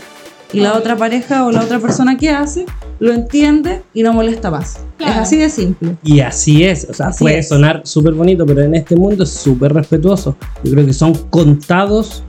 Y 0.51 0.59
la 0.59 0.74
otra 0.74 0.97
pareja 0.97 1.45
o 1.45 1.51
la 1.53 1.62
otra 1.62 1.80
persona 1.80 2.18
que 2.18 2.30
hace 2.30 2.66
lo 2.99 3.14
entiende 3.14 3.82
y 3.93 4.03
no 4.03 4.12
molesta 4.12 4.51
más. 4.51 4.80
Claro. 4.97 5.14
Es 5.14 5.20
así 5.20 5.38
de 5.38 5.49
simple. 5.49 5.95
Y 6.03 6.20
así 6.20 6.66
es, 6.66 6.88
o 6.89 6.93
sea, 6.93 7.07
Así 7.07 7.24
puede 7.24 7.39
es. 7.39 7.47
sonar 7.47 7.84
súper 7.86 8.14
bonito, 8.16 8.45
pero 8.45 8.64
en 8.64 8.76
este 8.76 8.97
mundo 8.97 9.24
es 9.24 9.30
súper 9.30 9.74
respetuoso. 9.74 10.36
Yo 10.62 10.74
creo 10.74 10.86
que 10.86 10.91
son 10.91 11.14
contados 11.30 12.24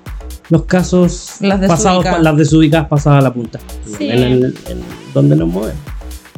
los 0.52 0.64
casos 0.64 1.36
Las 1.40 1.58
pasados, 1.60 2.04
desubicadas. 2.04 2.22
las 2.22 2.36
desubicadas 2.36 2.88
pasadas 2.88 3.18
a 3.20 3.22
la 3.22 3.32
punta. 3.32 3.58
Sí. 3.98 4.08
En, 4.10 4.18
el- 4.22 4.44
en 4.68 4.80
donde 5.14 5.34
nos 5.34 5.48
mueven. 5.48 5.74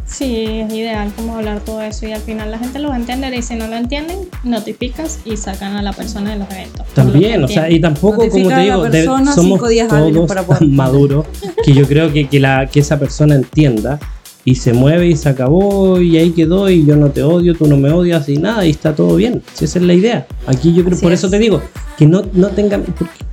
Sí, 0.07 0.45
es 0.47 0.73
ideal 0.73 1.11
como 1.17 1.35
hablar 1.37 1.61
todo 1.61 1.83
eso 1.83 2.07
y 2.07 2.13
al 2.13 2.21
final 2.21 2.51
la 2.53 2.59
gente 2.59 2.79
lo 2.79 2.89
va 2.91 2.95
a 2.95 2.99
entender 2.99 3.35
y 3.35 3.43
si 3.43 3.57
no 3.57 3.67
lo 3.67 3.75
entienden, 3.75 4.19
notificas 4.45 5.19
y 5.25 5.37
sacan 5.37 5.75
a 5.77 5.83
la 5.83 5.93
persona 5.93 6.31
de 6.33 6.39
los 6.39 6.49
eventos. 6.51 6.87
lo 6.87 6.95
También, 6.95 7.39
que 7.41 7.45
o 7.45 7.49
sea, 7.49 7.69
y 7.69 7.81
tampoco, 7.81 8.17
como 8.19 8.29
Notifica 8.29 8.49
te 8.49 8.55
a 8.55 8.57
la 8.59 8.63
digo, 8.63 8.85
de- 8.91 9.05
somos 9.35 9.35
todos 9.61 10.29
para 10.29 10.43
poder 10.45 10.61
tan 10.61 10.73
maduros 10.77 11.27
que 11.65 11.73
yo 11.73 11.87
creo 11.89 12.13
que, 12.13 12.29
que, 12.29 12.39
la, 12.39 12.67
que 12.67 12.79
esa 12.81 12.99
persona 13.01 13.35
entienda 13.35 13.99
y 14.45 14.55
se 14.57 14.73
mueve 14.75 15.09
y 15.09 15.17
se 15.17 15.31
acabó 15.31 16.01
y 16.01 16.17
ahí 16.19 16.31
quedó 16.31 16.69
y 16.71 16.85
yo 16.87 16.95
no 16.97 17.09
te 17.11 17.23
odio, 17.25 17.55
tú 17.57 17.67
no 17.67 17.77
me 17.79 17.91
odias 17.91 18.29
y 18.29 18.37
nada 18.37 18.65
y 18.67 18.71
está 18.71 18.95
todo 18.95 19.17
bien. 19.17 19.43
Si 19.55 19.65
esa 19.65 19.79
es 19.81 19.85
la 19.85 19.95
idea. 19.95 20.27
Aquí 20.47 20.73
yo 20.75 20.85
creo, 20.85 20.95
Así 20.95 21.03
por 21.03 21.13
es. 21.13 21.19
eso 21.21 21.31
te 21.31 21.39
digo, 21.39 21.61
que 21.97 22.07
no, 22.07 22.23
no 22.35 22.49
tengan... 22.49 22.83
porque 22.83 23.24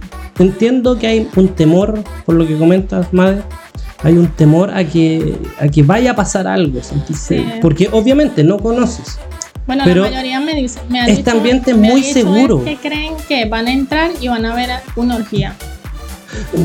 entiendo 0.41 0.97
que 0.97 1.07
hay 1.07 1.27
un 1.35 1.47
temor, 1.49 2.03
por 2.25 2.35
lo 2.35 2.45
que 2.47 2.57
comentas, 2.57 3.11
madre, 3.13 3.41
hay 4.03 4.13
un 4.13 4.27
temor 4.27 4.71
a 4.71 4.83
que, 4.83 5.35
a 5.59 5.67
que 5.67 5.83
vaya 5.83 6.11
a 6.11 6.15
pasar 6.15 6.47
algo, 6.47 6.79
Sí. 7.13 7.45
porque 7.61 7.87
obviamente 7.91 8.43
no 8.43 8.57
conoces. 8.59 9.17
Bueno, 9.67 9.83
pero 9.85 10.03
la 10.03 10.09
mayoría 10.09 10.39
me 10.39 10.55
dice, 10.55 10.79
me 10.89 10.99
ha 10.99 11.05
este 11.05 11.17
dicho- 11.23 11.31
ambiente 11.37 11.71
es 11.71 11.77
muy 11.77 12.03
seguro. 12.03 12.63
es 12.65 12.79
que 12.79 12.89
creen 12.89 13.13
que 13.27 13.45
van 13.45 13.67
a 13.67 13.71
entrar 13.71 14.09
y 14.19 14.27
van 14.27 14.45
a 14.45 14.55
ver 14.55 14.69
una 14.95 15.15
orgía. 15.17 15.55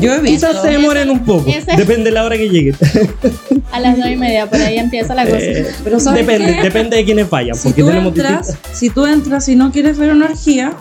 Yo 0.01 0.13
he 0.15 0.21
visto. 0.21 0.47
Quizás 0.47 0.61
se 0.63 0.69
demoren 0.69 1.09
un 1.09 1.19
poco, 1.25 1.49
ese- 1.49 1.75
depende 1.75 2.05
de 2.05 2.11
la 2.11 2.23
hora 2.23 2.37
que 2.37 2.49
lleguen. 2.49 2.75
A 3.71 3.79
las 3.81 3.97
nueve 3.97 4.13
y 4.13 4.15
media, 4.15 4.49
por 4.49 4.59
ahí 4.61 4.77
empieza 4.77 5.13
la 5.13 5.25
cosa. 5.25 5.37
Eh, 5.39 5.67
Pero 5.83 5.99
¿sabes 5.99 6.25
depende, 6.25 6.55
qué? 6.55 6.61
depende 6.63 6.95
de 6.97 7.05
quiénes 7.05 7.29
vayan, 7.29 7.55
Si 7.55 7.67
porque 7.67 7.81
tú, 7.81 7.87
tenemos 7.89 8.07
entras, 8.13 8.47
distintas- 8.47 8.77
si 8.79 8.89
tú 8.89 9.05
entras 9.05 9.49
y 9.49 9.55
no 9.57 9.71
quieres 9.71 9.97
ver 9.97 10.11
una 10.11 10.25
orgía, 10.25 10.73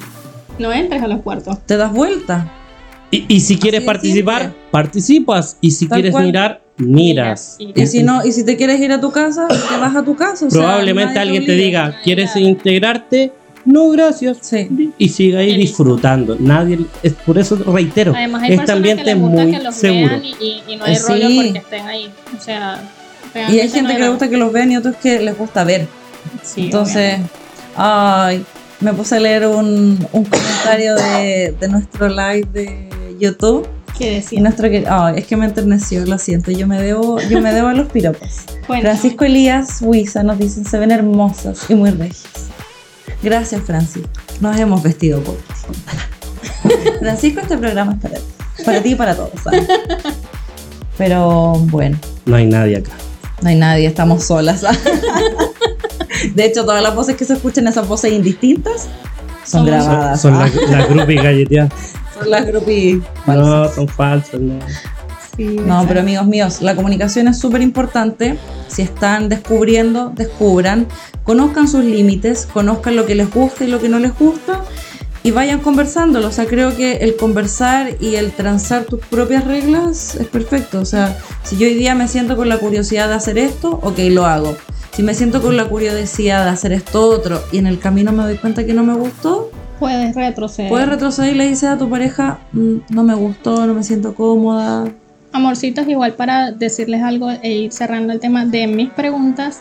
No 0.58 0.72
entres 0.72 1.02
a 1.02 1.08
los 1.08 1.20
cuartos. 1.20 1.58
te 1.66 1.76
das 1.76 1.92
vuelta. 1.92 2.50
Y, 3.10 3.24
y 3.28 3.40
si 3.40 3.56
quieres 3.58 3.82
participar, 3.82 4.52
participas. 4.70 5.56
Y 5.60 5.70
si 5.70 5.86
Tal 5.86 5.96
quieres 5.96 6.12
cual. 6.12 6.24
mirar, 6.26 6.60
miras. 6.78 7.56
Y- 7.58 7.72
Y 7.80 7.86
si 7.86 8.02
no, 8.02 8.24
y 8.24 8.32
si 8.32 8.44
te 8.44 8.56
quieres 8.56 8.80
ir 8.80 8.92
a 8.92 9.00
tu 9.00 9.10
casa, 9.12 9.46
te 9.48 9.76
vas 9.78 9.94
a 9.94 10.02
tu 10.04 10.16
casa. 10.16 10.46
o 10.46 10.48
Probablemente 10.48 11.18
alguien 11.18 11.46
te 11.46 11.52
diga, 11.52 12.00
¿quieres 12.02 12.34
integrarte? 12.36 13.32
No, 13.64 13.88
gracias. 13.90 14.38
Sí. 14.42 14.92
Y 14.96 15.08
siga 15.08 15.40
ahí 15.40 15.56
disfrutando. 15.56 16.36
Nadie, 16.38 16.78
es 17.02 17.12
por 17.14 17.36
eso 17.38 17.56
reitero, 17.56 18.12
Además 18.14 18.42
hay 18.44 18.52
este 18.54 18.70
ambiente 18.72 19.02
que 19.04 19.10
es 19.10 19.16
muy 19.16 19.50
que 19.50 19.58
los 19.60 19.74
seguro. 19.74 20.08
vean 20.10 20.24
y, 20.24 20.30
y- 20.40 20.62
y 20.68 20.76
no 20.76 20.84
hay 20.84 20.94
Eh, 20.94 20.98
rollo 21.08 21.28
sí. 21.28 21.36
porque 21.42 21.58
estén 21.58 21.86
ahí. 21.86 22.10
O 22.38 22.40
sea, 22.40 22.80
Y 23.34 23.58
hay 23.60 23.68
gente 23.68 23.92
no 23.92 23.96
que 23.98 24.02
le 24.04 24.08
gusta 24.08 24.30
que 24.30 24.36
los 24.36 24.52
vean 24.52 24.70
y 24.72 24.76
otros 24.76 24.96
que 24.96 25.20
les 25.20 25.36
gusta 25.36 25.64
ver. 25.64 25.86
Sí, 26.42 26.62
Entonces, 26.66 27.18
ay, 27.76 28.44
me 28.80 28.92
puse 28.92 29.16
a 29.16 29.20
leer 29.20 29.46
un, 29.46 29.98
un 30.12 30.24
comentario 30.24 30.94
de, 30.94 31.54
de 31.58 31.68
nuestro 31.68 32.08
live 32.08 32.46
de 32.52 32.88
YouTube. 33.18 33.66
¿qué 33.98 34.12
Y 34.12 34.14
decir? 34.16 34.40
nuestro 34.42 34.68
que, 34.68 34.84
ay, 34.88 35.14
es 35.18 35.26
que 35.26 35.36
me 35.36 35.46
enterneció, 35.46 36.04
lo 36.04 36.18
siento, 36.18 36.50
yo 36.50 36.66
me 36.66 36.80
debo, 36.82 37.18
yo 37.20 37.40
me 37.40 37.52
debo 37.54 37.68
a 37.68 37.74
los 37.74 37.88
piropos. 37.90 38.28
Francisco 38.66 39.24
Elías 39.24 39.78
Huiza 39.80 40.22
nos 40.22 40.38
dicen 40.38 40.64
se 40.66 40.78
ven 40.78 40.90
hermosas 40.90 41.64
y 41.68 41.74
muy 41.74 41.90
regias. 41.90 42.24
Gracias, 43.22 43.62
Francisco. 43.62 44.10
Nos 44.40 44.58
hemos 44.58 44.82
vestido 44.82 45.20
por 45.22 45.36
ti. 45.36 45.42
Francisco, 47.00 47.40
este 47.40 47.56
programa 47.56 47.92
es 47.94 47.98
para 48.00 48.16
ti. 48.16 48.22
Para 48.64 48.82
ti 48.82 48.90
y 48.90 48.94
para 48.94 49.14
todos. 49.14 49.30
¿sabes? 49.42 49.66
Pero 50.98 51.52
bueno, 51.54 51.98
No 52.26 52.36
hay 52.36 52.46
nadie 52.46 52.76
acá. 52.78 52.92
no 53.42 53.48
hay 53.48 53.56
nadie, 53.56 53.86
estamos 53.86 54.24
solas. 54.24 54.62
De 56.34 56.44
hecho, 56.44 56.64
todas 56.64 56.82
las 56.82 56.94
voces 56.94 57.16
que 57.16 57.24
se 57.24 57.34
escuchan, 57.34 57.66
esas 57.66 57.86
voces 57.86 58.12
indistintas, 58.12 58.88
son 59.44 59.64
Somos- 59.64 59.66
grabadas. 59.66 60.20
Son 60.20 60.34
Ah, 60.34 60.48
las 60.54 60.70
las 60.70 60.88
groupies 60.88 61.22
galleteadas. 61.22 61.72
Son 62.18 62.30
las 62.30 62.46
groupies 62.46 63.02
No, 63.26 63.68
son 63.68 63.88
falsas. 63.88 64.40
No. 64.40 64.58
Sí, 65.36 65.58
No, 65.64 65.84
pero 65.86 66.00
amigos 66.00 66.26
míos, 66.26 66.62
la 66.62 66.74
comunicación 66.74 67.28
es 67.28 67.38
súper 67.38 67.60
importante. 67.60 68.38
Si 68.68 68.82
están 68.82 69.28
descubriendo, 69.28 70.10
descubran, 70.14 70.86
conozcan 71.24 71.68
sus 71.68 71.84
límites, 71.84 72.46
conozcan 72.46 72.96
lo 72.96 73.04
que 73.06 73.14
les 73.14 73.30
gusta 73.30 73.64
y 73.64 73.68
lo 73.68 73.80
que 73.80 73.88
no 73.88 73.98
les 73.98 74.18
gusta 74.18 74.62
y 75.26 75.32
vayan 75.32 75.58
conversándolo. 75.58 76.28
O 76.28 76.30
sea, 76.30 76.46
creo 76.46 76.76
que 76.76 76.98
el 76.98 77.16
conversar 77.16 77.96
y 77.98 78.14
el 78.14 78.30
transar 78.30 78.84
tus 78.84 79.00
propias 79.00 79.44
reglas 79.44 80.14
es 80.14 80.28
perfecto. 80.28 80.80
O 80.80 80.84
sea, 80.84 81.18
si 81.42 81.56
yo 81.56 81.66
hoy 81.66 81.74
día 81.74 81.96
me 81.96 82.06
siento 82.06 82.36
con 82.36 82.48
la 82.48 82.58
curiosidad 82.58 83.08
de 83.08 83.14
hacer 83.14 83.36
esto, 83.36 83.80
ok, 83.82 83.98
lo 84.10 84.24
hago. 84.24 84.56
Si 84.92 85.02
me 85.02 85.14
siento 85.14 85.42
con 85.42 85.56
la 85.56 85.64
curiosidad 85.64 86.44
de 86.44 86.50
hacer 86.50 86.72
esto 86.72 87.08
otro 87.08 87.42
y 87.50 87.58
en 87.58 87.66
el 87.66 87.80
camino 87.80 88.12
me 88.12 88.22
doy 88.22 88.36
cuenta 88.36 88.64
que 88.64 88.72
no 88.72 88.84
me 88.84 88.94
gustó, 88.94 89.50
Puedes 89.78 90.14
retroceder. 90.14 90.70
puedes 90.70 90.88
retroceder 90.88 91.34
y 91.34 91.38
le 91.38 91.46
dices 91.48 91.68
a 91.68 91.76
tu 91.78 91.88
pareja, 91.90 92.38
"Mm, 92.52 92.76
no 92.90 93.02
me 93.04 93.14
gustó, 93.14 93.66
no 93.66 93.74
me 93.74 93.82
siento 93.82 94.14
cómoda, 94.14 94.88
Amorcitos, 95.32 95.86
igual 95.86 96.14
para 96.14 96.50
decirles 96.50 97.02
algo 97.02 97.30
e 97.30 97.52
ir 97.52 97.72
cerrando 97.72 98.12
el 98.14 98.20
tema 98.20 98.46
de 98.46 98.66
mis 98.66 98.88
preguntas, 98.88 99.60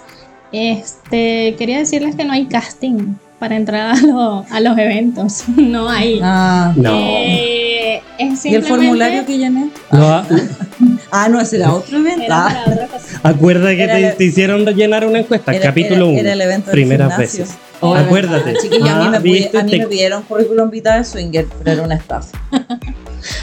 este, 0.53 1.55
quería 1.57 1.79
decirles 1.79 2.15
que 2.15 2.23
no 2.23 2.31
hay 2.33 2.45
casting 2.45 3.15
para 3.39 3.57
entrar 3.57 3.93
a, 3.97 4.01
lo- 4.01 4.45
a 4.49 4.59
los 4.61 4.77
eventos. 4.77 5.43
No 5.57 5.89
hay. 5.89 6.19
Ah, 6.23 6.71
No. 6.77 6.91
Eh, 6.93 7.84
es 8.17 8.45
¿Y 8.45 8.55
el 8.55 8.63
formulario 8.63 9.25
que 9.25 9.37
llené? 9.37 9.69
Lo 9.91 10.07
ha- 10.07 10.25
Ah, 11.11 11.29
no, 11.29 11.39
ese 11.39 11.57
era 11.57 11.71
otro 11.73 11.97
evento. 11.99 12.23
Era 12.23 12.47
Ah, 12.47 12.63
otra 12.67 12.87
cosa. 12.87 13.19
Acuerda 13.23 13.69
que 13.69 13.87
te, 13.87 14.07
el- 14.09 14.15
te 14.15 14.23
hicieron 14.25 14.65
rellenar 14.65 15.05
una 15.05 15.19
encuesta, 15.19 15.53
era- 15.53 15.63
capítulo 15.65 15.95
era- 15.95 16.05
1. 16.07 16.19
era 16.19 16.33
el 16.33 16.41
evento 16.41 16.71
primeras 16.71 17.17
veces. 17.17 17.51
Oh, 17.79 17.93
Acuérdate. 17.95 18.43
verdad. 18.45 18.61
Chiquillos, 18.61 18.89
a 18.89 18.95
mí, 18.99 19.05
Ah, 19.07 19.09
me, 19.11 19.19
viste, 19.19 19.57
a 19.57 19.63
mí 19.63 19.71
te- 19.71 19.77
me 19.79 19.87
pidieron 19.87 20.23
currículum 20.23 20.69
vitae 20.69 20.99
de 20.99 21.03
swinger, 21.05 21.45
pero 21.59 21.71
era 21.71 21.83
una 21.83 21.95
estafa. 21.95 22.37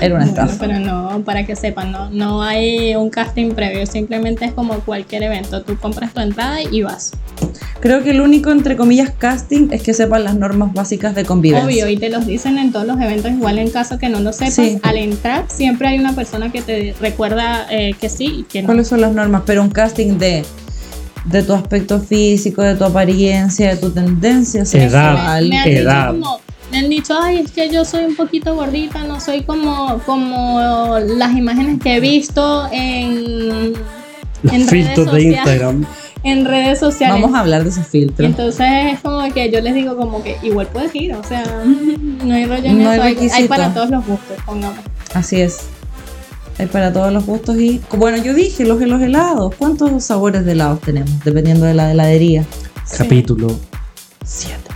Era 0.00 0.14
una 0.14 0.24
Bueno, 0.26 0.42
estafa. 0.42 0.60
pero 0.60 0.78
no, 0.78 1.22
para 1.24 1.44
que 1.44 1.56
sepan, 1.56 1.90
no, 1.90 2.08
no 2.10 2.40
hay 2.40 2.94
un 2.94 3.10
casting 3.10 3.50
previo, 3.50 3.84
simplemente 3.84 4.44
es 4.44 4.52
como 4.52 4.74
cualquier 4.80 5.24
evento. 5.24 5.62
Tú 5.62 5.76
compras 5.76 6.12
tu 6.14 6.20
entrada 6.20 6.62
y 6.62 6.82
vas. 6.82 7.10
Creo 7.82 8.02
que 8.04 8.10
el 8.10 8.20
único, 8.20 8.50
entre 8.52 8.76
comillas, 8.76 9.10
casting 9.10 9.68
es 9.72 9.82
que 9.82 9.92
sepan 9.92 10.22
las 10.22 10.36
normas 10.36 10.72
básicas 10.72 11.16
de 11.16 11.24
convivencia. 11.24 11.66
Obvio, 11.66 11.88
y 11.88 11.96
te 11.96 12.08
los 12.10 12.24
dicen 12.26 12.56
en 12.56 12.70
todos 12.70 12.86
los 12.86 13.00
eventos, 13.00 13.32
igual 13.32 13.58
en 13.58 13.70
caso 13.70 13.98
que 13.98 14.08
no 14.08 14.20
lo 14.20 14.32
sepas, 14.32 14.54
Sí. 14.54 14.78
al 14.84 14.96
entrar 14.96 15.46
siempre 15.48 15.88
hay 15.88 15.98
una 15.98 16.12
persona 16.14 16.52
que 16.52 16.62
te 16.62 16.94
recuerda 17.00 17.66
eh, 17.70 17.94
que 18.00 18.08
sí 18.08 18.26
y 18.38 18.42
que 18.44 18.62
no. 18.62 18.66
¿Cuáles 18.66 18.86
son 18.86 19.00
las 19.00 19.12
normas? 19.12 19.42
Pero 19.46 19.62
un 19.62 19.70
casting 19.70 20.16
de, 20.16 20.44
de 21.24 21.42
tu 21.42 21.52
aspecto 21.54 21.98
físico, 22.00 22.62
de 22.62 22.76
tu 22.76 22.84
apariencia, 22.84 23.70
de 23.70 23.76
tu 23.76 23.90
tendencia 23.90 24.60
Edad, 24.60 24.66
sexual. 25.16 25.48
me 25.48 25.58
han 25.58 25.68
edad. 25.68 26.12
dicho 26.12 26.20
como, 26.22 26.40
me 26.70 26.78
han 26.78 26.88
dicho, 26.88 27.14
ay, 27.20 27.38
es 27.38 27.50
que 27.50 27.68
yo 27.68 27.84
soy 27.84 28.04
un 28.04 28.14
poquito 28.14 28.54
gordita, 28.54 29.02
no 29.04 29.18
soy 29.20 29.42
como, 29.42 29.98
como 30.06 30.98
las 31.00 31.36
imágenes 31.36 31.80
que 31.82 31.96
he 31.96 32.00
visto 32.00 32.68
en, 32.70 33.72
Los 34.44 34.52
en 34.54 34.68
redes 34.68 34.70
filtros 34.70 35.06
de 35.06 35.12
sociales. 35.12 35.36
Instagram. 35.36 35.86
en 36.24 36.44
redes 36.44 36.78
sociales. 36.78 37.20
Vamos 37.20 37.36
a 37.36 37.40
hablar 37.40 37.64
de 37.64 37.70
esos 37.70 37.86
filtros. 37.86 38.28
entonces 38.28 38.66
es 38.92 39.00
como 39.00 39.32
que 39.32 39.50
yo 39.50 39.60
les 39.60 39.74
digo 39.74 39.96
como 39.96 40.22
que 40.22 40.36
igual 40.42 40.68
puedes 40.68 40.94
ir, 40.94 41.14
o 41.14 41.24
sea, 41.24 41.44
no 42.24 42.34
hay 42.34 42.46
rollo 42.46 42.64
en 42.64 42.82
No 42.82 42.92
eso, 42.92 43.34
hay, 43.34 43.48
para 43.48 43.72
todos 43.74 43.90
los 43.90 44.06
gustos, 44.06 44.36
pongamos. 44.44 44.78
Así 45.14 45.40
es. 45.40 45.60
Hay 46.58 46.66
para 46.66 46.92
todos 46.92 47.12
los 47.12 47.24
gustos 47.24 47.56
y... 47.56 47.80
Bueno, 47.96 48.22
yo 48.22 48.34
dije, 48.34 48.64
los, 48.64 48.80
los 48.80 49.00
helados. 49.00 49.54
¿Cuántos 49.56 50.04
sabores 50.04 50.44
de 50.44 50.52
helados 50.52 50.80
tenemos? 50.80 51.24
Dependiendo 51.24 51.64
de 51.64 51.74
la 51.74 51.90
heladería. 51.90 52.44
Capítulo. 52.96 53.58
Siete. 54.24 54.72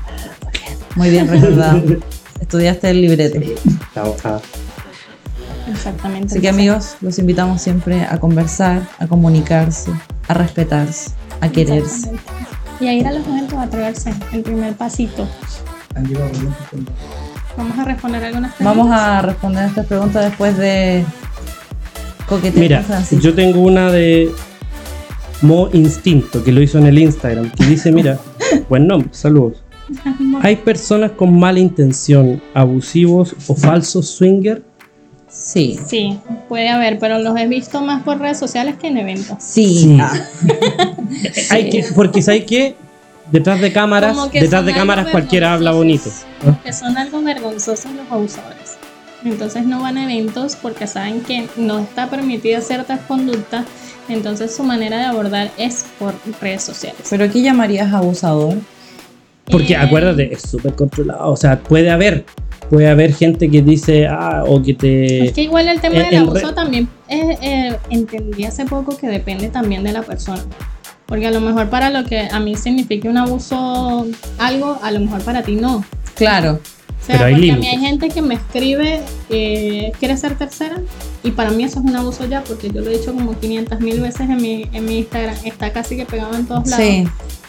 Muy 0.96 1.10
bien 1.10 1.28
recordado. 1.28 1.82
Estudiaste 2.40 2.90
el 2.90 3.02
libreto. 3.02 3.38
Acá. 3.94 4.40
Exactamente. 5.70 6.32
Así 6.32 6.40
que 6.40 6.48
amigos, 6.48 6.96
los 7.02 7.18
invitamos 7.18 7.60
siempre 7.60 8.02
a 8.02 8.18
conversar, 8.18 8.88
a 8.98 9.06
comunicarse, 9.06 9.90
a 10.28 10.34
respetarse, 10.34 11.10
a 11.40 11.48
quererse. 11.48 12.12
Y 12.80 12.88
a 12.88 12.92
ir 12.92 13.06
a 13.06 13.12
los 13.12 13.26
eventos 13.26 13.54
a 13.54 13.62
atreverse, 13.62 14.12
el 14.32 14.42
primer 14.42 14.74
pasito. 14.74 15.26
Vamos 17.56 17.78
a 17.78 17.84
responder 17.84 18.24
algunas 18.24 18.52
preguntas. 18.54 18.76
Vamos 18.76 18.92
a 18.92 19.22
responder 19.22 19.64
a 19.64 19.66
estas 19.68 19.86
preguntas 19.86 20.24
después 20.24 20.58
de 20.58 21.04
coquetear 22.28 22.62
Mira, 22.62 22.82
Francisco. 22.82 23.24
yo 23.24 23.34
tengo 23.34 23.60
una 23.60 23.90
de 23.90 24.30
Mo 25.42 25.68
Instinto, 25.72 26.44
que 26.44 26.52
lo 26.52 26.60
hizo 26.60 26.78
en 26.78 26.86
el 26.86 26.98
Instagram, 26.98 27.50
que 27.50 27.64
dice, 27.64 27.92
mira, 27.92 28.18
buen 28.68 28.86
nombre, 28.86 29.08
saludos. 29.12 29.62
Hay 30.42 30.56
personas 30.56 31.12
con 31.12 31.38
mala 31.38 31.60
intención, 31.60 32.42
abusivos 32.54 33.34
o 33.46 33.54
falsos 33.54 34.08
swinger. 34.08 34.62
Sí. 35.38 35.78
Sí, 35.86 36.18
puede 36.48 36.68
haber, 36.68 36.98
pero 36.98 37.18
los 37.18 37.38
he 37.38 37.46
visto 37.46 37.80
más 37.80 38.02
por 38.02 38.18
redes 38.18 38.38
sociales 38.38 38.76
que 38.80 38.88
en 38.88 38.98
eventos. 38.98 39.36
Sí. 39.40 39.82
Sí. 39.82 39.98
Ah, 40.00 40.12
Hay 41.50 41.70
que, 41.70 41.84
porque 41.94 42.22
sabes 42.22 42.44
que 42.44 42.74
detrás 43.30 43.60
de 43.60 43.72
cámaras, 43.72 44.16
detrás 44.32 44.64
de 44.64 44.72
cámaras 44.72 45.08
cualquiera 45.08 45.54
habla 45.54 45.72
bonito. 45.72 46.10
vergonzosos, 46.42 46.62
Que 46.64 46.72
son 46.72 46.98
algo 46.98 47.22
vergonzosos 47.22 47.92
los 47.92 48.10
abusadores. 48.10 48.76
Entonces 49.24 49.66
no 49.66 49.80
van 49.82 49.98
a 49.98 50.04
eventos 50.04 50.56
porque 50.56 50.86
saben 50.86 51.20
que 51.20 51.48
no 51.56 51.80
está 51.80 52.08
permitida 52.08 52.60
ciertas 52.60 53.00
conductas. 53.00 53.64
Entonces 54.08 54.54
su 54.54 54.62
manera 54.62 54.98
de 54.98 55.04
abordar 55.04 55.50
es 55.58 55.84
por 55.98 56.14
redes 56.40 56.62
sociales. 56.62 57.00
Pero 57.10 57.24
aquí 57.24 57.42
llamarías 57.42 57.92
abusador. 57.92 58.54
Porque 59.50 59.74
Eh, 59.74 59.76
acuérdate, 59.76 60.32
es 60.32 60.42
súper 60.42 60.74
controlado. 60.74 61.30
O 61.30 61.36
sea, 61.36 61.58
puede 61.58 61.90
haber, 61.90 62.24
puede 62.70 62.88
haber 62.88 63.14
gente 63.14 63.50
que 63.50 63.62
dice, 63.62 64.06
ah, 64.06 64.44
o 64.46 64.62
que 64.62 64.74
te. 64.74 65.26
Es 65.26 65.32
que 65.32 65.42
igual 65.42 65.68
el 65.68 65.80
tema 65.80 65.96
en- 65.96 66.10
del 66.10 66.16
abuso 66.22 66.48
re- 66.48 66.52
también 66.54 66.88
eh, 67.08 67.36
eh, 67.42 67.76
entendí 67.90 68.44
hace 68.44 68.64
poco 68.64 68.96
que 68.96 69.06
depende 69.08 69.48
también 69.48 69.82
de 69.84 69.92
la 69.92 70.02
persona. 70.02 70.42
Porque 71.06 71.26
a 71.26 71.30
lo 71.30 71.40
mejor 71.40 71.68
para 71.70 71.90
lo 71.90 72.04
que 72.04 72.20
a 72.30 72.40
mí 72.40 72.56
signifique 72.56 73.08
un 73.08 73.16
abuso 73.16 74.06
algo, 74.38 74.78
a 74.82 74.90
lo 74.90 75.00
mejor 75.00 75.20
para 75.22 75.42
ti 75.42 75.54
no. 75.54 75.84
Claro. 76.16 76.54
O 77.00 77.06
sea, 77.06 77.18
Pero 77.18 77.26
hay 77.26 77.34
porque 77.34 77.50
a 77.52 77.56
mí 77.58 77.66
hay 77.68 77.78
gente 77.78 78.08
que 78.08 78.20
me 78.22 78.34
escribe, 78.34 79.00
eh, 79.30 79.92
¿quieres 80.00 80.18
ser 80.20 80.36
tercera? 80.36 80.80
Y 81.22 81.30
para 81.30 81.50
mí 81.50 81.62
eso 81.62 81.78
es 81.78 81.84
un 81.84 81.94
abuso 81.94 82.26
ya, 82.26 82.42
porque 82.42 82.68
yo 82.70 82.80
lo 82.80 82.90
he 82.90 82.98
dicho 82.98 83.12
como 83.14 83.38
500 83.38 83.78
mil 83.80 84.00
veces 84.00 84.22
en 84.22 84.36
mi, 84.38 84.66
en 84.72 84.84
mi 84.84 84.98
Instagram, 84.98 85.36
está 85.44 85.70
casi 85.72 85.96
que 85.96 86.04
pegado 86.06 86.34
en 86.34 86.46
todos 86.46 86.66
lados. 86.68 86.84
Sí. 86.84 87.04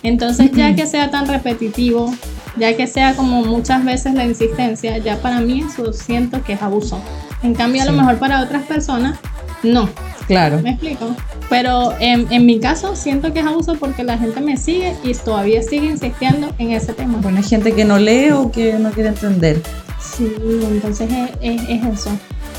Entonces, 0.08 0.52
ya 0.54 0.76
que 0.76 0.86
sea 0.88 1.10
tan 1.12 1.28
repetitivo, 1.28 2.14
ya 2.58 2.76
que 2.76 2.88
sea 2.88 3.16
como 3.16 3.44
muchas 3.44 3.84
veces 3.86 4.14
la 4.14 4.26
insistencia, 4.26 4.98
ya 4.98 5.18
para 5.18 5.40
mí 5.42 5.64
eso 5.70 5.94
siento 5.94 6.44
que 6.44 6.54
es 6.54 6.62
abuso. 6.62 7.00
En 7.44 7.54
cambio, 7.54 7.82
a 7.84 7.86
lo 7.86 7.92
mejor 7.94 8.18
para 8.18 8.42
otras 8.42 8.64
personas, 8.64 9.18
no. 9.64 9.90
Claro. 10.28 10.60
¿Me 10.62 10.72
explico? 10.72 11.16
Pero 11.50 11.94
en, 12.02 12.28
en 12.34 12.46
mi 12.46 12.60
caso, 12.60 12.96
siento 12.96 13.32
que 13.32 13.40
es 13.40 13.46
abuso 13.46 13.76
porque 13.76 14.04
la 14.04 14.18
gente 14.18 14.42
me 14.42 14.58
sigue 14.58 14.94
y 15.04 15.14
todavía 15.14 15.62
sigue 15.64 15.88
insistiendo 15.88 16.54
en 16.58 16.72
ese 16.72 16.92
tema. 16.94 17.20
Bueno, 17.22 17.38
hay 17.38 17.44
gente 17.46 17.74
que 17.74 17.86
no 17.86 17.98
lee 17.98 18.32
o 18.32 18.52
que 18.52 18.74
no 18.74 18.92
quiere 18.92 19.10
entender. 19.10 19.62
Sí, 20.02 20.28
entonces 20.72 21.10
es, 21.12 21.30
es- 21.62 21.70
es 21.70 21.86
eso. 22.00 22.10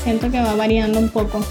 Siento 0.03 0.31
que 0.31 0.39
va 0.41 0.55
variando 0.55 0.97
un 0.97 1.09
poco. 1.09 1.45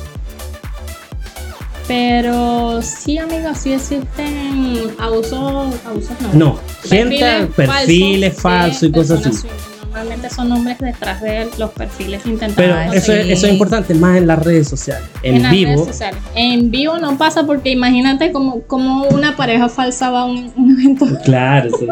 Pero 1.89 2.83
sí, 2.83 3.19
amigos, 3.19 3.59
sí 3.59 3.73
existen 3.73 4.91
abusos, 4.99 5.75
abusos 5.87 6.11
no. 6.21 6.35
No, 6.35 6.61
gente, 6.85 7.49
perfiles 7.57 8.41
falsos 8.41 8.83
y 8.85 8.93
cosas 8.93 9.27
así. 9.27 9.49
Normalmente 9.85 10.29
son 10.31 10.53
hombres 10.53 10.79
detrás 10.79 11.23
de 11.23 11.49
los 11.59 11.71
perfiles 11.71 12.25
intentando 12.27 12.57
Pero 12.57 12.93
eso, 12.93 13.13
es, 13.13 13.31
eso 13.31 13.47
es 13.47 13.53
importante, 13.53 13.95
más 13.95 14.19
en 14.19 14.27
las 14.27 14.39
redes 14.45 14.69
sociales. 14.69 15.09
En, 15.23 15.43
las 15.43 15.51
redes 15.51 15.67
vivo, 15.67 15.85
sociales. 15.87 16.21
En 16.35 16.71
vivo 16.71 16.99
no 16.99 17.17
pasa 17.17 17.45
porque 17.47 17.71
imagínate 17.71 18.31
como, 18.31 18.61
como 18.63 19.05
una 19.05 19.35
pareja 19.35 19.71
falsa 19.71 20.11
va 20.11 20.21
a 20.21 20.25
un, 20.27 20.53
un 20.57 20.79
evento 20.79 21.07
claro, 21.25 21.71
sí. 21.79 21.87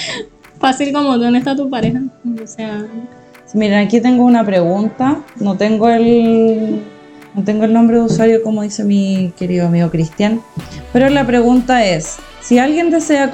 fácil 0.60 0.92
como 0.92 1.18
¿dónde 1.18 1.40
está 1.40 1.56
tu 1.56 1.68
pareja? 1.68 2.00
O 2.42 2.46
sea, 2.46 2.86
Miren, 3.54 3.86
aquí 3.86 4.00
tengo 4.00 4.24
una 4.24 4.44
pregunta. 4.44 5.18
No 5.38 5.56
tengo 5.56 5.88
el, 5.88 6.80
no 7.34 7.44
tengo 7.44 7.64
el 7.64 7.72
nombre 7.72 7.96
de 7.96 8.02
usuario 8.02 8.42
como 8.42 8.62
dice 8.62 8.84
mi 8.84 9.32
querido 9.38 9.66
amigo 9.66 9.90
Cristian. 9.90 10.40
Pero 10.92 11.08
la 11.08 11.26
pregunta 11.26 11.84
es, 11.84 12.16
si 12.40 12.58
alguien 12.58 12.90
desea 12.90 13.30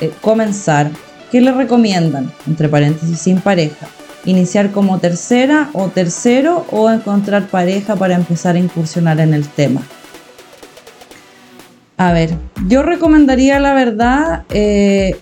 eh, 0.00 0.10
comenzar, 0.20 0.90
¿qué 1.30 1.40
le 1.40 1.52
recomiendan? 1.52 2.32
Entre 2.46 2.68
paréntesis, 2.68 3.18
sin 3.18 3.40
pareja. 3.40 3.86
¿Iniciar 4.24 4.70
como 4.70 4.98
tercera 5.00 5.70
o 5.72 5.88
tercero 5.88 6.66
o 6.70 6.90
encontrar 6.90 7.46
pareja 7.48 7.96
para 7.96 8.14
empezar 8.14 8.54
a 8.54 8.58
incursionar 8.58 9.18
en 9.20 9.34
el 9.34 9.48
tema? 9.48 9.82
A 11.96 12.12
ver, 12.12 12.30
yo 12.68 12.82
recomendaría 12.82 13.58
la 13.58 13.74
verdad... 13.74 14.44
eh, 14.50 15.16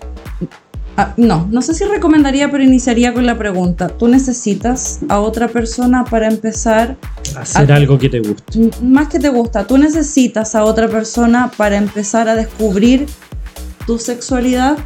Ah, 1.01 1.13
no, 1.17 1.47
no 1.49 1.63
sé 1.63 1.73
si 1.73 1.83
recomendaría, 1.85 2.51
pero 2.51 2.63
iniciaría 2.63 3.11
con 3.11 3.25
la 3.25 3.35
pregunta. 3.35 3.87
¿Tú 3.87 4.07
necesitas 4.07 4.99
a 5.09 5.19
otra 5.19 5.47
persona 5.47 6.03
para 6.05 6.27
empezar? 6.27 6.95
hacer 7.35 7.71
Ah. 7.71 7.75
algo 7.75 7.97
que 7.97 8.07
te 8.07 8.19
guste. 8.19 8.69
Más 8.83 9.07
que 9.07 9.17
te 9.17 9.29
gusta, 9.29 9.65
¿tú 9.65 9.79
necesitas 9.79 10.53
a 10.53 10.63
otra 10.63 10.87
persona 10.89 11.49
para 11.57 11.77
empezar 11.77 12.29
a 12.29 12.35
descubrir 12.35 13.07
tu 13.87 13.97
sexualidad? 13.97 14.77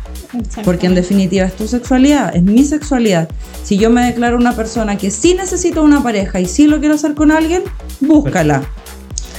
Porque 0.63 0.85
en 0.87 0.95
definitiva 0.95 1.45
es 1.45 1.55
tu 1.57 1.67
sexualidad, 1.67 2.33
es 2.33 2.43
mi 2.43 2.63
sexualidad. 2.63 3.27
Si 3.63 3.77
yo 3.77 3.89
me 3.89 4.05
declaro 4.05 4.37
una 4.37 4.55
persona 4.55 4.97
que 4.97 5.11
sí 5.11 5.33
necesito 5.33 5.83
una 5.83 6.01
pareja 6.01 6.39
y 6.39 6.45
sí 6.45 6.67
lo 6.67 6.79
quiero 6.79 6.95
hacer 6.95 7.13
con 7.13 7.31
alguien, 7.33 7.63
búscala. 7.99 8.61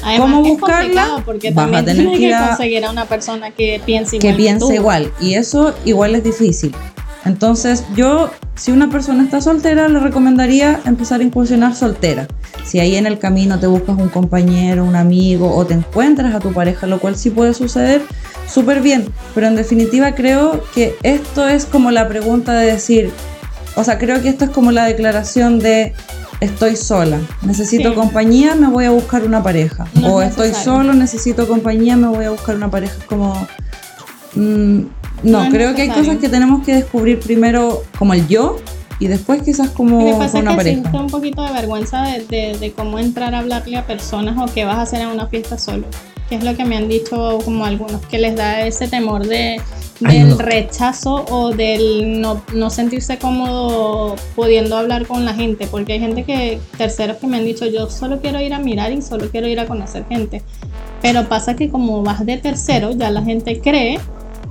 Además 0.06 0.30
¿Cómo 0.30 0.42
buscarla? 0.44 1.22
Porque 1.24 1.50
Vas 1.50 1.66
a 1.72 1.84
tener 1.84 1.96
tienes 1.96 2.18
que 2.18 2.34
a- 2.34 2.48
conseguir 2.48 2.84
a 2.84 2.90
una 2.90 3.04
persona 3.06 3.50
que 3.50 3.80
piense 3.84 4.16
igual 4.16 4.22
que 4.22 4.28
que 4.28 4.34
piense 4.42 4.66
tú. 4.66 4.72
igual. 4.72 5.12
Y 5.20 5.34
eso 5.34 5.74
igual 5.84 6.14
es 6.14 6.22
difícil. 6.24 6.74
Entonces 7.24 7.84
yo, 7.96 8.30
si 8.54 8.70
una 8.70 8.88
persona 8.88 9.24
está 9.24 9.40
soltera, 9.40 9.88
le 9.88 9.98
recomendaría 9.98 10.80
empezar 10.86 11.20
a 11.20 11.24
incursionar 11.24 11.74
soltera. 11.74 12.28
Si 12.64 12.78
ahí 12.78 12.94
en 12.94 13.06
el 13.06 13.18
camino 13.18 13.58
te 13.58 13.66
buscas 13.66 13.98
un 13.98 14.08
compañero, 14.08 14.84
un 14.84 14.94
amigo 14.94 15.52
o 15.54 15.66
te 15.66 15.74
encuentras 15.74 16.34
a 16.34 16.38
tu 16.38 16.52
pareja, 16.52 16.86
lo 16.86 17.00
cual 17.00 17.16
sí 17.16 17.30
puede 17.30 17.52
suceder, 17.52 18.02
súper 18.48 18.80
bien. 18.80 19.08
Pero 19.34 19.48
en 19.48 19.56
definitiva 19.56 20.14
creo 20.14 20.62
que 20.72 20.94
esto 21.02 21.48
es 21.48 21.64
como 21.66 21.90
la 21.90 22.06
pregunta 22.06 22.54
de 22.54 22.66
decir, 22.72 23.10
o 23.74 23.82
sea, 23.82 23.98
creo 23.98 24.22
que 24.22 24.28
esto 24.28 24.44
es 24.44 24.50
como 24.52 24.70
la 24.70 24.84
declaración 24.84 25.58
de 25.58 25.94
estoy 26.40 26.76
sola, 26.76 27.18
necesito 27.42 27.90
Sí. 27.90 27.94
compañía, 27.94 28.54
me 28.54 28.68
voy 28.68 28.84
a 28.84 28.90
buscar 28.90 29.24
una 29.24 29.42
pareja. 29.42 29.86
No 29.94 30.14
o 30.16 30.22
es 30.22 30.30
estoy 30.30 30.52
solo, 30.54 30.92
necesito 30.94 31.46
compañía, 31.48 31.96
me 31.96 32.08
voy 32.08 32.24
a 32.24 32.30
buscar 32.30 32.56
una 32.56 32.70
pareja. 32.70 32.94
Como... 33.08 33.46
mm, 34.34 34.80
no, 35.22 35.48
creo 35.50 35.74
que 35.74 35.82
hay 35.82 35.88
cosas 35.90 36.18
que 36.18 36.28
tenemos 36.28 36.64
que 36.64 36.74
descubrir 36.74 37.20
primero, 37.20 37.82
como 37.98 38.12
el 38.14 38.26
yo, 38.28 38.58
y 38.98 39.08
después 39.08 39.42
quizás 39.42 39.70
como 39.70 39.98
con 39.98 40.18
pasa 40.18 40.38
es 40.38 40.42
una 40.42 40.50
que 40.52 40.56
pareja. 40.56 40.80
siento 40.80 41.00
un 41.00 41.06
poquito 41.08 41.42
de 41.42 41.52
vergüenza 41.52 42.02
de, 42.02 42.24
de- 42.26 42.58
de 42.58 42.72
cómo 42.72 42.98
entrar 42.98 43.34
a 43.34 43.38
hablarle 43.40 43.76
a 43.76 43.86
personas 43.86 44.36
o 44.38 44.52
qué 44.52 44.64
vas 44.64 44.76
a 44.78 44.82
hacer 44.82 45.00
en 45.02 45.08
una 45.08 45.26
fiesta 45.26 45.58
solo. 45.58 45.86
Que 46.28 46.36
es 46.36 46.44
lo 46.44 46.56
que 46.56 46.64
me 46.64 46.76
han 46.76 46.88
dicho 46.88 47.38
como 47.44 47.64
algunos, 47.64 48.04
que 48.06 48.18
les 48.18 48.34
da 48.34 48.66
ese 48.66 48.88
temor 48.88 49.26
de, 49.26 49.60
Ay, 50.04 50.18
del 50.18 50.30
no. 50.30 50.38
rechazo 50.38 51.24
o 51.30 51.52
del 51.54 52.20
no, 52.20 52.42
no 52.52 52.70
sentirse 52.70 53.18
cómodo 53.18 54.16
pudiendo 54.34 54.76
hablar 54.76 55.06
con 55.06 55.24
la 55.24 55.34
gente. 55.34 55.66
Porque 55.66 55.94
hay 55.94 56.00
gente 56.00 56.24
que, 56.24 56.60
terceros 56.76 57.18
que 57.18 57.26
me 57.26 57.36
han 57.36 57.44
dicho, 57.44 57.66
yo 57.66 57.88
solo 57.90 58.20
quiero 58.20 58.40
ir 58.40 58.54
a 58.54 58.58
mirar 58.58 58.92
y 58.92 59.02
solo 59.02 59.30
quiero 59.30 59.46
ir 59.46 59.60
a 59.60 59.66
conocer 59.66 60.04
gente. 60.08 60.42
Pero 61.02 61.28
pasa 61.28 61.54
que 61.54 61.70
como 61.70 62.02
vas 62.02 62.24
de 62.26 62.38
tercero, 62.38 62.90
ya 62.92 63.10
la 63.10 63.22
gente 63.22 63.60
cree 63.60 64.00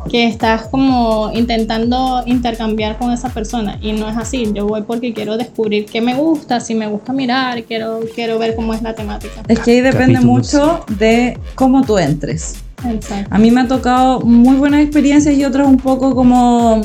que 0.09 0.27
estás 0.27 0.67
como 0.67 1.31
intentando 1.33 2.23
intercambiar 2.25 2.97
con 2.97 3.11
esa 3.11 3.29
persona 3.29 3.77
y 3.81 3.93
no 3.93 4.07
es 4.07 4.17
así. 4.17 4.51
Yo 4.53 4.67
voy 4.67 4.83
porque 4.83 5.13
quiero 5.13 5.37
descubrir 5.37 5.85
qué 5.85 6.01
me 6.01 6.15
gusta, 6.15 6.59
si 6.59 6.75
me 6.75 6.87
gusta 6.87 7.13
mirar, 7.13 7.63
quiero, 7.63 8.01
quiero 8.13 8.37
ver 8.39 8.55
cómo 8.55 8.73
es 8.73 8.81
la 8.81 8.93
temática. 8.93 9.41
Es 9.47 9.59
que 9.59 9.71
ahí 9.71 9.81
depende 9.81 10.13
Capítulos. 10.13 10.53
mucho 10.53 10.85
de 10.97 11.39
cómo 11.55 11.83
tú 11.83 11.97
entres. 11.97 12.55
Exacto. 12.87 13.33
A 13.33 13.39
mí 13.39 13.51
me 13.51 13.61
ha 13.61 13.67
tocado 13.67 14.21
muy 14.21 14.55
buenas 14.57 14.81
experiencias 14.81 15.35
y 15.35 15.43
otras 15.43 15.67
un 15.67 15.77
poco 15.77 16.13
como... 16.15 16.81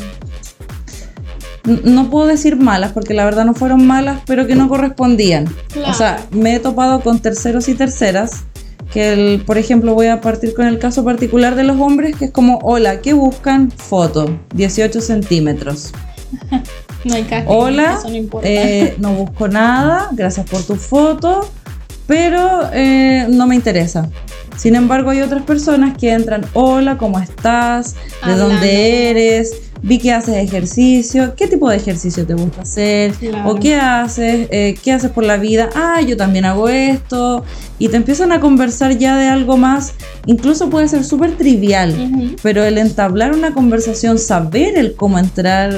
No 1.84 2.08
puedo 2.08 2.26
decir 2.26 2.56
malas, 2.56 2.92
porque 2.92 3.12
la 3.12 3.24
verdad 3.26 3.44
no 3.44 3.52
fueron 3.52 3.86
malas, 3.86 4.22
pero 4.24 4.46
que 4.46 4.54
no 4.54 4.66
correspondían. 4.68 5.44
Claro. 5.70 5.90
O 5.90 5.94
sea, 5.94 6.26
me 6.30 6.54
he 6.54 6.58
topado 6.58 7.02
con 7.02 7.20
terceros 7.20 7.68
y 7.68 7.74
terceras, 7.74 8.44
que 8.92 9.12
el- 9.12 9.42
por 9.44 9.58
ejemplo 9.58 9.94
voy 9.94 10.06
a 10.08 10.20
partir 10.20 10.54
con 10.54 10.66
el 10.66 10.78
caso 10.78 11.04
particular 11.04 11.54
de 11.54 11.64
los 11.64 11.80
hombres, 11.80 12.16
que 12.16 12.26
es 12.26 12.30
como, 12.30 12.58
hola, 12.62 13.00
¿qué 13.00 13.12
buscan? 13.12 13.70
Foto, 13.70 14.38
18 14.54 15.00
centímetros. 15.00 15.92
No 17.02 17.14
hay 17.14 17.22
casting, 17.22 17.46
Hola, 17.50 17.94
eso 17.98 18.10
no 18.10 18.40
eh, 18.42 18.94
no 18.98 19.14
busco 19.14 19.48
nada, 19.48 20.10
gracias 20.12 20.46
por 20.50 20.62
tu 20.62 20.76
foto, 20.76 21.48
pero 22.06 22.68
eh, 22.74 23.24
no 23.30 23.46
me 23.46 23.54
interesa. 23.54 24.10
Sin 24.58 24.74
embargo, 24.76 25.08
hay 25.08 25.22
otras 25.22 25.42
personas 25.44 25.96
que 25.96 26.12
entran, 26.12 26.44
hola, 26.52 26.98
¿cómo 26.98 27.18
estás? 27.18 27.94
¿De 27.94 28.00
Hablando. 28.32 28.48
dónde 28.50 29.08
eres? 29.10 29.54
Vi 29.80 29.98
que 29.98 30.12
haces 30.12 30.36
ejercicio. 30.36 31.34
¿Qué 31.36 31.46
tipo 31.46 31.70
de 31.70 31.78
ejercicio 31.78 32.26
te 32.26 32.34
gusta 32.34 32.60
hacer? 32.62 33.12
Claro. 33.14 33.48
¿O 33.52 33.54
qué 33.58 33.76
haces? 33.76 34.48
Eh, 34.50 34.74
¿Qué 34.82 34.92
haces 34.92 35.10
por 35.10 35.24
la 35.24 35.38
vida? 35.38 35.70
Ah, 35.74 36.02
yo 36.02 36.18
también 36.18 36.44
hago 36.44 36.68
esto. 36.68 37.44
Y 37.80 37.88
te 37.88 37.96
empiezan 37.96 38.30
a 38.30 38.38
conversar 38.38 38.96
ya 38.98 39.16
de 39.16 39.26
algo 39.26 39.56
más. 39.56 39.94
Incluso 40.26 40.70
puede 40.70 40.86
ser 40.86 41.02
súper 41.02 41.32
trivial. 41.36 41.96
Ujú. 41.98 42.36
Pero 42.42 42.62
el 42.62 42.78
entablar 42.78 43.32
una 43.34 43.52
conversación, 43.54 44.18
saber 44.18 44.76
el 44.78 44.94
cómo 44.94 45.18
entrar, 45.18 45.72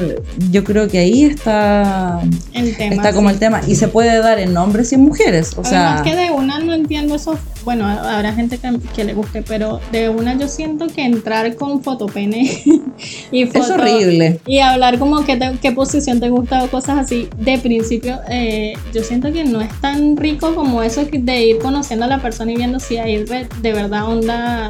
yo 0.51 0.65
creo 0.65 0.89
que 0.89 0.99
ahí 0.99 1.23
está, 1.25 2.21
El 2.53 2.77
tema. 2.77 2.95
está 2.97 3.13
como 3.15 3.29
sí. 3.29 3.35
el 3.35 3.39
tema. 3.41 3.61
Y 3.67 3.77
se 3.77 3.89
puede 3.89 4.19
dar 4.19 4.39
en 4.41 4.55
hombres 4.57 4.93
y 4.93 4.97
en 4.97 5.03
mujeres. 5.03 5.53
O 5.57 5.65
sea, 5.65 5.95
Además 5.95 6.03
que 6.03 6.17
de 6.17 6.31
una 6.33 6.59
no 6.59 6.75
entiendo 6.75 7.15
eso, 7.15 7.39
bueno, 7.65 7.87
habrá 7.87 8.33
gente 8.35 8.59
que, 8.59 8.79
que 8.95 9.05
le 9.05 9.15
guste, 9.15 9.43
pero 9.43 9.81
de 9.93 10.09
una 10.09 10.37
yo 10.37 10.49
siento 10.49 10.89
que 10.89 11.05
entrar 11.05 11.55
con 11.55 11.83
fotopene 11.85 12.51
y 13.31 13.43
es 13.45 13.53
foto, 13.53 13.75
horrible. 13.75 14.41
y 14.47 14.59
hablar 14.59 14.99
como 14.99 15.25
qué, 15.25 15.37
te- 15.37 15.57
qué 15.63 15.71
posición 15.71 16.19
te 16.19 16.29
gusta 16.31 16.65
o 16.65 16.69
cosas 16.69 16.99
así, 16.99 17.29
de 17.39 17.59
principio 17.59 18.19
eh, 18.29 18.73
yo 18.93 19.03
siento 19.05 19.33
que 19.33 19.45
no 19.45 19.61
es 19.61 19.69
tan 19.81 20.17
rico 20.17 20.55
como 20.57 20.83
eso 20.83 21.07
que- 21.07 21.21
de 21.21 21.45
ir 21.47 21.59
conociendo 21.59 21.92
a 22.01 22.07
la 22.07 22.23
persona 22.23 22.53
y 22.53 22.57
viendo 22.57 22.81
si 22.81 22.97
hay 22.99 23.25
de 23.25 23.73
verdad 23.73 24.09
onda 24.09 24.69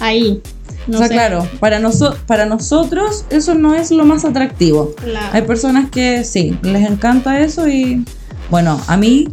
ahí. 0.00 0.40
No 0.86 0.96
o 0.96 0.98
sea, 0.98 1.08
sé. 1.08 1.14
claro, 1.14 1.46
para, 1.60 1.78
noso- 1.78 2.16
para 2.26 2.46
nosotros 2.46 3.24
eso 3.30 3.54
no 3.54 3.74
es 3.74 3.90
lo 3.90 4.04
más 4.04 4.24
atractivo. 4.24 4.94
Claro. 4.96 5.26
Hay 5.32 5.42
personas 5.42 5.90
que 5.90 6.24
sí, 6.24 6.56
les 6.62 6.88
encanta 6.88 7.40
eso 7.40 7.68
y 7.68 8.04
bueno, 8.50 8.80
a 8.86 8.96
mí 8.96 9.28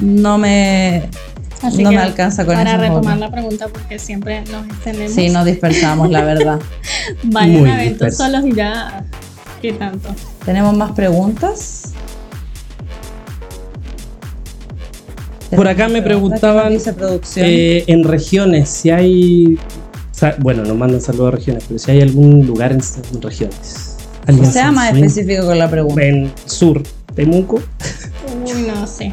no 0.00 0.38
me, 0.38 1.08
Así 1.62 1.82
no 1.82 1.90
que 1.90 1.96
me 1.96 2.02
alcanza 2.02 2.44
con 2.44 2.54
Para 2.56 2.70
esas 2.70 2.80
retomar 2.80 3.18
la 3.18 3.30
pregunta, 3.30 3.68
porque 3.68 3.98
siempre 3.98 4.42
nos 4.50 4.66
extendemos. 4.66 5.12
Sí, 5.12 5.28
nos 5.28 5.44
dispersamos, 5.44 6.10
la 6.10 6.22
verdad. 6.22 6.60
Vayan 7.24 7.60
Muy 7.60 7.70
a 7.70 7.84
eventos 7.84 8.16
solos 8.16 8.44
y 8.44 8.54
ya. 8.54 9.04
¿Qué 9.60 9.72
tanto? 9.72 10.08
¿Tenemos 10.44 10.76
más 10.76 10.90
preguntas? 10.92 11.92
Por 15.56 15.68
acá 15.68 15.88
me 15.88 15.94
¿Qué 15.94 16.00
nos 16.00 16.06
preguntaban 16.08 16.76
eh, 17.36 17.84
en 17.86 18.04
regiones 18.04 18.68
si 18.68 18.90
hay. 18.90 19.58
Bueno, 20.38 20.62
nos 20.64 20.76
mandan 20.76 21.00
saludos 21.00 21.28
a 21.28 21.36
regiones, 21.36 21.64
pero 21.66 21.78
si 21.78 21.90
hay 21.90 22.00
algún 22.00 22.46
lugar 22.46 22.72
en, 22.72 22.80
en 23.12 23.22
regiones. 23.22 23.96
¿Alguien 24.26 24.52
sea 24.52 24.70
más 24.70 24.90
Swing? 24.90 25.04
específico 25.04 25.46
con 25.46 25.58
la 25.58 25.68
pregunta. 25.68 26.02
En 26.02 26.32
sur, 26.46 26.82
Temuco. 27.14 27.56
Uy, 28.46 28.62
no 28.62 28.86
sé. 28.86 29.12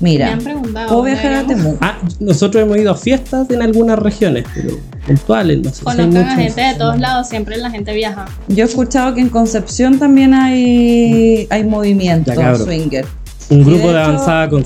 Me 0.00 0.10
Mira, 0.10 0.32
han 0.34 0.40
preguntado. 0.40 0.88
puedo 0.88 1.02
viajar 1.04 1.32
a 1.34 1.46
Temuco. 1.46 1.78
Ah, 1.80 1.98
nosotros 2.20 2.62
hemos 2.64 2.76
ido 2.76 2.90
a 2.92 2.96
fiestas 2.96 3.48
en 3.48 3.62
algunas 3.62 3.98
regiones, 3.98 4.44
pero 4.54 4.76
puntuales, 5.06 5.60
no 5.62 5.70
sé. 5.70 5.76
si 5.76 5.80
hay 5.88 5.96
Conozcan 5.96 6.28
a 6.28 6.36
gente 6.36 6.60
de 6.60 6.74
todos 6.74 6.98
lados, 7.00 7.28
siempre 7.28 7.56
la 7.56 7.70
gente 7.70 7.94
viaja. 7.94 8.26
Yo 8.48 8.64
he 8.64 8.68
escuchado 8.68 9.14
que 9.14 9.22
en 9.22 9.30
Concepción 9.30 9.98
también 9.98 10.34
hay, 10.34 11.46
hay 11.48 11.64
movimiento 11.64 12.34
Ya, 12.34 12.54
swinger. 12.56 13.06
Un 13.50 13.62
grupo 13.64 13.78
de 13.78 13.82
de, 13.82 13.88
hecho- 13.90 13.98
avanzada 13.98 14.48
con 14.48 14.64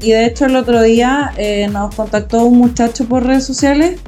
Y 0.00 0.10
de 0.10 0.26
hecho 0.26 0.46
el 0.46 0.56
otro 0.56 0.82
día 0.82 1.32
eh, 1.36 1.68
nos 1.72 1.94
contactó 1.94 2.44
un 2.44 2.58
muchacho 2.58 3.06
por 3.06 3.24
redes 3.24 3.44
sociales 3.44 3.98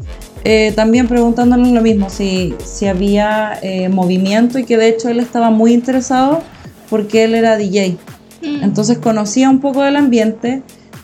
eh, 0.45 0.73
también 0.75 1.07
preguntándonos 1.07 1.69
lo 1.69 1.83
mismo, 1.83 2.09
si, 2.09 2.55
si 2.65 2.87
había 2.87 3.59
eh, 3.63 3.89
movimiento 3.89 4.59
y 4.59 4.65
que 4.65 4.77
de 4.79 4.89
hecho 4.89 5.09
él 5.11 5.21
estaba 5.21 5.51
muy 5.51 5.73
interesado 5.75 6.41
porque 6.89 7.25
él 7.25 7.35
era 7.35 7.57
DJ. 7.57 7.99
Mm. 8.43 8.63
Entonces 8.65 8.99
conocía 8.99 9.51
un 9.51 9.61
poco 9.61 9.83
del 9.83 9.97
ambiente. 9.97 10.63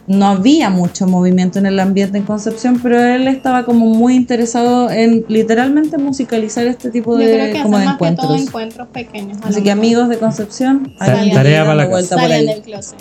No 0.09 0.27
había 0.27 0.71
mucho 0.71 1.07
movimiento 1.09 1.59
en 1.59 1.67
el 1.67 1.81
ambiente 1.81 2.17
en 2.19 2.25
Concepción, 2.25 2.79
pero 2.81 3.01
él 3.03 3.27
estaba 3.27 3.65
como 3.65 3.87
muy 3.87 4.15
interesado 4.15 4.89
en 4.91 5.25
literalmente 5.29 5.99
musicalizar 5.99 6.67
este 6.67 6.91
tipo 6.91 7.19
Yo 7.19 7.25
creo 7.25 7.47
de, 7.47 7.53
que 7.53 7.63
como 7.63 7.77
hacen 7.77 7.81
de 7.81 7.87
más 7.87 7.99
que 7.99 8.17
todo 8.17 8.37
encuentros. 8.37 8.49
encuentros 8.49 8.89
pequeños. 8.89 9.39
Así 9.43 9.63
que 9.63 9.71
amigos 9.73 10.09
de 10.09 10.19
Concepción, 10.19 10.93
hagan 11.01 11.31
tarea 11.33 11.63
para 11.65 11.75
la 11.75 11.87
vuelta 11.87 12.17
por 12.17 12.31
ahí. 12.31 12.47
del 12.47 12.63
closet. 12.63 12.99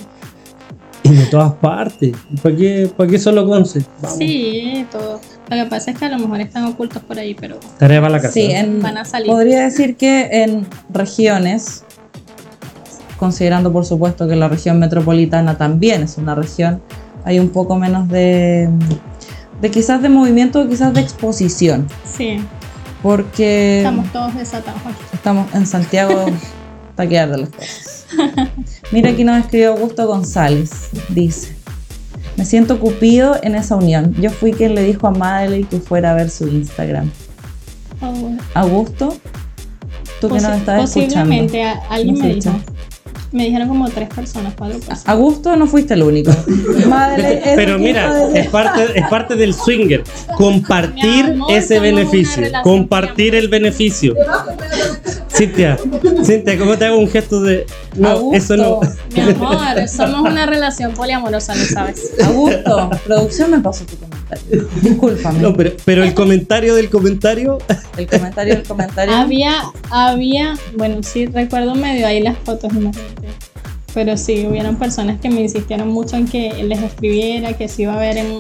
Y 1.03 1.10
de 1.10 1.26
todas 1.27 1.53
partes. 1.53 2.14
¿Para 2.41 2.56
qué, 2.56 2.90
para 2.98 3.07
qué 3.07 3.19
solo 3.19 3.45
Conce? 3.48 3.84
Vamos. 4.02 4.18
Sí, 4.18 4.88
todo. 4.91 5.22
Lo 5.52 5.56
que 5.64 5.65
pasa 5.69 5.91
es 5.91 5.99
que 5.99 6.06
a 6.06 6.10
lo 6.10 6.18
mejor 6.18 6.41
están 6.41 6.64
ocultos 6.65 7.03
por 7.03 7.19
ahí, 7.19 7.36
pero 7.36 7.60
Tarea 7.77 8.02
para 8.02 8.14
la 8.14 8.19
casa. 8.22 8.34
Sí, 8.34 8.49
en, 8.49 8.82
Van 8.82 8.98
a 8.98 9.06
salir. 9.06 9.27
podría 9.27 9.61
decir 9.65 9.95
que 9.95 10.27
en 10.32 10.65
regiones, 10.91 11.84
considerando 13.17 13.71
por 13.71 13.85
supuesto 13.85 14.27
que 14.27 14.35
la 14.35 14.47
región 14.47 14.79
metropolitana 14.79 15.57
también 15.57 16.03
es 16.03 16.17
una 16.17 16.35
región, 16.35 16.81
hay 17.23 17.39
un 17.39 17.49
poco 17.49 17.75
menos 17.77 18.07
de, 18.09 18.69
de 19.61 19.71
quizás 19.71 20.01
de 20.01 20.09
movimiento 20.09 20.67
quizás 20.67 20.93
de 20.93 21.01
exposición, 21.01 21.87
sí, 22.05 22.39
porque 23.01 23.77
estamos 23.79 24.11
todos 24.11 24.35
desatados 24.35 24.81
estamos 25.13 25.53
en 25.55 25.65
Santiago 25.65 26.25
taquear 26.95 27.29
de 27.31 27.37
las 27.39 27.49
cosas. 27.49 28.05
Mira 28.91 29.09
aquí 29.11 29.23
nos 29.23 29.37
escribió 29.39 29.71
Augusto 29.73 30.07
González, 30.07 30.89
dice. 31.09 31.53
Me 32.37 32.45
siento 32.45 32.79
cupido 32.79 33.35
en 33.43 33.55
esa 33.55 33.75
unión. 33.77 34.13
Yo 34.19 34.29
fui 34.29 34.51
quien 34.53 34.75
le 34.75 34.83
dijo 34.83 35.07
a 35.07 35.11
Madeleine 35.11 35.67
que 35.67 35.79
fuera 35.79 36.11
a 36.11 36.13
ver 36.15 36.29
su 36.29 36.47
Instagram. 36.47 37.09
Oh, 38.01 38.31
Augusto, 38.53 39.15
tú 40.21 40.27
que 40.27 40.33
nos 40.35 40.43
posi- 40.43 40.55
estás 40.57 40.83
escuchando. 40.95 41.29
posiblemente 41.29 41.63
alguien 41.89 42.17
me 42.19 42.33
dijo. 42.35 42.51
Me 43.31 43.45
dijeron 43.45 43.68
como 43.68 43.89
tres 43.89 44.10
personas, 44.10 44.53
cuatro 44.57 44.77
personas. 44.77 45.07
Augusto 45.07 45.56
no 45.56 45.68
fuiste 45.68 45.93
el 45.93 46.03
único. 46.03 46.31
Es 46.31 47.56
Pero 47.56 47.77
mira, 47.80 48.30
es 48.34 48.47
parte, 48.47 48.88
es 48.95 49.07
parte 49.07 49.35
del 49.35 49.53
swinger. 49.53 50.03
Compartir 50.38 51.26
amor, 51.26 51.52
ese 51.52 51.80
beneficio. 51.80 52.43
Compartir 52.64 53.35
el 53.35 53.47
beneficio. 53.49 54.15
Cintia, 55.35 55.77
Cintia, 56.23 56.57
¿cómo 56.57 56.77
te 56.77 56.85
hago 56.85 56.97
un 56.97 57.10
gesto 57.10 57.41
de.? 57.41 57.65
No, 57.95 58.10
Augusto, 58.10 58.38
eso 58.38 58.57
no. 58.57 58.80
Mi 59.14 59.22
amor, 59.22 59.88
somos 59.89 60.22
una 60.22 60.45
relación 60.45 60.93
poliamorosa, 60.93 61.56
lo 61.56 61.65
sabes. 61.65 62.14
Augusto, 62.23 62.89
producción 63.06 63.52
me 63.52 63.60
pasó 63.60 63.85
tu 63.85 63.97
comentario. 63.97 64.14
Discúlpame. 64.81 65.39
No, 65.39 65.53
pero, 65.53 65.72
pero 65.85 66.03
el 66.03 66.14
comentario 66.14 66.76
del 66.76 66.89
comentario. 66.89 67.57
El 67.97 68.07
comentario, 68.07 68.53
el 68.56 68.64
comentario. 68.64 69.15
Había, 69.15 69.64
había, 69.91 70.57
bueno, 70.76 71.03
sí 71.03 71.26
recuerdo 71.27 71.76
medio 71.76 72.07
ahí 72.07 72.22
las 72.22 72.38
fotos, 72.39 72.73
imagínate. 72.73 73.27
Pero 73.93 74.18
sí, 74.18 74.45
hubieron 74.45 74.76
personas 74.76 75.22
que 75.22 75.30
me 75.30 75.41
insistieron 75.41 75.88
mucho 75.88 76.18
en 76.18 76.27
que 76.27 76.64
les 76.64 76.81
escribiera, 76.84 77.53
que 77.53 77.69
se 77.69 77.84
iba 77.84 77.93
a 77.93 77.97
ver 77.97 78.18
en, 78.18 78.39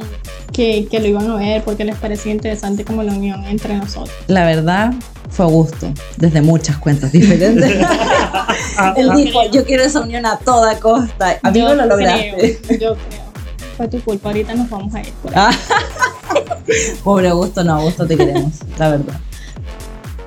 que, 0.51 0.87
que 0.91 0.99
lo 0.99 1.07
iban 1.07 1.29
a 1.29 1.35
ver 1.37 1.63
porque 1.63 1.85
les 1.85 1.95
parecía 1.95 2.33
interesante 2.33 2.83
como 2.83 3.03
la 3.03 3.13
unión 3.13 3.45
entre 3.45 3.75
nosotros. 3.77 4.13
La 4.27 4.45
verdad, 4.45 4.93
fue 5.29 5.45
Augusto, 5.45 5.93
desde 6.17 6.41
muchas 6.41 6.77
cuentas 6.77 7.11
diferentes. 7.11 7.71
Él 8.97 9.11
dijo, 9.15 9.49
yo 9.51 9.63
quiero 9.65 9.83
esa 9.83 10.01
unión 10.01 10.25
a 10.25 10.37
toda 10.39 10.77
costa. 10.79 11.39
Amigo, 11.41 11.69
Yo 11.69 11.75
lo 11.75 11.85
lograste. 11.85 12.59
creo, 12.61 12.79
yo 12.79 12.95
creo. 13.09 13.24
Fue 13.77 13.87
tu 13.87 13.99
culpa, 14.01 14.29
ahorita 14.29 14.55
nos 14.55 14.69
vamos 14.69 14.93
a 14.95 15.01
ir 15.01 15.09
por 15.21 15.31
ahí. 15.37 15.37
Ah. 15.37 15.51
Pobre 17.03 17.27
Augusto, 17.29 17.63
no, 17.63 17.75
Augusto 17.75 18.05
te 18.07 18.17
queremos, 18.17 18.53
la 18.79 18.89
verdad. 18.91 19.19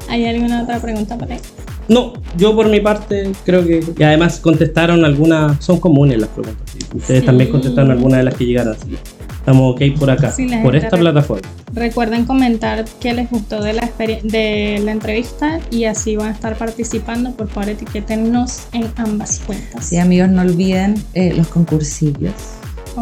¿Hay 0.08 0.24
alguna 0.26 0.62
otra 0.62 0.78
pregunta 0.80 1.16
para 1.18 1.34
ahí? 1.34 1.40
No, 1.88 2.12
yo 2.36 2.54
por 2.54 2.68
mi 2.68 2.80
parte 2.80 3.32
creo 3.44 3.64
que. 3.66 3.82
Y 3.98 4.02
además 4.02 4.38
contestaron 4.40 5.04
algunas. 5.04 5.62
Son 5.64 5.80
comunes 5.80 6.18
las 6.18 6.28
preguntas. 6.28 6.62
¿sí? 6.72 6.78
Ustedes 6.94 7.20
Sí. 7.20 7.26
también 7.26 7.50
contestaron 7.50 7.90
algunas 7.90 8.18
de 8.18 8.24
las 8.24 8.34
que 8.34 8.44
llegaron. 8.44 8.74
Así 8.74 8.88
que 8.90 8.96
estamos 9.38 9.72
ok 9.74 9.98
por 9.98 10.10
acá, 10.10 10.30
Sí, 10.30 10.46
por 10.62 10.76
esta 10.76 10.96
re- 10.96 11.00
plataforma. 11.02 11.48
Recuerden 11.72 12.26
comentar 12.26 12.84
qué 13.00 13.14
les 13.14 13.30
gustó 13.30 13.62
de 13.62 13.72
la, 13.72 13.90
de 13.98 14.80
la 14.84 14.92
entrevista 14.92 15.60
y 15.70 15.84
así 15.84 16.16
van 16.16 16.28
a 16.28 16.32
estar 16.32 16.56
participando. 16.56 17.32
Por 17.32 17.48
favor, 17.48 17.70
etiquétennos 17.70 18.64
en 18.72 18.90
ambas 18.96 19.40
cuentas. 19.40 19.84
Sí, 19.86 19.96
amigos, 19.98 20.28
no 20.28 20.42
olviden 20.42 21.02
eh, 21.14 21.32
los 21.34 21.48
concursillos. 21.48 22.32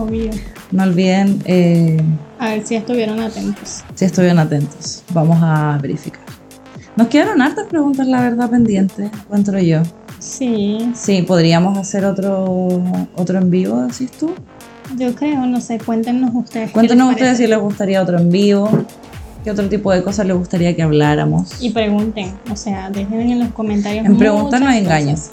Obvio. 0.00 0.30
No 0.72 0.82
olviden 0.82 1.40
eh, 1.46 2.00
A 2.38 2.50
ver 2.50 2.66
si 2.66 2.74
estuvieron 2.74 3.20
atentos. 3.20 3.82
si 3.94 4.04
estuvieron 4.04 4.38
atentos. 4.38 5.02
Vamos 5.12 5.38
a 5.40 5.78
verificar. 5.80 6.20
Nos 6.96 7.08
quedaron 7.08 7.40
hartas 7.42 7.66
preguntas, 7.68 8.06
la 8.06 8.20
verdad, 8.22 8.50
pendientes, 8.50 9.10
encuentro 9.12 9.58
yo. 9.58 9.82
Sí, 10.18 10.90
Sí, 10.94 11.22
podríamos 11.22 11.76
hacer 11.78 12.04
otro, 12.04 12.82
otro 13.16 13.38
en 13.38 13.50
vivo, 13.50 13.82
decís 13.82 14.10
tú. 14.12 14.32
yo 14.96 15.14
creo, 15.14 15.46
no 15.46 15.60
sé, 15.60 15.78
cuéntenos 15.78 16.30
ustedes. 16.34 16.70
Cuéntenos 16.70 17.10
ustedes 17.10 17.28
parece. 17.32 17.44
si 17.44 17.50
les 17.50 17.58
gustaría 17.58 18.02
otro 18.02 18.18
en 18.18 18.30
vivo, 18.30 18.68
qué 19.44 19.50
otro 19.50 19.68
tipo 19.68 19.92
de 19.92 20.02
cosas 20.02 20.26
les 20.26 20.36
gustaría 20.36 20.74
que 20.74 20.82
habláramos. 20.82 21.62
Y 21.62 21.70
pregunten, 21.70 22.32
o 22.50 22.56
sea, 22.56 22.88
dejen 22.90 23.30
en 23.30 23.40
los 23.40 23.48
comentarios. 23.50 24.06
En 24.06 24.16
preguntar 24.16 24.60
no 24.62 24.68
hay 24.68 24.78
engaños. 24.78 25.28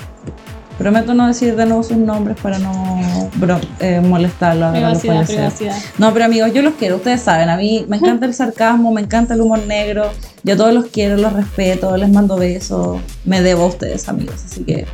Prometo 0.78 1.14
no 1.14 1.28
decir 1.28 1.56
de 1.56 1.66
nuevo 1.66 1.84
sus 1.84 1.98
nombres 1.98 2.36
para 2.41 2.58
no 2.60 3.30
bro- 3.40 3.62
eh, 3.80 4.02
molestarlos. 4.02 4.72
Privacidad, 4.72 5.26
privacidad. 5.26 5.78
No, 5.98 6.12
pero 6.14 6.26
amigos, 6.26 6.52
yo 6.54 6.62
los 6.62 6.74
quiero, 6.74 6.95
ustedes 6.98 7.22
saben, 7.22 7.50
a 7.50 7.58
mí 7.58 7.86
me 7.88 7.98
encanta 7.98 8.26
el 8.26 8.34
sarcasmo, 8.34 8.91
me 8.91 9.02
encanta 9.02 9.36
el 9.36 9.41
humor 9.41 9.60
negro, 9.68 10.12
yo 10.44 10.58
todos 10.58 10.74
los 10.74 10.88
quiero, 10.88 11.16
los 11.18 11.32
respeto, 11.34 11.95
les 11.95 12.10
mando 12.10 12.38
besos, 12.38 13.00
me 13.24 13.41
debo 13.41 13.64
a 13.64 13.68
ustedes 13.68 14.10
amigos, 14.10 14.36
así 14.45 14.64
que 14.64 14.86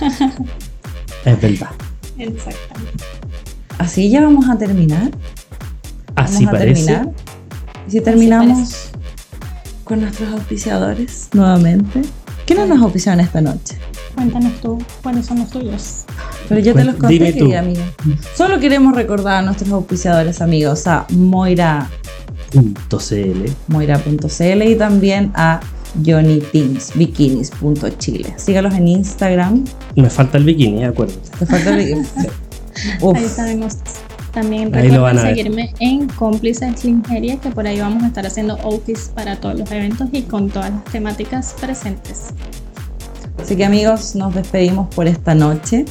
Es 1.24 1.40
verdad. 1.40 1.70
Exactamente. 2.18 3.04
así 3.78 4.10
ya 4.10 4.20
vamos 4.22 4.48
a 4.48 4.58
terminar. 4.58 5.10
Así 6.16 6.44
vamos 6.44 6.48
a 6.48 6.58
parece. 6.58 6.84
terminar. 6.86 7.14
Y 7.86 7.90
si 7.90 8.00
terminamos 8.00 8.90
con 9.84 10.00
nuestros 10.02 10.32
auspiciadores 10.32 11.28
nuevamente. 11.32 12.02
¿Quiénes 12.46 12.68
nos 12.68 12.80
auspiciaron 12.82 13.20
esta 13.20 13.40
noche? 13.40 13.78
Cuéntanos 14.14 14.52
tú, 14.60 14.78
¿cuáles 15.02 15.26
son 15.26 15.40
los 15.40 15.50
tuyos? 15.50 16.04
Pero 16.48 16.60
yo 16.60 16.74
te 16.74 16.84
los 16.84 16.94
conté, 16.96 17.14
dime 17.14 17.32
tú. 17.32 17.38
querida 17.40 17.58
amiga. 17.60 17.84
Solo 18.36 18.60
queremos 18.60 18.94
recordar 18.94 19.36
a 19.38 19.42
nuestros 19.42 19.70
auspiciadores 19.72 20.40
amigos, 20.40 20.86
a 20.86 21.06
Moira 21.10 21.88
Punto 22.52 22.98
CL. 22.98 23.50
moira.cl 23.66 24.62
y 24.62 24.76
también 24.76 25.32
a 25.34 25.60
Johnny 26.06 26.40
Teams, 26.52 26.92
bikinis.chile. 26.94 28.34
Sígalos 28.36 28.74
en 28.74 28.88
Instagram. 28.88 29.64
Me 29.96 30.10
falta 30.10 30.38
el 30.38 30.44
bikini, 30.44 30.84
acuérdense. 30.84 31.30
Te 31.38 31.46
falta 31.46 31.70
el 31.70 31.76
bikini. 31.78 32.06
Uf, 33.00 33.16
Ahí 33.16 33.24
estaremos. 33.24 33.78
También 34.32 34.74
Ahí 34.74 34.88
recuerden 34.90 35.22
seguirme 35.22 35.74
en 35.78 36.08
Cómplices 36.08 36.84
Lingerie, 36.84 37.38
que 37.38 37.50
por 37.50 37.66
ahí 37.66 37.78
vamos 37.78 38.02
a 38.02 38.08
estar 38.08 38.26
haciendo 38.26 38.56
outfits 38.62 39.12
para 39.14 39.36
todos 39.36 39.60
los 39.60 39.70
eventos 39.70 40.08
y 40.10 40.22
con 40.22 40.50
todas 40.50 40.70
las 40.70 40.84
temáticas 40.86 41.54
presentes. 41.60 42.30
Así 43.44 43.56
que 43.56 43.64
amigos, 43.66 44.14
nos 44.14 44.34
despedimos 44.34 44.88
por 44.94 45.06
esta 45.06 45.34
noche. 45.34 45.84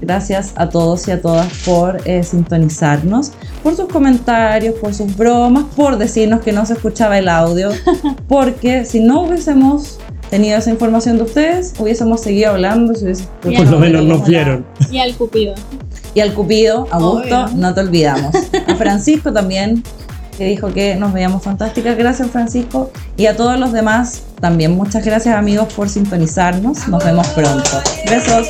Gracias 0.00 0.52
a 0.54 0.68
todos 0.68 1.08
y 1.08 1.10
a 1.10 1.20
todas 1.20 1.52
por 1.64 2.00
eh, 2.04 2.22
sintonizarnos, 2.22 3.32
por 3.64 3.74
sus 3.74 3.88
comentarios, 3.88 4.76
por 4.76 4.94
sus 4.94 5.16
bromas, 5.16 5.64
por 5.74 5.98
decirnos 5.98 6.42
que 6.42 6.52
no 6.52 6.64
se 6.64 6.74
escuchaba 6.74 7.18
el 7.18 7.28
audio, 7.28 7.70
porque 8.28 8.84
si 8.84 9.00
no 9.00 9.22
hubiésemos 9.22 9.98
tenido 10.30 10.56
esa 10.56 10.70
información 10.70 11.16
de 11.16 11.24
ustedes, 11.24 11.74
hubiésemos 11.80 12.20
seguido 12.20 12.52
hablando. 12.52 12.94
si 12.94 13.06
hubiese 13.06 13.24
Por 13.42 13.66
lo 13.66 13.80
menos 13.80 14.04
nos 14.04 14.24
vieron. 14.24 14.64
Y 14.88 14.98
al 14.98 15.16
Cupido. 15.16 15.54
Y 16.14 16.20
al 16.20 16.32
Cupido, 16.32 16.86
Augusto, 16.92 17.46
Obvio. 17.46 17.56
no 17.56 17.74
te 17.74 17.80
olvidamos. 17.80 18.36
A 18.68 18.74
Francisco 18.76 19.32
también, 19.32 19.82
que 20.34 20.44
dijo 20.44 20.72
que 20.72 20.96
nos 20.96 21.12
veíamos 21.12 21.42
fantásticas. 21.42 21.96
Gracias, 21.96 22.30
Francisco. 22.30 22.90
Y 23.16 23.26
a 23.26 23.36
todos 23.36 23.58
los 23.58 23.72
demás, 23.72 24.22
también 24.40 24.76
muchas 24.76 25.04
gracias, 25.04 25.34
amigos, 25.36 25.72
por 25.72 25.88
sintonizarnos. 25.88 26.88
Nos 26.88 27.04
vemos 27.04 27.26
pronto. 27.28 27.70
Besos. 28.08 28.48